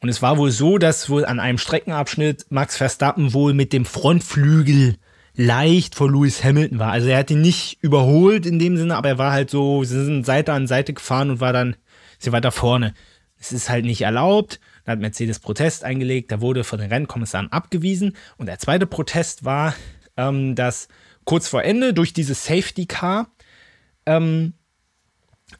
Und 0.00 0.08
es 0.08 0.22
war 0.22 0.38
wohl 0.38 0.52
so, 0.52 0.78
dass 0.78 1.10
wohl 1.10 1.24
an 1.24 1.40
einem 1.40 1.58
Streckenabschnitt 1.58 2.46
Max 2.50 2.76
Verstappen 2.76 3.32
wohl 3.32 3.52
mit 3.52 3.72
dem 3.72 3.84
Frontflügel 3.84 4.96
leicht 5.38 5.94
vor 5.94 6.10
Lewis 6.10 6.42
Hamilton 6.42 6.80
war. 6.80 6.90
Also 6.90 7.06
er 7.06 7.18
hat 7.18 7.30
ihn 7.30 7.40
nicht 7.40 7.78
überholt 7.80 8.44
in 8.44 8.58
dem 8.58 8.76
Sinne, 8.76 8.96
aber 8.96 9.08
er 9.08 9.18
war 9.18 9.32
halt 9.32 9.50
so, 9.50 9.84
sie 9.84 10.04
sind 10.04 10.26
Seite 10.26 10.52
an 10.52 10.66
Seite 10.66 10.92
gefahren 10.92 11.30
und 11.30 11.40
war 11.40 11.52
dann 11.52 11.76
sie 12.18 12.32
weiter 12.32 12.50
vorne. 12.50 12.92
Es 13.38 13.52
ist 13.52 13.70
halt 13.70 13.84
nicht 13.84 14.02
erlaubt. 14.02 14.58
Da 14.84 14.92
hat 14.92 14.98
Mercedes 14.98 15.38
Protest 15.38 15.84
eingelegt, 15.84 16.32
da 16.32 16.40
wurde 16.40 16.64
von 16.64 16.80
den 16.80 16.90
Rennkommissaren 16.90 17.52
abgewiesen. 17.52 18.16
Und 18.36 18.46
der 18.46 18.58
zweite 18.58 18.86
Protest 18.86 19.44
war, 19.44 19.74
ähm, 20.16 20.56
dass 20.56 20.88
kurz 21.24 21.46
vor 21.46 21.62
Ende 21.62 21.94
durch 21.94 22.12
dieses 22.12 22.44
Safety 22.44 22.86
Car 22.86 23.30
ähm, 24.06 24.54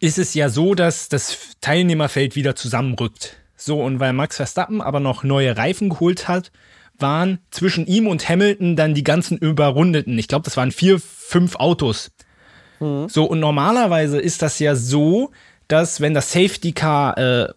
ist 0.01 0.19
es 0.19 0.35
ja 0.35 0.49
so, 0.49 0.75
dass 0.75 1.09
das 1.09 1.57
Teilnehmerfeld 1.61 2.35
wieder 2.35 2.57
zusammenrückt. 2.57 3.37
So, 3.55 3.81
und 3.81 4.01
weil 4.01 4.13
Max 4.13 4.37
Verstappen 4.37 4.81
aber 4.81 4.99
noch 4.99 5.23
neue 5.23 5.57
Reifen 5.57 5.89
geholt 5.89 6.27
hat, 6.27 6.51
waren 7.01 7.39
zwischen 7.51 7.87
ihm 7.87 8.07
und 8.07 8.29
Hamilton 8.29 8.77
dann 8.77 8.95
die 8.95 9.05
ganzen 9.05 9.39
Überrundeten. 9.39 10.19
Ich 10.19 10.29
glaube, 10.29 10.45
das 10.45 10.57
waren 10.57 10.73
vier, 10.73 10.99
fünf 11.01 11.57
Autos. 11.57 12.11
Mhm. 12.81 13.09
So, 13.09 13.25
und 13.25 13.41
normalerweise 13.41 14.20
ist 14.20 14.43
das 14.43 14.59
ja 14.59 14.75
so, 14.75 15.31
dass 15.69 16.01
wenn 16.01 16.15
das 16.15 16.33
Safety 16.33 16.73
Car 16.73 17.19
äh, 17.19 17.49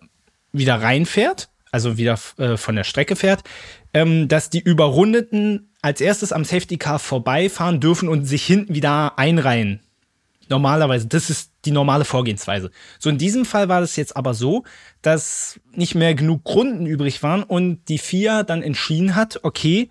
wieder 0.52 0.82
reinfährt, 0.82 1.50
also 1.72 1.98
wieder 1.98 2.20
äh, 2.38 2.58
von 2.58 2.76
der 2.76 2.84
Strecke 2.84 3.16
fährt, 3.16 3.44
ähm, 3.94 4.28
dass 4.28 4.50
die 4.50 4.60
Überrundeten 4.60 5.70
als 5.82 6.02
erstes 6.02 6.32
am 6.32 6.46
Safety 6.46 6.78
Car 6.78 7.00
vorbeifahren 7.00 7.80
dürfen 7.80 8.10
und 8.10 8.26
sich 8.26 8.46
hinten 8.46 8.76
wieder 8.76 9.18
einreihen. 9.18 9.80
Normalerweise, 10.50 11.08
das 11.08 11.30
ist 11.30 11.51
die 11.66 11.72
normale 11.72 12.06
Vorgehensweise. 12.06 12.72
So 13.00 13.10
in 13.10 13.18
diesem 13.18 13.46
Fall 13.46 13.70
war 13.70 13.82
das 13.82 13.96
jetzt 13.96 14.16
aber 14.16 14.34
so, 14.34 14.64
dass 15.02 15.60
nicht 15.74 15.96
mehr 15.96 16.16
genug 16.16 16.42
Runden 16.48 16.86
übrig 16.86 17.24
waren 17.24 17.44
und 17.44 17.86
die 17.88 17.98
FIA 17.98 18.44
dann 18.44 18.64
entschieden 18.64 19.16
hat, 19.16 19.40
okay, 19.44 19.90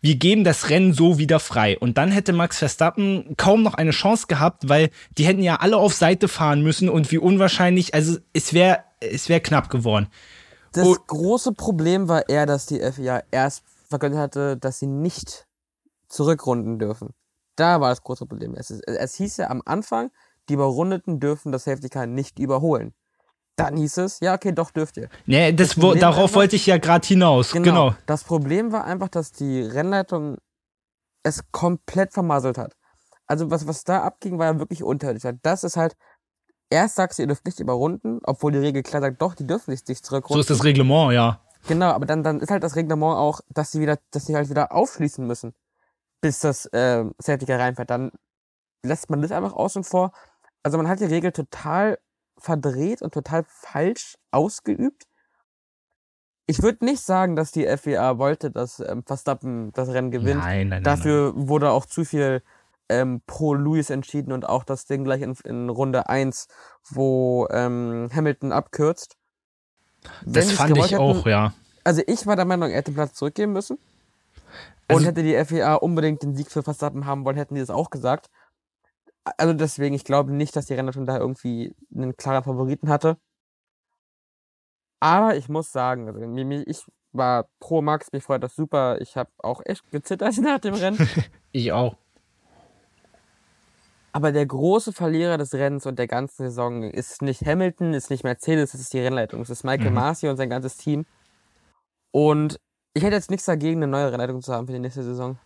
wir 0.00 0.16
geben 0.16 0.44
das 0.44 0.68
Rennen 0.70 0.92
so 0.92 1.18
wieder 1.18 1.40
frei. 1.40 1.78
Und 1.78 1.98
dann 1.98 2.12
hätte 2.12 2.32
Max 2.32 2.58
Verstappen 2.58 3.34
kaum 3.36 3.62
noch 3.62 3.74
eine 3.74 3.90
Chance 3.90 4.26
gehabt, 4.28 4.68
weil 4.68 4.90
die 5.16 5.26
hätten 5.26 5.42
ja 5.42 5.56
alle 5.56 5.78
auf 5.78 5.94
Seite 5.94 6.28
fahren 6.28 6.62
müssen 6.62 6.88
und 6.88 7.10
wie 7.10 7.18
unwahrscheinlich, 7.18 7.94
also 7.94 8.18
es 8.32 8.52
wäre 8.52 8.84
es 9.00 9.28
wäre 9.28 9.40
knapp 9.40 9.68
geworden. 9.70 10.08
Das 10.72 10.86
oh. 10.86 10.96
große 11.06 11.52
Problem 11.52 12.08
war 12.08 12.28
eher, 12.28 12.46
dass 12.46 12.66
die 12.66 12.80
FIA 12.80 13.22
erst 13.30 13.64
verkündet 13.88 14.20
hatte, 14.20 14.56
dass 14.56 14.78
sie 14.78 14.86
nicht 14.86 15.46
zurückrunden 16.08 16.78
dürfen. 16.78 17.10
Da 17.56 17.80
war 17.80 17.90
das 17.90 18.02
große 18.02 18.26
Problem. 18.26 18.54
Es, 18.54 18.70
es 18.70 19.14
hieß 19.14 19.38
ja 19.38 19.50
am 19.50 19.62
Anfang, 19.64 20.10
die 20.48 20.54
Überrundeten 20.54 21.20
dürfen 21.20 21.52
das 21.52 21.64
Safety 21.64 21.88
Car 21.88 22.06
nicht 22.06 22.38
überholen. 22.38 22.94
Dann 23.56 23.76
hieß 23.76 23.96
es, 23.98 24.20
ja, 24.20 24.34
okay, 24.34 24.52
doch 24.52 24.70
dürft 24.70 24.98
ihr. 24.98 25.08
Nee, 25.24 25.52
das, 25.52 25.68
das 25.68 25.82
wo, 25.82 25.94
darauf 25.94 26.24
einfach, 26.24 26.34
wollte 26.36 26.56
ich 26.56 26.66
ja 26.66 26.76
gerade 26.76 27.06
hinaus. 27.06 27.52
Genau, 27.52 27.64
genau. 27.64 27.94
Das 28.04 28.24
Problem 28.24 28.70
war 28.70 28.84
einfach, 28.84 29.08
dass 29.08 29.32
die 29.32 29.62
Rennleitung 29.62 30.36
es 31.22 31.42
komplett 31.52 32.12
vermasselt 32.12 32.58
hat. 32.58 32.74
Also 33.26 33.50
was, 33.50 33.66
was 33.66 33.82
da 33.84 34.02
abging, 34.02 34.38
war 34.38 34.46
ja 34.46 34.58
wirklich 34.58 34.82
unterirdisch. 34.82 35.22
Das 35.42 35.64
ist 35.64 35.76
halt, 35.76 35.96
erst 36.70 36.96
sagst 36.96 37.18
du, 37.18 37.22
ihr 37.22 37.26
dürft 37.26 37.46
nicht 37.46 37.58
überrunden, 37.58 38.20
obwohl 38.24 38.52
die 38.52 38.58
Regel 38.58 38.82
klar 38.82 39.00
sagt, 39.00 39.22
doch, 39.22 39.34
die 39.34 39.46
dürfen 39.46 39.70
nicht 39.70 39.86
sich 39.86 40.02
zurückrunden. 40.02 40.36
So 40.36 40.40
ist 40.40 40.50
das 40.50 40.64
Reglement, 40.64 41.12
ja. 41.12 41.40
Genau, 41.66 41.86
aber 41.86 42.06
dann, 42.06 42.22
dann 42.22 42.40
ist 42.40 42.50
halt 42.50 42.62
das 42.62 42.76
Reglement 42.76 43.16
auch, 43.16 43.40
dass 43.48 43.72
sie 43.72 43.80
wieder, 43.80 43.98
dass 44.12 44.26
sie 44.26 44.36
halt 44.36 44.50
wieder 44.50 44.70
aufschließen 44.70 45.26
müssen, 45.26 45.54
bis 46.20 46.40
das 46.40 46.66
äh, 46.66 47.04
Safety 47.18 47.46
Car 47.46 47.58
reinfährt. 47.58 47.90
Dann 47.90 48.12
lässt 48.84 49.10
man 49.10 49.22
das 49.22 49.32
einfach 49.32 49.52
außen 49.52 49.82
vor. 49.82 50.12
Also 50.66 50.78
man 50.78 50.88
hat 50.88 50.98
die 50.98 51.04
Regel 51.04 51.30
total 51.30 51.96
verdreht 52.38 53.00
und 53.00 53.14
total 53.14 53.44
falsch 53.46 54.18
ausgeübt. 54.32 55.04
Ich 56.48 56.60
würde 56.60 56.84
nicht 56.84 57.02
sagen, 57.02 57.36
dass 57.36 57.52
die 57.52 57.68
FIA 57.76 58.18
wollte, 58.18 58.50
dass 58.50 58.80
ähm, 58.80 59.04
Verstappen 59.04 59.70
das 59.74 59.90
Rennen 59.90 60.10
gewinnt. 60.10 60.40
Nein, 60.40 60.70
nein, 60.70 60.82
Dafür 60.82 61.32
nein, 61.36 61.48
wurde 61.48 61.70
auch 61.70 61.86
zu 61.86 62.04
viel 62.04 62.42
ähm, 62.88 63.22
pro 63.28 63.54
Lewis 63.54 63.90
entschieden 63.90 64.32
und 64.32 64.48
auch 64.48 64.64
das 64.64 64.86
Ding 64.86 65.04
gleich 65.04 65.22
in, 65.22 65.36
in 65.44 65.68
Runde 65.68 66.08
1, 66.08 66.48
wo 66.90 67.46
ähm, 67.52 68.08
Hamilton 68.12 68.50
abkürzt. 68.50 69.16
Das 70.24 70.50
fand 70.50 70.76
ich 70.78 70.96
auch, 70.96 71.18
hätten, 71.18 71.28
ja. 71.28 71.54
Also 71.84 72.02
ich 72.08 72.26
war 72.26 72.34
der 72.34 72.44
Meinung, 72.44 72.70
er 72.70 72.78
hätte 72.78 72.90
den 72.90 72.96
Platz 72.96 73.14
zurückgeben 73.14 73.52
müssen. 73.52 73.78
Also, 74.88 74.98
und 74.98 75.06
hätte 75.06 75.22
die 75.22 75.44
FIA 75.44 75.74
unbedingt 75.74 76.24
den 76.24 76.34
Sieg 76.34 76.50
für 76.50 76.64
Verstappen 76.64 77.06
haben 77.06 77.24
wollen, 77.24 77.36
hätten 77.36 77.54
die 77.54 77.60
das 77.60 77.70
auch 77.70 77.90
gesagt. 77.90 78.30
Also 79.38 79.54
deswegen, 79.54 79.94
ich 79.94 80.04
glaube 80.04 80.32
nicht, 80.32 80.54
dass 80.54 80.66
die 80.66 80.74
Renner 80.74 80.92
schon 80.92 81.06
da 81.06 81.18
irgendwie 81.18 81.74
einen 81.94 82.16
klaren 82.16 82.44
Favoriten 82.44 82.88
hatte. 82.88 83.16
Aber 85.00 85.36
ich 85.36 85.48
muss 85.48 85.72
sagen, 85.72 86.08
also 86.08 86.64
ich 86.66 86.84
war 87.12 87.48
pro 87.58 87.82
Max, 87.82 88.12
mich 88.12 88.22
freut 88.22 88.42
das 88.42 88.54
super. 88.54 89.00
Ich 89.00 89.16
habe 89.16 89.30
auch 89.38 89.62
echt 89.64 89.90
gezittert 89.90 90.36
nach 90.42 90.60
dem 90.60 90.74
Rennen. 90.74 91.08
ich 91.52 91.72
auch. 91.72 91.96
Aber 94.12 94.32
der 94.32 94.46
große 94.46 94.92
Verlierer 94.92 95.36
des 95.36 95.52
Rennens 95.52 95.84
und 95.84 95.98
der 95.98 96.06
ganzen 96.06 96.44
Saison 96.44 96.84
ist 96.84 97.20
nicht 97.20 97.44
Hamilton, 97.44 97.92
ist 97.92 98.08
nicht 98.08 98.24
Mercedes, 98.24 98.72
es 98.72 98.80
ist 98.80 98.94
die 98.94 99.00
Rennleitung. 99.00 99.42
Es 99.42 99.50
ist 99.50 99.62
Michael 99.62 99.90
mhm. 99.90 99.96
Marcy 99.96 100.28
und 100.28 100.38
sein 100.38 100.48
ganzes 100.48 100.78
Team. 100.78 101.04
Und 102.12 102.58
ich 102.94 103.02
hätte 103.02 103.16
jetzt 103.16 103.30
nichts 103.30 103.44
dagegen, 103.44 103.82
eine 103.82 103.90
neue 103.90 104.10
Rennleitung 104.10 104.40
zu 104.40 104.54
haben 104.54 104.66
für 104.66 104.72
die 104.72 104.78
nächste 104.78 105.02
Saison. 105.02 105.38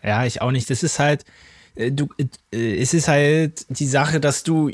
Ja, 0.00 0.24
ich 0.24 0.42
auch 0.42 0.52
nicht. 0.52 0.70
Das 0.70 0.84
ist 0.84 1.00
halt, 1.00 1.24
du, 1.76 2.08
äh, 2.52 2.76
es 2.76 2.94
ist 2.94 3.08
halt 3.08 3.66
die 3.68 3.86
Sache, 3.86 4.20
dass 4.20 4.42
du 4.42 4.70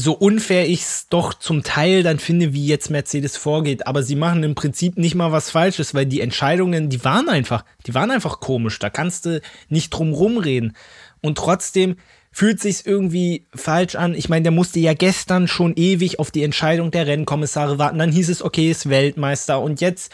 so 0.00 0.12
unfair 0.12 0.68
ich 0.68 0.82
es 0.82 1.08
doch 1.08 1.34
zum 1.34 1.64
Teil 1.64 2.04
dann 2.04 2.20
finde, 2.20 2.52
wie 2.52 2.66
jetzt 2.68 2.88
Mercedes 2.88 3.36
vorgeht. 3.36 3.88
Aber 3.88 4.04
sie 4.04 4.14
machen 4.14 4.44
im 4.44 4.54
Prinzip 4.54 4.96
nicht 4.96 5.16
mal 5.16 5.32
was 5.32 5.50
Falsches, 5.50 5.92
weil 5.92 6.06
die 6.06 6.20
Entscheidungen, 6.20 6.88
die 6.88 7.04
waren 7.04 7.28
einfach, 7.28 7.64
die 7.84 7.94
waren 7.94 8.12
einfach 8.12 8.38
komisch. 8.38 8.78
Da 8.78 8.90
kannst 8.90 9.26
du 9.26 9.40
nicht 9.68 9.90
drum 9.90 10.12
rumreden 10.12 10.76
und 11.20 11.36
trotzdem 11.36 11.96
fühlt 12.30 12.60
sich's 12.60 12.82
irgendwie 12.86 13.46
falsch 13.52 13.96
an. 13.96 14.14
Ich 14.14 14.28
meine, 14.28 14.44
der 14.44 14.52
musste 14.52 14.78
ja 14.78 14.94
gestern 14.94 15.48
schon 15.48 15.74
ewig 15.74 16.20
auf 16.20 16.30
die 16.30 16.44
Entscheidung 16.44 16.92
der 16.92 17.08
Rennkommissare 17.08 17.78
warten. 17.78 17.98
Dann 17.98 18.12
hieß 18.12 18.28
es, 18.28 18.42
okay, 18.42 18.70
ist 18.70 18.88
Weltmeister 18.88 19.60
und 19.60 19.80
jetzt 19.80 20.12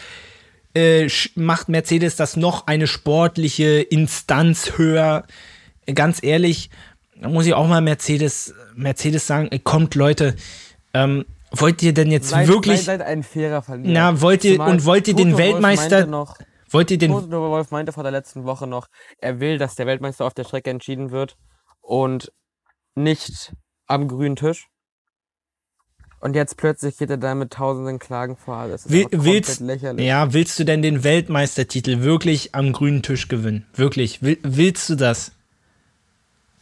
äh, 0.74 1.08
macht 1.34 1.68
Mercedes 1.68 2.16
das 2.16 2.36
noch 2.36 2.66
eine 2.66 2.86
sportliche 2.86 3.80
Instanz 3.80 4.72
höher. 4.76 5.24
Ganz 5.92 6.22
ehrlich, 6.22 6.70
da 7.20 7.28
muss 7.28 7.46
ich 7.46 7.54
auch 7.54 7.66
mal 7.66 7.80
Mercedes, 7.80 8.54
Mercedes 8.74 9.26
sagen, 9.26 9.50
kommt 9.64 9.94
Leute, 9.94 10.34
ähm, 10.92 11.24
wollt 11.50 11.82
ihr 11.82 11.94
denn 11.94 12.10
jetzt 12.10 12.30
seid, 12.30 12.48
wirklich 12.48 12.82
seid, 12.82 13.00
seid 13.00 13.02
ein 13.02 13.22
fairer 13.22 13.62
Verlierer. 13.62 13.92
Na, 13.92 14.20
wollt 14.20 14.44
ihr 14.44 14.60
und 14.60 14.84
wollt 14.84 15.08
ihr 15.08 15.14
den 15.14 15.36
Weltmeister 15.36 16.06
noch 16.06 16.36
Wollt 16.74 16.90
ihr 16.90 16.98
den. 16.98 17.12
Toto 17.12 17.50
Wolf 17.50 17.70
meinte 17.70 17.92
vor 17.92 18.02
der 18.02 18.10
letzten 18.10 18.44
Woche 18.44 18.66
noch, 18.66 18.88
er 19.18 19.38
will, 19.38 19.58
dass 19.58 19.76
der 19.76 19.86
Weltmeister 19.86 20.24
auf 20.24 20.34
der 20.34 20.42
Strecke 20.42 20.70
entschieden 20.70 21.12
wird 21.12 21.36
und 21.80 22.32
nicht 22.96 23.54
am 23.86 24.08
grünen 24.08 24.34
Tisch. 24.34 24.66
Und 26.24 26.34
jetzt 26.34 26.56
plötzlich 26.56 26.96
geht 26.96 27.10
er 27.10 27.18
da 27.18 27.34
mit 27.34 27.52
tausenden 27.52 27.98
Klagen 27.98 28.38
vor. 28.38 28.64
Ist 28.64 28.90
Will, 28.90 29.06
willst, 29.10 29.60
lächerlich. 29.60 30.06
Ja, 30.06 30.32
willst 30.32 30.58
du 30.58 30.64
denn 30.64 30.80
den 30.80 31.04
Weltmeistertitel 31.04 32.00
wirklich 32.00 32.54
am 32.54 32.72
grünen 32.72 33.02
Tisch 33.02 33.28
gewinnen? 33.28 33.66
Wirklich? 33.74 34.22
Will, 34.22 34.38
willst 34.42 34.88
du 34.88 34.94
das? 34.94 35.32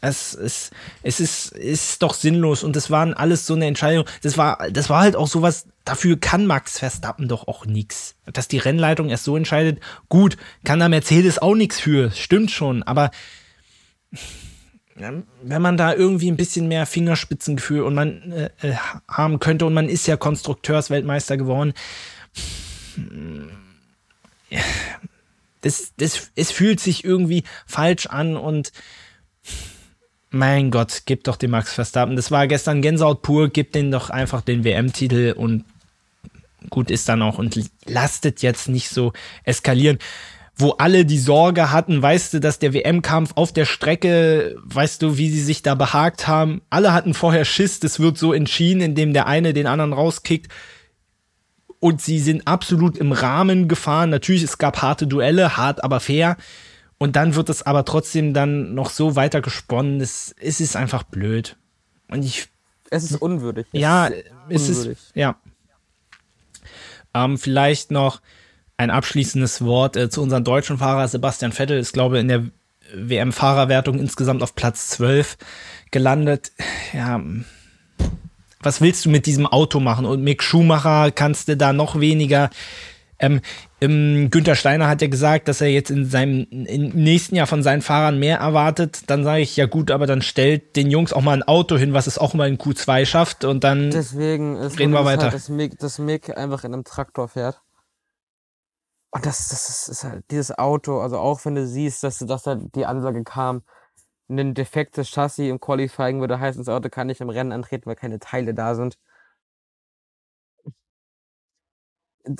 Es 0.01 0.35
ist, 0.35 0.73
es 1.05 1.21
ist, 1.21 1.53
ist 1.53 2.03
doch 2.03 2.15
sinnlos 2.15 2.65
und 2.65 2.75
das 2.75 2.91
waren 2.91 3.15
alles 3.15 3.47
so 3.47 3.55
eine 3.55 3.67
Entscheidung. 3.67 4.05
Das 4.23 4.37
war, 4.37 4.69
das 4.69 4.91
war 4.91 5.01
halt 5.01 5.15
auch 5.15 5.29
sowas, 5.29 5.69
dafür 5.85 6.19
kann 6.19 6.45
Max 6.45 6.81
Verstappen 6.81 7.29
doch 7.29 7.47
auch 7.47 7.65
nichts. 7.65 8.17
Dass 8.33 8.49
die 8.49 8.59
Rennleitung 8.59 9.11
erst 9.11 9.23
so 9.23 9.37
entscheidet, 9.37 9.79
gut, 10.09 10.39
kann 10.65 10.81
da 10.81 10.89
Mercedes 10.89 11.39
auch 11.39 11.55
nichts 11.55 11.79
für, 11.79 12.11
stimmt 12.11 12.51
schon, 12.51 12.83
aber 12.83 13.13
wenn 15.43 15.63
man 15.63 15.77
da 15.77 15.95
irgendwie 15.95 16.31
ein 16.31 16.37
bisschen 16.37 16.69
mehr 16.69 16.87
Fingerspitzengefühl 16.87 17.83
und 17.83 17.95
man 17.95 18.33
äh, 18.33 18.51
äh, 18.63 18.75
haben 19.09 19.41
könnte 19.41 19.67
und 19.67 19.75
man 19.75 19.89
ist 19.89 20.07
ja 20.07 20.17
Konstrukteursweltmeister 20.17 21.37
geworden. 21.37 21.75
Das, 25.61 25.93
das, 25.97 26.31
es 26.35 26.51
fühlt 26.51 26.81
sich 26.81 27.05
irgendwie 27.05 27.45
falsch 27.67 28.07
an 28.07 28.37
und 28.37 28.73
mein 30.31 30.71
Gott, 30.71 31.03
gib 31.05 31.25
doch 31.25 31.37
dem 31.37 31.51
Max 31.51 31.75
Verstappen. 31.75 32.17
Das 32.17 32.31
war 32.31 32.47
gestern 32.47 32.83
Gänsehaut 32.83 33.23
pur, 33.23 33.49
gib 33.49 33.73
den 33.73 33.91
doch 33.91 34.11
einfach 34.11 34.41
den 34.41 34.65
WM-Titel 34.65 35.35
und 35.37 35.65
gut 36.71 36.91
ist 36.91 37.09
dann 37.09 37.23
auch 37.23 37.39
und 37.39 37.59
lastet 37.87 38.43
jetzt 38.43 38.69
nicht 38.69 38.89
so 38.89 39.13
eskalieren 39.45 39.99
wo 40.63 40.71
alle 40.71 41.05
die 41.05 41.19
Sorge 41.19 41.73
hatten, 41.73 42.01
weißt 42.01 42.35
du, 42.35 42.41
dass 42.41 42.59
der 42.59 42.73
WM-Kampf 42.73 43.33
auf 43.35 43.53
der 43.53 43.67
Strecke, 43.67 44.57
weißt 44.63 45.03
du, 45.03 45.19
wie 45.19 45.29
sie 45.29 45.43
sich 45.43 45.63
da 45.63 45.75
behagt 45.75 46.27
haben. 46.27 46.63
Alle 46.71 46.95
hatten 46.95 47.13
vorher 47.13 47.45
Schiss, 47.45 47.81
das 47.81 48.01
wird 48.01 48.17
so 48.17 48.33
entschieden, 48.33 48.81
indem 48.81 49.13
der 49.13 49.27
eine 49.27 49.53
den 49.53 49.67
anderen 49.67 49.93
rauskickt. 49.93 50.51
Und 51.81 52.01
sie 52.01 52.21
sind 52.21 52.47
absolut 52.47 52.97
im 52.97 53.13
Rahmen 53.13 53.69
gefahren. 53.69 54.11
Natürlich, 54.11 54.45
es 54.45 54.57
gab 54.57 54.81
harte 54.81 55.07
Duelle, 55.07 55.57
hart, 55.57 55.83
aber 55.83 56.01
fair. 56.01 56.37
Und 56.97 57.17
dann 57.17 57.35
wird 57.35 57.49
es 57.49 57.65
aber 57.65 57.85
trotzdem 57.85 58.33
dann 58.33 58.75
noch 58.75 58.91
so 58.91 59.17
weiter 59.17 59.41
gesponnen. 59.41 60.01
Es, 60.01 60.35
es 60.39 60.61
ist 60.61 60.77
einfach 60.77 61.03
blöd. 61.03 61.57
Und 62.09 62.25
ich. 62.25 62.49
Es 62.91 63.03
ist 63.03 63.21
unwürdig. 63.21 63.67
Es 63.73 63.81
ja, 63.81 64.07
ist 64.07 64.69
es 64.69 64.87
ist, 64.87 65.13
ja. 65.17 65.37
Ähm, 67.15 67.37
vielleicht 67.37 67.91
noch, 67.91 68.21
ein 68.77 68.91
abschließendes 68.91 69.65
Wort 69.65 69.97
äh, 69.97 70.11
zu 70.11 70.23
unserem 70.23 70.45
deutschen 70.45 70.79
Fahrer 70.79 71.07
Sebastian 71.09 71.53
Vettel 71.53 71.79
ist, 71.79 71.93
glaube 71.93 72.17
ich, 72.17 72.23
in 72.23 72.29
der 72.29 72.45
WM-Fahrerwertung 72.95 73.99
insgesamt 73.99 74.43
auf 74.43 74.55
Platz 74.55 74.89
12 74.91 75.37
gelandet. 75.91 76.53
Ja, 76.93 77.21
was 78.63 78.81
willst 78.81 79.05
du 79.05 79.11
mit 79.11 79.27
diesem 79.27 79.47
Auto 79.47 79.81
machen? 79.81 80.07
Und 80.07 80.23
Mick 80.23 80.43
Schumacher 80.43 81.11
kannst 81.11 81.49
du 81.49 81.57
da 81.57 81.73
noch 81.73 81.99
weniger. 81.99 82.51
Ähm, 83.19 83.41
ähm, 83.81 84.31
Günther 84.31 84.57
Steiner 84.57 84.89
hat 84.89 85.01
ja 85.01 85.09
gesagt, 85.09 85.47
dass 85.47 85.61
er 85.61 85.69
jetzt 85.69 85.91
in 85.91 86.07
seinem 86.07 86.47
im 86.51 86.91
nächsten 86.91 87.37
Jahr 87.37 87.47
von 87.47 87.63
seinen 87.63 87.83
Fahrern 87.83 88.19
mehr 88.19 88.39
erwartet. 88.39 89.03
Dann 89.09 89.23
sage 89.23 89.43
ich, 89.43 89.57
ja 89.57 89.67
gut, 89.67 89.91
aber 89.91 90.07
dann 90.07 90.23
stellt 90.23 90.75
den 90.77 90.91
Jungs 90.91 91.13
auch 91.13 91.23
mal 91.23 91.35
ein 91.35 91.43
Auto 91.43 91.77
hin, 91.77 91.93
was 91.93 92.07
es 92.09 92.19
auch 92.19 92.35
mal 92.35 92.49
in 92.49 92.59
Q2 92.59 93.07
schafft 93.07 93.45
und 93.45 93.63
dann 93.63 93.91
Deswegen 93.91 94.57
ist 94.57 94.79
reden 94.79 94.93
wir 94.93 95.05
weiter. 95.05 95.25
Halt, 95.25 95.35
dass, 95.35 95.49
Mick, 95.49 95.79
dass 95.79 95.99
Mick 95.99 96.37
einfach 96.37 96.65
in 96.65 96.75
einem 96.75 96.85
Traktor 96.85 97.29
fährt. 97.29 97.61
Und 99.13 99.27
das, 99.27 99.49
das 99.49 99.69
ist, 99.69 99.89
ist 99.89 100.05
halt 100.05 100.31
dieses 100.31 100.59
Auto, 100.59 101.01
also 101.01 101.19
auch 101.19 101.45
wenn 101.45 101.55
du 101.55 101.67
siehst, 101.67 102.03
dass, 102.03 102.19
dass 102.19 102.45
da 102.45 102.55
die 102.57 102.87
Ansage 102.87 103.25
kam, 103.25 103.63
ein 104.29 104.55
defektes 104.55 105.11
Chassis 105.11 105.51
im 105.51 105.61
Qualifying 105.61 106.21
würde 106.21 106.41
heißen, 106.41 106.63
das 106.65 106.75
Auto 106.75 106.89
kann 106.89 107.09
nicht 107.09 107.21
im 107.21 107.29
Rennen 107.31 107.53
antreten, 107.53 107.87
weil 107.87 107.97
keine 107.97 108.19
Teile 108.21 108.55
da 108.55 108.75
sind. 108.75 108.99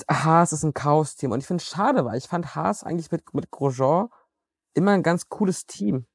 Haas 0.09 0.53
ist 0.53 0.63
ein 0.63 0.73
Chaos-Team 0.73 1.31
und 1.31 1.39
ich 1.39 1.47
finde 1.47 1.61
es 1.61 1.69
schade, 1.69 2.05
weil 2.05 2.17
ich 2.17 2.27
fand 2.27 2.55
Haas 2.55 2.83
eigentlich 2.83 3.11
mit, 3.11 3.33
mit 3.33 3.51
Grosjean 3.51 4.09
immer 4.73 4.91
ein 4.91 5.03
ganz 5.03 5.29
cooles 5.29 5.65
Team. 5.67 6.07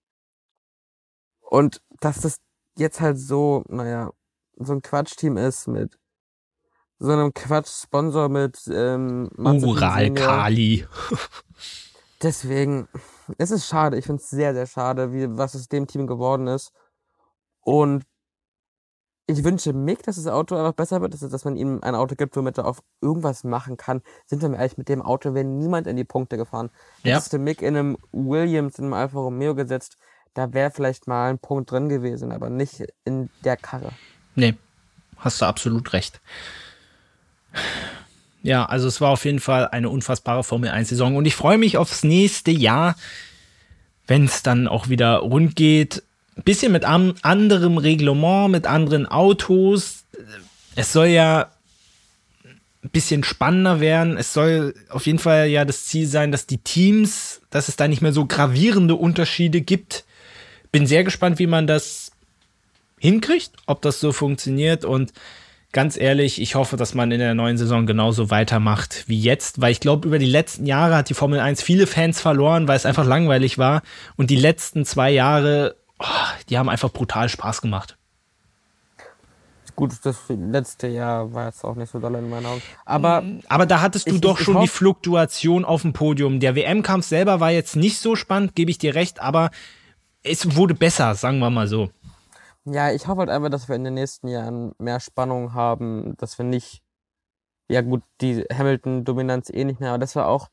Und 1.41 1.83
dass 2.01 2.21
das 2.21 2.41
jetzt 2.77 3.01
halt 3.01 3.19
so, 3.19 3.65
naja, 3.69 4.13
so 4.57 4.73
ein 4.73 4.83
Quatschteam 4.83 5.37
ist 5.37 5.69
mit 5.69 5.98
so 6.99 7.13
einem 7.13 7.33
Quatsch-Sponsor 7.33 8.29
mit 8.29 8.59
ähm, 8.73 9.31
Ural-Kali. 9.37 10.87
Deswegen, 12.23 12.89
es 13.39 13.51
ist 13.51 13.69
schade. 13.69 13.97
Ich 13.97 14.07
finde 14.07 14.21
es 14.23 14.31
sehr, 14.31 14.53
sehr 14.55 14.67
schade, 14.67 15.13
wie, 15.13 15.27
was 15.37 15.55
es 15.55 15.69
dem 15.69 15.87
Team 15.87 16.07
geworden 16.07 16.49
ist. 16.49 16.73
Und 17.61 18.05
ich 19.27 19.45
wünsche 19.45 19.73
Mick, 19.73 20.03
dass 20.05 20.17
das 20.17 20.27
Auto 20.27 20.57
einfach 20.57 20.73
besser 20.73 21.01
wird, 21.01 21.13
dass, 21.13 21.21
dass 21.21 21.45
man 21.45 21.57
ihm 21.57 21.81
ein 21.83 21.95
Auto 21.95 22.17
gibt, 22.17 22.35
womit 22.35 22.59
er 22.59 22.67
auf 22.67 22.83
irgendwas 23.01 23.45
machen 23.45 23.77
kann. 23.77 24.03
Sind 24.27 24.43
wir 24.43 24.49
mal 24.49 24.57
ehrlich, 24.57 24.79
mit 24.79 24.89
dem 24.89 25.03
Auto 25.03 25.35
wäre 25.35 25.45
niemand 25.45 25.87
in 25.87 25.97
die 25.97 26.05
Punkte 26.05 26.37
gefahren. 26.37 26.71
Ja. 27.05 27.17
Hättest 27.17 27.35
du 27.35 27.39
Mick 27.39 27.61
in 27.61 27.77
einem 27.77 27.99
Williams, 28.11 28.79
in 28.79 28.87
einem 28.87 28.95
Alfa 28.95 29.19
Romeo 29.19 29.55
gesetzt, 29.55 29.99
da 30.35 30.53
wäre 30.53 30.71
vielleicht 30.71 31.07
mal 31.07 31.31
ein 31.31 31.39
Punkt 31.39 31.71
drin 31.71 31.89
gewesen, 31.89 32.33
aber 32.33 32.49
nicht 32.49 32.85
in 33.05 33.29
der 33.45 33.57
Karre. 33.57 33.93
Nee, 34.35 34.55
hast 35.19 35.41
du 35.41 35.45
absolut 35.45 35.93
recht. 35.93 36.21
Ja, 38.43 38.65
also 38.67 38.89
es 38.89 39.01
war 39.01 39.11
auf 39.11 39.25
jeden 39.25 39.41
Fall 39.41 39.69
eine 39.69 39.89
unfassbare 39.89 40.45
Formel 40.45 40.71
1-Saison 40.71 41.17
und 41.17 41.27
ich 41.27 41.35
freue 41.35 41.59
mich 41.59 41.77
aufs 41.77 42.05
nächste 42.05 42.51
Jahr, 42.51 42.97
wenn 44.07 44.25
es 44.25 44.43
dann 44.43 44.69
auch 44.69 44.89
wieder 44.89 45.17
rund 45.17 45.57
geht. 45.57 46.03
Ein 46.37 46.45
bisschen 46.45 46.73
mit 46.73 46.85
anderem 46.85 47.79
Reglement, 47.79 48.51
mit 48.51 48.67
anderen 48.67 49.07
Autos. 49.07 50.05
Es 50.77 50.93
soll 50.93 51.09
ja 51.09 51.51
ein 52.85 52.91
bisschen 52.91 53.25
spannender 53.25 53.81
werden. 53.81 54.17
Es 54.17 54.33
soll 54.33 54.75
auf 54.89 55.07
jeden 55.07 55.19
Fall 55.19 55.49
ja 55.49 55.65
das 55.65 55.87
Ziel 55.87 56.07
sein, 56.07 56.31
dass 56.31 56.47
die 56.47 56.59
Teams, 56.59 57.41
dass 57.51 57.69
es 57.69 57.77
da 57.77 57.89
nicht 57.89 58.03
mehr 58.03 58.13
so 58.13 58.25
gravierende 58.25 58.95
Unterschiede 58.95 59.61
gibt. 59.61 60.05
Bin 60.71 60.87
sehr 60.87 61.03
gespannt, 61.03 61.41
wie 61.41 61.49
man 61.49 61.67
das 61.67 62.13
hinkriegt, 62.99 63.53
ob 63.67 63.83
das 63.83 64.01
so 64.01 64.13
funktioniert 64.13 64.85
und 64.85 65.13
ganz 65.73 65.99
ehrlich, 65.99 66.41
ich 66.41 66.55
hoffe, 66.55 66.77
dass 66.77 66.95
man 66.95 67.11
in 67.11 67.19
der 67.19 67.35
neuen 67.35 67.59
Saison 67.59 67.87
genauso 67.87 68.31
weitermacht 68.31 69.05
wie 69.07 69.21
jetzt, 69.21 69.61
weil 69.61 69.73
ich 69.73 69.81
glaube, 69.81 70.09
über 70.09 70.19
die 70.19 70.27
letzten 70.27 70.67
Jahre 70.67 70.97
hat 70.97 71.09
die 71.09 71.15
Formel 71.15 71.41
1 71.41 71.63
viele 71.63 71.87
Fans 71.87 72.21
verloren, 72.21 72.69
weil 72.69 72.77
es 72.77 72.87
einfach 72.87 73.05
langweilig 73.05 73.59
war. 73.59 73.83
Und 74.17 74.31
die 74.31 74.37
letzten 74.37 74.85
zwei 74.85 75.11
Jahre, 75.11 75.77
oh, 75.99 76.05
die 76.49 76.59
haben 76.59 76.69
einfach 76.69 76.91
brutal 76.91 77.29
Spaß 77.29 77.61
gemacht. 77.61 77.97
Gut, 79.77 79.93
das 80.03 80.17
letzte 80.29 80.89
Jahr 80.89 81.33
war 81.33 81.47
jetzt 81.47 81.63
auch 81.63 81.77
nicht 81.77 81.93
so 81.93 82.01
doll 82.01 82.17
in 82.17 82.29
meinen 82.29 82.47
Augen. 82.47 82.63
Aber, 82.85 83.23
aber 83.49 83.65
da 83.65 83.81
hattest 83.81 84.11
du 84.11 84.17
ich, 84.17 84.21
doch 84.21 84.41
ich, 84.41 84.45
schon 84.45 84.57
ich 84.57 84.63
die 84.63 84.69
Fluktuation 84.69 85.65
auf 85.65 85.83
dem 85.83 85.93
Podium. 85.93 86.41
Der 86.41 86.57
WM-Kampf 86.57 87.07
selber 87.07 87.39
war 87.39 87.53
jetzt 87.53 87.77
nicht 87.77 88.01
so 88.01 88.17
spannend, 88.17 88.57
gebe 88.57 88.73
ich 88.73 88.79
dir 88.79 88.97
recht, 88.97 89.21
aber 89.21 89.51
es 90.25 90.57
wurde 90.57 90.75
besser, 90.75 91.15
sagen 91.15 91.39
wir 91.39 91.51
mal 91.51 91.69
so. 91.69 91.91
Ja, 92.65 92.91
ich 92.93 93.07
hoffe 93.09 93.21
halt 93.21 93.31
einfach, 93.31 93.51
dass 93.51 93.69
wir 93.69 93.77
in 93.77 93.85
den 93.85 93.95
nächsten 93.95 94.29
Jahren 94.29 94.73
mehr 94.79 95.01
Spannung 95.01 95.55
haben, 95.55 96.17
dass 96.19 96.39
wir 96.39 96.45
nicht, 96.45 96.83
ja 97.71 97.83
gut, 97.83 98.03
die 98.21 98.43
Hamilton-Dominanz 98.53 99.51
eh 99.51 99.65
nicht 99.65 99.81
mehr, 99.81 99.91
aber 99.91 99.99
das 99.99 100.17
war 100.17 100.29
auch, 100.29 100.49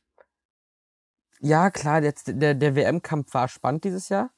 ja 1.40 1.70
klar, 1.72 2.04
jetzt 2.04 2.32
der, 2.42 2.56
der 2.56 2.76
WM-Kampf 2.76 3.34
war 3.34 3.48
spannend 3.48 3.84
dieses 3.84 4.10
Jahr, 4.10 4.32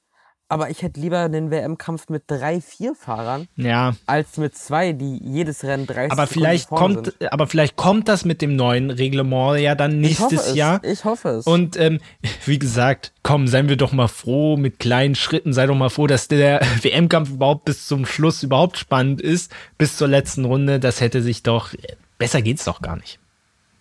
aber 0.50 0.70
ich 0.70 0.82
hätte 0.82 1.00
lieber 1.00 1.28
den 1.30 1.52
WM-Kampf 1.52 2.10
mit 2.10 2.24
drei, 2.28 2.62
vier 2.62 2.96
Fahrern, 2.96 3.48
ja. 3.56 3.96
als 4.06 4.38
mit 4.38 4.56
zwei, 4.58 4.94
die 4.94 5.22
jedes 5.24 5.64
Rennen 5.64 5.88
30 5.88 6.12
aber 6.12 6.28
vielleicht 6.28 6.70
kommt, 6.70 7.06
sind. 7.06 7.34
Aber 7.34 7.48
vielleicht 7.48 7.76
kommt 7.76 8.08
das 8.08 8.26
mit 8.26 8.42
dem 8.42 8.56
neuen 8.56 8.90
Reglement 8.90 9.60
ja 9.60 9.76
dann 9.76 10.00
nächstes 10.00 10.50
ich 10.50 10.56
Jahr. 10.56 10.84
Ich 10.84 11.06
hoffe 11.06 11.30
es. 11.30 11.48
Und 11.48 11.78
ähm, 11.78 12.00
wie 12.46 12.60
gesagt, 12.60 13.12
komm, 13.24 13.48
seien 13.48 13.70
wir 13.70 13.78
doch 13.78 13.92
mal 13.92 14.08
froh 14.08 14.58
mit 14.58 14.80
kleinen 14.80 15.16
Schritten. 15.16 15.54
Sei 15.54 15.66
doch 15.66 15.76
mal 15.76 15.90
froh, 15.90 16.08
dass 16.08 16.28
der 16.28 16.62
WM-Kampf 16.82 17.30
überhaupt 17.30 17.66
bis 17.66 17.88
zum 17.88 18.06
Schluss 18.06 18.44
überhaupt 18.44 18.78
spannend 18.78 19.22
ist, 19.22 19.52
bis 19.78 19.98
zur 19.98 20.08
letzten 20.08 20.46
Runde. 20.46 20.80
Das 20.80 21.02
hätte 21.02 21.22
sich 21.22 21.44
doch 21.44 21.74
besser 22.18 22.42
geht's 22.42 22.66
doch 22.66 22.82
gar 22.82 22.96
nicht. 22.96 23.20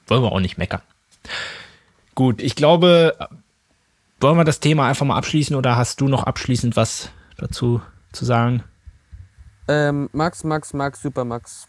Wollen 0.06 0.22
wir 0.22 0.32
auch 0.32 0.40
nicht 0.40 0.58
meckern. 0.58 0.82
Gut, 2.14 2.40
ich 2.40 2.54
glaube, 2.54 3.16
wollen 4.20 4.36
wir 4.36 4.44
das 4.44 4.60
Thema 4.60 4.86
einfach 4.86 5.06
mal 5.06 5.16
abschließen 5.16 5.56
oder 5.56 5.76
hast 5.76 6.00
du 6.00 6.08
noch 6.08 6.24
abschließend 6.24 6.76
was 6.76 7.10
dazu 7.36 7.80
zu 8.12 8.24
sagen? 8.24 8.62
Ähm, 9.68 10.08
Max, 10.12 10.44
Max, 10.44 10.72
Max, 10.72 11.02
Super 11.02 11.24
Max. 11.24 11.68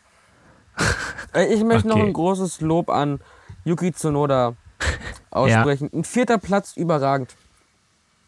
Äh, 1.33 1.53
ich 1.53 1.63
möchte 1.63 1.89
okay. 1.89 1.99
noch 1.99 2.05
ein 2.05 2.13
großes 2.13 2.61
Lob 2.61 2.89
an 2.89 3.19
Yuki 3.65 3.91
Tsunoda 3.91 4.55
aussprechen. 5.29 5.89
Ja. 5.91 5.99
Ein 5.99 6.03
vierter 6.03 6.37
Platz, 6.37 6.77
überragend. 6.77 7.35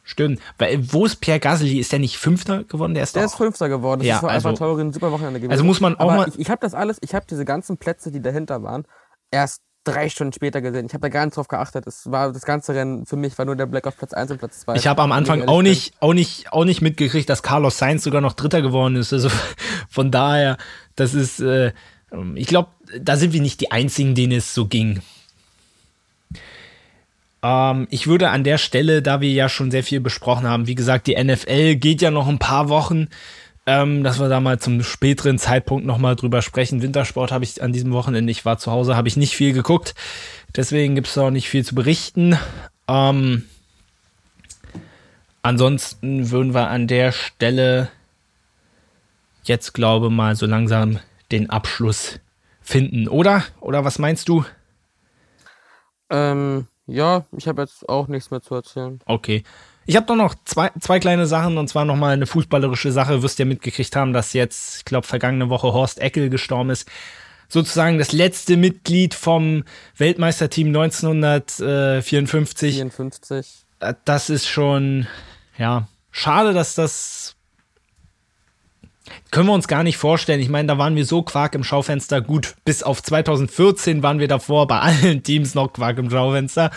Stimmt. 0.03 0.41
Wo 0.57 1.05
ist 1.05 1.17
Pierre 1.17 1.39
Gasly? 1.39 1.79
Ist 1.79 1.91
der 1.91 1.99
nicht 1.99 2.17
Fünfter 2.17 2.63
geworden? 2.63 2.95
Der 2.95 3.03
ist, 3.03 3.15
der 3.15 3.25
ist 3.25 3.35
Fünfter 3.35 3.69
geworden. 3.69 3.99
Das 3.99 4.07
ja, 4.07 4.17
ist 4.17 4.23
also, 4.23 4.49
einfach 4.49 4.57
teurer 4.59 4.91
super 4.91 5.11
Wochenende 5.11 5.39
gewesen. 5.39 5.51
Also 5.51 5.63
muss 5.63 5.81
man 5.81 5.95
auch 5.95 6.09
Aber 6.09 6.15
mal. 6.15 6.29
Ich, 6.29 6.39
ich 6.39 6.49
habe 6.49 6.59
das 6.61 6.73
alles, 6.73 6.97
ich 7.01 7.13
habe 7.13 7.27
diese 7.29 7.45
ganzen 7.45 7.77
Plätze, 7.77 8.11
die 8.11 8.19
dahinter 8.19 8.63
waren, 8.63 8.85
erst 9.29 9.61
drei 9.83 10.09
Stunden 10.09 10.33
später 10.33 10.61
gesehen. 10.61 10.85
Ich 10.85 10.93
habe 10.93 11.01
da 11.01 11.09
gar 11.09 11.25
nicht 11.25 11.37
drauf 11.37 11.47
geachtet. 11.47 11.87
Es 11.87 12.11
war 12.11 12.31
das 12.31 12.43
ganze 12.43 12.75
Rennen 12.75 13.05
für 13.05 13.15
mich 13.15 13.37
war 13.37 13.45
nur 13.45 13.55
der 13.55 13.65
Blick 13.65 13.87
auf 13.87 13.97
Platz 13.97 14.13
1 14.13 14.31
und 14.31 14.37
Platz 14.37 14.61
2. 14.61 14.75
Ich 14.75 14.87
habe 14.87 15.01
am 15.01 15.11
Anfang 15.11 15.47
auch 15.47 15.61
nicht, 15.61 15.93
auch 15.99 16.13
nicht, 16.13 16.51
auch 16.51 16.65
nicht 16.65 16.81
mitgekriegt, 16.81 17.29
dass 17.29 17.43
Carlos 17.43 17.77
Sainz 17.77 18.03
sogar 18.03 18.21
noch 18.21 18.33
Dritter 18.33 18.61
geworden 18.61 18.95
ist. 18.95 19.13
Also 19.13 19.29
von 19.89 20.11
daher, 20.11 20.57
das 20.95 21.13
ist, 21.13 21.39
äh, 21.39 21.71
ich 22.35 22.47
glaube, 22.47 22.69
da 22.99 23.15
sind 23.15 23.33
wir 23.33 23.41
nicht 23.41 23.61
die 23.61 23.71
einzigen, 23.71 24.15
denen 24.15 24.33
es 24.33 24.53
so 24.53 24.67
ging. 24.67 25.01
Ähm, 27.41 27.87
ich 27.89 28.07
würde 28.07 28.29
an 28.29 28.43
der 28.43 28.57
Stelle, 28.57 29.01
da 29.01 29.21
wir 29.21 29.31
ja 29.31 29.49
schon 29.49 29.71
sehr 29.71 29.83
viel 29.83 30.01
besprochen 30.01 30.47
haben, 30.47 30.67
wie 30.67 30.75
gesagt, 30.75 31.07
die 31.07 31.21
NFL 31.21 31.75
geht 31.75 32.01
ja 32.01 32.11
noch 32.11 32.27
ein 32.27 32.39
paar 32.39 32.69
Wochen 32.69 33.07
ähm, 33.69 34.03
dass 34.03 34.19
wir 34.19 34.29
da 34.29 34.39
mal 34.39 34.57
zum 34.57 34.81
späteren 34.81 35.37
Zeitpunkt 35.37 35.85
nochmal 35.85 36.15
drüber 36.15 36.41
sprechen. 36.41 36.81
Wintersport 36.81 37.31
habe 37.31 37.43
ich 37.43 37.61
an 37.61 37.71
diesem 37.71 37.91
Wochenende, 37.91 38.31
ich 38.31 38.43
war 38.43 38.57
zu 38.57 38.71
Hause, 38.71 38.95
habe 38.95 39.07
ich 39.07 39.15
nicht 39.15 39.35
viel 39.35 39.53
geguckt. 39.53 39.93
Deswegen 40.55 40.95
gibt 40.95 41.05
es 41.05 41.15
auch 41.19 41.29
nicht 41.29 41.49
viel 41.49 41.63
zu 41.63 41.75
berichten. 41.75 42.35
Ähm, 42.87 43.47
ansonsten 45.43 46.31
würden 46.31 46.55
wir 46.55 46.69
an 46.69 46.87
der 46.87 47.11
Stelle 47.11 47.89
jetzt, 49.43 49.75
glaube 49.75 50.09
mal, 50.09 50.35
so 50.35 50.47
langsam 50.47 50.97
den 51.31 51.51
Abschluss 51.51 52.19
finden, 52.63 53.07
oder? 53.07 53.43
Oder 53.59 53.85
was 53.85 53.99
meinst 53.99 54.29
du? 54.29 54.45
Ähm, 56.09 56.65
ja, 56.87 57.25
ich 57.37 57.47
habe 57.47 57.61
jetzt 57.61 57.87
auch 57.87 58.07
nichts 58.07 58.31
mehr 58.31 58.41
zu 58.41 58.55
erzählen. 58.55 58.99
Okay. 59.05 59.43
Ich 59.85 59.95
habe 59.95 60.05
doch 60.05 60.15
noch 60.15 60.35
zwei, 60.45 60.69
zwei 60.79 60.99
kleine 60.99 61.25
Sachen 61.25 61.57
und 61.57 61.67
zwar 61.67 61.85
nochmal 61.85 62.13
eine 62.13 62.27
fußballerische 62.27 62.91
Sache. 62.91 63.23
Wirst 63.23 63.39
ja 63.39 63.45
mitgekriegt 63.45 63.95
haben, 63.95 64.13
dass 64.13 64.33
jetzt, 64.33 64.77
ich 64.77 64.85
glaube, 64.85 65.07
vergangene 65.07 65.49
Woche 65.49 65.73
Horst 65.73 65.99
Eckel 65.99 66.29
gestorben 66.29 66.69
ist. 66.69 66.87
Sozusagen 67.47 67.97
das 67.97 68.11
letzte 68.11 68.57
Mitglied 68.57 69.15
vom 69.15 69.63
Weltmeisterteam 69.97 70.67
1954. 70.67 72.75
54. 72.75 73.65
Das 74.05 74.29
ist 74.29 74.47
schon, 74.47 75.07
ja, 75.57 75.87
schade, 76.11 76.53
dass 76.53 76.75
das 76.75 77.35
können 79.31 79.47
wir 79.47 79.53
uns 79.53 79.67
gar 79.67 79.83
nicht 79.83 79.97
vorstellen. 79.97 80.39
Ich 80.39 80.49
meine, 80.49 80.67
da 80.67 80.77
waren 80.77 80.95
wir 80.95 81.05
so 81.05 81.21
Quark 81.21 81.55
im 81.55 81.63
Schaufenster. 81.63 82.21
Gut, 82.21 82.55
bis 82.65 82.83
auf 82.83 83.01
2014 83.01 84.03
waren 84.03 84.19
wir 84.19 84.27
davor 84.27 84.67
bei 84.67 84.79
allen 84.79 85.23
Teams 85.23 85.55
noch 85.55 85.73
Quark 85.73 85.97
im 85.97 86.09
Schaufenster. 86.09 86.71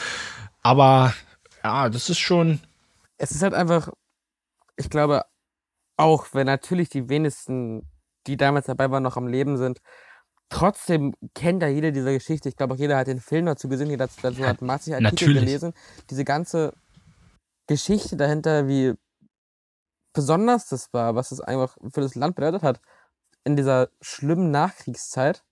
Aber 0.62 1.14
ja, 1.62 1.88
das 1.88 2.10
ist 2.10 2.18
schon. 2.18 2.60
Es 3.23 3.31
ist 3.31 3.43
halt 3.43 3.55
einfach, 3.55 3.89
ich 4.77 4.90
glaube, 4.90 5.24
auch 5.97 6.27
wenn 6.32 6.47
natürlich 6.47 6.89
die 6.89 7.09
wenigsten, 7.09 7.89
die 8.27 8.36
damals 8.36 8.66
dabei 8.66 8.90
waren, 8.90 9.05
noch 9.05 9.16
am 9.16 9.28
Leben 9.28 9.57
sind, 9.59 9.81
trotzdem 10.49 11.15
kennt 11.32 11.62
ja 11.62 11.69
jeder 11.69 11.93
diese 11.93 12.12
Geschichte. 12.12 12.49
Ich 12.49 12.57
glaube 12.57 12.74
auch 12.74 12.78
jeder 12.78 12.97
hat 12.97 13.07
den 13.07 13.20
Film 13.20 13.47
dazu 13.47 13.69
gesehen, 13.69 13.90
jeder 13.90 14.09
dazu 14.23 14.44
hat 14.44 14.61
massig 14.61 14.94
Artikel 14.94 15.11
natürlich. 15.11 15.39
gelesen. 15.44 15.73
Diese 16.11 16.24
ganze 16.24 16.74
Geschichte 17.69 18.16
dahinter, 18.16 18.66
wie 18.66 18.94
besonders 20.12 20.66
das 20.66 20.93
war, 20.93 21.15
was 21.15 21.31
es 21.31 21.40
einfach 21.40 21.77
für 21.93 22.01
das 22.01 22.16
Land 22.16 22.35
bedeutet 22.35 22.65
hat, 22.65 22.81
in 23.44 23.55
dieser 23.55 23.89
schlimmen 24.01 24.51
Nachkriegszeit 24.51 25.44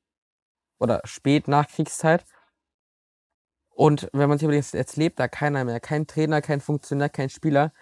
oder 0.81 1.03
Spätnachkriegszeit. 1.05 2.25
Und 3.81 4.11
wenn 4.13 4.29
man 4.29 4.37
sich 4.37 4.45
überlegt, 4.45 4.75
jetzt 4.75 4.99
lebt 4.99 5.19
da 5.19 5.27
keiner 5.27 5.65
mehr, 5.65 5.81
kein 5.81 6.07
Trainer, 6.07 6.43
kein 6.43 6.61
Funktionär, 6.61 7.09
kein 7.09 7.31
Spieler, 7.31 7.73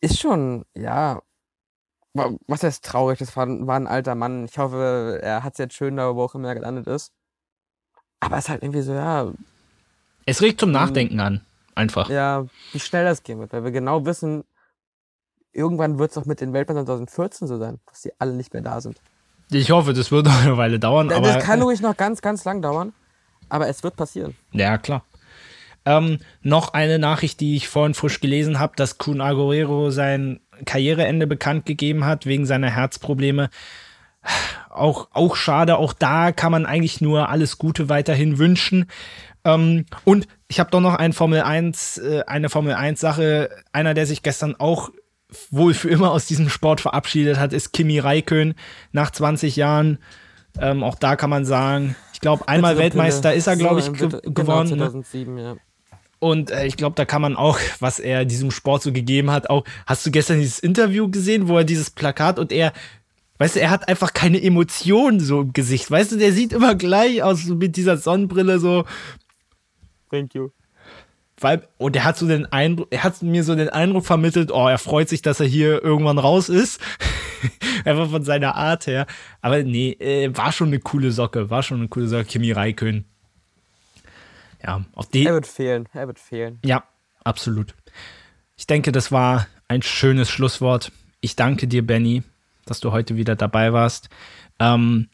ist 0.00 0.20
schon, 0.20 0.64
ja, 0.76 1.22
was 2.14 2.62
heißt 2.62 2.84
traurig, 2.84 3.18
das 3.18 3.36
war, 3.36 3.48
war 3.48 3.80
ein 3.80 3.88
alter 3.88 4.14
Mann. 4.14 4.44
Ich 4.44 4.58
hoffe, 4.58 5.18
er 5.20 5.42
hat 5.42 5.54
es 5.54 5.58
jetzt 5.58 5.74
schön 5.74 5.96
da, 5.96 6.14
wo 6.14 6.22
auch 6.22 6.36
immer 6.36 6.50
er 6.50 6.54
gelandet 6.54 6.86
ist. 6.86 7.10
Aber 8.20 8.36
es 8.36 8.44
ist 8.44 8.48
halt 8.48 8.62
irgendwie 8.62 8.82
so, 8.82 8.92
ja. 8.92 9.32
Es 10.24 10.40
regt 10.40 10.60
zum 10.60 10.70
Nachdenken 10.70 11.18
an, 11.18 11.40
einfach. 11.74 12.08
Ja, 12.08 12.46
wie 12.70 12.78
schnell 12.78 13.06
das 13.06 13.24
gehen 13.24 13.40
wird, 13.40 13.52
weil 13.52 13.64
wir 13.64 13.72
genau 13.72 14.06
wissen, 14.06 14.44
irgendwann 15.50 15.98
wird 15.98 16.12
es 16.12 16.16
auch 16.16 16.26
mit 16.26 16.40
den 16.40 16.52
Weltmeistern 16.52 16.86
2014 16.86 17.48
so 17.48 17.58
sein, 17.58 17.80
dass 17.86 18.02
sie 18.02 18.12
alle 18.20 18.34
nicht 18.34 18.52
mehr 18.52 18.62
da 18.62 18.80
sind. 18.80 19.00
Ich 19.50 19.72
hoffe, 19.72 19.94
das 19.94 20.12
wird 20.12 20.26
noch 20.26 20.42
eine 20.44 20.56
Weile 20.56 20.78
dauern. 20.78 21.08
Das, 21.08 21.18
aber, 21.18 21.26
das 21.26 21.42
kann 21.42 21.60
ruhig 21.60 21.80
noch 21.80 21.96
ganz, 21.96 22.22
ganz 22.22 22.44
lang 22.44 22.62
dauern, 22.62 22.92
aber 23.48 23.68
es 23.68 23.82
wird 23.82 23.96
passieren. 23.96 24.36
Ja, 24.52 24.78
klar. 24.78 25.04
Ähm, 25.84 26.18
noch 26.42 26.74
eine 26.74 26.98
Nachricht, 26.98 27.40
die 27.40 27.56
ich 27.56 27.68
vorhin 27.68 27.94
frisch 27.94 28.20
gelesen 28.20 28.58
habe, 28.58 28.74
dass 28.76 28.98
Kun 28.98 29.20
Aguero 29.20 29.90
sein 29.90 30.40
Karriereende 30.64 31.26
bekannt 31.26 31.64
gegeben 31.64 32.04
hat 32.04 32.26
wegen 32.26 32.44
seiner 32.44 32.70
Herzprobleme. 32.70 33.50
Auch, 34.68 35.08
auch 35.12 35.36
schade, 35.36 35.78
auch 35.78 35.92
da 35.92 36.32
kann 36.32 36.52
man 36.52 36.66
eigentlich 36.66 37.00
nur 37.00 37.30
alles 37.30 37.56
Gute 37.56 37.88
weiterhin 37.88 38.38
wünschen. 38.38 38.86
Ähm, 39.44 39.86
und 40.04 40.26
ich 40.48 40.60
habe 40.60 40.70
doch 40.70 40.80
noch 40.80 40.96
ein 40.96 41.12
Formel 41.12 41.42
1, 41.42 41.98
äh, 41.98 42.24
eine 42.26 42.50
Formel 42.50 42.74
1 42.74 43.00
Sache. 43.00 43.48
Einer, 43.72 43.94
der 43.94 44.06
sich 44.06 44.22
gestern 44.22 44.56
auch 44.56 44.90
wohl 45.50 45.72
für 45.74 45.88
immer 45.88 46.10
aus 46.10 46.26
diesem 46.26 46.48
Sport 46.48 46.80
verabschiedet 46.80 47.38
hat, 47.38 47.52
ist 47.52 47.72
Kimi 47.72 47.98
Raikön 47.98 48.54
nach 48.92 49.10
20 49.10 49.56
Jahren. 49.56 49.98
Ähm, 50.60 50.82
auch 50.82 50.94
da 50.94 51.16
kann 51.16 51.30
man 51.30 51.44
sagen, 51.44 51.96
ich 52.12 52.20
glaube, 52.20 52.48
einmal 52.48 52.78
Weltmeister 52.78 53.34
ist 53.34 53.46
er, 53.46 53.56
glaube 53.56 53.80
ich, 53.80 53.92
ge 53.92 54.08
genau, 54.08 54.20
geworden. 54.22 54.68
2007, 54.68 55.34
ne? 55.34 55.42
ja. 55.42 55.56
Und 56.18 56.50
äh, 56.50 56.66
ich 56.66 56.76
glaube, 56.76 56.94
da 56.96 57.04
kann 57.04 57.20
man 57.20 57.36
auch, 57.36 57.58
was 57.80 57.98
er 57.98 58.24
diesem 58.24 58.50
Sport 58.50 58.82
so 58.82 58.92
gegeben 58.92 59.30
hat, 59.30 59.50
auch, 59.50 59.64
hast 59.86 60.06
du 60.06 60.10
gestern 60.10 60.40
dieses 60.40 60.58
Interview 60.58 61.10
gesehen, 61.10 61.48
wo 61.48 61.58
er 61.58 61.64
dieses 61.64 61.90
Plakat 61.90 62.38
und 62.38 62.52
er, 62.52 62.72
weißt 63.38 63.56
du, 63.56 63.60
er 63.60 63.70
hat 63.70 63.88
einfach 63.88 64.14
keine 64.14 64.42
Emotionen 64.42 65.20
so 65.20 65.42
im 65.42 65.52
Gesicht, 65.52 65.90
weißt 65.90 66.12
du, 66.12 66.16
der 66.16 66.32
sieht 66.32 66.52
immer 66.52 66.74
gleich 66.74 67.22
aus 67.22 67.42
so 67.42 67.54
mit 67.54 67.76
dieser 67.76 67.98
Sonnenbrille 67.98 68.58
so. 68.58 68.84
Thank 70.10 70.34
you 70.34 70.55
weil, 71.40 71.68
und 71.76 71.94
er 71.96 72.04
hat 72.04 72.16
so 72.16 72.26
den 72.26 72.46
Eindruck, 72.46 72.88
er 72.90 73.04
hat 73.04 73.22
mir 73.22 73.44
so 73.44 73.54
den 73.54 73.68
Eindruck 73.68 74.06
vermittelt, 74.06 74.50
oh, 74.50 74.68
er 74.68 74.78
freut 74.78 75.08
sich, 75.08 75.20
dass 75.20 75.40
er 75.40 75.46
hier 75.46 75.82
irgendwann 75.82 76.18
raus 76.18 76.48
ist. 76.48 76.80
Einfach 77.84 78.10
von 78.10 78.24
seiner 78.24 78.54
Art 78.54 78.86
her. 78.86 79.06
Aber 79.42 79.62
nee, 79.62 79.92
äh, 79.92 80.34
war 80.36 80.52
schon 80.52 80.68
eine 80.68 80.80
coole 80.80 81.12
Socke, 81.12 81.50
war 81.50 81.62
schon 81.62 81.78
eine 81.78 81.88
coole 81.88 82.08
Socke, 82.08 82.24
Kimi 82.24 82.52
Raikön. 82.52 83.04
Ja, 84.64 84.84
auf 84.94 85.08
die. 85.10 85.26
Er 85.26 85.34
wird 85.34 85.46
fehlen, 85.46 85.88
er 85.92 86.06
wird 86.06 86.18
fehlen. 86.18 86.58
Ja, 86.64 86.84
absolut. 87.22 87.74
Ich 88.56 88.66
denke, 88.66 88.90
das 88.90 89.12
war 89.12 89.46
ein 89.68 89.82
schönes 89.82 90.30
Schlusswort. 90.30 90.90
Ich 91.20 91.36
danke 91.36 91.68
dir, 91.68 91.86
Benny, 91.86 92.22
dass 92.64 92.80
du 92.80 92.92
heute 92.92 93.16
wieder 93.16 93.36
dabei 93.36 93.74
warst. 93.74 94.08
Ähm, 94.58 95.08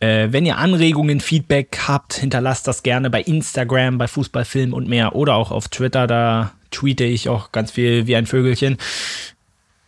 äh, 0.00 0.28
wenn 0.30 0.44
ihr 0.44 0.58
Anregungen, 0.58 1.20
Feedback 1.20 1.78
habt, 1.86 2.14
hinterlasst 2.14 2.68
das 2.68 2.82
gerne 2.82 3.10
bei 3.10 3.22
Instagram, 3.22 3.98
bei 3.98 4.08
Fußballfilm 4.08 4.72
und 4.72 4.88
mehr 4.88 5.14
oder 5.14 5.34
auch 5.34 5.50
auf 5.50 5.68
Twitter. 5.68 6.06
Da 6.06 6.52
tweete 6.70 7.04
ich 7.04 7.28
auch 7.28 7.52
ganz 7.52 7.70
viel 7.70 8.06
wie 8.06 8.16
ein 8.16 8.26
Vögelchen. 8.26 8.76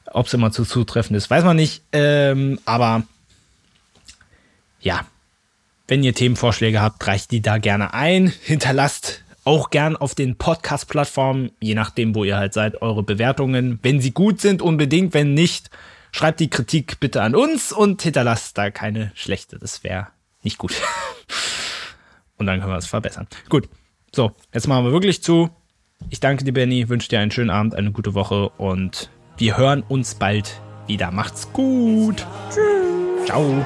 Ob 0.06 0.26
es 0.26 0.34
immer 0.34 0.50
zu 0.50 0.64
zutreffend 0.64 1.16
ist, 1.16 1.28
weiß 1.28 1.44
man 1.44 1.56
nicht. 1.56 1.82
Ähm, 1.92 2.58
aber 2.64 3.02
ja, 4.80 5.06
wenn 5.86 6.02
ihr 6.02 6.14
Themenvorschläge 6.14 6.80
habt, 6.80 7.06
reicht 7.06 7.30
die 7.30 7.42
da 7.42 7.58
gerne 7.58 7.92
ein. 7.92 8.32
Hinterlasst 8.42 9.22
auch 9.44 9.70
gern 9.70 9.96
auf 9.96 10.14
den 10.14 10.36
Podcast-Plattformen, 10.36 11.50
je 11.60 11.74
nachdem, 11.74 12.14
wo 12.14 12.24
ihr 12.24 12.36
halt 12.36 12.52
seid, 12.52 12.82
eure 12.82 13.02
Bewertungen. 13.02 13.78
Wenn 13.82 14.00
sie 14.00 14.12
gut 14.12 14.40
sind, 14.40 14.62
unbedingt. 14.62 15.14
Wenn 15.14 15.34
nicht, 15.34 15.70
Schreibt 16.18 16.40
die 16.40 16.50
Kritik 16.50 16.98
bitte 16.98 17.22
an 17.22 17.36
uns 17.36 17.70
und 17.70 18.02
hinterlasst 18.02 18.58
da 18.58 18.72
keine 18.72 19.12
schlechte. 19.14 19.56
Das 19.60 19.84
wäre 19.84 20.08
nicht 20.42 20.58
gut. 20.58 20.74
und 22.38 22.46
dann 22.46 22.58
können 22.58 22.72
wir 22.72 22.76
es 22.76 22.88
verbessern. 22.88 23.28
Gut. 23.48 23.68
So, 24.12 24.32
jetzt 24.52 24.66
machen 24.66 24.84
wir 24.84 24.90
wirklich 24.90 25.22
zu. 25.22 25.48
Ich 26.10 26.18
danke 26.18 26.42
dir, 26.42 26.50
Benny, 26.50 26.88
wünsche 26.88 27.08
dir 27.08 27.20
einen 27.20 27.30
schönen 27.30 27.50
Abend, 27.50 27.76
eine 27.76 27.92
gute 27.92 28.14
Woche 28.14 28.48
und 28.48 29.10
wir 29.36 29.56
hören 29.56 29.84
uns 29.86 30.16
bald 30.16 30.60
wieder. 30.88 31.12
Macht's 31.12 31.52
gut. 31.52 32.26
Tschüss. 32.50 33.26
Ciao. 33.26 33.64